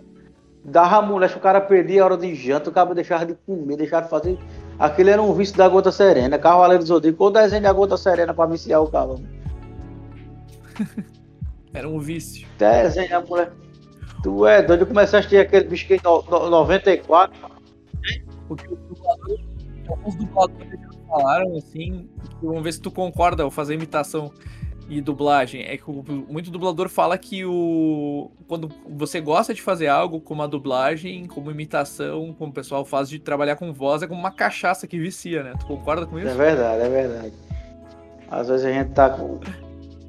dava 0.64 1.02
moleste, 1.02 1.38
o 1.38 1.41
cara 1.41 1.61
perdia 1.61 2.02
a 2.02 2.06
hora 2.06 2.18
de 2.18 2.34
janta, 2.36 2.69
o 2.69 2.73
cara 2.73 2.94
deixava 2.94 3.26
de 3.26 3.36
comer, 3.45 3.77
deixava 3.77 4.03
de 4.03 4.10
fazer. 4.10 4.38
Aquele 4.77 5.11
era 5.11 5.22
um 5.22 5.34
vício 5.34 5.57
da 5.57 5.68
gota 5.68 5.91
serena, 5.91 6.38
Cavaleiro 6.38 6.84
do 6.84 6.88
Zodíaco, 6.88 7.23
ou 7.23 7.31
desenho 7.31 7.64
da 7.64 7.73
gota 7.73 7.98
serena 7.98 8.34
pra 8.34 8.45
viciar 8.45 8.81
o 8.81 8.90
cavalo. 8.90 9.23
Era 11.73 11.88
um 11.88 11.99
vício. 11.99 12.48
Desenho 12.57 13.10
da 13.10 13.22
mulher. 13.22 13.52
Tu 14.23 14.45
é 14.48 14.61
doido, 14.61 14.81
eu 14.81 14.88
comecei 14.88 15.18
a 15.18 15.19
assistir 15.19 15.38
aquele 15.38 15.65
bicho 15.65 15.88
que 15.88 15.95
em 15.95 15.99
no, 16.03 16.22
no, 16.23 16.49
94. 16.49 17.40
Porque 18.48 18.68
os 18.68 18.80
dubladores, 18.80 19.45
alguns 19.88 20.15
dubladores 20.15 20.80
já 20.81 20.90
falaram 21.07 21.56
assim, 21.56 22.10
vamos 22.41 22.64
ver 22.64 22.73
se 22.73 22.81
tu 22.81 22.91
concorda 22.91 23.44
ao 23.44 23.52
fazer 23.52 23.76
imitação 23.76 24.31
e 24.90 24.99
dublagem. 25.02 25.61
É 25.64 25.78
que 25.78 25.90
o- 25.90 26.03
muito 26.28 26.49
dublador 26.49 26.90
fala 26.90 27.18
que 27.18 27.45
o 27.45 28.32
quando 28.48 28.70
você 28.90 29.22
gosta 29.22 29.53
de 29.53 29.61
fazer 29.61 29.88
algo 29.88 30.20
como 30.20 30.41
a 30.41 30.48
dublagem, 30.48 31.26
como 31.28 31.52
imitação, 31.52 32.34
como 32.38 32.49
o 32.52 32.53
pessoal 32.53 32.84
faz 32.84 33.07
de 33.10 33.20
trabalhar 33.20 33.56
com 33.56 33.72
voz, 33.72 34.02
é 34.02 34.07
como 34.07 34.20
uma 34.20 34.32
cachaça 34.32 34.88
que 34.88 34.98
vicia, 34.99 35.44
né? 35.44 35.53
Tu 35.60 35.66
concorda 35.68 36.06
com 36.07 36.18
É 36.18 36.24
isso? 36.26 36.36
verdade, 36.36 36.82
é 36.82 36.90
verdade. 36.90 37.34
Às 38.32 38.48
vezes 38.49 38.66
a 38.66 38.72
gente 38.72 38.90
tá 38.91 39.10
com. 39.11 39.40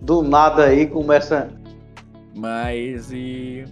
Do 0.00 0.22
nada 0.22 0.64
aí 0.64 0.86
começa. 0.86 1.50
Mas 2.34 3.10
e. 3.12 3.64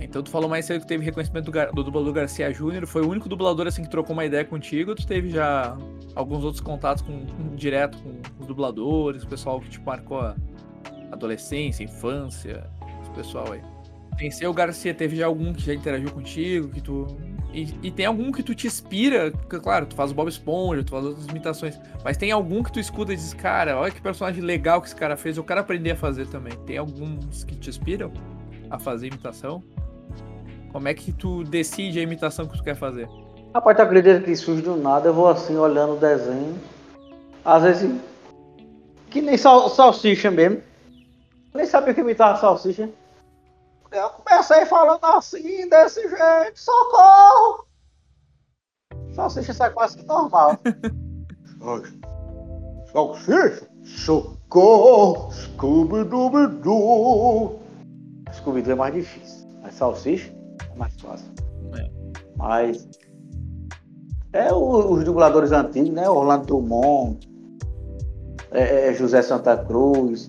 Então 0.00 0.22
tu 0.22 0.30
falou 0.30 0.48
mais 0.48 0.64
cedo 0.64 0.80
que 0.80 0.88
teve 0.88 1.04
reconhecimento 1.04 1.44
do, 1.46 1.52
Gar- 1.52 1.70
do 1.72 1.84
dublador 1.84 2.12
Garcia 2.12 2.52
Júnior. 2.52 2.84
Foi 2.86 3.02
o 3.02 3.08
único 3.08 3.28
dublador 3.28 3.66
assim 3.68 3.82
que 3.82 3.88
trocou 3.90 4.12
uma 4.12 4.24
ideia 4.24 4.44
contigo. 4.44 4.90
ou 4.90 4.96
Tu 4.96 5.06
teve 5.06 5.30
já 5.30 5.76
alguns 6.16 6.42
outros 6.44 6.60
contatos 6.60 7.02
com, 7.02 7.12
com- 7.26 7.54
direto 7.54 7.96
com 7.98 8.12
os 8.40 8.46
dubladores, 8.46 9.22
o 9.22 9.26
pessoal 9.28 9.60
que 9.60 9.68
te 9.70 9.80
marcou 9.80 10.20
a 10.20 10.34
adolescência, 11.14 11.84
infância, 11.84 12.64
esse 13.02 13.10
pessoal 13.10 13.52
aí. 13.52 13.62
Pensei 14.16 14.46
o 14.46 14.52
Garcia, 14.52 14.94
teve 14.94 15.16
já 15.16 15.26
algum 15.26 15.52
que 15.52 15.62
já 15.62 15.74
interagiu 15.74 16.10
contigo, 16.10 16.68
que 16.68 16.80
tu. 16.80 17.06
E, 17.52 17.74
e 17.82 17.90
tem 17.90 18.06
algum 18.06 18.30
que 18.30 18.42
tu 18.42 18.54
te 18.54 18.66
inspira, 18.66 19.30
claro, 19.48 19.86
tu 19.86 19.94
faz 19.94 20.10
o 20.10 20.14
Bob 20.14 20.28
Esponja, 20.28 20.82
tu 20.82 20.90
faz 20.90 21.04
outras 21.04 21.26
imitações, 21.26 21.78
mas 22.04 22.16
tem 22.16 22.32
algum 22.32 22.62
que 22.62 22.72
tu 22.72 22.80
escuta 22.80 23.12
e 23.12 23.16
diz, 23.16 23.32
cara, 23.32 23.78
olha 23.78 23.92
que 23.92 24.00
personagem 24.00 24.42
legal 24.42 24.80
que 24.80 24.88
esse 24.88 24.96
cara 24.96 25.16
fez, 25.16 25.36
eu 25.36 25.44
quero 25.44 25.60
aprender 25.60 25.92
a 25.92 25.96
fazer 25.96 26.26
também. 26.26 26.52
Tem 26.66 26.78
alguns 26.78 27.44
que 27.44 27.54
te 27.56 27.70
inspiram 27.70 28.12
a 28.70 28.78
fazer 28.78 29.08
imitação? 29.08 29.62
Como 30.72 30.88
é 30.88 30.94
que 30.94 31.12
tu 31.12 31.44
decide 31.44 32.00
a 32.00 32.02
imitação 32.02 32.46
que 32.46 32.56
tu 32.56 32.64
quer 32.64 32.74
fazer? 32.74 33.08
Rapaz, 33.54 33.76
tu 33.76 33.82
acredita 33.82 34.20
que 34.20 34.34
surge 34.34 34.62
do 34.62 34.74
nada? 34.74 35.08
Eu 35.08 35.14
vou 35.14 35.28
assim 35.28 35.56
olhando 35.56 35.92
o 35.92 35.96
desenho. 35.96 36.58
Às 37.44 37.62
vezes. 37.62 38.00
Que 39.10 39.22
nem 39.22 39.36
sal, 39.36 39.68
salsicha 39.68 40.28
mesmo. 40.32 40.60
Nem 41.54 41.66
sabia 41.66 41.94
que 41.94 42.00
imitava 42.00 42.38
salsicha. 42.38 42.90
Eu 43.92 44.10
comecei 44.10 44.66
falando 44.66 45.04
assim, 45.04 45.68
desse 45.68 46.00
jeito, 46.02 46.58
socorro! 46.58 47.64
Salsicha 49.14 49.54
sai 49.54 49.70
quase 49.70 49.98
que 49.98 50.04
normal. 50.04 50.58
Salsicha? 52.92 53.68
Socorro! 53.84 55.30
Scooby-Dooby-Doo! 55.32 57.60
Scooby-Doo 58.32 58.72
é 58.72 58.76
mais 58.76 58.94
difícil. 58.94 59.46
Mas 59.62 59.74
salsicha 59.74 60.32
é 60.72 60.76
mais 60.76 60.94
fácil. 61.00 61.30
É. 61.78 61.88
Mas. 62.36 62.88
É 64.32 64.52
o- 64.52 64.92
os 64.94 65.04
dubladores 65.04 65.52
antigos, 65.52 65.90
né? 65.90 66.08
Orlando 66.10 66.46
Drummond, 66.46 67.28
é, 68.50 68.88
é, 68.88 68.94
José 68.94 69.22
Santa 69.22 69.56
Cruz, 69.56 70.28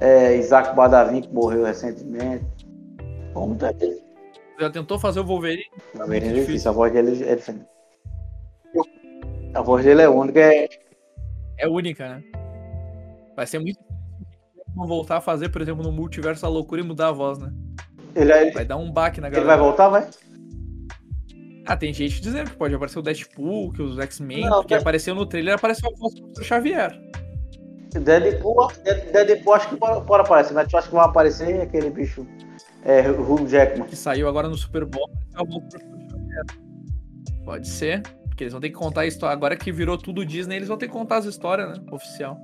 é, 0.00 0.36
Isaac 0.36 0.74
Badavim, 0.76 1.20
que 1.22 1.32
morreu 1.32 1.64
recentemente. 1.64 2.44
Como 3.34 3.54
tá 3.56 3.72
dele? 3.72 4.02
Já 4.60 4.70
tentou 4.70 4.98
fazer 4.98 5.20
o 5.20 5.24
Wolverine? 5.24 5.64
Muito 5.94 6.12
é 6.12 6.18
difícil. 6.20 6.40
difícil, 6.46 6.70
a 6.70 6.74
voz 6.74 6.92
dele 6.92 7.24
é 7.24 7.34
diferente. 7.36 7.66
A 9.54 9.62
voz 9.62 9.84
dele 9.84 10.02
é 10.02 10.08
única, 10.08 10.40
é, 10.40 10.68
É 11.58 11.68
única, 11.68 12.08
né? 12.08 12.22
Vai 13.36 13.46
ser 13.46 13.58
muito 13.58 13.78
difícil 13.78 13.98
não 14.76 14.86
voltar 14.86 15.16
a 15.16 15.20
fazer, 15.20 15.48
por 15.48 15.60
exemplo, 15.62 15.82
no 15.82 15.90
multiverso 15.92 16.44
a 16.44 16.48
loucura 16.48 16.80
e 16.80 16.84
mudar 16.84 17.08
a 17.08 17.12
voz, 17.12 17.38
né? 17.38 17.50
ele, 18.14 18.32
é- 18.32 18.50
Vai 18.50 18.64
dar 18.64 18.76
um 18.76 18.90
baque 18.92 19.20
na 19.20 19.28
ele 19.28 19.36
vai 19.36 19.44
galera. 19.44 19.62
voltar, 19.62 19.88
vai? 19.88 20.08
Ah, 21.66 21.76
tem 21.76 21.92
gente 21.92 22.20
dizendo 22.20 22.50
que 22.50 22.56
pode 22.56 22.74
aparecer 22.74 22.98
o 22.98 23.02
Deadpool, 23.02 23.72
que 23.72 23.82
os 23.82 23.98
X-Men, 23.98 24.48
mas- 24.48 24.72
apareceu 24.80 25.14
no 25.14 25.26
trailer, 25.26 25.54
apareceu 25.54 25.88
a 25.88 25.98
voz 25.98 26.14
do. 26.14 26.42
Xavier. 26.44 26.98
Deadpool, 28.00 28.68
Deadpool 29.12 29.54
acho 29.54 29.68
que 29.68 29.76
pode, 29.76 30.06
pode 30.06 30.22
aparecer, 30.22 30.54
mas 30.54 30.72
eu 30.72 30.78
acho 30.78 30.88
que 30.88 30.94
vai 30.94 31.04
aparecer 31.04 31.60
aquele 31.60 31.90
bicho, 31.90 32.26
é, 32.84 33.08
Hugh 33.10 33.46
Jackman. 33.48 33.86
que 33.88 33.96
saiu 33.96 34.28
agora 34.28 34.48
no 34.48 34.56
Super 34.56 34.84
Bowl. 34.84 35.08
Xavier. 35.36 36.44
Pode 37.44 37.68
ser, 37.68 38.02
porque 38.28 38.44
eles 38.44 38.52
vão 38.52 38.60
ter 38.60 38.68
que 38.68 38.74
contar 38.76 39.02
a 39.02 39.06
história. 39.06 39.32
Agora 39.34 39.56
que 39.56 39.72
virou 39.72 39.96
tudo 39.96 40.24
Disney, 40.24 40.56
eles 40.56 40.68
vão 40.68 40.76
ter 40.76 40.86
que 40.86 40.92
contar 40.92 41.16
as 41.18 41.24
histórias, 41.24 41.68
né? 41.78 41.84
Oficial. 41.90 42.36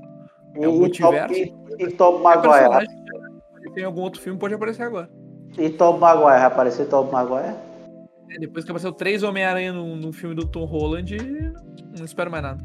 É 0.56 0.66
o 0.68 0.74
E- 0.74 0.78
multiverso. 0.78 1.34
E, 1.34 1.54
e, 1.78 1.90
Tom 1.92 2.18
É 2.18 2.22
Maguire. 2.22 2.48
personagem 2.48 2.88
que 2.88 2.94
já 3.12 3.18
apareceu 3.50 3.82
em 3.82 3.84
algum 3.84 4.00
outro 4.02 4.20
filme, 4.20 4.38
pode 4.38 4.54
aparecer 4.54 4.82
agora. 4.82 5.10
E 5.58 5.68
Tom 5.70 5.98
Maguire, 5.98 6.24
vai 6.24 6.44
aparecer 6.44 6.86
Tom 6.88 7.10
Maguire? 7.10 7.54
É, 8.30 8.38
depois 8.38 8.64
que 8.64 8.70
apareceu 8.70 8.92
três 8.92 9.22
Homem-Aranha 9.22 9.72
no, 9.72 9.94
no 9.96 10.12
filme 10.12 10.34
do 10.34 10.46
Tom 10.46 10.64
Holland, 10.64 11.16
não 11.96 12.04
espero 12.04 12.30
mais 12.30 12.42
nada. 12.42 12.64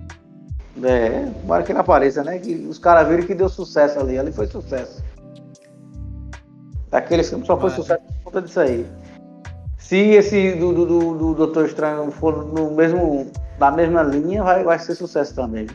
É, 0.83 1.25
tomara 1.41 1.63
que 1.63 1.71
ele 1.71 1.79
apareça, 1.79 2.23
né? 2.23 2.39
Que 2.39 2.53
os 2.67 2.77
caras 2.77 3.07
viram 3.07 3.23
que 3.23 3.35
deu 3.35 3.49
sucesso 3.49 3.99
ali. 3.99 4.17
Ali 4.17 4.31
foi 4.31 4.47
sucesso. 4.47 5.03
Aquele 6.91 7.23
filme 7.23 7.45
só 7.45 7.57
foi 7.57 7.69
Vai. 7.69 7.79
sucesso 7.79 8.01
por 8.01 8.23
conta 8.23 8.41
disso 8.41 8.59
aí. 8.59 8.85
Se 9.77 9.97
esse 9.97 10.53
do, 10.53 10.73
do, 10.73 10.85
do, 10.85 11.17
do 11.17 11.33
Doutor 11.33 11.65
Estranho 11.65 12.11
for 12.11 12.45
no 12.45 12.71
mesmo, 12.75 13.31
na 13.59 13.71
mesma 13.71 14.03
linha, 14.03 14.43
vai, 14.43 14.63
vai 14.63 14.79
ser 14.79 14.95
sucesso 14.95 15.33
também. 15.35 15.67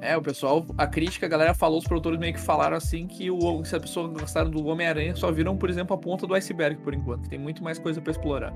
É, 0.00 0.16
o 0.16 0.22
pessoal, 0.22 0.64
a 0.78 0.86
crítica, 0.86 1.26
a 1.26 1.28
galera 1.28 1.52
falou, 1.52 1.78
os 1.78 1.84
produtores 1.84 2.18
meio 2.18 2.32
que 2.32 2.40
falaram 2.40 2.76
assim 2.76 3.06
que 3.06 3.30
o, 3.30 3.64
se 3.64 3.74
a 3.74 3.80
pessoa 3.80 4.08
gostaram 4.08 4.48
do 4.48 4.64
Homem-Aranha, 4.66 5.16
só 5.16 5.32
viram, 5.32 5.56
por 5.56 5.68
exemplo, 5.68 5.96
a 5.96 5.98
ponta 5.98 6.26
do 6.26 6.34
iceberg 6.34 6.80
por 6.82 6.94
enquanto. 6.94 7.28
Tem 7.28 7.38
muito 7.38 7.62
mais 7.62 7.78
coisa 7.78 8.00
pra 8.00 8.12
explorar. 8.12 8.54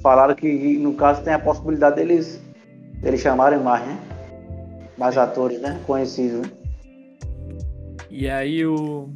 Falaram 0.00 0.34
que 0.34 0.78
no 0.78 0.94
caso 0.94 1.22
tem 1.22 1.34
a 1.34 1.38
possibilidade 1.38 1.96
deles, 1.96 2.42
deles 3.04 3.20
chamarem 3.20 3.60
mais, 3.60 3.86
né? 3.86 3.98
Mais 4.96 5.16
atores, 5.16 5.60
né? 5.60 5.78
Conhecidos. 5.86 6.40
né? 6.40 6.50
E 8.10 8.28
aí 8.28 8.64
o. 8.66 9.10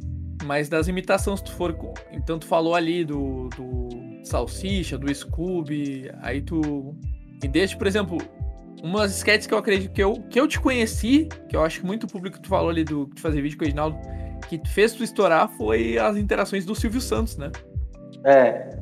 Mas 0.45 0.69
das 0.69 0.87
imitações, 0.87 1.39
se 1.39 1.45
tu 1.45 1.51
for. 1.51 1.75
Então 2.11 2.39
tu 2.39 2.45
falou 2.45 2.75
ali 2.75 3.03
do, 3.03 3.49
do 3.49 3.89
Salsicha, 4.23 4.97
do 4.97 5.13
Scooby, 5.13 6.09
aí 6.21 6.41
tu. 6.41 6.95
E 7.43 7.47
deixa, 7.47 7.75
por 7.77 7.87
exemplo, 7.87 8.17
umas 8.83 9.15
sketches 9.17 9.47
que 9.47 9.53
eu 9.53 9.57
acredito 9.57 9.91
que 9.91 10.03
eu, 10.03 10.13
que 10.29 10.39
eu 10.39 10.47
te 10.47 10.59
conheci, 10.59 11.27
que 11.47 11.55
eu 11.55 11.63
acho 11.63 11.81
que 11.81 11.85
muito 11.85 12.07
público 12.07 12.37
que 12.37 12.43
tu 12.43 12.49
falou 12.49 12.69
ali 12.69 12.83
do 12.83 13.07
de 13.07 13.21
fazer 13.21 13.41
vídeo 13.41 13.57
com 13.57 13.63
o 13.63 13.65
Reginaldo, 13.65 13.97
que 14.47 14.61
fez 14.67 14.93
tu 14.93 15.03
estourar 15.03 15.49
foi 15.57 15.97
as 15.97 16.15
interações 16.15 16.65
do 16.65 16.75
Silvio 16.75 17.01
Santos, 17.01 17.37
né? 17.37 17.51
É. 18.25 18.78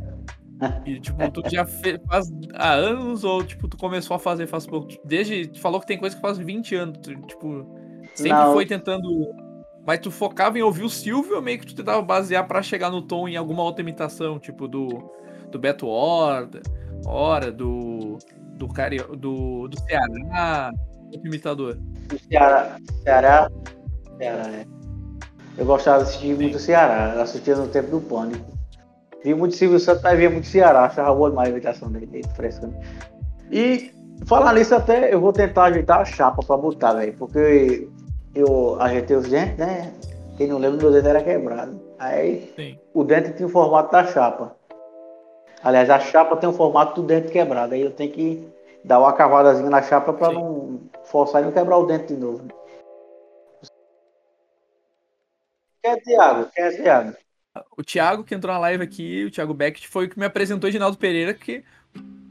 E, 0.86 1.00
tipo, 1.00 1.32
tu 1.32 1.44
já 1.50 1.66
fez, 1.66 2.00
faz 2.08 2.32
há 2.56 2.74
anos 2.74 3.24
ou, 3.24 3.44
tipo, 3.44 3.68
tu 3.68 3.78
começou 3.78 4.16
a 4.16 4.20
fazer 4.20 4.48
faz 4.48 4.66
pouco? 4.66 4.88
Desde, 5.06 5.48
tu 5.48 5.60
falou 5.60 5.80
que 5.80 5.88
tem 5.88 5.98
coisa 5.98 6.16
que 6.16 6.22
faz 6.22 6.38
20 6.38 6.76
anos, 6.76 6.98
tu, 7.00 7.16
tipo, 7.16 7.66
sempre 8.16 8.38
Não. 8.38 8.54
foi 8.54 8.66
tentando... 8.66 9.08
Mas 9.86 10.00
tu 10.00 10.12
focava 10.12 10.58
em 10.58 10.62
ouvir 10.62 10.84
o 10.84 10.90
Silvio 10.90 11.38
ou 11.38 11.42
meio 11.42 11.60
que 11.60 11.68
tu 11.68 11.76
tentava 11.76 12.02
basear 12.02 12.46
pra 12.46 12.62
chegar 12.62 12.90
no 12.90 13.02
tom 13.02 13.28
em 13.28 13.38
alguma 13.38 13.64
outra 13.64 13.82
imitação, 13.82 14.38
tipo, 14.38 14.68
do, 14.68 14.88
do 15.50 15.58
Beto 15.58 15.88
Horta, 15.88 16.62
Hora, 17.06 17.52
do, 17.52 18.18
do, 18.56 18.68
Cari... 18.68 18.98
do, 18.98 19.68
do 19.68 19.80
Ceará, 19.82 20.72
outro 21.06 21.28
imitador? 21.28 21.76
Do 21.76 22.20
Ceará. 22.20 22.78
Ceará. 23.04 23.52
Ceará, 24.18 24.50
é. 24.50 24.66
Eu 25.58 25.66
gostava 25.66 26.04
de 26.04 26.10
assistir 26.10 26.36
muito 26.36 26.60
Ceará. 26.60 27.14
Eu 27.16 27.22
assistia 27.22 27.56
no 27.56 27.68
tempo 27.68 27.92
do 27.92 28.02
Pânico. 28.02 28.57
Vi 29.24 29.34
muito 29.34 29.56
Silvio 29.56 29.80
Santos, 29.80 30.04
mas 30.04 30.18
via 30.18 30.30
muito 30.30 30.48
Ceará. 30.48 30.86
Achava 30.86 31.14
boa 31.14 31.30
demais 31.30 31.50
a 31.50 31.52
imitação 31.52 31.92
dele, 31.92 32.06
dele 32.06 32.28
fresca. 32.36 32.68
né? 32.68 32.80
E 33.52 33.92
falar 34.26 34.54
nisso 34.54 34.76
até, 34.76 35.14
eu 35.14 35.20
vou 35.20 35.34
tentar 35.34 35.66
ajeitar 35.66 36.02
a 36.02 36.06
chapa 36.06 36.44
pra 36.46 36.58
botar, 36.58 36.94
velho. 36.94 37.14
Porque 37.18 37.88
eu 38.36 38.80
ajeitei 38.82 39.16
os 39.18 39.28
dentes, 39.28 39.58
né? 39.58 39.92
Quem 40.38 40.48
não 40.48 40.60
lembra, 40.60 40.78
meu 40.78 40.92
dente 40.92 41.08
era 41.08 41.24
quebrado. 41.24 41.82
Aí 42.00 42.54
Sim. 42.56 42.78
o 42.94 43.04
dente 43.04 43.34
tinha 43.34 43.48
o 43.48 43.52
formato 43.52 43.92
da 43.92 44.06
chapa. 44.06 44.56
Aliás, 45.64 45.90
a 45.90 46.00
chapa 46.00 46.38
tem 46.38 46.48
o 46.48 46.54
formato 46.54 47.02
do 47.02 47.08
dente 47.08 47.30
quebrado. 47.32 47.74
Aí 47.74 47.82
eu 47.82 47.92
tenho 47.92 48.12
que 48.12 48.48
dar 48.86 49.00
uma 49.00 49.12
cavadazinha 49.14 49.70
na 49.70 49.82
chapa 49.82 50.14
pra 50.14 50.30
Sim. 50.30 50.36
não 50.36 50.80
forçar 51.06 51.42
e 51.42 51.46
não 51.46 51.52
quebrar 51.52 51.78
o 51.78 51.88
dente 51.88 52.14
de 52.14 52.18
novo. 52.18 52.48
Quem 55.82 55.92
é 55.92 56.00
Thiago? 56.00 56.50
Quem 56.54 56.64
é 56.64 56.72
Thiago? 56.72 57.14
O 57.78 57.84
Thiago, 57.84 58.24
que 58.24 58.36
entrou 58.36 58.54
na 58.54 58.60
live 58.60 58.84
aqui, 58.84 59.26
o 59.26 59.32
Thiago 59.32 59.54
Beckett, 59.54 59.88
foi 59.88 60.06
o 60.06 60.10
que 60.10 60.20
me 60.20 60.26
apresentou 60.26 60.70
Edinaldo 60.70 60.98
Pereira, 60.98 61.34
que 61.34 61.64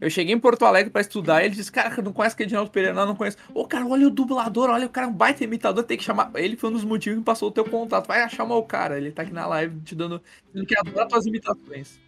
eu 0.01 0.11
cheguei 0.11 0.35
em 0.35 0.39
Porto 0.39 0.65
Alegre 0.65 0.90
pra 0.90 1.01
estudar 1.01 1.43
e 1.43 1.47
ele 1.47 1.55
disse, 1.55 1.73
cara, 1.73 2.03
não 2.03 2.12
conhece 2.12 2.36
que 2.36 2.43
é 2.43 2.47
Edinaldo 2.47 2.70
Pereira? 2.70 2.94
Não, 2.94 3.07
não 3.07 3.16
conheço. 3.16 3.39
Ô, 3.55 3.66
cara, 3.66 3.86
olha 3.86 4.07
o 4.07 4.11
dublador, 4.11 4.69
olha, 4.69 4.86
o 4.86 4.90
cara 4.90 5.07
é 5.07 5.11
um 5.11 5.12
baita 5.12 5.43
imitador, 5.43 5.85
tem 5.85 5.97
que 5.97 6.05
chamar. 6.05 6.31
Ele 6.35 6.57
foi 6.57 6.69
um 6.69 6.74
dos 6.74 6.85
motivos 6.85 7.19
que 7.19 7.24
passou 7.24 7.48
o 7.48 7.53
teu 7.53 7.65
contato. 7.65 8.07
Vai 8.07 8.28
chamar 8.28 8.57
o 8.57 8.62
cara, 8.62 8.98
ele 8.98 9.11
tá 9.11 9.23
aqui 9.23 9.32
na 9.32 9.47
live 9.47 9.81
te 9.81 9.94
dando. 9.94 10.20
Dizendo 10.53 10.66
que 10.66 10.78
adora 10.78 11.09
tuas 11.09 11.24
imitações. 11.24 11.98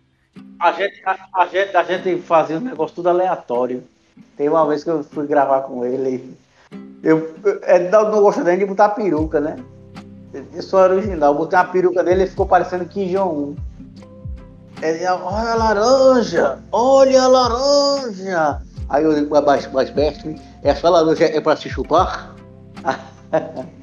A 0.61 0.73
gente, 0.73 1.03
a, 1.05 1.29
a 1.35 1.47
gente, 1.47 1.77
a 1.77 1.83
gente 1.83 2.23
fazia 2.23 2.59
um 2.59 2.61
negócio 2.61 2.97
tudo 2.97 3.09
aleatório. 3.09 3.83
Tem 4.37 4.49
uma 4.49 4.67
vez 4.67 4.85
que 4.85 4.91
eu 4.91 5.03
fui 5.03 5.27
gravar 5.27 5.63
com 5.63 5.85
ele. 5.85 6.37
Eu, 7.03 7.35
eu, 7.43 7.61
Edinaldo 7.65 8.13
não 8.13 8.21
gosta 8.21 8.45
nem 8.45 8.59
de 8.59 8.67
botar 8.67 8.91
peruca, 8.91 9.41
né? 9.41 9.57
Isso 10.53 10.77
é 10.77 10.83
original. 10.83 11.33
Eu 11.33 11.39
botei 11.39 11.59
uma 11.59 11.65
peruca 11.67 12.05
dele 12.05 12.25
e 12.25 12.27
ficou 12.27 12.47
parecendo 12.47 12.85
Kim 12.85 13.09
Jong-un. 13.09 13.57
Ele, 14.83 15.05
olha 15.07 15.53
a 15.53 15.55
laranja! 15.55 16.59
Olha 16.71 17.23
a 17.23 17.27
laranja! 17.27 18.63
Aí 18.89 19.05
eu 19.05 19.15
digo, 19.15 19.43
mas, 19.45 19.71
mas 19.73 19.93
mestre, 19.95 20.41
essa 20.63 20.89
laranja 20.89 21.25
é 21.25 21.41
pra 21.41 21.57
se 21.57 21.69
chupar? 21.69 22.35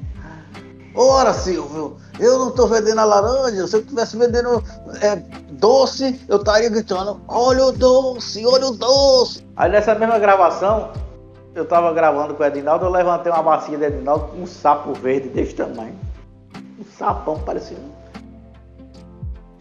Ora, 0.98 1.34
Silvio, 1.34 1.98
eu 2.18 2.38
não 2.38 2.50
tô 2.50 2.66
vendendo 2.66 3.00
a 3.00 3.04
laranja. 3.04 3.66
Se 3.66 3.76
eu 3.76 3.80
estivesse 3.80 4.16
vendendo 4.16 4.64
é, 5.02 5.16
doce, 5.50 6.18
eu 6.26 6.38
estaria 6.38 6.70
gritando: 6.70 7.20
Olha 7.28 7.66
o 7.66 7.72
doce, 7.72 8.46
olha 8.46 8.66
o 8.68 8.70
doce. 8.72 9.46
Aí 9.54 9.70
nessa 9.70 9.94
mesma 9.94 10.18
gravação, 10.18 10.92
eu 11.54 11.66
tava 11.66 11.92
gravando 11.92 12.34
com 12.34 12.42
o 12.42 12.46
Edinaldo, 12.46 12.86
eu 12.86 12.90
levantei 12.90 13.30
uma 13.30 13.42
bacia 13.42 13.76
do 13.76 13.84
Edinaldo 13.84 14.28
com 14.28 14.42
um 14.42 14.46
sapo 14.46 14.94
verde 14.94 15.28
desse 15.28 15.54
tamanho. 15.54 15.94
Um 16.96 16.98
sapão 16.98 17.38
parecendo. 17.40 17.80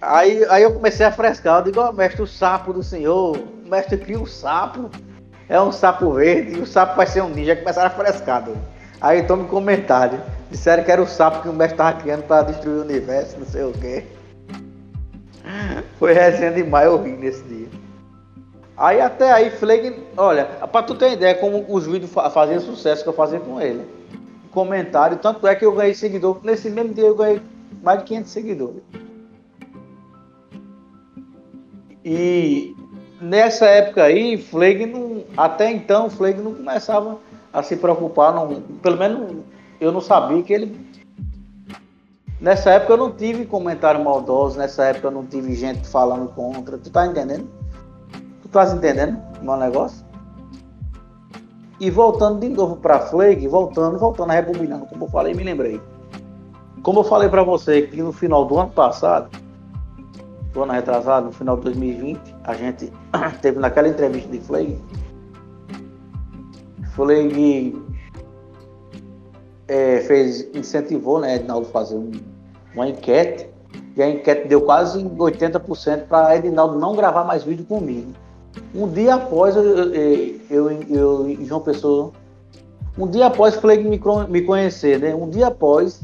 Aí, 0.02 0.46
aí 0.50 0.64
eu 0.64 0.74
comecei 0.74 1.06
a 1.06 1.12
frescar, 1.12 1.60
eu 1.60 1.64
digo, 1.66 1.82
ó, 1.82 1.92
mestre, 1.92 2.22
o 2.22 2.28
sapo 2.28 2.72
do 2.72 2.82
senhor, 2.82 3.38
mestre 3.66 3.98
cria 3.98 4.20
um 4.20 4.26
sapo, 4.26 4.90
é 5.50 5.60
um 5.60 5.72
sapo 5.72 6.14
verde, 6.14 6.58
e 6.58 6.62
o 6.62 6.66
sapo 6.66 6.96
vai 6.96 7.08
ser 7.08 7.22
um 7.24 7.30
ninja, 7.30 7.56
começaram 7.56 7.88
a 7.88 7.90
frescar. 7.90 8.44
doido. 8.44 8.60
Aí 9.02 9.20
então 9.20 9.36
me 9.36 9.48
comentário, 9.48 10.22
disseram 10.50 10.84
que 10.84 10.92
era 10.92 11.02
o 11.02 11.08
sapo 11.08 11.42
que 11.42 11.50
o 11.50 11.54
mestre 11.54 11.78
tava 11.78 12.00
criando 12.00 12.24
para 12.24 12.44
destruir 12.44 12.78
o 12.78 12.82
universo, 12.82 13.38
não 13.38 13.46
sei 13.46 13.64
o 13.64 13.74
quê. 13.74 14.06
Foi 16.00 16.14
resenha 16.14 16.52
demais, 16.52 16.86
eu 16.88 17.02
ri 17.02 17.12
nesse 17.12 17.44
dia. 17.44 17.68
Aí 18.78 19.02
até 19.02 19.32
aí, 19.32 19.50
Fleg, 19.50 20.04
olha, 20.18 20.46
pra 20.46 20.84
tu 20.84 20.96
ter 20.96 21.14
ideia 21.14 21.36
como 21.36 21.66
os 21.68 21.86
vídeos 21.86 22.12
fa- 22.12 22.30
faziam 22.30 22.60
sucesso 22.60 23.04
que 23.04 23.10
eu 23.10 23.14
fazia 23.14 23.40
com 23.40 23.60
ele. 23.60 23.86
Comentário, 24.56 25.18
tanto 25.18 25.46
é 25.46 25.54
que 25.54 25.66
eu 25.66 25.76
ganhei 25.76 25.94
seguidor, 25.94 26.40
nesse 26.42 26.70
mesmo 26.70 26.94
dia 26.94 27.04
eu 27.04 27.16
ganhei 27.16 27.42
mais 27.84 28.00
de 28.00 28.06
500 28.06 28.32
seguidores. 28.32 28.82
E 32.06 32.74
nessa 33.20 33.66
época 33.66 34.04
aí, 34.04 34.38
Fleg 34.38 34.86
não, 34.86 35.26
até 35.36 35.70
então, 35.70 36.10
Fleg 36.10 36.40
não 36.40 36.54
começava 36.54 37.18
a 37.52 37.62
se 37.62 37.76
preocupar, 37.76 38.34
não, 38.34 38.62
pelo 38.82 38.98
menos 38.98 39.44
eu 39.82 39.92
não 39.92 40.00
sabia 40.00 40.42
que 40.42 40.54
ele. 40.54 40.86
Nessa 42.40 42.70
época 42.72 42.94
eu 42.94 42.98
não 42.98 43.12
tive 43.12 43.46
comentário 43.46 44.02
maldoso, 44.02 44.58
nessa 44.58 44.86
época 44.86 45.08
eu 45.08 45.12
não 45.12 45.26
tive 45.26 45.54
gente 45.54 45.86
falando 45.86 46.30
contra. 46.30 46.78
Tu 46.78 46.90
tá 46.90 47.06
entendendo? 47.06 47.50
Tu 48.42 48.48
tá 48.48 48.66
entendendo 48.74 49.22
o 49.42 49.44
meu 49.44 49.58
negócio? 49.58 50.05
E 51.80 51.90
voltando 51.90 52.40
de 52.40 52.48
novo 52.50 52.78
pra 52.78 53.00
Fleg, 53.02 53.48
voltando, 53.48 54.00
voltando, 54.00 54.30
rebobinando, 54.32 54.86
como 54.86 55.06
eu 55.06 55.10
falei, 55.10 55.34
me 55.34 55.44
lembrei. 55.44 55.82
Como 56.82 57.00
eu 57.00 57.04
falei 57.04 57.28
pra 57.28 57.44
você 57.44 57.82
que 57.84 58.02
no 58.02 58.14
final 58.14 58.46
do 58.46 58.58
ano 58.58 58.70
passado, 58.72 59.30
do 60.54 60.64
ano 60.64 60.72
retrasado, 60.72 61.26
no 61.28 61.32
final 61.34 61.58
de 61.58 61.64
2020, 61.64 62.36
a 62.44 62.54
gente 62.54 62.94
teve 63.42 63.60
naquela 63.60 63.90
entrevista 63.90 64.30
de 64.30 64.40
Fleg, 64.40 64.80
Fleg 66.94 67.76
é, 69.68 70.00
fez, 70.02 70.48
incentivou, 70.56 71.20
né, 71.20 71.36
Edinaldo 71.36 71.68
fazer 71.68 71.96
um- 71.96 72.12
uma 72.74 72.88
enquete, 72.88 73.50
e 73.98 74.02
a 74.04 74.10
enquete 74.10 74.48
deu 74.48 74.62
quase 74.62 75.04
80% 75.04 76.08
para 76.08 76.36
Edinaldo 76.38 76.78
não 76.78 76.96
gravar 76.96 77.24
mais 77.24 77.44
vídeo 77.44 77.66
comigo. 77.66 78.12
Um 78.76 78.90
dia 78.90 79.16
após 79.16 79.56
eu, 79.56 79.64
eu, 79.64 80.44
eu, 80.50 80.72
eu 80.90 81.46
João 81.46 81.62
Pessoa, 81.62 82.12
um 82.98 83.08
dia 83.08 83.28
após 83.28 83.56
Fleg 83.56 83.84
me, 83.84 84.02
me 84.30 84.42
conhecer, 84.42 85.00
né, 85.00 85.16
um 85.16 85.30
dia 85.30 85.48
após, 85.48 86.02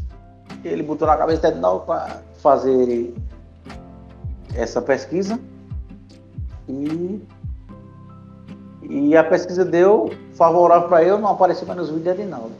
ele 0.63 0.81
botou 0.81 1.05
na 1.05 1.17
cabeça 1.17 1.41
do 1.41 1.47
Edinaldo 1.49 1.85
para 1.85 2.21
fazer 2.37 3.13
essa 4.55 4.81
pesquisa 4.81 5.37
e, 6.69 7.21
e 8.83 9.17
a 9.17 9.23
pesquisa 9.23 9.65
deu 9.65 10.09
favorável 10.33 10.87
para 10.87 11.03
eu, 11.03 11.19
não 11.19 11.29
apareceu 11.29 11.67
mais 11.67 11.77
nos 11.77 11.89
vídeos 11.89 12.15
de 12.15 12.21
Edinaldo. 12.21 12.51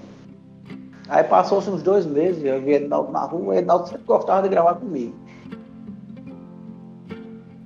Aí 1.07 1.23
passou-se 1.23 1.69
uns 1.69 1.81
dois 1.81 2.05
meses, 2.05 2.43
eu 2.43 2.61
vi 2.61 2.73
Edinaldo 2.73 3.11
na 3.11 3.21
rua, 3.21 3.55
e 3.55 3.57
Edinaldo 3.59 3.87
sempre 3.87 4.03
gostava 4.05 4.41
de 4.43 4.49
gravar 4.49 4.75
comigo. 4.75 5.13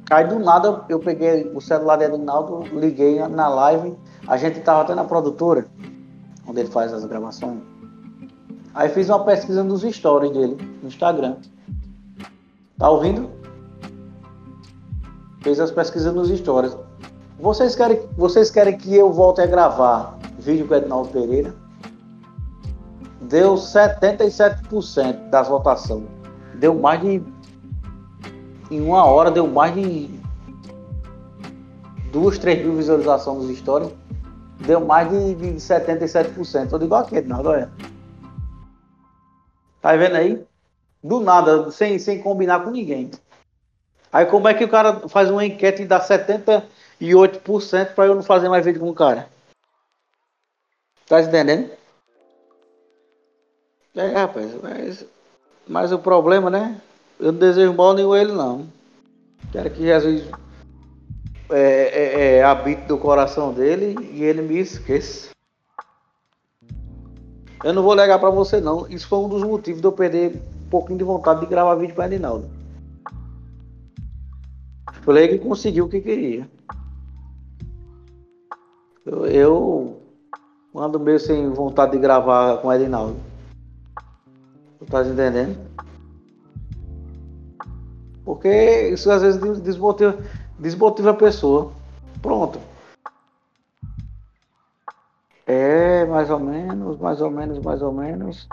Aí 0.10 0.27
do 0.27 0.38
nada 0.40 0.86
eu 0.88 0.99
peguei 0.99 1.52
o 1.53 1.60
celular 1.60 1.98
de 1.98 2.06
Edinaldo, 2.06 2.64
liguei 2.77 3.19
na 3.27 3.48
live, 3.48 3.95
a 4.27 4.38
gente 4.38 4.60
estava 4.60 4.82
até 4.82 4.94
na 4.94 5.03
produtora, 5.03 5.65
onde 6.48 6.60
ele 6.60 6.69
faz 6.69 6.94
as 6.94 7.03
gravações. 7.06 7.60
Aí 8.73 8.90
fiz 8.90 9.10
uma 9.10 9.23
pesquisa 9.23 9.64
nos 9.64 9.82
stories 9.82 10.32
dele, 10.32 10.57
no 10.82 10.88
Instagram. 10.88 11.38
Tá 12.77 12.90
ouvindo? 12.90 13.30
Fez 15.41 15.60
as 15.60 15.72
pesquisas 15.72 16.14
nos 16.14 16.30
stories. 16.30 16.77
Vocês 17.40 17.76
querem, 17.76 18.02
vocês 18.18 18.52
querem 18.52 18.77
que 18.77 18.95
eu 18.95 19.11
volte 19.11 19.41
a 19.41 19.45
gravar 19.45 20.18
vídeo 20.40 20.68
com 20.68 20.73
o 20.73 20.77
Edinaldo 20.77 21.10
Pereira? 21.10 21.53
Deu 23.22 23.56
77% 23.56 25.30
das 25.30 25.48
votações. 25.48 26.06
Deu 26.56 26.76
mais 26.76 27.02
de. 27.02 27.23
Em 28.76 28.81
uma 28.81 29.06
hora 29.06 29.31
deu 29.31 29.47
mais 29.47 29.73
de. 29.73 30.10
Duas, 32.11 32.38
três 32.38 32.61
mil 32.61 32.76
visualizações 32.76 33.45
nos 33.45 33.57
stories. 33.57 33.89
Deu 34.68 34.81
mais 34.81 35.10
de, 35.10 35.35
de 35.35 35.53
77%. 35.53 36.73
Eu 36.73 36.80
digo 36.80 36.93
aqui, 36.93 37.15
Edinaldo, 37.15 37.49
olha. 37.49 37.72
Tá 39.81 39.95
vendo 39.95 40.15
aí? 40.18 40.45
Do 41.02 41.22
nada, 41.22 41.72
sem, 41.72 41.97
sem 41.97 42.22
combinar 42.22 42.65
com 42.65 42.72
ninguém. 42.72 43.11
Aí 44.11 44.26
como 44.26 44.49
é 44.49 44.53
que 44.53 44.65
o 44.65 44.69
cara 44.69 45.07
faz 45.07 45.31
uma 45.31 45.45
enquete 45.45 45.84
e 45.84 45.85
dá 45.85 46.02
78% 46.02 47.93
para 47.93 48.07
eu 48.07 48.15
não 48.15 48.23
fazer 48.23 48.49
mais 48.49 48.65
vídeo 48.65 48.81
com 48.81 48.89
o 48.89 48.93
cara? 48.93 49.30
Tá 51.07 51.22
entendendo? 51.22 51.72
É, 53.95 54.07
rapaz, 54.07 54.53
mas, 54.61 55.06
mas 55.65 55.93
o 55.93 55.99
problema, 55.99 56.49
né? 56.49 56.81
Eu 57.19 57.31
não 57.31 57.39
desejo 57.39 57.73
mal 57.73 57.93
nenhum 57.93 58.13
a 58.13 58.19
ele, 58.19 58.31
não. 58.31 58.67
Quero 59.51 59.69
que 59.69 59.83
Jesus 59.83 60.23
é, 61.49 61.59
é, 61.59 62.37
é, 62.37 62.43
habite 62.43 62.87
do 62.87 62.97
coração 62.97 63.53
dele 63.53 63.95
e 64.11 64.23
ele 64.23 64.41
me 64.41 64.59
esqueça. 64.59 65.29
Eu 67.63 67.73
não 67.73 67.81
vou 67.81 67.95
negar 67.95 68.19
pra 68.19 68.29
você, 68.29 68.59
não. 68.59 68.87
Isso 68.87 69.07
foi 69.07 69.19
um 69.19 69.29
dos 69.29 69.43
motivos 69.43 69.81
de 69.81 69.87
eu 69.87 69.91
perder 69.91 70.41
um 70.65 70.69
pouquinho 70.69 70.97
de 70.97 71.03
vontade 71.03 71.39
de 71.39 71.45
gravar 71.45 71.75
vídeo 71.75 71.95
o 71.97 72.03
Edinaldo. 72.03 72.49
Ele 75.07 75.27
que 75.27 75.39
conseguiu 75.39 75.85
o 75.85 75.89
que 75.89 76.01
queria. 76.01 76.49
Eu, 79.05 79.25
eu 79.27 80.01
ando 80.75 80.99
meio 80.99 81.19
sem 81.19 81.49
vontade 81.51 81.91
de 81.91 81.99
gravar 81.99 82.57
com 82.57 82.73
Edinaldo. 82.73 83.15
Tu 84.79 84.85
tá 84.85 85.03
entendendo? 85.03 85.57
Porque 88.26 88.89
isso 88.89 89.10
às 89.11 89.22
vezes 89.22 89.39
desmotiva, 89.61 90.18
desmotiva 90.57 91.11
a 91.11 91.14
pessoa. 91.14 91.72
Pronto. 92.22 92.60
É, 95.45 96.03
mais 96.06 96.31
ou 96.31 96.39
menos, 96.39 96.97
mais 96.97 97.22
ou 97.22 97.30
menos, 97.30 97.60
mais 97.60 97.81
ou 97.84 97.93
menos. 97.93 98.47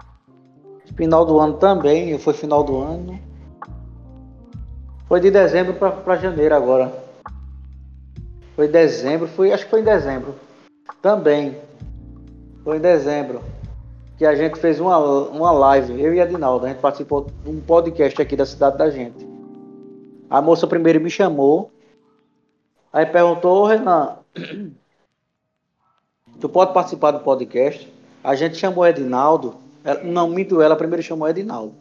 Final 0.95 1.25
do 1.25 1.41
ano 1.41 1.55
também, 1.55 2.19
foi 2.19 2.35
final 2.35 2.63
do 2.63 2.77
ano. 2.83 3.19
Foi 5.09 5.21
de 5.21 5.31
dezembro 5.31 5.75
para 5.75 6.17
janeiro 6.17 6.55
agora. 6.55 6.93
Foi 8.55 8.69
dezembro, 8.69 9.27
foi, 9.27 9.53
acho 9.53 9.65
que 9.65 9.71
foi 9.71 9.81
em 9.81 9.85
dezembro. 9.85 10.35
Também. 11.01 11.57
Foi 12.63 12.77
em 12.77 12.81
dezembro. 12.81 13.41
Que 14.19 14.27
a 14.27 14.35
gente 14.35 14.59
fez 14.59 14.79
uma, 14.79 14.99
uma 14.99 15.51
live, 15.51 15.99
eu 15.99 16.15
e 16.15 16.21
a 16.21 16.27
Dinaldo. 16.27 16.67
A 16.67 16.69
gente 16.69 16.81
participou 16.81 17.27
de 17.43 17.51
um 17.51 17.61
podcast 17.61 18.21
aqui 18.21 18.37
da 18.37 18.45
cidade 18.45 18.77
da 18.77 18.91
gente. 18.91 19.32
A 20.33 20.41
moça 20.41 20.67
primeiro 20.67 20.99
me 20.99 21.11
chamou. 21.11 21.71
Aí 22.91 23.05
perguntou, 23.05 23.67
Renan, 23.67 24.17
tu 26.41 26.49
pode 26.49 26.73
participar 26.73 27.11
do 27.11 27.19
podcast? 27.19 27.93
A 28.25 28.35
gente 28.35 28.57
chamou 28.57 28.87
Edinaldo. 28.87 29.57
Não, 30.03 30.31
minto 30.31 30.63
ela, 30.63 30.75
primeiro 30.75 31.03
chamou 31.03 31.29
Edinaldo. 31.29 31.75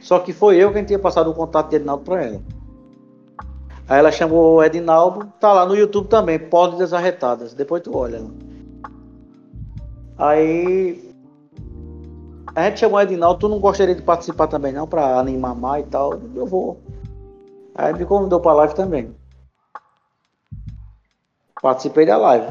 Só 0.00 0.18
que 0.18 0.32
foi 0.32 0.56
eu 0.56 0.72
quem 0.72 0.82
tinha 0.82 0.98
passado 0.98 1.30
o 1.30 1.34
contato 1.34 1.68
de 1.68 1.76
Edinaldo 1.76 2.04
para 2.04 2.24
ela. 2.24 2.42
Aí 3.86 3.98
ela 3.98 4.10
chamou 4.10 4.54
o 4.54 4.64
Edinaldo, 4.64 5.30
tá 5.38 5.52
lá 5.52 5.66
no 5.66 5.76
YouTube 5.76 6.08
também, 6.08 6.38
Pode 6.38 6.78
Desarretadas. 6.78 7.52
Depois 7.52 7.82
tu 7.82 7.94
olha 7.94 8.18
lá. 8.18 8.30
Aí 10.16 11.12
a 12.54 12.64
gente 12.64 12.80
chamou 12.80 12.98
o 12.98 13.02
Edinaldo, 13.02 13.40
tu 13.40 13.48
não 13.50 13.60
gostaria 13.60 13.94
de 13.94 14.00
participar 14.00 14.46
também 14.46 14.72
não, 14.72 14.86
para 14.86 15.18
animar 15.20 15.54
mais 15.54 15.84
e 15.84 15.88
tal? 15.90 16.18
Eu 16.34 16.46
vou. 16.46 16.85
Aí 17.76 17.92
me 17.92 18.06
convidou 18.06 18.40
para 18.40 18.54
live 18.54 18.74
também. 18.74 19.14
Participei 21.60 22.06
da 22.06 22.16
live. 22.16 22.46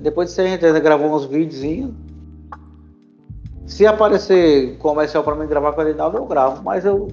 Depois 0.00 0.28
disso 0.28 0.42
a 0.42 0.44
gente 0.44 0.64
ainda 0.64 0.78
gravou 0.78 1.12
uns 1.12 1.24
videozinhos. 1.24 1.92
Se 3.66 3.84
aparecer 3.84 4.78
comercial 4.78 5.24
para 5.24 5.34
mim 5.34 5.48
gravar 5.48 5.72
com 5.72 5.80
o 5.80 5.88
Edinaldo, 5.88 6.18
eu 6.18 6.26
gravo. 6.26 6.62
Mas 6.62 6.84
eu. 6.84 7.08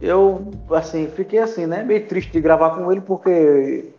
Eu, 0.00 0.50
assim, 0.70 1.06
fiquei 1.08 1.38
assim, 1.38 1.66
né? 1.66 1.84
Meio 1.84 2.06
triste 2.08 2.32
de 2.32 2.40
gravar 2.40 2.70
com 2.70 2.90
ele, 2.90 3.02
porque 3.02 3.92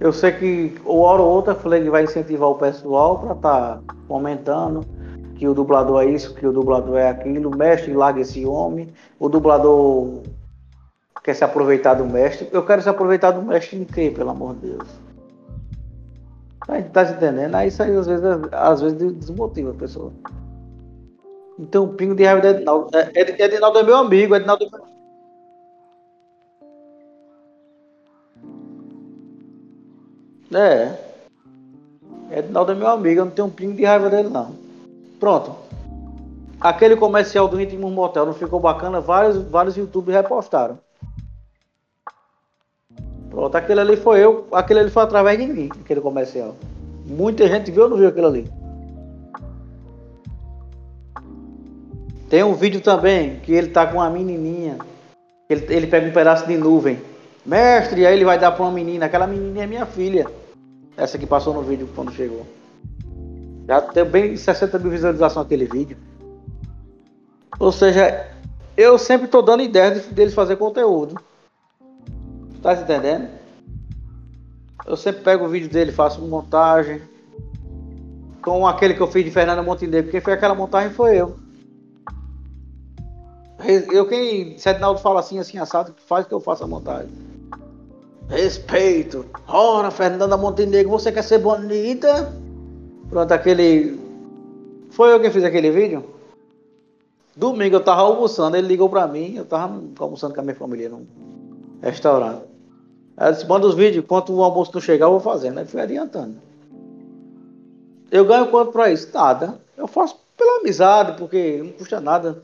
eu 0.00 0.12
sei 0.12 0.30
que 0.32 0.74
uma 0.86 1.00
hora 1.00 1.20
ou 1.20 1.28
outra 1.28 1.58
ele 1.76 1.90
vai 1.90 2.04
incentivar 2.04 2.48
o 2.48 2.54
pessoal 2.54 3.18
para 3.18 3.32
estar 3.32 3.78
tá 3.78 3.94
comentando 4.06 4.86
que 5.38 5.46
o 5.46 5.54
dublador 5.54 6.02
é 6.02 6.06
isso, 6.06 6.34
que 6.34 6.44
o 6.44 6.52
dublador 6.52 6.96
é 6.98 7.08
aquilo, 7.08 7.48
o 7.48 7.56
mestre 7.56 7.94
larga 7.94 8.20
esse 8.20 8.44
homem, 8.44 8.88
o 9.20 9.28
dublador 9.28 10.22
quer 11.22 11.34
se 11.34 11.44
aproveitar 11.44 11.94
do 11.94 12.04
mestre. 12.04 12.48
Eu 12.50 12.66
quero 12.66 12.82
se 12.82 12.88
aproveitar 12.88 13.30
do 13.30 13.42
mestre 13.42 13.78
em 13.78 13.84
quê, 13.84 14.10
pelo 14.10 14.30
amor 14.30 14.56
de 14.56 14.70
Deus? 14.70 14.88
A 16.66 16.76
gente 16.76 16.90
tá 16.90 17.06
se 17.06 17.12
entendendo? 17.12 17.54
Aí 17.54 17.68
isso 17.68 17.80
aí 17.82 17.96
às 17.96 18.06
vezes, 18.06 18.24
às 18.50 18.80
vezes 18.80 19.12
desmotiva 19.14 19.70
a 19.70 19.74
pessoa. 19.74 20.12
Então 21.56 21.84
o 21.84 21.94
pingo 21.94 22.16
de 22.16 22.24
raiva 22.24 22.40
do 22.40 22.48
Edinaldo. 22.48 22.90
É, 22.96 23.44
Edinaldo 23.44 23.78
é 23.78 23.82
meu 23.84 23.96
amigo, 23.96 24.34
Edinaldo 24.34 24.64
é 24.64 24.68
meu... 30.50 30.60
É. 30.60 32.38
Edinaldo 32.38 32.72
é 32.72 32.74
meu 32.74 32.88
amigo, 32.88 33.20
eu 33.20 33.24
não 33.24 33.32
tenho 33.32 33.46
um 33.46 33.50
pingo 33.50 33.74
de 33.74 33.84
raiva 33.84 34.10
dele 34.10 34.28
não. 34.28 34.67
Pronto. 35.18 35.54
Aquele 36.60 36.96
comercial 36.96 37.46
do 37.48 37.56
Ritmo 37.56 37.90
Motel 37.90 38.26
não 38.26 38.34
ficou 38.34 38.58
bacana, 38.58 39.00
vários, 39.00 39.42
vários 39.44 39.76
youtubers 39.76 40.16
repostaram. 40.16 40.78
Pronto, 43.30 43.54
aquele 43.56 43.80
ali 43.80 43.96
foi 43.96 44.24
eu, 44.24 44.46
aquele 44.50 44.80
ali 44.80 44.90
foi 44.90 45.02
através 45.02 45.38
de 45.38 45.46
mim, 45.46 45.68
aquele 45.80 46.00
comercial. 46.00 46.56
Muita 47.06 47.46
gente 47.46 47.70
viu 47.70 47.84
ou 47.84 47.90
não 47.90 47.96
viu 47.96 48.08
aquilo 48.08 48.26
ali? 48.26 48.50
Tem 52.28 52.42
um 52.42 52.54
vídeo 52.54 52.80
também 52.80 53.40
que 53.40 53.52
ele 53.52 53.68
tá 53.68 53.86
com 53.86 53.98
uma 53.98 54.10
menininha. 54.10 54.78
Ele, 55.48 55.66
ele 55.70 55.86
pega 55.86 56.08
um 56.08 56.12
pedaço 56.12 56.46
de 56.46 56.56
nuvem. 56.56 57.00
Mestre, 57.46 58.04
aí 58.04 58.14
ele 58.14 58.24
vai 58.24 58.38
dar 58.38 58.52
para 58.52 58.62
uma 58.64 58.72
menina. 58.72 59.06
Aquela 59.06 59.26
menininha 59.26 59.64
é 59.64 59.66
minha 59.66 59.86
filha. 59.86 60.26
Essa 60.96 61.16
que 61.16 61.26
passou 61.26 61.54
no 61.54 61.62
vídeo 61.62 61.88
quando 61.94 62.12
chegou. 62.12 62.44
Já 63.68 63.82
tem 63.82 64.04
bem 64.06 64.34
60 64.34 64.78
mil 64.78 64.90
visualizações 64.90 65.44
aquele 65.44 65.66
vídeo. 65.66 65.98
Ou 67.60 67.70
seja, 67.70 68.26
eu 68.74 68.96
sempre 68.96 69.26
estou 69.26 69.42
dando 69.42 69.62
ideias 69.62 70.06
deles 70.06 70.32
fazer 70.32 70.56
conteúdo. 70.56 71.20
Tá 72.62 72.72
entendendo? 72.72 73.28
Eu 74.86 74.96
sempre 74.96 75.22
pego 75.22 75.44
o 75.44 75.48
vídeo 75.48 75.68
dele, 75.68 75.92
faço 75.92 76.22
montagem. 76.22 77.02
Com 78.40 78.66
aquele 78.66 78.94
que 78.94 79.02
eu 79.02 79.06
fiz 79.06 79.22
de 79.22 79.30
Fernando 79.30 79.62
Montenegro. 79.62 80.10
Quem 80.10 80.20
fez 80.22 80.36
aquela 80.38 80.54
montagem 80.54 80.90
foi 80.90 81.16
eu. 81.16 81.36
Eu 83.92 84.08
quem. 84.08 84.56
Se 84.56 84.70
Edinaldo 84.70 85.00
fala 85.00 85.20
assim, 85.20 85.38
assim, 85.38 85.58
assado, 85.58 85.94
faz 86.06 86.26
que 86.26 86.32
eu 86.32 86.40
faça 86.40 86.64
a 86.64 86.66
montagem. 86.66 87.10
Respeito. 88.30 89.26
Ora, 89.46 89.90
Fernanda 89.90 90.38
Montenegro, 90.38 90.90
você 90.90 91.12
quer 91.12 91.22
ser 91.22 91.38
bonita? 91.38 92.32
Pronto, 93.10 93.32
aquele. 93.32 93.98
Foi 94.90 95.12
eu 95.12 95.20
que 95.20 95.30
fiz 95.30 95.44
aquele 95.44 95.70
vídeo? 95.70 96.04
Domingo 97.34 97.76
eu 97.76 97.84
tava 97.84 98.02
almoçando, 98.02 98.56
ele 98.56 98.66
ligou 98.66 98.88
pra 98.88 99.06
mim, 99.06 99.36
eu 99.36 99.44
tava 99.44 99.80
almoçando 100.00 100.34
com 100.34 100.40
a 100.40 100.42
minha 100.42 100.56
família 100.56 100.88
num 100.88 101.06
restaurante. 101.80 102.42
Aí 103.16 103.32
disse, 103.32 103.46
manda 103.46 103.66
os 103.66 103.74
vídeos, 103.74 104.04
enquanto 104.04 104.32
o 104.32 104.42
almoço 104.42 104.72
não 104.74 104.80
chegar, 104.80 105.06
eu 105.06 105.12
vou 105.12 105.20
fazendo. 105.20 105.58
Aí 105.58 105.64
fui 105.64 105.80
adiantando. 105.80 106.36
Eu 108.10 108.24
ganho 108.24 108.50
quanto 108.50 108.72
pra 108.72 108.90
isso? 108.90 109.08
Nada. 109.12 109.60
Eu 109.76 109.86
faço 109.86 110.16
pela 110.36 110.60
amizade, 110.60 111.16
porque 111.16 111.60
não 111.62 111.72
custa 111.72 112.00
nada. 112.00 112.42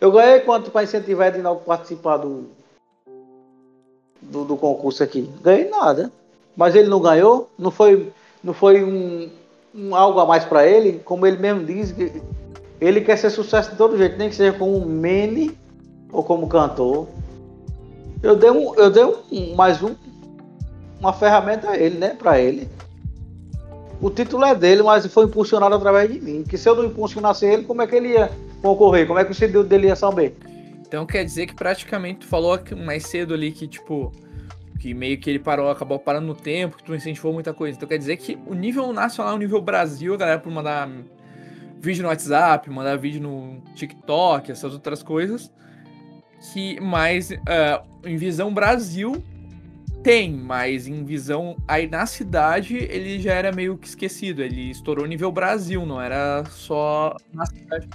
Eu 0.00 0.10
ganhei 0.12 0.40
quanto 0.40 0.70
para 0.70 0.84
incentivar 0.84 1.34
ele 1.34 1.46
a 1.46 1.54
participar 1.54 2.18
do, 2.18 2.48
do, 4.20 4.44
do 4.44 4.56
concurso 4.56 5.02
aqui? 5.02 5.30
Ganhei 5.42 5.68
nada. 5.68 6.12
Mas 6.56 6.74
ele 6.74 6.88
não 6.88 7.00
ganhou? 7.00 7.50
Não 7.58 7.70
foi 7.70 8.12
não 8.42 8.54
foi 8.54 8.82
um, 8.84 9.28
um 9.74 9.94
algo 9.94 10.20
a 10.20 10.26
mais 10.26 10.44
para 10.44 10.66
ele, 10.66 11.00
como 11.04 11.26
ele 11.26 11.36
mesmo 11.36 11.64
diz, 11.64 11.92
que 11.92 12.22
ele 12.80 13.00
quer 13.00 13.16
ser 13.16 13.30
sucesso 13.30 13.70
de 13.70 13.76
todo 13.76 13.96
jeito, 13.96 14.16
nem 14.16 14.28
que 14.28 14.34
seja 14.34 14.56
como 14.56 14.84
mene 14.84 15.56
ou 16.12 16.22
como 16.22 16.48
cantor. 16.48 17.08
Eu 18.22 18.36
dei, 18.36 18.50
um, 18.50 18.74
eu 18.74 18.90
dei 18.90 19.04
um, 19.04 19.54
mais 19.54 19.82
um, 19.82 19.94
uma 21.00 21.12
ferramenta 21.12 21.70
a 21.70 21.76
ele, 21.76 21.98
né, 21.98 22.10
para 22.10 22.40
ele. 22.40 22.68
O 24.00 24.10
título 24.10 24.44
é 24.44 24.54
dele, 24.54 24.82
mas 24.82 25.06
foi 25.06 25.24
impulsionado 25.24 25.74
através 25.74 26.12
de 26.12 26.20
mim. 26.20 26.42
Que 26.42 26.58
se 26.58 26.68
eu 26.68 26.74
não 26.74 26.84
impulsionasse 26.84 27.46
ele, 27.46 27.64
como 27.64 27.80
é 27.80 27.86
que 27.86 27.94
ele 27.94 28.08
ia 28.08 28.30
concorrer? 28.60 29.06
Como 29.06 29.18
é 29.18 29.24
que 29.24 29.32
o 29.32 29.34
CD 29.34 29.62
dele 29.62 29.86
ia 29.86 29.96
saber? 29.96 30.36
Então 30.86 31.06
quer 31.06 31.24
dizer 31.24 31.46
que 31.46 31.54
praticamente 31.54 32.20
tu 32.20 32.26
falou 32.26 32.58
mais 32.76 33.06
cedo 33.06 33.32
ali 33.34 33.52
que, 33.52 33.66
tipo, 33.66 34.12
que 34.78 34.92
meio 34.94 35.18
que 35.18 35.30
ele 35.30 35.38
parou, 35.38 35.70
acabou 35.70 35.98
parando 35.98 36.26
no 36.26 36.34
tempo, 36.34 36.76
que 36.76 36.84
tu 36.84 36.94
incentivou 36.94 37.32
muita 37.32 37.52
coisa. 37.52 37.76
Então 37.76 37.88
quer 37.88 37.98
dizer 37.98 38.16
que 38.16 38.38
o 38.46 38.54
nível 38.54 38.92
nacional, 38.92 39.34
o 39.34 39.38
nível 39.38 39.60
Brasil, 39.60 40.14
a 40.14 40.16
galera 40.16 40.38
por 40.38 40.52
mandar 40.52 40.88
vídeo 41.80 42.02
no 42.02 42.08
WhatsApp, 42.08 42.68
mandar 42.70 42.96
vídeo 42.96 43.20
no 43.20 43.60
TikTok, 43.74 44.50
essas 44.50 44.72
outras 44.72 45.02
coisas, 45.02 45.52
que 46.52 46.80
mais 46.80 47.30
uh, 47.30 47.86
em 48.04 48.16
visão 48.16 48.52
Brasil 48.52 49.22
tem, 50.02 50.32
mas 50.32 50.86
em 50.86 51.04
visão 51.04 51.56
aí 51.66 51.88
na 51.88 52.06
cidade 52.06 52.76
ele 52.76 53.18
já 53.18 53.32
era 53.32 53.50
meio 53.50 53.76
que 53.76 53.88
esquecido. 53.88 54.42
Ele 54.42 54.70
estourou 54.70 55.06
nível 55.06 55.32
Brasil, 55.32 55.84
não 55.84 56.00
era 56.00 56.44
só 56.44 57.16
na 57.32 57.44
cidade. 57.46 57.88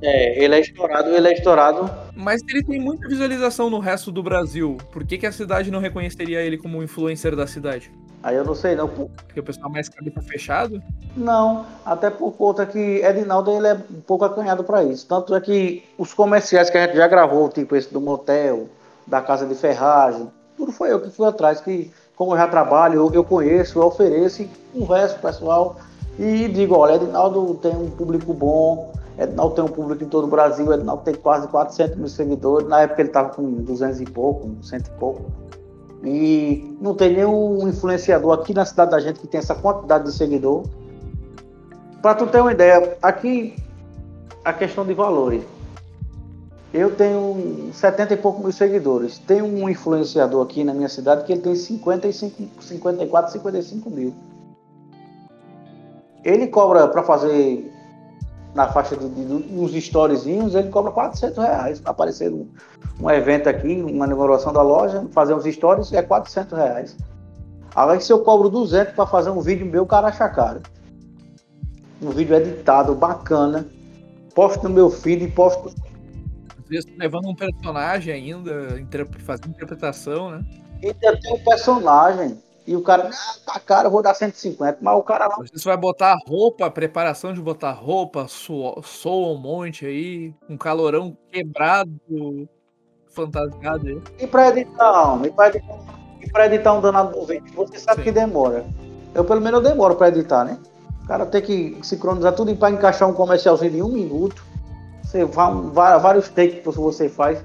É, 0.00 0.42
ele 0.42 0.54
é 0.54 0.60
estourado, 0.60 1.10
ele 1.10 1.28
é 1.28 1.32
estourado. 1.32 1.90
Mas 2.14 2.40
ele 2.48 2.62
tem 2.62 2.80
muita 2.80 3.08
visualização 3.08 3.68
no 3.68 3.78
resto 3.78 4.12
do 4.12 4.22
Brasil. 4.22 4.76
Por 4.92 5.04
que, 5.04 5.18
que 5.18 5.26
a 5.26 5.32
cidade 5.32 5.70
não 5.70 5.80
reconheceria 5.80 6.40
ele 6.40 6.56
como 6.56 6.82
influencer 6.82 7.34
da 7.34 7.46
cidade? 7.46 7.90
Aí 8.22 8.36
eu 8.36 8.44
não 8.44 8.54
sei, 8.54 8.74
não. 8.74 8.88
Porque 8.88 9.40
o 9.40 9.42
pessoal 9.42 9.70
mais 9.70 9.88
cabeça 9.88 10.20
fechado? 10.22 10.82
Não, 11.16 11.66
até 11.84 12.10
por 12.10 12.32
conta 12.32 12.66
que 12.66 12.78
Edinaldo 12.78 13.50
ele 13.50 13.68
é 13.68 13.74
um 13.74 14.00
pouco 14.00 14.24
acanhado 14.24 14.64
para 14.64 14.84
isso. 14.84 15.06
Tanto 15.06 15.34
é 15.34 15.40
que 15.40 15.84
os 15.96 16.14
comerciais 16.14 16.70
que 16.70 16.78
a 16.78 16.86
gente 16.86 16.96
já 16.96 17.06
gravou, 17.06 17.48
tipo 17.48 17.76
esse 17.76 17.92
do 17.92 18.00
motel, 18.00 18.68
da 19.06 19.20
casa 19.20 19.46
de 19.46 19.54
ferragem, 19.54 20.28
tudo 20.56 20.72
foi 20.72 20.92
eu 20.92 21.00
que 21.00 21.10
fui 21.10 21.26
atrás, 21.26 21.60
que 21.60 21.90
como 22.16 22.32
eu 22.32 22.36
já 22.36 22.48
trabalho, 22.48 23.10
eu, 23.14 23.22
conheço, 23.22 23.78
eu 23.78 23.86
ofereço, 23.86 24.44
converso 24.74 25.14
com 25.14 25.20
o 25.20 25.30
pessoal 25.30 25.76
e 26.18 26.48
digo, 26.48 26.74
olha, 26.74 26.96
Edinaldo 26.96 27.54
tem 27.62 27.70
um 27.70 27.88
público 27.90 28.34
bom, 28.34 28.92
Edinaldo 29.18 29.54
tem 29.56 29.64
um 29.64 29.68
público 29.68 30.04
em 30.04 30.08
todo 30.08 30.24
o 30.24 30.28
Brasil, 30.28 30.72
Edinaldo 30.72 31.02
tem 31.02 31.14
quase 31.14 31.48
400 31.48 31.96
mil 31.96 32.08
seguidores. 32.08 32.68
Na 32.68 32.82
época 32.82 33.02
ele 33.02 33.08
estava 33.08 33.30
com 33.30 33.50
200 33.50 34.00
e 34.00 34.04
pouco, 34.04 34.48
100 34.62 34.78
e 34.78 34.82
pouco. 34.98 35.22
E 36.04 36.76
não 36.80 36.94
tem 36.94 37.14
nenhum 37.14 37.66
influenciador 37.66 38.32
aqui 38.32 38.54
na 38.54 38.64
cidade 38.64 38.92
da 38.92 39.00
gente 39.00 39.18
que 39.18 39.26
tem 39.26 39.38
essa 39.38 39.56
quantidade 39.56 40.04
de 40.04 40.12
seguidor. 40.12 40.62
Para 42.00 42.14
tu 42.14 42.28
ter 42.28 42.40
uma 42.40 42.52
ideia, 42.52 42.96
aqui 43.02 43.56
a 44.44 44.52
questão 44.52 44.86
de 44.86 44.94
valores. 44.94 45.42
Eu 46.72 46.94
tenho 46.94 47.70
70 47.72 48.14
e 48.14 48.16
poucos 48.18 48.42
mil 48.42 48.52
seguidores. 48.52 49.18
Tem 49.18 49.42
um 49.42 49.68
influenciador 49.68 50.44
aqui 50.44 50.62
na 50.62 50.72
minha 50.72 50.88
cidade 50.88 51.24
que 51.24 51.32
ele 51.32 51.40
tem 51.40 51.56
55, 51.56 52.62
54, 52.62 53.32
55 53.32 53.90
mil. 53.90 54.14
Ele 56.22 56.46
cobra 56.46 56.86
para 56.86 57.02
fazer 57.02 57.72
na 58.54 58.68
faixa 58.68 58.96
de, 58.96 59.08
de, 59.08 59.32
uns 59.32 59.74
storyzinhos, 59.74 60.54
ele 60.54 60.68
cobra 60.68 60.90
400 60.90 61.38
reais. 61.38 61.80
Para 61.80 61.90
aparecer 61.90 62.32
um, 62.32 62.48
um, 63.00 63.10
evento 63.10 63.48
aqui, 63.48 63.80
uma 63.82 64.06
inauguração 64.06 64.52
da 64.52 64.62
loja, 64.62 65.06
fazer 65.12 65.34
uns 65.34 65.44
stories 65.44 65.92
é 65.92 66.02
400 66.02 66.58
reais. 66.58 66.96
Agora, 67.74 68.00
se 68.00 68.12
eu 68.12 68.20
cobro 68.20 68.48
200 68.48 68.94
para 68.94 69.06
fazer 69.06 69.30
um 69.30 69.40
vídeo 69.40 69.66
meu, 69.66 69.84
o 69.84 69.86
cara 69.86 70.08
acha 70.08 70.28
caro. 70.28 70.60
Um 72.00 72.10
vídeo 72.10 72.34
editado, 72.36 72.94
bacana. 72.94 73.66
Posto 74.34 74.64
no 74.64 74.70
meu 74.70 74.90
feed 74.90 75.24
e 75.24 75.30
posto. 75.30 75.68
Às 76.58 76.68
vezes 76.68 76.86
levando 76.96 77.28
um 77.28 77.34
personagem 77.34 78.14
ainda, 78.14 78.84
fazendo 79.24 79.50
interpretação, 79.50 80.30
né? 80.30 80.44
Ainda 80.82 81.20
tem 81.20 81.34
um 81.34 81.44
personagem. 81.44 82.38
E 82.68 82.76
o 82.76 82.82
cara, 82.82 83.08
ah, 83.10 83.36
tá 83.46 83.58
caro, 83.58 83.86
eu 83.86 83.90
vou 83.90 84.02
dar 84.02 84.12
150. 84.12 84.76
Mas 84.82 84.94
o 84.94 85.02
cara 85.02 85.26
lá. 85.26 85.36
Você 85.36 85.64
vai 85.66 85.76
botar 85.78 86.18
roupa, 86.28 86.70
preparação 86.70 87.32
de 87.32 87.40
botar 87.40 87.72
roupa, 87.72 88.28
soa, 88.28 88.82
soa 88.82 89.28
um 89.28 89.38
monte 89.38 89.86
aí, 89.86 90.34
um 90.50 90.54
calorão 90.58 91.16
quebrado, 91.32 91.98
fantasiado 93.06 93.88
aí. 93.88 94.02
E 94.18 94.26
pra 94.26 94.50
editar, 94.50 95.18
e 95.24 95.30
pra 95.30 95.48
editar, 95.48 95.78
e 96.20 96.30
pra 96.30 96.44
editar 96.44 96.74
um 96.74 96.82
danado 96.82 97.18
do 97.18 97.24
vídeo, 97.24 97.50
você 97.56 97.78
sabe 97.78 98.00
Sim. 98.00 98.04
que 98.04 98.12
demora. 98.12 98.66
Eu 99.14 99.24
pelo 99.24 99.40
menos 99.40 99.64
eu 99.64 99.70
demoro 99.70 99.94
pra 99.94 100.08
editar, 100.08 100.44
né? 100.44 100.58
O 101.04 101.06
cara 101.06 101.24
tem 101.24 101.40
que 101.40 101.78
sincronizar 101.82 102.34
tudo 102.34 102.54
para 102.54 102.70
encaixar 102.70 103.08
um 103.08 103.14
comercialzinho 103.14 103.72
de 103.72 103.82
um 103.82 103.88
minuto. 103.88 104.44
Você 105.02 105.24
vai, 105.24 105.98
vários 105.98 106.28
takes 106.28 106.60
que 106.60 106.70
você 106.70 107.08
faz 107.08 107.42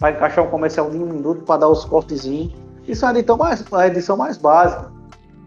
para 0.00 0.12
encaixar 0.12 0.46
um 0.46 0.48
comercial 0.48 0.88
de 0.90 0.96
um 0.96 1.04
minuto 1.04 1.42
para 1.42 1.60
dar 1.60 1.68
os 1.68 1.84
cortezinhos. 1.84 2.54
Isso 2.86 3.04
é 3.04 3.08
uma 3.08 3.18
edição 3.18 3.36
mais, 3.36 3.60
uma 3.62 3.86
edição 3.86 4.16
mais 4.16 4.36
básica. 4.36 4.92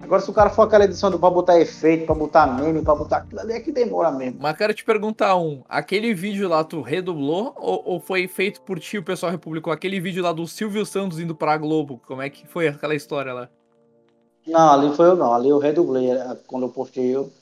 Agora, 0.02 0.22
se 0.22 0.30
o 0.30 0.34
cara 0.34 0.52
for 0.52 0.62
aquela 0.62 0.86
edição 0.86 1.10
para 1.18 1.30
botar 1.30 1.60
efeito, 1.60 2.06
para 2.06 2.14
botar 2.14 2.46
meme, 2.46 2.84
para 2.84 2.94
botar 2.94 3.18
aquilo 3.18 3.42
ali, 3.42 3.54
é 3.54 3.60
que 3.60 3.72
demora 3.72 4.12
mesmo. 4.12 4.38
Mas 4.40 4.56
quero 4.56 4.74
te 4.74 4.86
perguntar 4.86 5.36
um: 5.36 5.64
aquele 5.68 6.14
vídeo 6.14 6.48
lá 6.48 6.64
tu 6.64 6.82
redublou 6.82 7.54
ou, 7.58 7.82
ou, 7.86 8.00
foi 8.00 8.28
feito 8.28 8.62
por 8.62 8.80
ti 8.80 9.00
o 9.00 9.04
pessoal 9.04 9.32
republicou? 9.32 9.74
Aquele 9.74 10.00
vídeo 10.00 10.24
lá 10.24 10.32
do 10.32 10.46
Silvio 10.46 10.86
Santos 10.86 11.20
indo 11.20 11.34
pra 11.34 11.58
Globo, 11.58 12.00
como 12.06 12.22
é 12.22 12.30
que 12.30 12.48
foi 12.48 12.68
aquela 12.68 12.94
história 12.94 13.34
lá? 13.34 13.50
Não, 14.46 14.74
ali 14.74 14.96
foi 14.96 15.08
eu 15.08 15.16
não, 15.16 15.34
ali 15.34 15.50
eu 15.50 15.58
redublei. 15.58 16.12
É, 16.12 16.38
quando 16.46 16.68
eu 16.68 16.70
postei, 16.70 17.16
eu 17.16 17.34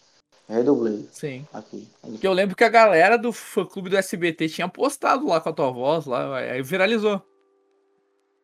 redublei. 0.48 1.06
Sim. 1.12 1.46
Aqui. 1.54 1.86
Porque 2.02 2.26
eu 2.26 2.32
lembro 2.32 2.56
que 2.56 2.64
a 2.64 2.70
galera 2.70 3.18
do 3.18 3.32
clube 3.70 3.90
do 3.90 3.98
SBT 3.98 4.48
tinha 4.48 4.70
postado 4.70 5.28
lá 5.28 5.42
com 5.42 5.50
a 5.50 5.54
tua 5.54 5.70
voz, 5.70 6.06
lá, 6.06 6.38
aí 6.38 6.64
viralizou. 6.64 7.22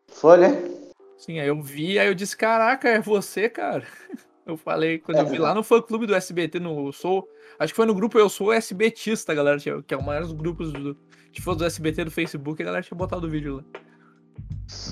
Foi, 0.10 0.38
né? 0.38 0.79
Sim, 1.20 1.38
aí 1.38 1.50
eu 1.50 1.62
vi, 1.62 2.00
aí 2.00 2.08
eu 2.08 2.16
disse, 2.16 2.36
caraca, 2.36 2.88
é 2.88 3.02
você, 3.02 3.50
cara. 3.50 3.84
Eu 4.46 4.58
falei, 4.58 4.98
quando 4.98 5.20
eu 5.20 5.28
vi 5.28 5.38
lá 5.38 5.54
no 5.54 5.62
fã 5.62 5.80
clube 5.80 6.08
do 6.08 6.16
SBT, 6.16 6.60
no 6.60 6.92
Sou. 6.92 7.30
Acho 7.60 7.72
que 7.72 7.76
foi 7.76 7.86
no 7.86 7.94
grupo 7.94 8.18
Eu 8.18 8.28
Sou 8.28 8.52
SBTista, 8.52 9.32
galera, 9.32 9.60
que 9.60 9.94
é 9.94 9.96
o 9.96 10.02
maior 10.02 10.24
dos 10.24 10.32
grupos 10.32 10.74
do, 10.74 10.98
de 11.32 11.40
fãs 11.40 11.56
do 11.56 11.66
SBT 11.66 12.06
do 12.06 12.10
Facebook, 12.10 12.60
a 12.60 12.66
galera 12.66 12.84
tinha 12.84 12.98
botado 12.98 13.28
o 13.28 13.30
vídeo 13.30 13.58
lá. 13.58 13.64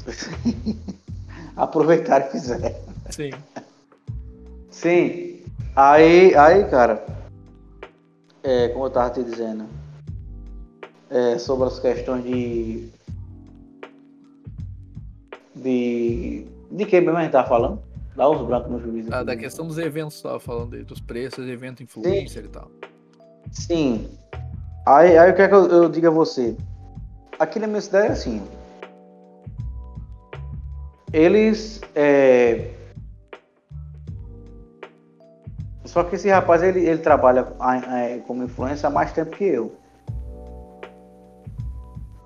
Aproveitar 1.57 2.27
e 2.27 2.31
fizeram. 2.33 2.71
Sim. 3.09 3.31
Sim. 4.69 5.41
Aí, 5.75 6.35
aí, 6.35 6.63
cara, 6.65 7.03
é, 8.43 8.67
como 8.67 8.85
eu 8.85 8.89
tava 8.91 9.09
te 9.09 9.23
dizendo, 9.23 9.65
é, 11.09 11.39
sobre 11.39 11.67
as 11.67 11.79
questões 11.79 12.23
de 12.23 12.91
de. 15.57 16.45
De 16.71 16.85
que 16.85 16.99
mesmo 16.99 17.17
a 17.17 17.21
gente 17.21 17.31
tava 17.31 17.47
falando? 17.47 17.81
Dá 18.15 18.27
os 18.27 18.45
brancos 18.45 18.71
no 18.71 18.79
juízo. 18.79 19.13
Ah, 19.13 19.23
da 19.23 19.35
questão 19.35 19.67
dos 19.67 19.77
eventos, 19.77 20.21
tava 20.21 20.39
falando 20.39 20.75
aí, 20.75 20.83
dos 20.83 20.99
preços, 20.99 21.47
evento 21.47 21.83
influencer 21.83 22.43
Sim. 22.43 22.47
e 22.47 22.51
tal. 22.51 22.71
Sim. 23.51 24.09
Aí, 24.85 25.17
aí 25.17 25.31
o 25.31 25.35
que 25.35 25.41
é 25.41 25.47
que 25.47 25.53
eu, 25.53 25.67
eu 25.67 25.89
digo 25.89 26.07
a 26.07 26.11
você? 26.11 26.55
Aqui 27.39 27.59
na 27.59 27.67
minha 27.67 27.81
cidade 27.81 28.07
é 28.07 28.11
assim. 28.11 28.41
Eles. 31.13 31.81
É... 31.95 32.71
Só 35.85 36.03
que 36.03 36.15
esse 36.15 36.29
rapaz 36.29 36.63
ele, 36.63 36.79
ele 36.81 36.99
trabalha 36.99 37.47
é, 37.93 38.17
como 38.27 38.43
influência 38.43 38.87
há 38.87 38.89
mais 38.89 39.13
tempo 39.13 39.31
que 39.31 39.45
eu 39.45 39.73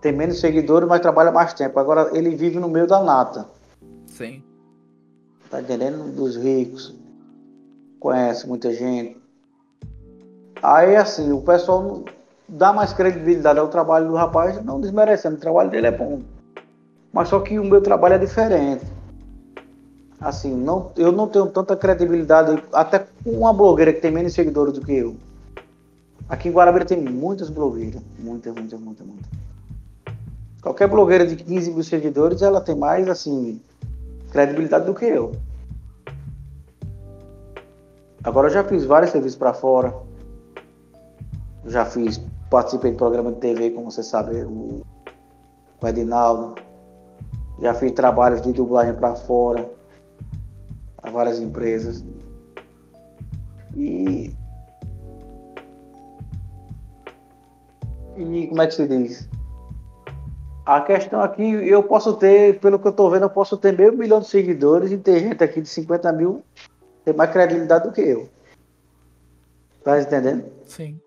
tem 0.02 0.12
menos 0.12 0.40
seguidores, 0.40 0.90
mas 0.90 1.00
trabalha 1.00 1.32
mais 1.32 1.54
tempo. 1.54 1.80
Agora 1.80 2.10
ele 2.18 2.36
vive 2.36 2.60
no 2.60 2.68
meio 2.68 2.88
da 2.88 3.02
nata. 3.02 3.46
Sim. 4.08 4.44
Tá 5.50 5.62
entendendo? 5.62 6.12
Dos 6.16 6.36
ricos. 6.36 6.94
Conhece 8.00 8.48
muita 8.48 8.74
gente. 8.74 9.22
Aí 10.62 10.96
assim, 10.96 11.32
o 11.32 11.42
pessoal 11.42 12.04
dá 12.50 12.74
mais 12.74 12.94
credibilidade 12.94 13.60
ao 13.60 13.68
trabalho 13.68 14.08
do 14.08 14.16
rapaz, 14.16 14.64
não 14.66 14.82
desmerecendo. 14.82 15.36
O 15.36 15.40
trabalho 15.40 15.70
dele 15.70 15.88
é 15.88 15.92
bom. 15.92 16.22
Mas 17.14 17.28
só 17.28 17.40
que 17.40 17.60
o 17.60 17.64
meu 17.64 17.82
trabalho 17.82 18.16
é 18.16 18.18
diferente. 18.18 18.86
Assim, 20.20 20.56
não, 20.56 20.92
eu 20.96 21.12
não 21.12 21.28
tenho 21.28 21.48
tanta 21.48 21.76
credibilidade, 21.76 22.64
até 22.72 23.00
com 23.24 23.32
uma 23.32 23.54
blogueira 23.54 23.92
que 23.92 24.02
tem 24.02 24.12
menos 24.12 24.34
seguidores 24.34 24.74
do 24.74 24.86
que 24.86 24.94
eu. 24.94 25.16
Aqui 26.30 26.48
em 26.48 26.52
Guarabira 26.52 26.86
tem 26.86 27.02
muitas 27.02 27.50
blogueiras. 27.50 28.02
Muitas, 28.20 28.54
muitas, 28.54 28.80
muitas, 28.80 29.06
muitas. 29.06 29.51
Qualquer 30.62 30.88
blogueira 30.88 31.26
de 31.26 31.36
15 31.36 31.72
mil 31.72 31.84
seguidores, 31.84 32.44
ela 32.44 32.62
tem 32.62 32.76
mais, 32.76 33.10
assim, 33.10 33.60
credibilidade 34.32 34.86
do 34.86 34.94
que 34.94 35.06
eu. 35.06 35.32
Agora 38.24 38.48
eu 38.48 38.54
já 38.54 38.64
fiz 38.64 38.86
vários 38.86 39.12
serviços 39.12 39.38
para 39.38 39.54
fora. 39.54 39.92
Já 41.66 41.84
fiz, 41.84 42.22
participei 42.50 42.92
de 42.92 42.98
programa 42.98 43.32
de 43.32 43.40
TV, 43.40 43.72
como 43.72 43.90
você 43.90 44.04
sabe, 44.04 44.36
o, 44.44 44.82
o 45.82 45.88
Edinaldo. 45.88 46.54
Já 47.60 47.74
fiz 47.74 47.92
trabalhos 47.94 48.42
de 48.42 48.54
dublagem 48.54 48.94
para 48.94 49.16
fora, 49.16 49.68
a 51.02 51.10
várias 51.10 51.40
empresas. 51.40 52.06
E. 53.76 54.32
E 58.16 58.48
como 58.48 58.62
é 58.62 58.68
que 58.68 58.76
se 58.76 58.88
diz? 58.88 59.28
A 60.66 60.80
questão 60.82 61.22
aqui, 61.22 61.44
eu 61.44 61.82
posso 61.82 62.14
ter, 62.16 62.60
pelo 62.60 62.78
que 62.78 62.88
eu 62.88 62.92
tô 62.92 63.10
vendo, 63.10 63.24
eu 63.24 63.30
posso 63.30 63.58
ter 63.58 63.76
meio 63.76 63.98
milhão 63.98 64.20
de 64.20 64.28
seguidores 64.28 64.92
e 64.92 64.98
ter 64.98 65.20
gente 65.20 65.44
aqui 65.44 65.60
de 65.60 65.68
50 65.68 66.12
mil 66.14 66.44
ter 67.04 67.16
mais 67.16 67.32
credibilidade 67.32 67.88
do 67.88 67.94
que 67.94 68.02
eu. 68.02 68.30
Tá 69.84 70.00
entendendo? 70.00 70.46
Sim. 70.66 71.00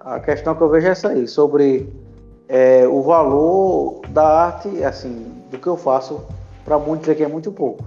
A 0.00 0.18
questão 0.18 0.54
que 0.54 0.62
eu 0.62 0.68
vejo 0.68 0.88
é 0.88 0.90
essa 0.90 1.10
aí, 1.10 1.28
sobre 1.28 1.92
é, 2.48 2.88
o 2.88 3.02
valor 3.02 4.00
da 4.08 4.26
arte, 4.26 4.82
assim, 4.82 5.44
do 5.50 5.58
que 5.58 5.66
eu 5.66 5.76
faço, 5.76 6.26
para 6.64 6.78
muitos 6.78 7.08
aqui 7.08 7.22
é 7.22 7.28
muito 7.28 7.52
pouco. 7.52 7.84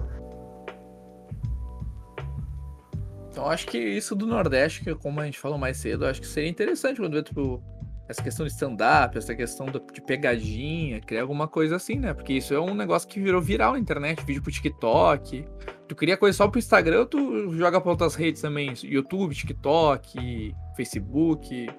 Então 3.30 3.48
acho 3.48 3.66
que 3.66 3.78
isso 3.78 4.14
do 4.14 4.26
Nordeste, 4.26 4.84
que 4.84 4.94
como 4.94 5.20
a 5.20 5.24
gente 5.24 5.38
falou 5.38 5.58
mais 5.58 5.76
cedo, 5.76 6.06
acho 6.06 6.20
que 6.20 6.26
seria 6.26 6.48
interessante 6.48 7.00
quando 7.00 7.14
ver 7.14 7.24
tipo, 7.24 7.62
essa 8.08 8.22
questão 8.22 8.44
de 8.44 8.52
stand-up, 8.52 9.16
essa 9.16 9.34
questão 9.34 9.66
de 9.66 10.00
pegadinha, 10.00 11.00
criar 11.00 11.22
alguma 11.22 11.48
coisa 11.48 11.76
assim, 11.76 11.96
né? 11.96 12.12
Porque 12.12 12.34
isso 12.34 12.52
é 12.52 12.60
um 12.60 12.74
negócio 12.74 13.08
que 13.08 13.20
virou 13.20 13.40
viral 13.40 13.72
na 13.72 13.78
internet, 13.78 14.24
vídeo 14.24 14.42
pro 14.42 14.52
TikTok. 14.52 15.46
Tu 15.88 15.94
cria 15.94 16.16
coisa 16.16 16.36
só 16.36 16.48
pro 16.48 16.58
Instagram 16.58 17.00
ou 17.00 17.06
tu 17.06 17.52
joga 17.56 17.80
pra 17.80 17.90
outras 17.90 18.14
redes 18.14 18.42
também? 18.42 18.74
YouTube, 18.82 19.34
TikTok, 19.34 20.54
Facebook? 20.76 21.70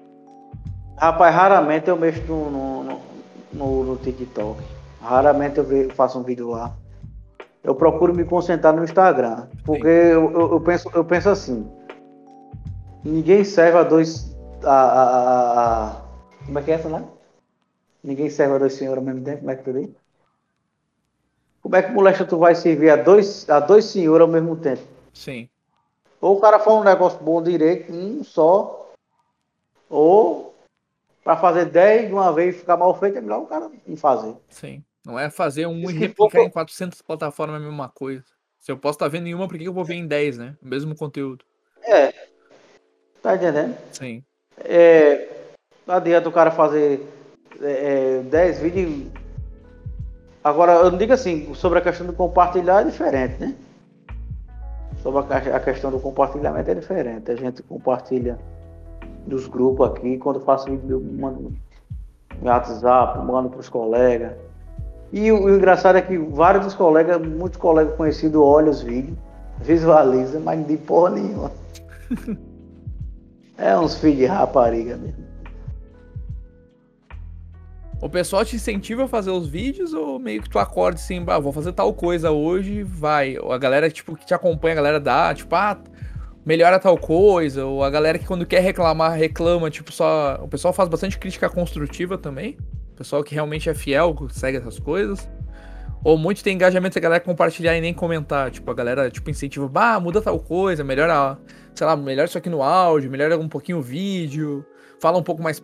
Rapaz, 0.96 1.34
raramente 1.34 1.88
eu 1.88 1.96
mexo 1.96 2.22
no, 2.22 2.84
no, 2.84 3.00
no, 3.52 3.84
no 3.84 3.96
TikTok. 3.96 4.62
Raramente 5.00 5.58
eu 5.58 5.90
faço 5.90 6.18
um 6.18 6.22
vídeo 6.22 6.50
lá. 6.50 6.74
Eu 7.62 7.74
procuro 7.74 8.14
me 8.14 8.24
concentrar 8.24 8.74
no 8.74 8.84
Instagram. 8.84 9.46
Porque 9.64 9.86
eu, 9.86 10.30
eu, 10.32 10.52
eu, 10.52 10.60
penso, 10.60 10.90
eu 10.94 11.04
penso 11.04 11.30
assim. 11.30 11.66
Ninguém 13.02 13.42
serve 13.42 13.78
a 13.78 13.82
dois. 13.82 14.34
A, 14.62 14.70
a, 14.70 15.88
a, 15.90 16.03
como 16.46 16.58
é 16.58 16.62
que 16.62 16.70
é 16.70 16.74
essa 16.74 16.88
lá? 16.88 17.04
Ninguém 18.02 18.28
serve 18.30 18.54
a 18.54 18.58
dois 18.58 18.74
senhores 18.74 18.98
ao 18.98 19.04
mesmo 19.04 19.24
tempo, 19.24 19.38
como 19.38 19.50
é 19.50 19.56
que 19.56 19.62
tu 19.64 19.72
diz? 19.72 19.90
Como 21.62 21.76
é 21.76 21.82
que 21.82 21.90
moleque 21.92 22.24
tu 22.26 22.36
vai 22.38 22.54
servir 22.54 22.90
a 22.90 22.96
dois, 22.96 23.48
a 23.48 23.58
dois 23.60 23.86
senhores 23.86 24.20
ao 24.22 24.28
mesmo 24.28 24.56
tempo? 24.56 24.82
Sim. 25.14 25.48
Ou 26.20 26.36
o 26.36 26.40
cara 26.40 26.58
faz 26.58 26.76
um 26.76 26.84
negócio 26.84 27.18
bom 27.20 27.42
direito, 27.42 27.92
um 27.92 28.22
só, 28.22 28.92
Ou 29.88 30.54
para 31.22 31.36
fazer 31.36 31.66
10 31.66 32.08
de 32.08 32.12
uma 32.12 32.32
vez 32.32 32.54
e 32.54 32.58
ficar 32.58 32.76
mal 32.76 32.98
feito, 32.98 33.16
é 33.16 33.20
melhor 33.20 33.42
o 33.42 33.46
cara 33.46 33.70
não 33.86 33.96
fazer. 33.96 34.36
Sim. 34.48 34.84
Não 35.04 35.18
é 35.18 35.30
fazer 35.30 35.66
um 35.66 35.80
Isso 35.80 35.92
e 35.92 35.98
replicar 35.98 36.38
for- 36.38 36.46
em 36.46 36.50
400 36.50 37.00
plataformas 37.02 37.56
a 37.56 37.64
mesma 37.64 37.88
coisa. 37.88 38.24
Se 38.58 38.72
eu 38.72 38.78
posso 38.78 38.96
estar 38.96 39.08
vendo 39.08 39.26
em 39.26 39.34
uma, 39.34 39.46
por 39.46 39.58
que 39.58 39.64
eu 39.64 39.72
vou 39.72 39.84
ver 39.84 39.94
em 39.94 40.06
10, 40.06 40.38
né? 40.38 40.56
O 40.62 40.66
mesmo 40.66 40.94
conteúdo. 40.96 41.44
É. 41.82 42.12
Tá 43.22 43.36
entendendo? 43.36 43.76
Sim. 43.92 44.24
É, 44.58 45.28
não 45.86 45.94
adianta 45.94 46.28
o 46.28 46.32
cara 46.32 46.50
fazer 46.50 47.06
é, 47.60 48.18
é, 48.18 48.22
10 48.22 48.58
vídeos. 48.60 49.06
Agora, 50.42 50.72
eu 50.72 50.90
não 50.90 50.98
digo 50.98 51.12
assim, 51.12 51.54
sobre 51.54 51.78
a 51.78 51.82
questão 51.82 52.06
do 52.06 52.12
compartilhar 52.12 52.82
é 52.82 52.84
diferente, 52.84 53.40
né? 53.40 53.54
Sobre 55.02 55.20
a, 55.32 55.56
a 55.56 55.60
questão 55.60 55.90
do 55.90 56.00
compartilhamento 56.00 56.70
é 56.70 56.74
diferente. 56.74 57.30
A 57.30 57.36
gente 57.36 57.62
compartilha 57.62 58.38
dos 59.26 59.46
grupos 59.46 59.88
aqui, 59.88 60.18
quando 60.18 60.36
eu 60.36 60.44
faço 60.44 60.70
vídeo, 60.70 60.96
eu 60.96 61.00
mando 61.00 61.40
no 61.40 61.56
WhatsApp, 62.42 63.18
mando 63.24 63.50
pros 63.50 63.68
colegas. 63.68 64.32
E 65.12 65.30
o, 65.30 65.44
o 65.44 65.54
engraçado 65.54 65.96
é 65.96 66.02
que 66.02 66.16
vários 66.18 66.64
dos 66.64 66.74
colegas, 66.74 67.20
muitos 67.20 67.58
colegas 67.58 67.94
conhecidos 67.96 68.40
olham 68.40 68.70
os 68.70 68.82
vídeos, 68.82 69.16
visualizam, 69.60 70.40
mas 70.40 70.58
não 70.58 70.66
de 70.66 70.76
porra 70.76 71.10
nenhuma. 71.10 71.50
É 73.56 73.78
uns 73.78 73.94
filhos 73.94 74.18
de 74.18 74.26
rapariga 74.26 74.96
mesmo. 74.96 75.33
O 78.04 78.08
pessoal 78.10 78.44
te 78.44 78.54
incentiva 78.54 79.04
a 79.04 79.08
fazer 79.08 79.30
os 79.30 79.48
vídeos 79.48 79.94
ou 79.94 80.18
meio 80.18 80.42
que 80.42 80.50
tu 80.50 80.58
acorda 80.58 80.98
assim, 80.98 81.24
bah, 81.24 81.38
vou 81.38 81.54
fazer 81.54 81.72
tal 81.72 81.90
coisa 81.94 82.30
hoje, 82.30 82.82
vai. 82.82 83.38
Ou 83.38 83.50
a 83.50 83.56
galera 83.56 83.88
tipo, 83.88 84.14
que 84.14 84.26
te 84.26 84.34
acompanha, 84.34 84.74
a 84.74 84.76
galera 84.76 85.00
dá, 85.00 85.32
tipo, 85.34 85.56
ah, 85.56 85.78
melhora 86.44 86.78
tal 86.78 86.98
coisa. 86.98 87.64
Ou 87.64 87.82
a 87.82 87.88
galera 87.88 88.18
que 88.18 88.26
quando 88.26 88.44
quer 88.44 88.60
reclamar, 88.60 89.12
reclama, 89.16 89.70
tipo, 89.70 89.90
só. 89.90 90.38
O 90.42 90.48
pessoal 90.48 90.74
faz 90.74 90.86
bastante 90.86 91.18
crítica 91.18 91.48
construtiva 91.48 92.18
também. 92.18 92.58
O 92.92 92.96
pessoal 92.96 93.24
que 93.24 93.34
realmente 93.34 93.70
é 93.70 93.74
fiel, 93.74 94.14
segue 94.28 94.58
essas 94.58 94.78
coisas. 94.78 95.26
Ou 96.04 96.18
muito 96.18 96.44
tem 96.44 96.56
engajamento 96.56 96.92
se 96.92 96.98
a 96.98 97.02
galera 97.02 97.24
compartilhar 97.24 97.74
e 97.74 97.80
nem 97.80 97.94
comentar. 97.94 98.50
Tipo, 98.50 98.70
a 98.70 98.74
galera, 98.74 99.10
tipo, 99.10 99.30
incentiva, 99.30 99.66
bah, 99.66 99.98
muda 99.98 100.20
tal 100.20 100.38
coisa, 100.38 100.84
melhora, 100.84 101.38
sei 101.74 101.86
lá, 101.86 101.96
melhora 101.96 102.28
isso 102.28 102.36
aqui 102.36 102.50
no 102.50 102.62
áudio, 102.62 103.10
melhora 103.10 103.38
um 103.38 103.48
pouquinho 103.48 103.78
o 103.78 103.82
vídeo, 103.82 104.62
fala 105.00 105.16
um 105.16 105.22
pouco 105.22 105.42
mais 105.42 105.58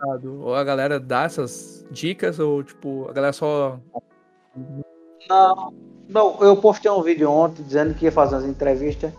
pausado. 0.00 0.40
Ou 0.42 0.54
a 0.54 0.64
galera 0.64 0.98
dá 0.98 1.24
essas 1.24 1.84
dicas, 1.90 2.38
ou 2.38 2.62
tipo, 2.62 3.06
a 3.08 3.12
galera 3.12 3.32
só. 3.32 3.78
Não, 5.28 5.72
não, 6.08 6.36
eu 6.40 6.56
postei 6.56 6.90
um 6.90 7.02
vídeo 7.02 7.30
ontem 7.30 7.62
dizendo 7.62 7.94
que 7.94 8.04
ia 8.06 8.12
fazer 8.12 8.36
umas 8.36 8.46
entrevistas. 8.46 9.12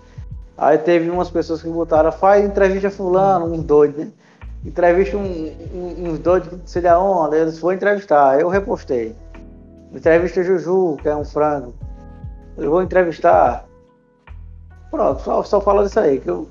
Aí 0.57 0.77
teve 0.77 1.09
umas 1.09 1.29
pessoas 1.29 1.61
que 1.61 1.69
botaram, 1.69 2.11
faz 2.11 2.43
entrevista 2.45 2.89
fulano, 2.91 3.45
uns 3.45 3.63
doidos, 3.63 3.97
né? 4.05 4.11
Entrevista 4.63 5.17
um, 5.17 5.23
um- 5.73 6.09
uns 6.09 6.19
doidos 6.19 6.49
que 6.49 6.69
sei 6.69 6.83
lá 6.83 6.99
onde, 6.99 7.35
eles 7.35 7.57
foram 7.57 7.75
entrevistar, 7.75 8.39
eu 8.39 8.47
repostei. 8.47 9.15
Entrevista 9.91 10.43
Juju, 10.43 10.97
que 11.01 11.09
é 11.09 11.15
um 11.15 11.25
frango. 11.25 11.73
Eu 12.57 12.69
vou 12.69 12.81
entrevistar. 12.83 13.65
Pronto, 14.91 15.21
só, 15.21 15.41
só 15.43 15.59
fala 15.61 15.83
disso 15.83 15.99
aí. 15.99 16.19
Que 16.19 16.29
eu, 16.29 16.47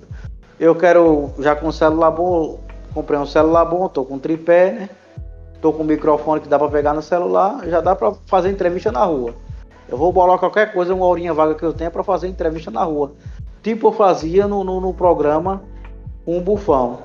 eu 0.59 0.74
quero, 0.74 1.31
já 1.39 1.55
com 1.55 1.69
um 1.69 1.73
celular 1.73 2.11
bom, 2.11 2.59
comprei 2.95 3.19
um 3.19 3.27
celular 3.27 3.65
bom, 3.65 3.89
tô 3.89 4.05
com 4.05 4.19
tripé, 4.19 4.73
né? 4.73 4.91
Tô 5.61 5.73
com 5.73 5.83
um 5.83 5.87
microfone 5.87 6.41
que 6.41 6.49
dá 6.49 6.59
pra 6.59 6.69
pegar 6.69 6.95
no 6.95 7.03
celular, 7.03 7.67
já 7.67 7.81
dá 7.81 7.95
pra 7.95 8.12
fazer 8.27 8.51
entrevista 8.51 8.91
na 8.91 9.05
rua. 9.05 9.35
Eu 9.89 9.99
vou 9.99 10.12
bolar 10.12 10.39
qualquer 10.39 10.73
coisa, 10.73 10.95
uma 10.95 11.07
horinha 11.07 11.35
vaga 11.35 11.55
que 11.55 11.62
eu 11.62 11.73
tenha 11.73 11.91
pra 11.91 12.03
fazer 12.03 12.29
entrevista 12.29 12.71
na 12.71 12.83
rua. 12.85 13.12
Tipo 13.62 13.89
eu 13.89 13.93
fazia 13.93 14.47
no, 14.47 14.65
no, 14.65 14.81
no 14.81 14.95
programa 14.95 15.62
um 16.27 16.41
bufão. 16.41 16.99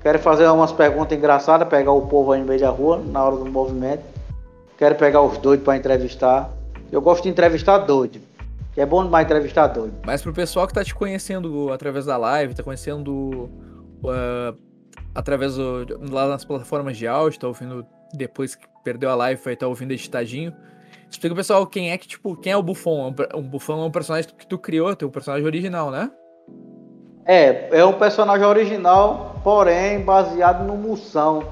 Quero 0.00 0.18
fazer 0.18 0.46
umas 0.48 0.72
perguntas 0.72 1.16
engraçadas, 1.16 1.66
pegar 1.66 1.92
o 1.92 2.02
povo 2.06 2.32
aí 2.32 2.40
no 2.40 2.46
meio 2.46 2.60
da 2.60 2.70
rua, 2.70 2.98
na 2.98 3.24
hora 3.24 3.36
do 3.36 3.46
movimento. 3.46 4.02
Quero 4.76 4.94
pegar 4.94 5.22
os 5.22 5.38
doidos 5.38 5.64
pra 5.64 5.76
entrevistar. 5.76 6.50
Eu 6.92 7.00
gosto 7.00 7.22
de 7.22 7.30
entrevistar 7.30 7.78
doido. 7.78 8.20
Que 8.74 8.80
é 8.80 8.86
bom 8.86 9.04
demais 9.04 9.24
entrevistar 9.24 9.68
doido. 9.68 9.94
Mas 10.04 10.20
pro 10.20 10.32
pessoal 10.32 10.66
que 10.66 10.74
tá 10.74 10.84
te 10.84 10.94
conhecendo 10.94 11.72
através 11.72 12.04
da 12.04 12.16
live, 12.16 12.54
tá 12.54 12.62
conhecendo 12.62 13.48
uh, 14.04 14.58
através 15.14 15.56
do, 15.56 15.86
lá 16.10 16.28
nas 16.28 16.44
plataformas 16.44 16.96
de 16.96 17.06
áudio, 17.06 17.40
tá 17.40 17.48
ouvindo 17.48 17.86
depois 18.12 18.54
que 18.54 18.66
perdeu 18.82 19.10
a 19.10 19.14
live, 19.14 19.40
foi 19.40 19.56
tá 19.56 19.66
ouvindo 19.66 19.92
editadinho. 19.92 20.52
Explica 21.10 21.34
pessoal 21.34 21.66
quem 21.66 21.90
é 21.90 21.98
que, 21.98 22.08
tipo, 22.08 22.36
quem 22.36 22.52
é 22.52 22.56
o. 22.56 22.60
Um 22.60 23.12
per- 23.12 23.28
Um 23.34 23.42
Buffon 23.42 23.82
é 23.82 23.86
um 23.86 23.90
personagem 23.90 24.30
que 24.36 24.46
tu 24.46 24.58
criou, 24.58 24.94
teu 24.96 25.10
personagem 25.10 25.46
original, 25.46 25.90
né? 25.90 26.10
É, 27.24 27.78
é 27.78 27.84
um 27.84 27.92
personagem 27.92 28.46
original, 28.46 29.40
porém 29.42 30.00
baseado 30.00 30.66
no 30.66 30.76
Moção. 30.76 31.42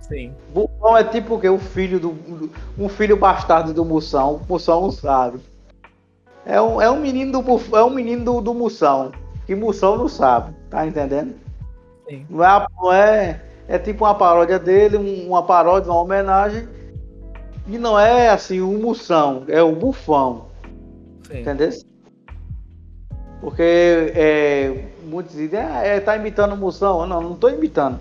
Sim. 0.00 0.34
Bufão 0.52 0.96
é 0.96 1.04
tipo 1.04 1.34
o 1.34 1.40
quê? 1.40 1.48
O 1.48 1.58
filho 1.58 1.98
do. 1.98 2.50
Um 2.78 2.88
filho 2.88 3.16
bastardo 3.16 3.72
do 3.72 3.84
Moção. 3.84 4.40
O 4.42 4.46
Moção 4.48 4.82
não 4.82 4.90
sabe. 4.90 5.38
É 6.44 6.60
um, 6.60 6.80
é 6.80 6.90
um 6.90 7.00
menino 7.00 7.40
do 7.40 7.76
é 7.76 7.84
um 7.84 7.90
menino 7.90 8.24
do, 8.24 8.40
do 8.40 8.54
Moção. 8.54 9.12
Que 9.46 9.54
Moção 9.54 9.96
não 9.96 10.08
sabe. 10.08 10.54
Tá 10.68 10.86
entendendo? 10.86 11.34
Sim. 12.10 12.26
Não 12.28 12.44
é, 12.44 12.66
não 12.76 12.92
é, 12.92 13.40
é 13.68 13.78
tipo 13.78 14.04
uma 14.04 14.14
paródia 14.16 14.58
dele, 14.58 14.96
um- 14.96 15.28
uma 15.28 15.44
paródia, 15.44 15.90
uma 15.92 16.00
homenagem. 16.00 16.68
E 17.68 17.78
não 17.78 17.98
é 17.98 18.28
assim 18.30 18.60
o 18.60 18.72
Moção, 18.80 19.44
é 19.46 19.62
o 19.62 19.72
Bufão. 19.76 20.46
Sim. 21.30 21.42
Entendeu? 21.42 21.70
Porque 23.40 23.62
é, 23.62 24.86
muitos 25.04 25.34
dizem, 25.36 25.60
ah, 25.60 25.82
é, 25.84 26.00
tá 26.00 26.16
imitando 26.16 26.52
o 26.54 26.56
Moção. 26.56 27.06
Não, 27.06 27.20
não 27.20 27.36
tô 27.36 27.48
imitando. 27.48 28.00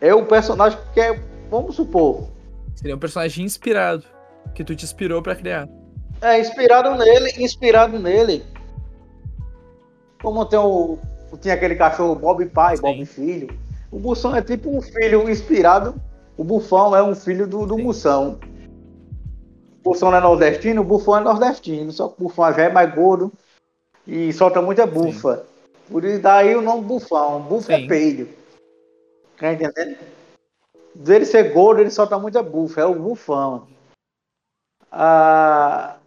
É 0.00 0.14
o 0.14 0.24
personagem 0.24 0.78
que 0.94 1.00
é, 1.00 1.20
vamos 1.50 1.74
supor, 1.74 2.28
Seria 2.76 2.94
um 2.94 2.98
personagem 2.98 3.44
inspirado. 3.44 4.04
Que 4.54 4.62
tu 4.62 4.74
te 4.76 4.84
inspirou 4.84 5.20
pra 5.20 5.34
criar. 5.34 5.68
É, 6.22 6.38
inspirado 6.38 6.94
nele, 6.94 7.32
inspirado 7.42 7.98
nele. 7.98 8.44
Como 10.22 10.44
tem 10.46 10.58
o. 10.60 10.96
Tinha 11.36 11.54
aquele 11.54 11.76
cachorro 11.76 12.14
Bob 12.14 12.44
pai, 12.46 12.76
Sim. 12.76 12.82
Bob 12.82 13.06
filho. 13.06 13.48
O 13.90 13.98
Bução 13.98 14.34
é 14.34 14.42
tipo 14.42 14.74
um 14.74 14.80
filho 14.80 15.28
inspirado. 15.28 15.94
O 16.36 16.44
Bufão 16.44 16.94
é 16.94 17.02
um 17.02 17.14
filho 17.14 17.46
do, 17.46 17.66
do 17.66 17.76
Sim. 17.76 17.82
Moção. 17.82 18.38
O 19.84 19.90
Bução 19.90 20.10
não 20.10 20.18
é 20.18 20.20
nordestino, 20.20 20.82
o 20.82 20.84
Bufão 20.84 21.18
é 21.18 21.20
nordestino. 21.20 21.90
Só 21.90 22.08
que 22.08 22.14
o 22.20 22.24
Bufão 22.24 22.52
já 22.52 22.62
é 22.62 22.68
mais 22.72 22.94
gordo 22.94 23.32
e 24.06 24.32
solta 24.32 24.62
muita 24.62 24.86
bufa. 24.86 25.44
Por 25.90 26.04
isso 26.04 26.22
daí 26.22 26.54
o 26.54 26.62
nome 26.62 26.82
Bufão. 26.82 27.42
Bufa 27.42 27.76
Sim. 27.76 27.84
é 27.84 27.88
peido. 27.88 28.28
Tá 29.38 29.52
entendendo? 29.52 29.98
Dele 30.94 31.24
ser 31.24 31.52
gordo, 31.52 31.80
ele 31.80 31.90
solta 31.90 32.18
muita 32.18 32.42
bufa. 32.42 32.80
É 32.80 32.84
o 32.84 32.94
Bufão. 32.94 33.68
Ah, 34.90 35.98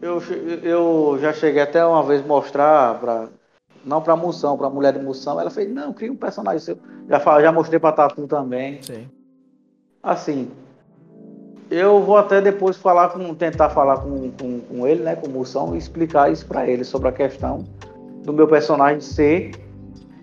eu, 0.00 0.20
eu 0.62 1.18
já 1.20 1.32
cheguei 1.32 1.62
até 1.62 1.84
uma 1.84 2.02
vez 2.02 2.24
mostrar 2.24 2.98
para 2.98 3.28
não 3.84 4.00
para 4.02 4.14
moção, 4.16 4.56
para 4.56 4.68
mulher 4.70 4.92
de 4.92 4.98
moção. 5.04 5.40
Ela 5.40 5.50
fez, 5.50 5.72
não, 5.72 5.92
cria 5.92 6.12
um 6.12 6.16
personagem 6.16 6.60
seu. 6.60 6.78
Já, 7.08 7.18
já 7.40 7.52
mostrei 7.52 7.78
para 7.78 7.92
Tatu 7.92 8.26
também. 8.26 8.82
Sim. 8.82 9.06
Assim, 10.02 10.48
eu 11.70 12.02
vou 12.02 12.16
até 12.16 12.40
depois 12.40 12.76
falar 12.76 13.08
com, 13.10 13.34
tentar 13.34 13.70
falar 13.70 13.98
com, 13.98 14.30
com, 14.30 14.60
com 14.60 14.86
ele, 14.86 15.02
né, 15.02 15.16
com 15.16 15.26
o 15.26 15.30
Moção, 15.30 15.74
e 15.74 15.78
explicar 15.78 16.30
isso 16.32 16.46
para 16.46 16.66
ele 16.66 16.84
sobre 16.84 17.08
a 17.08 17.12
questão 17.12 17.64
do 18.24 18.32
meu 18.32 18.46
personagem 18.48 19.00
ser 19.00 19.50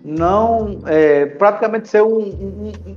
não 0.04 0.78
é, 0.86 1.26
praticamente 1.26 1.88
ser 1.88 2.02
um, 2.02 2.18
um- 2.18 2.72
um- 2.86 2.96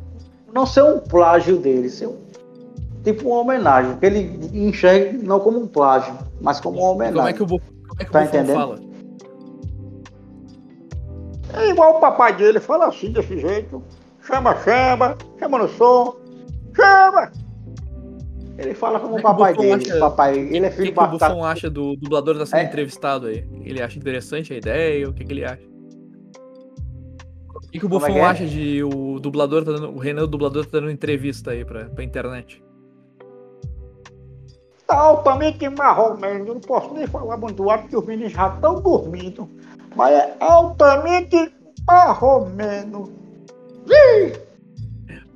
não 0.53 0.65
ser 0.65 0.83
um 0.83 0.99
plágio 0.99 1.57
dele, 1.57 1.89
ser 1.89 2.07
um, 2.07 2.17
tipo 3.03 3.29
uma 3.29 3.39
homenagem, 3.41 3.97
que 3.97 4.05
ele 4.05 4.39
enxergue 4.53 5.17
não 5.17 5.39
como 5.39 5.59
um 5.59 5.67
plágio, 5.67 6.13
mas 6.41 6.59
como 6.59 6.79
uma 6.79 6.91
homenagem. 6.91 7.15
como 7.15 7.27
é 7.27 7.33
que 7.33 7.43
o, 7.43 7.47
como 7.47 7.61
é 7.99 8.03
que 8.03 8.09
o 8.09 8.11
Tá 8.11 8.19
Buffon 8.21 8.37
entendendo? 8.37 8.55
fala? 8.57 8.79
É 11.53 11.69
igual 11.69 11.97
o 11.97 11.99
papai 11.99 12.35
dele, 12.35 12.59
fala 12.59 12.87
assim, 12.87 13.11
desse 13.11 13.39
jeito. 13.39 13.83
Chama, 14.21 14.55
chama, 14.63 15.17
chama 15.39 15.57
no 15.57 15.67
som, 15.69 16.15
chama. 16.75 17.31
Ele 18.57 18.73
fala 18.73 18.99
como 18.99 19.15
é 19.17 19.19
o 19.19 19.21
que 19.21 19.27
o 19.27 19.31
papai 19.31 19.53
Buffon 19.53 19.77
dele, 19.77 19.89
acha- 19.91 19.99
papai, 19.99 20.37
ele 20.37 20.65
é 20.65 20.67
O 20.67 20.71
que, 20.71 20.77
filho 20.77 20.93
que 20.93 20.99
o. 20.99 21.07
Buffon 21.07 21.45
acha 21.45 21.69
do 21.69 21.95
dublador 21.95 22.33
que 22.35 22.39
tá 22.41 22.45
sendo 22.45 22.59
É. 22.59 22.63
entrevistado 22.65 23.27
aí? 23.27 23.47
Ele 23.63 23.81
acha 23.81 23.97
interessante 23.97 24.53
a 24.53 24.57
ideia? 24.57 25.09
O 25.09 25.13
que, 25.13 25.23
que 25.23 25.31
ele 25.33 25.45
acha? 25.45 25.63
O 27.55 27.59
que, 27.71 27.79
que 27.79 27.85
o 27.85 27.87
é 27.87 27.89
Buffon 27.89 28.07
que 28.13 28.19
é? 28.19 28.23
acha 28.23 28.45
de 28.45 28.83
o 28.83 29.19
dublador 29.19 29.63
tá 29.63 29.71
dando, 29.71 29.89
o 29.91 29.97
Renan, 29.99 30.23
o 30.23 30.27
dublador, 30.27 30.65
tá 30.65 30.79
dando 30.79 30.91
entrevista 30.91 31.51
aí 31.51 31.63
pra, 31.63 31.85
pra 31.85 32.03
internet? 32.03 32.61
Tá 34.85 34.97
altamente 34.97 35.69
marromeno, 35.69 36.47
eu 36.47 36.53
não 36.55 36.61
posso 36.61 36.93
nem 36.93 37.05
falar 37.07 37.37
muito 37.37 37.69
alto 37.69 37.83
porque 37.83 37.95
os 37.97 38.05
meninos 38.05 38.33
já 38.33 38.47
estão 38.53 38.81
dormindo. 38.81 39.47
Mas 39.95 40.13
é 40.13 40.37
altamente 40.39 41.53
marromeno. 41.87 43.11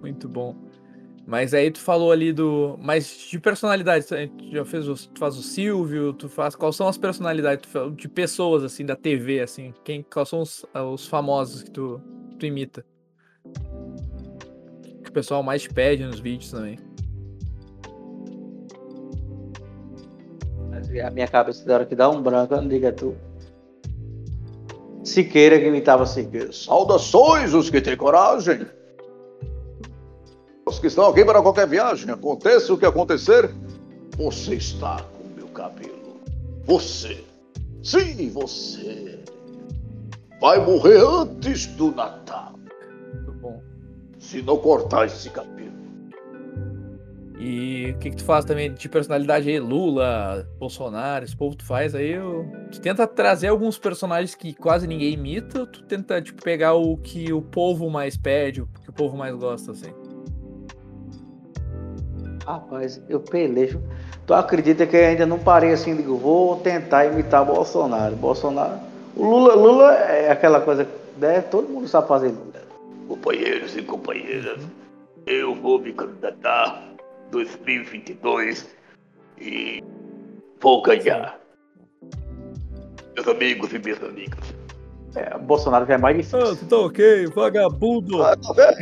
Muito 0.01 0.27
bom. 0.27 0.55
Mas 1.25 1.53
aí 1.53 1.71
tu 1.71 1.79
falou 1.79 2.11
ali 2.11 2.33
do. 2.33 2.77
Mas 2.81 3.27
de 3.29 3.39
personalidade, 3.39 4.05
tu 4.05 4.15
já 4.51 4.65
fez 4.65 4.87
o, 4.87 4.95
tu 4.95 5.17
faz 5.17 5.37
o 5.37 5.41
Silvio, 5.41 6.11
tu 6.13 6.27
faz. 6.27 6.55
Quais 6.55 6.75
são 6.75 6.87
as 6.87 6.97
personalidades 6.97 7.69
de 7.95 8.09
pessoas 8.09 8.63
assim 8.63 8.85
da 8.85 8.95
TV, 8.95 9.39
assim? 9.39 9.73
Quem, 9.85 10.03
quais 10.03 10.27
são 10.27 10.41
os, 10.41 10.65
os 10.91 11.07
famosos 11.07 11.63
que 11.63 11.71
tu, 11.71 12.01
tu 12.37 12.45
imita? 12.45 12.85
Que 15.01 15.09
o 15.09 15.13
pessoal 15.13 15.41
mais 15.41 15.61
te 15.61 15.69
pede 15.69 16.03
nos 16.05 16.19
vídeos 16.19 16.51
também. 16.51 16.77
Mas 20.69 20.89
A 20.99 21.09
minha 21.09 21.27
cabeça 21.27 21.65
da 21.65 21.75
hora 21.75 21.85
que 21.85 21.95
dá 21.95 22.09
um 22.09 22.21
branco, 22.21 22.53
eu 22.53 22.61
não 22.61 22.67
diga 22.67 22.91
tu. 22.91 23.15
Siqueira 25.03 25.59
que 25.59 25.67
imitava 25.67 26.05
Siqueira. 26.05 26.51
Saudações, 26.53 27.53
os 27.53 27.69
que 27.69 27.81
têm 27.81 27.97
coragem. 27.97 28.65
Os 30.65 30.79
que 30.79 30.87
estão 30.87 31.09
aqui 31.09 31.25
para 31.25 31.41
qualquer 31.41 31.67
viagem, 31.67 32.09
aconteça 32.09 32.73
o 32.73 32.77
que 32.77 32.85
acontecer, 32.85 33.53
você 34.15 34.55
está 34.55 35.03
com 35.03 35.27
meu 35.35 35.47
cabelo. 35.49 36.21
Você, 36.65 37.23
sim, 37.83 38.29
você, 38.29 39.19
vai 40.39 40.65
morrer 40.65 41.03
antes 41.05 41.65
do 41.67 41.91
Natal, 41.91 42.53
Muito 43.13 43.33
bom. 43.33 43.61
se 44.17 44.41
não 44.41 44.57
cortar 44.57 45.07
esse 45.07 45.29
cabelo. 45.29 45.62
E 47.39 47.93
o 47.95 47.99
que, 47.99 48.11
que 48.11 48.17
tu 48.17 48.23
faz 48.23 48.45
também 48.45 48.71
de 48.73 48.87
personalidade 48.87 49.49
aí? 49.49 49.59
Lula, 49.59 50.47
Bolsonaro, 50.59 51.25
esse 51.25 51.35
povo 51.35 51.55
tu 51.55 51.65
faz 51.65 51.95
aí? 51.95 52.11
eu- 52.11 52.45
Tu 52.71 52.79
tenta 52.79 53.05
trazer 53.07 53.47
alguns 53.47 53.77
personagens 53.77 54.35
que 54.35 54.53
quase 54.53 54.87
ninguém 54.87 55.13
imita 55.13 55.61
ou 55.61 55.67
tu 55.67 55.83
tenta, 55.83 56.21
tipo, 56.21 56.41
pegar 56.43 56.73
o 56.73 56.95
que 56.97 57.33
o 57.33 57.41
povo 57.41 57.89
mais 57.89 58.15
pede, 58.15 58.61
o 58.61 58.67
que 58.83 58.89
o 58.89 58.93
povo 58.93 59.17
mais 59.17 59.35
gosta, 59.35 59.71
assim? 59.71 59.91
Rapaz, 62.45 63.01
eu 63.09 63.19
pelejo. 63.19 63.81
Tu 64.25 64.33
acredita 64.33 64.85
que 64.85 64.95
eu 64.95 65.05
ainda 65.05 65.25
não 65.25 65.39
parei 65.39 65.71
assim, 65.71 65.95
digo, 65.95 66.17
vou 66.17 66.57
tentar 66.57 67.05
imitar 67.05 67.45
Bolsonaro. 67.45 68.15
Bolsonaro. 68.15 68.79
O 69.15 69.23
Lula, 69.25 69.55
Lula 69.55 69.93
é 69.93 70.31
aquela 70.31 70.61
coisa, 70.61 70.87
né? 71.17 71.41
Todo 71.41 71.67
mundo 71.69 71.87
sabe 71.87 72.07
fazer 72.07 72.27
Lula. 72.29 72.53
Companheiros 73.07 73.75
e 73.77 73.81
companheiras, 73.81 74.61
eu 75.25 75.53
vou 75.55 75.79
me 75.79 75.93
candidatar 75.93 76.92
2022 77.33 78.67
e 79.41 79.83
vou 80.61 80.81
ganhar. 80.83 81.39
Meus 83.15 83.27
amigos 83.27 83.73
e 83.73 83.79
minhas 83.79 84.01
amigas. 84.03 84.39
É, 85.15 85.37
Bolsonaro 85.39 85.85
já 85.85 85.95
é 85.95 85.97
mais 85.97 86.15
difícil. 86.17 86.55
tá 86.67 86.77
ok, 86.77 87.27
vagabundo! 87.27 88.23
Ah, 88.23 88.35
tá? 88.37 88.73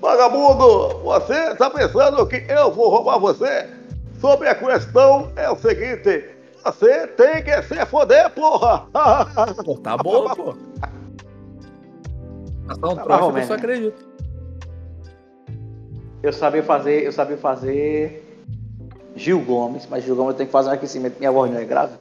Vagabundo, 0.00 0.98
você 1.02 1.34
está 1.52 1.68
pensando 1.70 2.26
que 2.26 2.44
eu 2.48 2.70
vou 2.72 2.88
roubar 2.90 3.18
você? 3.18 3.68
Sobre 4.20 4.48
a 4.48 4.54
questão 4.54 5.32
é 5.36 5.50
o 5.50 5.56
seguinte: 5.56 6.24
você 6.64 7.06
tem 7.08 7.42
que 7.42 7.62
se 7.62 7.84
foder, 7.86 8.30
porra! 8.30 8.86
Pô, 9.64 9.76
tá 9.78 9.96
bom, 9.96 10.28
pô. 10.36 10.54
Mas 12.66 12.78
tá 12.78 12.88
um 12.88 12.96
Tá 12.96 13.02
troço, 13.04 13.12
a 13.12 13.18
bom, 13.28 13.32
pessoa 13.32 13.56
né? 13.56 13.62
acredita. 13.64 14.07
Eu 16.22 16.32
sabia 16.32 16.62
fazer, 16.62 17.04
eu 17.04 17.12
sabia 17.12 17.36
fazer 17.36 18.22
Gil 19.14 19.40
Gomes, 19.44 19.86
mas 19.86 20.04
Gil 20.04 20.16
Gomes 20.16 20.36
tem 20.36 20.46
que 20.46 20.52
fazer 20.52 20.70
um 20.70 20.72
aquecimento, 20.72 21.18
minha 21.18 21.30
voz 21.30 21.50
não 21.50 21.58
é 21.58 21.64
grave. 21.64 21.96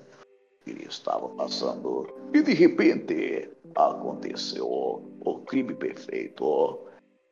Ele 0.65 0.85
estava 0.85 1.29
passando 1.29 2.07
e 2.33 2.41
de 2.41 2.53
repente 2.53 3.49
aconteceu 3.75 4.67
o 4.67 5.39
crime 5.45 5.73
perfeito. 5.73 6.79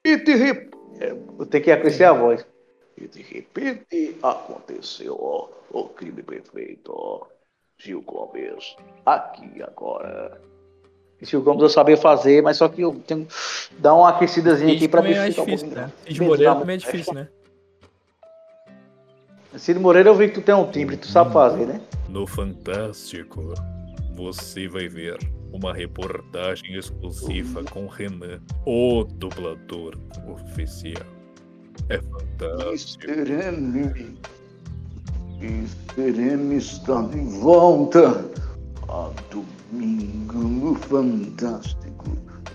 E 0.05 0.17
de, 0.17 0.35
re- 0.35 0.69
Eu 1.01 1.45
tenho 1.47 1.63
que 1.63 1.71
aquecer 1.71 2.07
a 2.07 2.13
voz. 2.13 2.45
e 2.97 3.07
de 3.07 3.21
repente 3.23 4.17
aconteceu 4.21 5.15
o 5.71 5.83
crime 5.89 6.23
perfeito. 6.23 7.27
Gil 7.77 8.01
Gomes, 8.03 8.77
aqui 9.05 9.61
agora. 9.61 10.39
Gil 11.25 11.41
Gomes 11.41 11.61
eu 11.61 11.69
sabia 11.69 11.97
fazer, 11.97 12.41
mas 12.41 12.57
só 12.57 12.67
que 12.67 12.81
eu 12.81 12.93
tenho 13.05 13.25
que 13.25 13.33
dar 13.79 13.93
uma 13.93 14.09
aquecidazinha 14.09 14.73
aqui 14.73 14.87
pra 14.87 15.01
também 15.01 15.17
é 15.17 15.29
difícil, 15.29 15.67
né? 15.67 15.91
Cid 16.05 16.21
Moreira 16.21 16.55
também 16.55 16.75
é 16.75 16.77
difícil, 16.77 17.13
né? 17.13 17.27
Cid 19.57 19.79
Moreira, 19.79 20.09
eu 20.09 20.15
vi 20.15 20.27
que 20.29 20.35
tu 20.35 20.41
tem 20.41 20.55
um 20.55 20.69
timbre, 20.69 20.97
tu 20.97 21.07
sabe 21.07 21.31
fazer, 21.33 21.65
né? 21.65 21.81
No 22.09 22.27
Fantástico, 22.27 23.53
você 24.15 24.67
vai 24.67 24.87
ver 24.87 25.17
uma 25.51 25.73
reportagem 25.73 26.75
exclusiva 26.75 27.63
com 27.63 27.87
Renan, 27.87 28.39
o 28.65 29.03
dublador 29.03 29.95
oficial. 30.27 31.05
É 31.89 31.99
fantástico. 31.99 33.05
Mr. 35.41 36.21
M 36.21 36.55
está 36.55 37.01
de 37.03 37.19
volta. 37.39 38.25
A 38.89 39.09
domingo 39.31 40.37
no 40.37 40.75
Fantástico. 40.75 42.05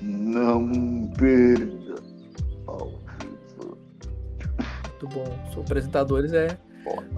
Não 0.00 1.10
perda. 1.18 1.94
Ao 2.66 2.88
vivo. 3.18 3.78
Muito 5.02 5.08
bom. 5.08 5.38
Os 5.50 5.58
apresentadores 5.58 6.32
é. 6.32 6.56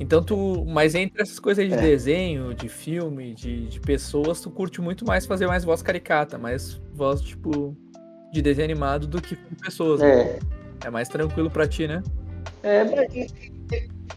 Então 0.01 0.23
tu. 0.23 0.65
Mas 0.67 0.95
entre 0.95 1.23
essas 1.23 1.39
coisas 1.39 1.63
aí 1.63 1.69
de 1.71 1.77
É. 1.77 1.81
desenho, 1.81 2.53
de 2.55 2.69
filme, 2.69 3.35
de, 3.35 3.69
de 3.69 3.81
pessoas, 3.81 4.41
tu 4.41 4.51
curte 4.51 4.81
muito 4.81 5.07
mais 5.07 5.25
fazer 5.27 5.47
mais 5.47 5.65
voz 5.65 5.83
caricata, 5.83 6.37
mais 6.37 6.81
voz, 6.95 7.21
tipo, 7.21 7.77
de 8.33 8.43
desenho 8.43 8.65
animado 8.65 9.07
do 9.07 9.21
que 9.23 9.37
com 9.37 9.55
pessoas. 9.55 10.01
né? 10.01 10.11
É. 10.11 10.39
É 10.87 10.91
mais 10.91 11.09
tranquilo 11.09 11.49
pra 11.49 11.67
ti, 11.69 11.87
né? 11.87 12.03
É, 12.65 12.83
e, 13.15 13.27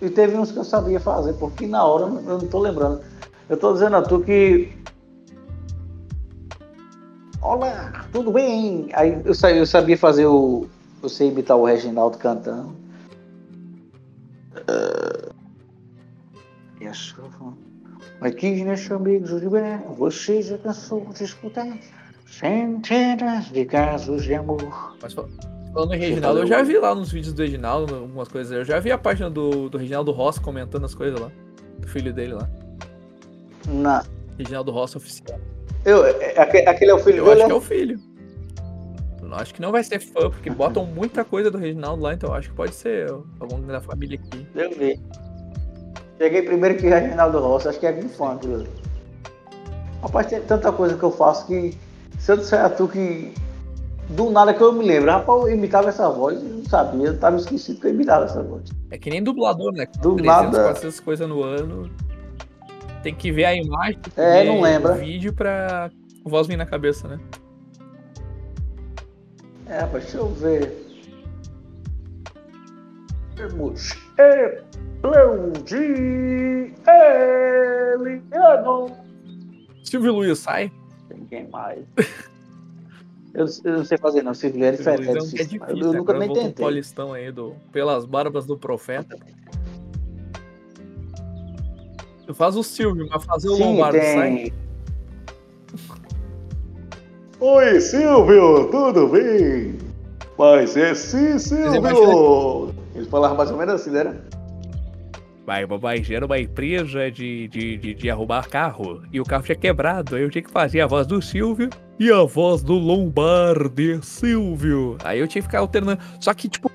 e- 0.02 0.10
teve 0.10 0.36
uns 0.36 0.52
que 0.52 0.58
eu 0.58 0.64
sabia 0.64 1.00
fazer, 1.00 1.34
porque 1.34 1.68
na 1.68 1.86
hora 1.86 2.06
eu 2.06 2.40
não 2.40 2.48
tô 2.48 2.60
lembrando. 2.60 3.02
Eu 3.50 3.58
tô 3.58 3.74
dizendo 3.74 3.96
a 3.98 4.02
tu 4.02 4.22
que. 4.22 4.72
Olá, 7.42 8.06
tudo 8.12 8.32
bem? 8.32 8.90
Aí 8.94 9.22
eu, 9.24 9.34
sa- 9.34 9.52
eu 9.52 9.66
sabia 9.66 9.98
fazer 9.98 10.26
o. 10.26 10.68
Eu 11.04 11.10
sei 11.10 11.28
imitar 11.30 11.56
o 11.58 11.66
Reginaldo 11.66 12.18
cantando. 12.18 12.76
Ah, 14.68 15.30
e 16.82 16.88
a 16.88 16.94
sua 16.94 17.26
Aqui, 18.22 18.64
meus 18.64 18.90
amigos 18.90 19.40
de 19.42 19.48
bem, 19.50 19.78
você 19.98 20.42
já 20.42 20.58
cansou 20.58 21.06
de 21.14 21.24
escutar 21.26 21.68
centenas 22.26 23.46
de 23.52 23.66
casos 23.66 24.24
de 24.24 24.34
amor. 24.34 24.96
Mas 25.02 25.14
fal- 25.14 25.30
falando 25.72 25.94
em 25.94 26.00
Reginaldo, 26.00 26.40
eu 26.40 26.48
já 26.48 26.64
vi 26.64 26.78
lá 26.80 26.96
nos 26.96 27.12
vídeos 27.12 27.34
do 27.34 27.42
Reginaldo 27.44 27.94
algumas 27.94 28.28
coisas. 28.28 28.52
Eu 28.52 28.66
já 28.66 28.80
vi 28.80 28.92
a 28.92 28.98
página 28.98 29.30
do, 29.30 29.70
do 29.70 29.78
Reginaldo 29.78 30.12
Rossi 30.12 30.42
comentando 30.42 30.86
as 30.86 30.96
coisas 30.96 31.20
lá. 31.20 31.30
Do 31.78 31.88
filho 31.88 32.12
dele 32.12 32.34
lá. 32.34 32.50
Na, 33.68 34.04
Reginaldo 34.38 34.72
Rossi 34.72 34.98
oficial. 34.98 35.40
eu, 35.84 36.06
é- 36.06 36.38
aque- 36.40 36.68
aquele 36.68 36.92
é 36.92 36.94
o 36.94 37.00
filho 37.00 37.20
Eu 37.20 37.26
dele? 37.26 37.44
acho 37.44 37.46
que 37.46 37.52
é 37.52 37.56
é? 37.56 37.58
o 37.58 37.62
filho. 37.62 38.00
Eu 39.22 39.34
acho 39.36 39.54
que 39.54 39.62
não 39.62 39.72
vai 39.72 39.84
ser 39.84 40.00
fã, 40.00 40.30
porque 40.30 40.50
botam 40.50 40.86
muita 40.86 41.26
coisa 41.26 41.50
do 41.50 41.58
Reginaldo 41.58 42.04
lá, 42.04 42.14
então 42.14 42.30
eu 42.30 42.36
acho 42.36 42.50
que 42.50 42.56
pode 42.56 42.76
ser 42.76 43.10
algum 43.40 43.60
da 43.62 43.82
família 43.82 44.20
aqui. 44.20 44.48
Eu 44.56 44.70
vi. 44.72 45.00
Cheguei 46.18 46.44
primeiro 46.44 46.78
que 46.78 46.88
Reginaldo 46.88 47.40
Rossi, 47.40 47.68
acho 47.68 47.80
que 47.80 47.88
é 47.88 47.92
bem 47.92 48.08
fã 48.08 48.34
aquilo 48.34 48.56
ali. 48.56 48.70
Rapaz, 50.02 50.28
tem 50.28 50.40
tanta 50.42 50.72
coisa 50.72 50.96
que 50.96 51.04
eu 51.04 51.12
faço 51.12 51.48
que 51.48 51.76
se 52.20 52.32
eu 52.32 52.38
disser 52.38 52.64
a 52.64 52.70
tu 52.70 52.88
que 52.88 53.34
do 54.10 54.30
nada 54.30 54.54
que 54.54 54.62
eu 54.62 54.72
me 54.72 54.86
lembro, 54.86 55.10
rapaz, 55.12 55.42
eu 55.42 55.50
imitava 55.52 55.90
essa 55.90 56.08
voz, 56.10 56.38
eu 56.42 56.48
não 56.50 56.64
sabia, 56.66 57.08
eu 57.08 57.20
tava 57.20 57.36
esquecido 57.38 57.82
que 57.82 57.88
eu 57.88 57.92
imitava 57.92 58.26
essa 58.26 58.42
voz. 58.44 58.70
É 58.92 58.98
que 58.98 59.10
nem 59.10 59.24
dublador, 59.24 59.74
né? 59.74 59.88
Do 60.02 60.16
300, 60.16 60.26
nada. 60.26 60.64
400 60.66 61.00
coisas 61.00 61.28
no 61.28 61.44
ano. 61.44 61.90
Tem 63.06 63.14
que 63.14 63.32
ver 63.32 63.46
a 63.46 63.54
imagem, 63.56 64.00
tem 64.16 64.24
É, 64.26 64.44
não 64.46 64.60
lembra. 64.62 64.94
o 64.94 64.96
vídeo 64.98 65.32
pra 65.32 65.92
a 66.26 66.28
voz 66.28 66.48
vir 66.48 66.58
na 66.58 66.66
cabeça, 66.66 67.08
né? 67.08 67.20
É, 69.68 69.82
rapaz, 69.82 70.06
deixa 70.06 70.18
eu 70.18 70.28
ver. 70.30 70.76
Temos 73.36 73.92
Aplaudir 75.04 76.74
Eliano. 77.94 78.92
Silvio 79.84 80.12
Luiz 80.14 80.40
sai. 80.40 80.72
Ninguém 81.16 81.48
mais. 81.50 81.86
Eu, 83.36 83.46
eu 83.66 83.74
não 83.80 83.84
sei 83.84 83.98
fazer 83.98 84.24
não, 84.24 84.34
Silvio 84.34 84.64
é. 84.64 84.70
Luiz 84.72 84.88
é, 84.88 84.92
um- 84.92 84.94
é 84.94 85.18
difícil, 85.20 85.60
eu 85.68 85.92
né? 85.92 85.98
nunca 86.00 86.14
nem 86.18 86.30
o 86.30 86.34
tentei. 86.34 86.54
Paulistão 86.64 87.12
aí 87.12 87.34
do 87.34 87.54
Pelas 87.70 88.06
Barbas 88.06 88.46
do 88.46 88.58
Profeta. 88.58 89.18
Tu 92.26 92.34
faz 92.34 92.56
o 92.56 92.64
Silvio, 92.64 93.08
mas 93.10 93.24
fazer 93.24 93.50
o 93.50 93.56
Sim, 93.56 93.64
Lombardo 93.64 93.98
sai. 93.98 94.34
tem. 94.36 94.54
Oi, 97.40 97.80
Silvio, 97.80 98.70
tudo 98.72 99.08
bem? 99.10 99.78
Mas 100.38 100.76
é 100.76 100.94
sim, 100.96 101.38
Silvio. 101.38 102.74
Eles 102.96 103.08
falavam 103.08 103.38
mais 103.38 103.52
ou 103.52 103.58
menos 103.58 103.76
assim, 103.76 103.92
né? 103.92 104.16
Vai, 105.46 105.68
papai, 105.68 106.04
era 106.10 106.26
uma 106.26 106.40
empresa 106.40 107.12
de, 107.12 107.48
de, 107.50 107.78
de, 107.78 107.94
de 107.94 108.10
arrumar 108.10 108.48
carro 108.48 109.04
e 109.14 109.22
o 109.22 109.24
carro 109.24 109.44
tinha 109.44 109.56
quebrado. 109.56 110.16
Aí 110.16 110.24
eu 110.24 110.30
tinha 110.30 110.42
que 110.42 110.50
fazer 110.50 110.82
a 110.82 110.88
voz 110.88 111.06
do 111.06 111.22
Silvio 111.22 111.70
e 112.00 112.12
a 112.12 112.24
voz 112.24 112.64
do 112.64 112.74
Lombardi, 112.74 114.00
Silvio. 114.02 114.98
Aí 115.04 115.20
eu 115.20 115.28
tinha 115.28 115.44
que 115.44 115.48
ficar 115.48 115.60
alternando. 115.60 116.02
Só 116.20 116.34
que, 116.34 116.50
tipo, 116.50 116.72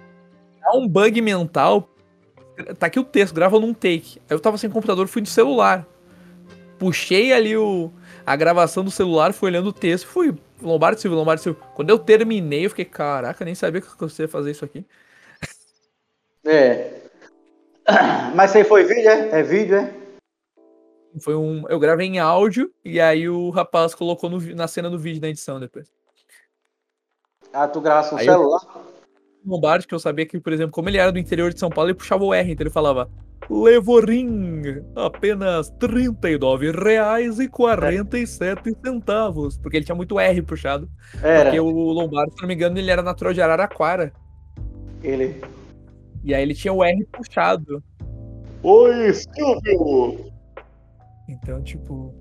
dá 0.62 0.78
um 0.78 0.86
bug 0.86 1.20
mental. 1.20 1.89
Tá 2.78 2.86
aqui 2.86 2.98
o 2.98 3.04
texto, 3.04 3.34
grava 3.34 3.58
num 3.58 3.72
take. 3.74 4.18
Aí 4.28 4.36
eu 4.36 4.40
tava 4.40 4.58
sem 4.58 4.70
computador, 4.70 5.06
fui 5.08 5.22
de 5.22 5.28
celular. 5.30 5.86
puxei 6.78 7.32
ali 7.32 7.56
o, 7.56 7.92
a 8.24 8.34
gravação 8.36 8.82
do 8.84 8.90
celular, 8.90 9.32
fui 9.32 9.50
olhando 9.50 9.68
o 9.68 9.72
texto, 9.72 10.06
fui 10.06 10.34
Lombardo 10.62 10.98
Silva, 11.00 11.16
Lombardo 11.16 11.42
Silva. 11.42 11.60
Quando 11.74 11.90
eu 11.90 11.98
terminei, 11.98 12.64
eu 12.66 12.70
fiquei, 12.70 12.84
caraca, 12.86 13.44
nem 13.44 13.54
sabia 13.54 13.80
que 13.80 13.88
você 13.98 14.22
ia 14.22 14.28
fazer 14.28 14.50
isso 14.52 14.64
aqui. 14.64 14.84
É. 16.44 17.02
Mas 18.34 18.54
aí 18.56 18.64
foi 18.64 18.84
vídeo, 18.84 19.10
é? 19.10 19.40
É 19.40 19.42
vídeo, 19.42 19.76
é? 19.76 19.94
Foi 21.20 21.34
um, 21.34 21.68
eu 21.68 21.78
gravei 21.78 22.06
em 22.06 22.18
áudio 22.20 22.72
e 22.84 23.00
aí 23.00 23.28
o 23.28 23.50
rapaz 23.50 23.94
colocou 23.94 24.30
no 24.30 24.38
na 24.54 24.68
cena 24.68 24.88
do 24.88 24.98
vídeo 24.98 25.20
na 25.20 25.28
edição 25.28 25.58
depois. 25.58 25.90
Ah, 27.52 27.66
tu 27.66 27.80
gravasse 27.80 28.14
no 28.14 28.20
eu- 28.20 28.24
celular? 28.24 28.60
O 28.76 28.79
Lombardi, 29.44 29.86
que 29.86 29.94
eu 29.94 29.98
sabia 29.98 30.26
que, 30.26 30.38
por 30.38 30.52
exemplo, 30.52 30.72
como 30.72 30.88
ele 30.88 30.98
era 30.98 31.10
do 31.10 31.18
interior 31.18 31.52
de 31.52 31.58
São 31.58 31.70
Paulo, 31.70 31.90
ele 31.90 31.98
puxava 31.98 32.24
o 32.24 32.34
R, 32.34 32.52
então 32.52 32.64
ele 32.64 32.70
falava 32.70 33.10
Levorim, 33.50 34.62
apenas 34.94 35.70
R$ 35.70 35.88
39,47 35.88 38.76
centavos. 38.84 39.58
Porque 39.58 39.76
ele 39.76 39.84
tinha 39.84 39.96
muito 39.96 40.20
R 40.20 40.42
puxado. 40.42 40.88
Era. 41.22 41.44
Porque 41.44 41.58
o 41.58 41.70
Lombardi, 41.70 42.34
se 42.34 42.42
não 42.42 42.48
me 42.48 42.54
engano, 42.54 42.78
ele 42.78 42.90
era 42.90 43.02
natural 43.02 43.32
de 43.32 43.40
Araraquara. 43.42 44.12
Ele. 45.02 45.42
E 46.22 46.34
aí 46.34 46.42
ele 46.42 46.54
tinha 46.54 46.72
o 46.72 46.84
R 46.84 47.04
puxado. 47.06 47.82
Oi, 48.62 49.14
Silvio! 49.14 50.30
Então, 51.28 51.60
tipo, 51.62 52.14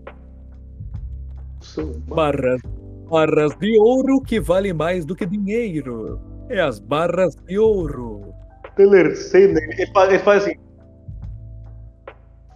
barras, 2.08 2.62
barras 3.10 3.54
de 3.60 3.78
ouro 3.78 4.22
que 4.22 4.40
vale 4.40 4.74
mais 4.74 5.06
do 5.06 5.16
que 5.16 5.26
dinheiro. 5.26 6.29
É 6.50 6.60
as 6.60 6.80
barras 6.80 7.36
de 7.36 7.60
ouro. 7.60 8.34
Telecena, 8.76 9.60
Ele 9.62 9.88
faz, 9.94 10.10
ele 10.10 10.20
faz 10.20 10.44
assim. 10.44 10.56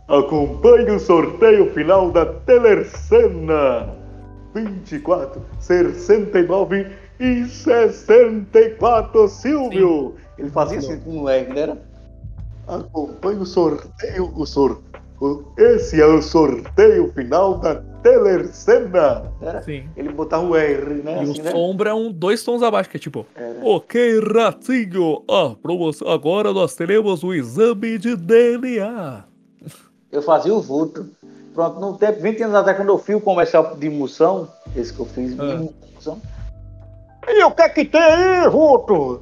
acompanhe 0.08 0.92
o 0.92 1.00
sorteio 1.00 1.72
final 1.74 2.12
da 2.12 2.26
Telecena. 2.26 3.96
24, 4.54 5.42
69 5.60 6.88
e 7.20 7.46
64, 7.46 9.28
Silvio! 9.28 10.16
Ele 10.38 10.50
fazia 10.50 10.80
assim 10.80 11.00
com 11.00 11.10
o 11.10 11.14
moleque, 11.16 11.58
era? 11.58 11.82
Acompanhe 12.68 13.40
o 13.40 13.46
sorteio, 13.46 14.32
o 14.36 14.46
sor... 14.46 14.82
Esse 15.58 16.02
é 16.02 16.06
o 16.06 16.22
sorteio 16.22 17.12
final 17.14 17.58
da 17.60 17.76
Telecena. 18.04 19.32
era? 19.42 19.62
Sim. 19.62 19.84
Ele 19.96 20.10
botava 20.10 20.44
o 20.44 20.56
R, 20.56 20.96
né? 21.04 21.20
E 21.24 21.30
Assim, 21.32 21.42
o 21.42 21.44
né? 21.44 21.52
sombra 21.52 21.90
é 21.92 21.94
um, 21.94 22.12
dois 22.12 22.44
tons 22.44 22.62
abaixo, 22.62 22.90
que 22.90 22.98
é 22.98 23.00
tipo, 23.00 23.26
Era. 23.36 23.60
ok, 23.64 24.20
ratinho, 24.36 25.24
ah, 25.30 25.56
promoção, 25.62 26.08
agora 26.10 26.52
nós 26.52 26.76
teremos 26.76 27.24
o 27.24 27.34
exame 27.34 27.98
de 27.98 28.16
DNA. 28.16 29.24
Eu 30.12 30.22
fazia 30.22 30.54
o 30.54 30.62
vulto. 30.62 31.06
Pronto, 31.54 31.80
no 31.80 31.98
tempo, 31.98 32.20
20 32.22 32.42
anos 32.44 32.56
atrás, 32.56 32.78
quando 32.78 32.90
eu 32.90 32.98
fiz 32.98 33.16
o 33.16 33.22
comercial 33.22 33.76
de 33.76 33.90
moção, 33.90 34.48
esse 34.76 34.92
que 34.94 35.00
eu 35.00 35.06
fiz, 35.06 35.40
Ah. 35.40 35.56
de 35.56 35.70
moção, 35.96 36.22
E 37.28 37.44
o 37.46 37.52
que 37.52 37.62
é 37.62 37.70
que 37.70 37.86
tem 37.86 38.02
aí, 38.02 38.48
Ruto? 38.48 39.22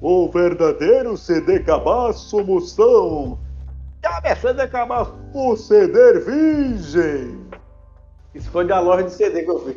O 0.00 0.28
verdadeiro 0.28 1.16
CD 1.16 1.60
Cabaço 1.60 2.44
Moção. 2.44 3.38
Já 4.04 4.20
me 4.20 4.52
de 4.52 4.60
acabar. 4.60 5.10
O 5.32 5.56
CD 5.56 6.20
Virgem. 6.20 7.40
isso 8.34 8.50
foi 8.50 8.66
da 8.66 8.78
loja 8.78 9.04
de 9.04 9.12
CD 9.12 9.44
que 9.44 9.50
eu 9.50 9.64
fiz. 9.64 9.76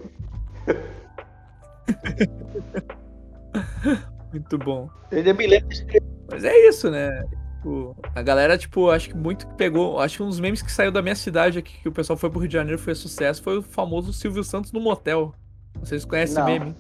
Muito 4.34 4.58
bom. 4.58 4.90
Eu 5.12 5.20
ainda 5.20 5.34
me 5.34 5.48
lembro 5.48 5.70
desse 5.70 5.86
Mas 6.30 6.44
é 6.44 6.68
isso, 6.68 6.92
né? 6.92 7.24
Tipo, 7.56 7.96
a 8.14 8.22
galera, 8.22 8.58
tipo, 8.58 8.90
acho 8.90 9.08
que 9.08 9.16
muito 9.16 9.48
que 9.48 9.56
pegou. 9.56 9.98
Acho 9.98 10.18
que 10.18 10.24
um 10.24 10.28
dos 10.28 10.42
memes 10.42 10.62
que 10.62 10.72
saiu 10.72 10.92
da 10.92 11.02
minha 11.02 11.16
cidade 11.16 11.60
aqui, 11.60 11.80
que 11.82 11.88
o 11.88 11.94
pessoal 11.94 12.18
foi 12.18 12.30
pro 12.30 12.40
Rio 12.40 12.50
de 12.50 12.54
Janeiro 12.54 12.78
foi 12.78 12.96
sucesso, 12.96 13.42
foi 13.42 13.60
o 13.60 13.64
famoso 13.64 14.12
Silvio 14.12 14.44
Santos 14.44 14.74
no 14.74 14.82
motel. 14.82 15.34
Vocês 15.80 16.04
conhecem 16.04 16.38
Não. 16.38 16.46
meme? 16.46 16.76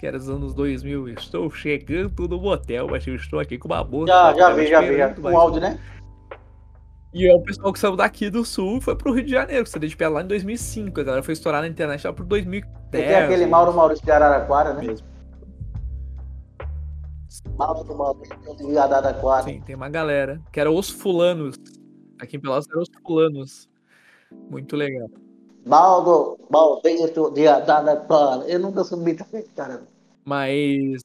Que 0.00 0.06
era 0.06 0.18
dos 0.18 0.30
anos 0.30 0.54
2000. 0.54 1.10
Estou 1.10 1.50
chegando 1.50 2.26
no 2.26 2.40
motel, 2.40 2.88
mas 2.88 3.06
eu 3.06 3.14
estou 3.14 3.38
aqui 3.38 3.58
com 3.58 3.68
uma 3.68 3.84
moça. 3.84 4.06
Já, 4.06 4.32
já 4.34 4.50
vi, 4.54 4.66
já 4.66 4.80
vi, 4.80 4.96
já. 4.96 5.14
mas- 5.20 5.34
áudio, 5.34 5.60
né? 5.60 5.78
E 7.12 7.26
é 7.26 7.34
o 7.34 7.40
pessoal 7.42 7.70
que 7.70 7.78
saiu 7.78 7.96
daqui 7.96 8.30
do 8.30 8.42
sul 8.42 8.80
foi 8.80 8.96
pro 8.96 9.12
Rio 9.12 9.24
de 9.24 9.32
Janeiro, 9.32 9.64
que 9.64 9.68
você 9.70 9.78
de 9.78 9.94
pé 9.94 10.08
lá 10.08 10.22
em 10.22 10.26
2005. 10.26 10.98
A 11.00 11.04
galera 11.04 11.22
foi 11.22 11.34
estourar 11.34 11.60
na 11.60 11.68
internet 11.68 12.06
lá 12.06 12.14
pro 12.14 12.24
2010. 12.24 12.64
E 12.64 13.06
tem 13.06 13.14
aquele 13.14 13.44
né? 13.44 13.50
Mauro 13.50 13.74
Maurício 13.74 14.02
de 14.02 14.10
Araraquara, 14.10 14.72
né? 14.72 14.86
Mesmo. 14.86 15.06
Mauro 17.58 17.94
Maurício 17.94 18.38
de 18.56 18.78
Araraquara. 18.78 19.42
Sim, 19.42 19.60
tem 19.60 19.76
uma 19.76 19.90
galera. 19.90 20.40
Que 20.50 20.60
era 20.60 20.70
os 20.70 20.88
fulanos. 20.88 21.56
Aqui 22.18 22.38
em 22.38 22.40
Pelotas 22.40 22.66
eram 22.70 22.80
os 22.80 22.90
fulanos. 23.02 23.68
Muito 24.48 24.76
legal. 24.76 25.10
Mauro 25.66 26.38
Maurício 26.48 27.30
de 27.32 27.46
Araraquara. 27.46 28.44
Eu 28.48 28.60
nunca 28.60 28.82
subi 28.82 29.12
também, 29.14 29.44
cara. 29.54 29.89
Mas. 30.24 31.02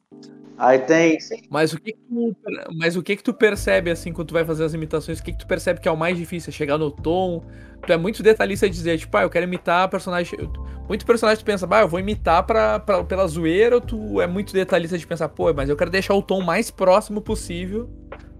Aí 0.57 0.79
tem. 0.79 1.17
Mas 1.49 1.73
o 1.73 1.79
que, 1.79 1.91
que 1.91 1.99
tu, 1.99 2.35
mas 2.77 2.95
o 2.95 3.03
que 3.03 3.15
que 3.17 3.23
tu 3.23 3.33
percebe 3.33 3.91
assim 3.91 4.13
quando 4.13 4.29
tu 4.29 4.33
vai 4.33 4.45
fazer 4.45 4.63
as 4.63 4.73
imitações? 4.73 5.19
O 5.19 5.23
que 5.23 5.33
que 5.33 5.39
tu 5.39 5.47
percebe 5.47 5.81
que 5.81 5.87
é 5.87 5.91
o 5.91 5.97
mais 5.97 6.17
difícil? 6.17 6.49
É 6.49 6.53
chegar 6.53 6.77
no 6.77 6.89
tom? 6.89 7.43
Tu 7.85 7.91
é 7.91 7.97
muito 7.97 8.23
detalhista 8.23 8.69
de 8.69 8.75
dizer, 8.75 8.97
tipo, 8.97 9.15
ah, 9.17 9.23
eu 9.23 9.29
quero 9.29 9.45
imitar 9.45 9.89
personagem. 9.89 10.39
Muito 10.87 11.05
personagem 11.05 11.43
tu 11.43 11.45
pensa, 11.45 11.67
bah, 11.67 11.81
eu 11.81 11.87
vou 11.89 11.99
imitar 11.99 12.43
pra, 12.43 12.79
pra, 12.79 13.03
pela 13.03 13.27
zoeira, 13.27 13.75
ou 13.75 13.81
tu 13.81 14.21
é 14.21 14.27
muito 14.27 14.53
detalhista 14.53 14.97
de 14.97 15.05
pensar, 15.05 15.27
pô, 15.29 15.53
mas 15.53 15.67
eu 15.67 15.75
quero 15.75 15.91
deixar 15.91 16.13
o 16.13 16.21
tom 16.21 16.41
mais 16.41 16.71
próximo 16.71 17.21
possível 17.21 17.89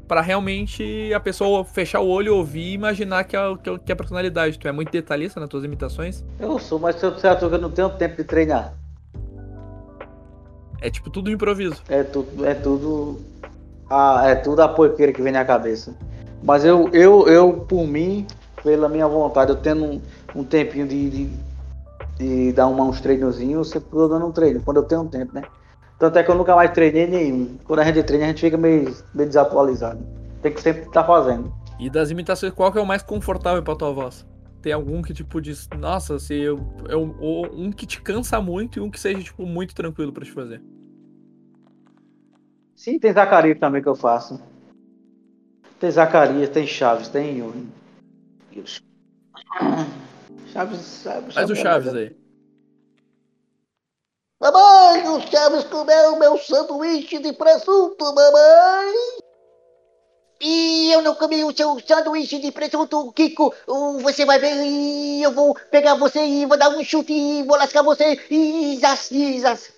pra 0.07 0.21
realmente 0.21 1.11
a 1.13 1.19
pessoa 1.19 1.65
fechar 1.65 1.99
o 1.99 2.07
olho, 2.07 2.35
ouvir 2.35 2.61
e 2.61 2.73
imaginar 2.73 3.23
que 3.23 3.35
é, 3.35 3.57
que 3.57 3.69
é- 3.69 3.77
que 3.79 3.91
é 3.91 3.93
a 3.93 3.95
personalidade. 3.95 4.57
Tu 4.57 4.67
é 4.67 4.71
muito 4.71 4.91
detalhista 4.91 5.39
nas 5.39 5.49
tuas 5.49 5.63
imitações? 5.63 6.23
Eu 6.39 6.57
sou, 6.59 6.79
mas 6.79 6.95
se 6.95 7.05
eu 7.05 7.11
disser 7.11 7.37
que 7.37 7.43
eu 7.43 7.57
não 7.57 7.71
tenho 7.71 7.89
tempo 7.89 8.15
de 8.15 8.23
treinar. 8.23 8.73
É 10.85 10.89
tipo 10.91 11.09
tudo 11.09 11.31
improviso. 11.31 11.81
É 11.89 12.03
tudo, 12.03 12.45
é 12.45 12.53
tudo. 12.53 13.19
Ah, 13.89 14.21
é 14.27 14.35
tudo 14.35 14.61
a 14.61 14.67
porqueira 14.67 15.11
que 15.11 15.19
vem 15.19 15.33
na 15.33 15.43
cabeça. 15.43 15.95
Mas 16.43 16.63
eu, 16.63 16.89
eu, 16.93 17.27
eu, 17.27 17.53
por 17.53 17.87
mim, 17.87 18.27
pela 18.63 18.87
minha 18.87 19.07
vontade, 19.07 19.49
eu 19.49 19.55
tendo 19.55 19.83
um, 19.83 20.01
um 20.35 20.43
tempinho 20.43 20.87
de, 20.87 21.09
de, 21.09 21.29
de 22.19 22.53
dar 22.53 22.67
uma, 22.67 22.83
uns 22.83 23.01
treinozinhos, 23.01 23.55
eu 23.55 23.63
sempre 23.63 23.89
tô 23.89 24.07
dando 24.07 24.27
um 24.27 24.31
treino, 24.31 24.61
quando 24.61 24.77
eu 24.77 24.83
tenho 24.83 25.01
um 25.01 25.07
tempo, 25.07 25.33
né? 25.33 25.41
Tanto 25.97 26.19
é 26.19 26.23
que 26.23 26.29
eu 26.29 26.35
nunca 26.35 26.55
mais 26.55 26.69
treinei 26.69 27.07
nenhum. 27.07 27.57
Quando 27.63 27.79
a 27.79 27.83
gente 27.83 28.03
treina, 28.03 28.25
a 28.25 28.27
gente 28.27 28.41
fica 28.41 28.55
meio, 28.55 28.95
meio 29.11 29.27
desatualizado. 29.27 30.05
Tem 30.43 30.53
que 30.53 30.61
sempre 30.61 30.83
estar 30.83 31.03
fazendo. 31.03 31.51
E 31.79 31.89
das 31.89 32.11
imitações, 32.11 32.53
qual 32.53 32.71
que 32.71 32.77
é 32.77 32.81
o 32.81 32.85
mais 32.85 33.01
confortável 33.01 33.63
pra 33.63 33.75
tua 33.75 33.91
voz? 33.91 34.23
Tem 34.61 34.71
algum 34.71 35.01
que, 35.01 35.15
tipo, 35.15 35.41
diz, 35.41 35.67
nossa, 35.79 36.19
se 36.19 36.35
eu, 36.35 36.59
eu, 36.87 37.01
um 37.51 37.71
que 37.71 37.87
te 37.87 37.99
cansa 38.01 38.39
muito 38.39 38.77
e 38.77 38.81
um 38.83 38.91
que 38.91 38.99
seja, 38.99 39.23
tipo, 39.23 39.47
muito 39.47 39.73
tranquilo 39.73 40.13
pra 40.13 40.23
te 40.23 40.31
fazer. 40.31 40.61
Sim, 42.85 42.99
tem 42.99 43.11
Zacarias 43.11 43.57
também 43.59 43.81
que 43.81 43.89
eu 43.89 43.95
faço. 43.95 44.39
Tem 45.79 45.89
Zacarias, 45.89 46.49
tem 46.49 46.67
Chaves, 46.67 47.07
tem 47.07 47.39
Yuri. 47.39 47.67
Chaves, 50.53 51.01
Chaves. 51.01 51.33
Faz 51.33 51.49
o 51.49 51.55
Chaves 51.55 51.95
aí. 51.95 52.15
Mamãe, 54.39 55.07
o 55.07 55.19
Chaves 55.19 55.63
comeu 55.63 56.19
meu 56.19 56.37
sanduíche 56.37 57.17
de 57.17 57.33
presunto, 57.33 58.05
mamãe. 58.05 58.93
E 60.39 60.91
eu 60.91 61.01
não 61.01 61.15
comi 61.15 61.43
o 61.43 61.57
seu 61.57 61.79
sanduíche 61.79 62.37
de 62.37 62.51
presunto, 62.51 63.11
Kiko. 63.13 63.51
Uh, 63.67 63.97
Você 64.01 64.27
vai 64.27 64.37
ver 64.37 64.63
e 64.63 65.23
eu 65.23 65.31
vou 65.31 65.55
pegar 65.71 65.95
você 65.95 66.23
e 66.23 66.45
vou 66.45 66.55
dar 66.55 66.69
um 66.69 66.83
chute 66.83 67.11
e 67.11 67.41
vou 67.41 67.57
lascar 67.57 67.81
você. 67.81 68.13
E 68.29 68.77
zas, 68.79 69.09
e 69.09 69.39
zas. 69.39 69.73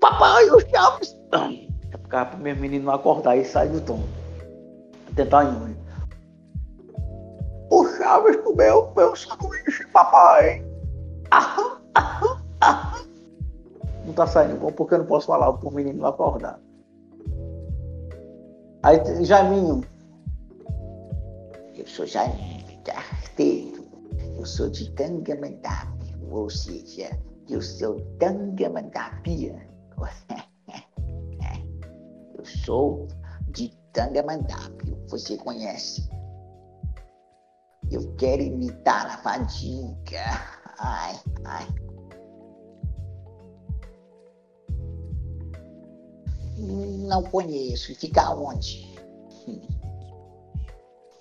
Papai, 0.00 0.48
o 0.48 0.58
Chaves. 0.70 1.14
É 2.12 2.18
ficar 2.18 2.26
pro 2.26 2.38
meu 2.40 2.54
menino 2.54 2.84
não 2.84 2.92
acordar 2.92 3.38
e 3.38 3.44
sair 3.44 3.70
do 3.70 3.80
tom. 3.80 4.02
Tentar 5.16 5.44
Yuri. 5.44 5.74
O 7.70 7.88
Chaves 7.96 8.36
comeu 8.36 8.92
meu 8.94 9.16
sanduíche, 9.16 9.86
papai. 9.88 10.62
Não 14.04 14.12
tá 14.12 14.26
saindo 14.26 14.60
bom 14.60 14.70
porque 14.72 14.94
eu 14.94 14.98
não 14.98 15.06
posso 15.06 15.28
falar 15.28 15.50
pro 15.54 15.72
menino 15.72 16.00
não 16.00 16.08
acordar. 16.08 16.60
Aí 18.82 18.98
tem 18.98 19.24
Jaiminho. 19.24 19.82
Eu 21.74 21.86
sou 21.86 22.04
Jaime 22.04 22.78
Carteiro. 22.84 23.84
Eu 24.36 24.44
sou 24.44 24.68
de 24.68 24.90
Tangamandapé, 24.90 25.86
ou 26.30 26.50
seja, 26.50 27.18
eu 27.48 27.62
sou 27.62 28.00
Tangamandapia. 28.18 29.66
Eu 32.42 32.46
sou 32.46 33.06
de 33.50 33.68
Tangamandapé, 33.92 34.90
você 35.06 35.36
conhece? 35.36 36.10
Eu 37.88 38.16
quero 38.16 38.42
imitar 38.42 39.06
a 39.06 39.18
fadiga. 39.18 40.24
Ai, 40.80 41.20
ai. 41.44 41.68
Não 47.06 47.22
conheço. 47.22 47.94
Fica 47.94 48.34
onde? 48.34 48.92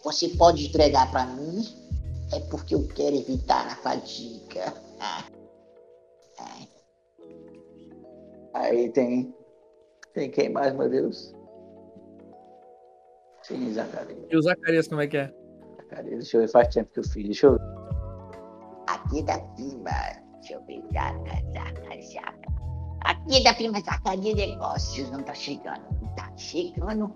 você 0.04 0.30
pode 0.30 0.70
entregar 0.70 1.12
pra 1.12 1.28
mim? 1.28 1.64
É 2.34 2.40
porque 2.40 2.74
eu 2.74 2.88
quero 2.88 3.16
evitar 3.16 3.68
a 3.68 3.76
fadiga. 3.76 4.74
Aí 8.56 8.90
tem. 8.90 9.41
Tem 10.14 10.30
quem 10.30 10.50
mais, 10.50 10.74
meu 10.74 10.90
Deus? 10.90 11.34
Sim, 13.44 13.74
Zacarias. 13.74 14.20
E 14.30 14.38
o 14.38 14.42
Zacarias, 14.42 14.88
como 14.88 15.02
é 15.02 15.08
que 15.08 15.18
é? 15.18 15.34
Zacarias, 15.78 16.20
deixa 16.20 16.38
eu 16.38 16.42
ver, 16.42 16.48
faz 16.48 16.68
tempo 16.74 16.92
que 16.92 17.00
eu 17.00 17.04
fiz. 17.04 17.26
Deixa 17.26 17.48
eu 17.48 17.54
ver. 17.54 17.82
Aqui 18.88 19.24
da 19.24 19.40
prima. 19.40 19.92
Deixa 20.40 20.54
eu 20.54 20.64
ver. 20.66 20.84
Zaca, 20.94 21.36
zaca, 21.54 22.02
zaca. 22.02 22.52
Aqui 23.06 23.44
da 23.44 23.54
prima 23.54 23.80
Zacaria 23.80 24.36
Negócios. 24.36 25.10
Não 25.12 25.24
tá 25.24 25.34
chegando. 25.34 25.82
Não 26.02 26.16
tá 26.16 26.32
chegando. 26.38 27.16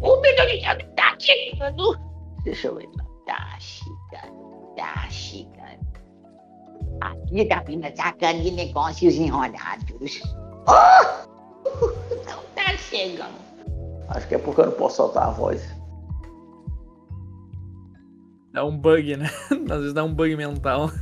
O 0.00 0.20
meu 0.20 0.36
Deus 0.36 0.62
não 0.62 0.94
tá 0.94 1.16
chegando. 1.18 1.98
Deixa 2.44 2.68
eu 2.68 2.76
ver. 2.76 2.88
Não 2.96 3.24
tá 3.26 3.58
chegando. 3.58 4.74
Tá 4.76 5.08
chegando. 5.10 5.90
Aqui 7.00 7.48
da 7.48 7.60
prima 7.60 7.94
Zacaria 7.94 8.52
Negócios 8.52 9.14
Enrolados. 9.14 10.22
Oh! 10.68 11.99
Tá 12.70 12.76
chegando. 12.76 13.34
Acho 14.08 14.28
que 14.28 14.34
é 14.34 14.38
porque 14.38 14.60
eu 14.60 14.66
não 14.66 14.72
posso 14.72 14.96
soltar 14.96 15.28
a 15.28 15.30
voz. 15.30 15.62
Dá 18.52 18.64
um 18.64 18.76
bug, 18.76 19.16
né? 19.16 19.26
Às 19.70 19.78
vezes 19.78 19.92
dá 19.92 20.04
um 20.04 20.14
bug 20.14 20.36
mental. 20.36 20.90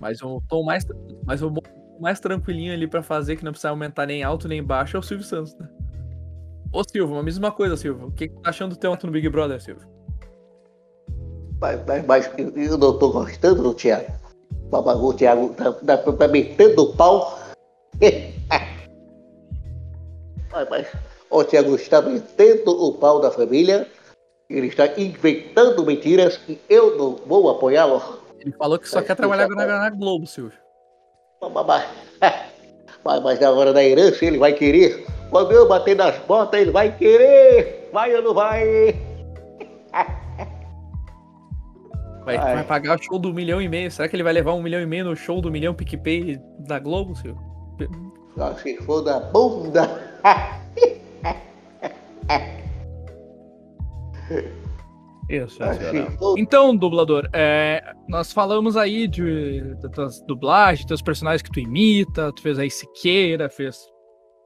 Mas 0.00 0.20
o 0.22 0.42
tom 0.48 0.64
mais, 0.64 0.84
mas 1.24 1.40
o 1.40 1.50
mais 1.98 2.20
tranquilinho 2.20 2.74
ali 2.74 2.86
pra 2.86 3.02
fazer, 3.02 3.36
que 3.36 3.44
não 3.44 3.52
precisa 3.52 3.70
aumentar 3.70 4.04
nem 4.04 4.22
alto 4.22 4.46
nem 4.46 4.62
baixo, 4.62 4.98
é 4.98 5.00
o 5.00 5.02
Silvio 5.02 5.24
Santos, 5.24 5.56
né? 5.56 5.66
Ô 6.70 6.82
Silvio, 6.84 7.16
a 7.16 7.22
mesma 7.22 7.50
coisa, 7.50 7.74
Silvio. 7.74 8.08
O 8.08 8.12
que, 8.12 8.28
que 8.28 8.34
tá 8.42 8.50
achando 8.50 8.74
do 8.74 8.76
teu 8.76 8.92
ato 8.92 9.06
no 9.06 9.12
Big 9.12 9.26
Brother, 9.30 9.62
Silvio? 9.62 9.88
Mas, 11.58 11.80
mas, 11.86 12.04
mas 12.04 12.30
eu, 12.36 12.50
eu 12.50 12.76
não 12.76 12.98
tô 12.98 13.12
gostando 13.12 13.62
do 13.62 13.72
Thiago. 13.72 14.12
O 14.70 15.14
Thiago 15.14 15.54
tá, 15.54 15.72
tá, 15.72 15.96
tá 15.96 16.28
metendo 16.28 16.82
o 16.82 16.94
pau. 16.94 17.38
mas, 20.70 20.86
o 21.30 21.42
Thiago 21.42 21.74
está 21.74 22.00
metendo 22.00 22.70
o 22.70 22.92
pau 22.94 23.20
da 23.20 23.30
família. 23.30 23.88
Ele 24.48 24.68
está 24.68 24.86
inventando 24.98 25.84
mentiras 25.84 26.38
e 26.48 26.58
eu 26.68 26.96
não 26.96 27.16
vou 27.26 27.50
apoiá-lo. 27.50 28.20
Ele 28.38 28.52
falou 28.52 28.78
que 28.78 28.88
só 28.88 28.98
Mas 28.98 29.06
quer 29.06 29.16
trabalhar 29.16 29.48
na, 29.48 29.66
na 29.66 29.90
Globo, 29.90 30.26
Silvio. 30.26 30.58
Mas, 31.40 31.86
mas, 33.04 33.22
mas 33.22 33.40
na 33.40 33.50
hora 33.50 33.72
da 33.72 33.82
herança 33.82 34.24
ele 34.24 34.38
vai 34.38 34.52
querer. 34.52 35.04
Quando 35.30 35.52
eu 35.52 35.66
bater 35.66 35.96
nas 35.96 36.16
botas, 36.20 36.60
ele 36.60 36.70
vai 36.70 36.96
querer. 36.96 37.88
Vai 37.92 38.14
ou 38.14 38.22
não 38.22 38.34
vai? 38.34 38.94
Vai, 42.24 42.38
Ai. 42.38 42.54
vai 42.54 42.64
pagar 42.64 42.98
o 42.98 43.02
show 43.02 43.18
do 43.18 43.34
milhão 43.34 43.60
e 43.60 43.68
meio. 43.68 43.90
Será 43.90 44.08
que 44.08 44.16
ele 44.16 44.22
vai 44.22 44.32
levar 44.32 44.54
um 44.54 44.62
milhão 44.62 44.80
e 44.80 44.86
meio 44.86 45.04
no 45.04 45.14
show 45.14 45.42
do 45.42 45.50
milhão 45.50 45.74
PicPay 45.74 46.40
da 46.60 46.78
Globo, 46.78 47.14
Silvio? 47.14 47.38
Só 48.34 48.54
se 48.54 48.78
for 48.78 49.02
da 49.02 49.20
bunda. 49.20 50.13
Isso, 55.28 55.58
Então, 56.36 56.76
dublador, 56.76 57.28
é, 57.32 57.82
nós 58.08 58.32
falamos 58.32 58.76
aí 58.76 59.08
de, 59.08 59.62
das 59.80 59.92
tuas 59.92 60.20
dublagens, 60.22 60.86
teus 60.86 61.02
personagens 61.02 61.42
que 61.42 61.50
tu 61.50 61.60
imita, 61.60 62.32
tu 62.32 62.42
fez 62.42 62.58
aí 62.58 62.70
Siqueira, 62.70 63.48
fez 63.48 63.78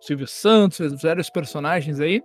Silvio 0.00 0.26
Santos, 0.26 0.78
fez 0.78 1.02
vários 1.02 1.30
personagens 1.30 2.00
aí. 2.00 2.22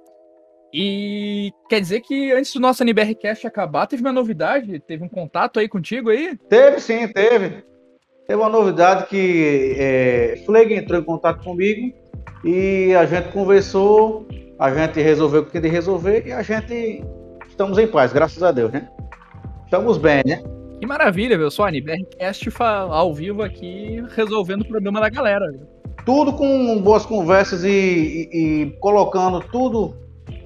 E 0.71 1.51
quer 1.69 1.79
dizer 1.79 2.01
que 2.01 2.31
antes 2.31 2.53
do 2.53 2.59
nosso 2.59 2.83
NBRcast 2.83 3.45
acabar, 3.45 3.85
teve 3.85 4.01
uma 4.01 4.11
novidade? 4.11 4.79
Teve 4.79 5.03
um 5.03 5.09
contato 5.09 5.59
aí 5.59 5.67
contigo 5.67 6.09
aí? 6.09 6.35
Teve 6.49 6.79
sim, 6.79 7.07
teve. 7.07 7.63
Teve 8.27 8.41
uma 8.41 8.49
novidade 8.49 9.07
que 9.07 9.75
é, 9.77 10.41
Fleg 10.45 10.73
entrou 10.73 10.99
em 10.99 11.03
contato 11.03 11.43
comigo 11.43 11.93
e 12.43 12.93
a 12.95 13.05
gente 13.05 13.29
conversou, 13.29 14.27
a 14.59 14.73
gente 14.73 15.01
resolveu 15.01 15.41
o 15.41 15.45
que 15.45 15.59
de 15.59 15.67
resolver 15.69 16.23
e 16.27 16.31
a 16.31 16.41
gente 16.41 17.03
estamos 17.47 17.77
em 17.77 17.87
paz, 17.87 18.11
graças 18.11 18.41
a 18.43 18.51
Deus, 18.51 18.71
né? 18.71 18.89
Estamos 19.65 19.97
bem, 19.97 20.21
né? 20.25 20.41
Que 20.79 20.85
maravilha, 20.85 21.37
viu? 21.37 21.49
Só 21.49 21.67
NBRcast 21.69 22.51
fa- 22.51 22.79
ao 22.89 23.13
vivo 23.13 23.41
aqui, 23.41 24.03
resolvendo 24.15 24.61
o 24.61 24.67
problema 24.67 24.99
da 24.99 25.09
galera. 25.09 25.49
viu? 25.51 25.61
Tudo 26.05 26.33
com 26.33 26.81
boas 26.81 27.05
conversas 27.05 27.63
e, 27.63 27.69
e- 27.69 28.29
e 28.63 28.65
colocando 28.79 29.39
tudo 29.39 29.95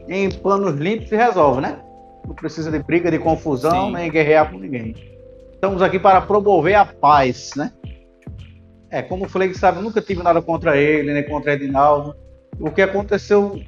em 0.07 0.29
planos 0.29 0.75
limpos 0.79 1.09
se 1.09 1.15
resolve, 1.15 1.61
né? 1.61 1.79
Não 2.27 2.35
precisa 2.35 2.69
de 2.69 2.79
briga, 2.79 3.09
de 3.09 3.17
confusão, 3.17 3.87
Sim. 3.87 3.93
nem 3.93 4.11
guerrear 4.11 4.51
com 4.51 4.59
ninguém. 4.59 4.93
Estamos 5.53 5.81
aqui 5.81 5.97
para 5.97 6.21
promover 6.21 6.75
a 6.75 6.85
paz, 6.85 7.51
né? 7.57 7.71
É, 8.89 9.01
como 9.01 9.25
o 9.25 9.29
Fleck 9.29 9.57
sabe, 9.57 9.79
eu 9.79 9.83
nunca 9.83 10.01
tive 10.01 10.23
nada 10.23 10.41
contra 10.41 10.77
ele, 10.77 11.13
nem 11.13 11.23
contra 11.23 11.53
Edinaldo. 11.53 12.15
O 12.59 12.71
que 12.71 12.81
aconteceu 12.81 13.59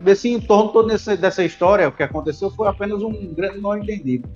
desse 0.00 0.28
entorno 0.30 0.72
todo 0.72 0.88
desse, 0.88 1.16
dessa 1.16 1.44
história, 1.44 1.88
o 1.88 1.92
que 1.92 2.02
aconteceu 2.02 2.50
foi 2.50 2.68
apenas 2.68 3.02
um 3.02 3.34
grande 3.34 3.60
mal 3.60 3.76
entendido. 3.76 4.28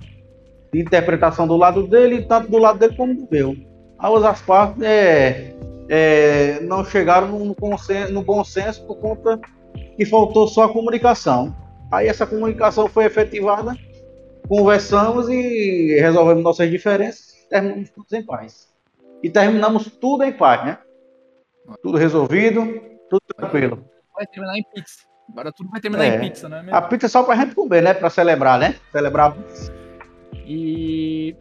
De 0.71 0.79
interpretação 0.79 1.47
do 1.47 1.57
lado 1.57 1.87
dele, 1.87 2.23
tanto 2.23 2.49
do 2.49 2.57
lado 2.57 2.79
dele 2.79 2.95
como 2.95 3.13
do 3.15 3.27
meu. 3.29 3.55
Ambas 4.01 4.23
as 4.23 4.41
partes 4.41 4.81
é, 4.83 5.55
é, 5.89 6.59
não 6.61 6.85
chegaram 6.85 7.27
no, 7.39 7.55
consen- 7.55 8.11
no 8.11 8.21
bom 8.23 8.43
senso 8.43 8.85
por 8.85 8.97
conta 8.97 9.39
que 9.97 10.05
faltou 10.05 10.47
só 10.47 10.63
a 10.63 10.69
comunicação. 10.73 11.55
Aí 11.91 12.07
essa 12.07 12.25
comunicação 12.25 12.87
foi 12.87 13.05
efetivada, 13.05 13.75
conversamos 14.47 15.27
e 15.29 15.99
resolvemos 15.99 16.43
nossas 16.43 16.69
diferenças 16.69 17.31
terminamos 17.51 17.89
tudo 17.89 18.07
em 18.13 18.25
paz. 18.25 18.70
E 19.23 19.29
terminamos 19.29 19.85
tudo 19.99 20.23
em 20.23 20.31
paz, 20.33 20.65
né? 20.65 20.77
Tudo 21.83 21.97
resolvido, 21.97 22.65
tudo 23.09 23.21
tranquilo. 23.35 23.85
Vai 24.15 24.25
terminar 24.27 24.57
em 24.57 24.63
pizza. 24.73 25.03
Agora 25.31 25.51
tudo 25.51 25.69
vai 25.69 25.79
terminar 25.79 26.05
É. 26.05 26.15
em 26.15 26.19
pizza, 26.19 26.49
né? 26.49 26.65
A 26.71 26.81
pizza 26.81 27.05
é 27.05 27.09
só 27.09 27.23
pra 27.23 27.35
gente 27.35 27.55
comer, 27.55 27.81
né? 27.81 27.93
Pra 27.93 28.09
celebrar, 28.09 28.59
né? 28.59 28.75
Celebrar. 28.91 29.35
E 30.45 31.35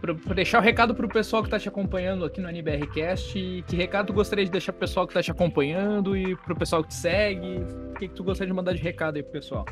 pra, 0.00 0.14
pra 0.14 0.34
deixar 0.34 0.58
o 0.58 0.62
recado 0.62 0.94
pro 0.94 1.08
pessoal 1.08 1.42
que 1.42 1.50
tá 1.50 1.58
te 1.58 1.68
acompanhando 1.68 2.24
aqui 2.24 2.40
no 2.40 2.48
NBRcast, 2.48 3.64
que 3.66 3.76
recado 3.76 4.06
tu 4.08 4.12
gostaria 4.12 4.44
de 4.44 4.50
deixar 4.50 4.72
pro 4.72 4.80
pessoal 4.80 5.06
que 5.06 5.14
tá 5.14 5.22
te 5.22 5.30
acompanhando 5.30 6.16
e 6.16 6.34
pro 6.36 6.56
pessoal 6.56 6.82
que 6.82 6.88
te 6.88 6.94
segue? 6.94 7.58
O 7.90 7.94
que, 7.94 8.08
que 8.08 8.14
tu 8.14 8.24
gostaria 8.24 8.50
de 8.52 8.56
mandar 8.56 8.72
de 8.72 8.82
recado 8.82 9.16
aí 9.16 9.22
pro 9.22 9.32
pessoal? 9.32 9.64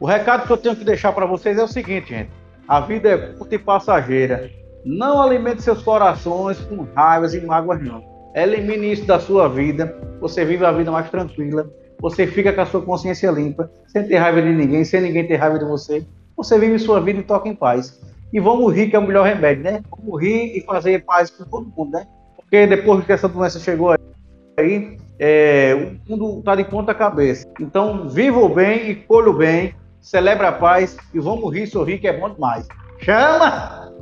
O 0.00 0.06
recado 0.06 0.46
que 0.46 0.52
eu 0.52 0.56
tenho 0.56 0.74
que 0.76 0.84
deixar 0.84 1.12
para 1.12 1.24
vocês 1.24 1.56
é 1.56 1.62
o 1.62 1.68
seguinte, 1.68 2.08
gente. 2.08 2.30
A 2.66 2.80
vida 2.80 3.08
é 3.10 3.16
curta 3.34 3.54
e 3.54 3.58
passageira. 3.58 4.50
Não 4.84 5.22
alimente 5.22 5.62
seus 5.62 5.82
corações 5.82 6.58
com 6.60 6.86
raivas 6.94 7.34
e 7.34 7.40
mágoas, 7.40 7.80
não. 7.82 8.02
Elimine 8.34 8.92
isso 8.92 9.06
da 9.06 9.20
sua 9.20 9.48
vida. 9.48 9.96
Você 10.20 10.44
vive 10.44 10.64
a 10.64 10.72
vida 10.72 10.90
mais 10.90 11.08
tranquila. 11.10 11.70
Você 12.00 12.26
fica 12.26 12.52
com 12.52 12.60
a 12.60 12.66
sua 12.66 12.82
consciência 12.82 13.30
limpa, 13.30 13.70
sem 13.86 14.06
ter 14.08 14.16
raiva 14.16 14.42
de 14.42 14.52
ninguém, 14.52 14.84
sem 14.84 15.00
ninguém 15.00 15.26
ter 15.26 15.36
raiva 15.36 15.58
de 15.58 15.64
você. 15.64 16.04
Você 16.36 16.58
vive 16.58 16.78
sua 16.78 17.00
vida 17.00 17.20
e 17.20 17.22
toca 17.22 17.48
em 17.48 17.54
paz. 17.54 18.00
E 18.32 18.40
vamos 18.40 18.74
rir, 18.74 18.90
que 18.90 18.96
é 18.96 18.98
o 18.98 19.06
melhor 19.06 19.24
remédio, 19.24 19.62
né? 19.62 19.82
Vamos 19.90 20.20
rir 20.20 20.56
e 20.56 20.62
fazer 20.62 21.04
paz 21.04 21.30
com 21.30 21.44
todo 21.44 21.72
mundo, 21.76 21.92
né? 21.92 22.06
Porque 22.36 22.66
depois 22.66 23.04
que 23.04 23.12
essa 23.12 23.28
doença 23.28 23.60
chegou 23.60 23.94
aí, 24.58 24.96
é, 25.18 25.96
o 26.08 26.10
mundo 26.10 26.38
está 26.40 26.56
de 26.56 26.64
ponta 26.64 26.92
cabeça. 26.92 27.46
Então, 27.60 28.08
viva 28.08 28.40
o 28.40 28.48
bem 28.48 28.90
e 28.90 28.94
colha 28.96 29.30
o 29.30 29.36
bem, 29.36 29.74
celebra 30.00 30.48
a 30.48 30.52
paz 30.52 30.96
e 31.14 31.20
vamos 31.20 31.54
rir, 31.54 31.66
sorrir, 31.66 31.98
que 31.98 32.08
é 32.08 32.18
bom 32.18 32.30
demais. 32.30 32.66
Chama! 32.98 33.92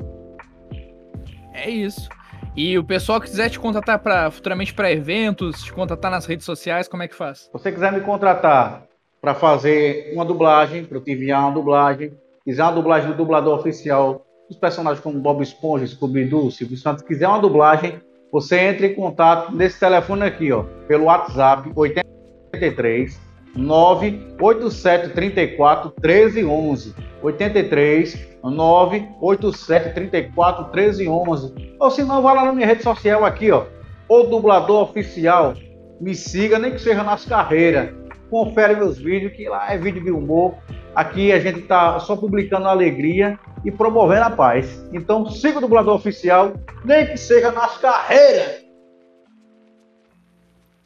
É 1.52 1.68
isso. 1.68 2.08
E 2.56 2.76
o 2.78 2.84
pessoal 2.84 3.20
que 3.20 3.28
quiser 3.28 3.48
te 3.48 3.58
contratar 3.58 3.98
pra, 4.00 4.30
futuramente 4.30 4.74
para 4.74 4.90
eventos, 4.90 5.62
te 5.62 5.72
contratar 5.72 6.10
nas 6.10 6.26
redes 6.26 6.44
sociais, 6.44 6.88
como 6.88 7.02
é 7.02 7.08
que 7.08 7.14
faz? 7.14 7.40
Se 7.40 7.52
você 7.52 7.70
quiser 7.70 7.92
me 7.92 8.00
contratar 8.00 8.84
para 9.20 9.34
fazer 9.34 10.12
uma 10.14 10.24
dublagem, 10.24 10.84
para 10.84 10.98
eu 10.98 11.04
te 11.04 11.12
enviar 11.12 11.42
uma 11.42 11.52
dublagem, 11.52 12.12
quiser 12.44 12.62
uma 12.62 12.72
dublagem 12.72 13.10
do 13.10 13.16
dublador 13.16 13.58
oficial, 13.58 14.26
os 14.48 14.56
personagens 14.56 15.02
como 15.02 15.20
Bob 15.20 15.42
Esponja, 15.42 15.86
Scooby-Doo, 15.86 16.50
Silvio 16.50 16.76
Santos, 16.76 17.04
quiser 17.04 17.28
uma 17.28 17.38
dublagem, 17.38 18.00
você 18.32 18.58
entra 18.58 18.86
em 18.86 18.94
contato 18.94 19.54
nesse 19.54 19.78
telefone 19.78 20.24
aqui, 20.24 20.50
ó, 20.50 20.64
pelo 20.88 21.04
WhatsApp 21.04 21.70
83 21.76 23.29
987 23.56 25.10
34 25.10 25.92
1311 26.02 26.94
83 27.22 28.38
987 28.42 29.94
34 29.94 30.64
1311 30.64 31.70
ou 31.80 31.90
se 31.90 32.04
não, 32.04 32.20
vá 32.20 32.34
lá 32.34 32.44
na 32.44 32.52
minha 32.52 32.66
rede 32.66 32.82
social 32.82 33.24
aqui, 33.24 33.50
ó, 33.50 33.64
o 34.06 34.24
dublador 34.24 34.82
oficial. 34.82 35.54
Me 35.98 36.14
siga, 36.14 36.58
nem 36.58 36.72
que 36.72 36.78
seja 36.78 37.02
nas 37.02 37.24
carreiras. 37.24 37.94
Confere 38.28 38.76
meus 38.76 38.98
vídeos, 38.98 39.32
que 39.32 39.48
lá 39.48 39.72
é 39.72 39.78
vídeo 39.78 40.02
de 40.02 40.10
humor. 40.10 40.54
Aqui 40.94 41.32
a 41.32 41.40
gente 41.40 41.62
tá 41.62 41.98
só 42.00 42.16
publicando 42.16 42.68
alegria 42.68 43.38
e 43.64 43.70
promovendo 43.70 44.24
a 44.24 44.30
paz. 44.30 44.86
Então 44.92 45.24
siga 45.30 45.58
o 45.58 45.60
dublador 45.60 45.94
oficial, 45.94 46.52
nem 46.84 47.06
que 47.06 47.16
seja 47.16 47.50
nas 47.50 47.78
carreiras. 47.78 48.69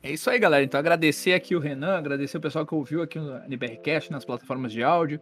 É 0.04 0.12
isso 0.12 0.28
aí, 0.28 0.38
galera. 0.38 0.62
Então, 0.62 0.78
agradecer 0.78 1.32
aqui 1.32 1.56
o 1.56 1.58
Renan, 1.58 1.96
agradecer 1.96 2.36
o 2.36 2.40
pessoal 2.40 2.66
que 2.66 2.74
ouviu 2.74 3.00
aqui 3.00 3.18
no 3.18 3.42
NBRcast, 3.46 4.12
nas 4.12 4.22
plataformas 4.22 4.70
de 4.70 4.82
áudio. 4.82 5.18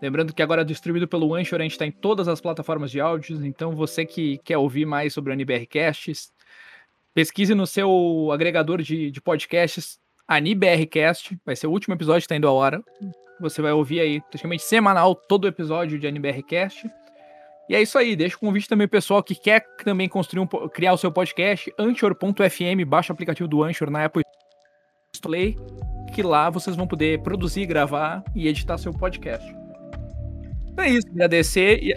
Lembrando 0.00 0.32
que 0.32 0.40
agora 0.40 0.62
é 0.62 0.64
distribuído 0.64 1.08
pelo 1.08 1.34
Anchor, 1.34 1.58
a 1.58 1.64
gente 1.64 1.72
está 1.72 1.84
em 1.84 1.90
todas 1.90 2.28
as 2.28 2.40
plataformas 2.40 2.92
de 2.92 3.00
áudios, 3.00 3.42
então 3.42 3.72
você 3.72 4.06
que 4.06 4.38
quer 4.44 4.58
ouvir 4.58 4.86
mais 4.86 5.12
sobre 5.12 5.32
o 5.32 5.34
NBRcast, 5.34 6.12
pesquise 7.12 7.52
no 7.52 7.66
seu 7.66 8.30
agregador 8.30 8.80
de, 8.80 9.10
de 9.10 9.20
podcasts 9.20 9.98
AniBRcast, 10.28 11.36
vai 11.44 11.56
ser 11.56 11.66
o 11.66 11.72
último 11.72 11.94
episódio 11.94 12.20
que 12.20 12.26
está 12.26 12.36
indo 12.36 12.46
a 12.46 12.52
hora. 12.52 12.80
Você 13.40 13.60
vai 13.60 13.72
ouvir 13.72 13.98
aí, 13.98 14.20
praticamente 14.20 14.62
semanal, 14.62 15.16
todo 15.16 15.46
o 15.46 15.48
episódio 15.48 15.98
de 15.98 16.06
AniBRcast. 16.06 16.88
E 17.68 17.74
é 17.74 17.82
isso 17.82 17.98
aí, 17.98 18.14
deixa 18.14 18.36
o 18.36 18.40
convite 18.40 18.68
também 18.68 18.86
pessoal 18.86 19.22
que 19.22 19.34
quer 19.34 19.66
também 19.84 20.08
construir 20.08 20.40
um, 20.40 20.46
criar 20.68 20.92
o 20.92 20.96
seu 20.96 21.10
podcast, 21.10 21.72
anchor.fm, 21.78 22.84
baixa 22.86 23.12
o 23.12 23.14
aplicativo 23.14 23.48
do 23.48 23.64
Anchor 23.64 23.90
na 23.90 24.04
Apple 24.04 24.22
Play, 25.20 25.56
que 26.12 26.22
lá 26.22 26.48
vocês 26.48 26.76
vão 26.76 26.86
poder 26.86 27.20
produzir, 27.22 27.66
gravar 27.66 28.22
e 28.34 28.46
editar 28.46 28.78
seu 28.78 28.92
podcast. 28.92 29.46
Então 30.68 30.84
é 30.84 30.90
isso, 30.90 31.08
agradecer 31.08 31.82
e 31.82 31.92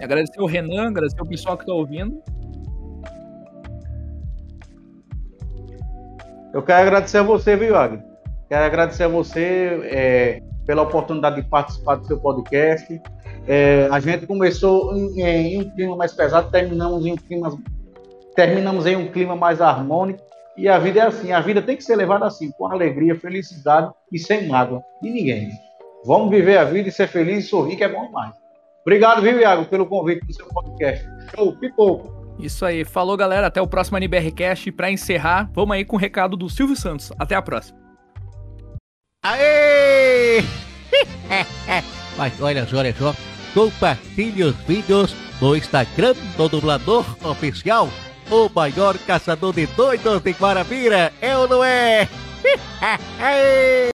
agradecer 0.00 0.40
o 0.40 0.46
Renan, 0.46 0.88
agradecer 0.88 1.20
o 1.20 1.26
pessoal 1.26 1.56
que 1.56 1.64
está 1.64 1.72
ouvindo. 1.72 2.22
Eu 6.52 6.62
quero 6.62 6.82
agradecer 6.82 7.18
a 7.18 7.22
você, 7.22 7.56
viu, 7.56 7.76
Agnes? 7.76 8.04
Quero 8.48 8.64
agradecer 8.64 9.04
a 9.04 9.08
você 9.08 9.80
é, 9.84 10.42
pela 10.66 10.82
oportunidade 10.82 11.42
de 11.42 11.48
participar 11.48 11.96
do 11.96 12.06
seu 12.06 12.18
podcast. 12.18 13.00
É, 13.52 13.88
a 13.90 13.98
gente 13.98 14.28
começou 14.28 14.96
em, 14.96 15.20
em, 15.22 15.60
um 15.60 15.70
clima 15.70 15.96
mais 15.96 16.12
pesado, 16.12 16.52
terminamos 16.52 17.04
em 17.04 17.14
um 17.14 17.16
clima, 17.16 17.58
terminamos 18.36 18.86
em 18.86 18.94
um 18.94 19.10
clima 19.10 19.34
mais 19.34 19.60
harmônico. 19.60 20.22
E 20.56 20.68
a 20.68 20.78
vida 20.78 21.00
é 21.00 21.02
assim, 21.02 21.32
a 21.32 21.40
vida 21.40 21.60
tem 21.60 21.76
que 21.76 21.82
ser 21.82 21.96
levada 21.96 22.24
assim, 22.24 22.52
com 22.52 22.68
alegria, 22.68 23.16
felicidade 23.16 23.90
e 24.12 24.20
sem 24.20 24.46
mágoa 24.46 24.80
de 25.02 25.10
ninguém. 25.10 25.50
Vamos 26.04 26.30
viver 26.30 26.58
a 26.58 26.64
vida 26.64 26.90
e 26.90 26.92
ser 26.92 27.08
feliz 27.08 27.44
e 27.44 27.48
sorrir, 27.48 27.74
que 27.74 27.82
é 27.82 27.88
bom 27.88 28.06
demais. 28.06 28.32
Obrigado, 28.82 29.20
viu, 29.20 29.40
Iago, 29.40 29.64
pelo 29.64 29.84
convite 29.84 30.24
do 30.24 30.32
seu 30.32 30.46
podcast. 30.46 31.04
Show, 31.34 31.52
pipoco. 31.56 32.36
Isso 32.38 32.64
aí. 32.64 32.84
Falou, 32.84 33.16
galera. 33.16 33.48
Até 33.48 33.60
o 33.60 33.66
próximo 33.66 33.98
NBRcast. 33.98 34.68
E 34.68 34.72
pra 34.72 34.92
encerrar, 34.92 35.50
vamos 35.52 35.74
aí 35.74 35.84
com 35.84 35.96
o 35.96 35.98
recado 35.98 36.36
do 36.36 36.48
Silvio 36.48 36.76
Santos. 36.76 37.12
Até 37.18 37.34
a 37.34 37.42
próxima. 37.42 37.78
Aê! 39.24 40.38
Mas 42.16 42.40
olha 42.40 42.64
só, 42.64 42.76
olha 42.78 42.94
só. 42.94 43.12
Compartilhe 43.54 44.44
os 44.44 44.54
vídeos 44.66 45.14
no 45.40 45.56
Instagram 45.56 46.14
do 46.36 46.48
dublador 46.48 47.04
oficial. 47.24 47.88
O 48.30 48.48
maior 48.54 48.96
caçador 48.98 49.52
de 49.54 49.66
doidos 49.66 50.20
de 50.22 50.30
Guarabira, 50.32 51.12
é 51.20 51.36
ou 51.36 51.48
não 51.48 51.64
é? 51.64 52.08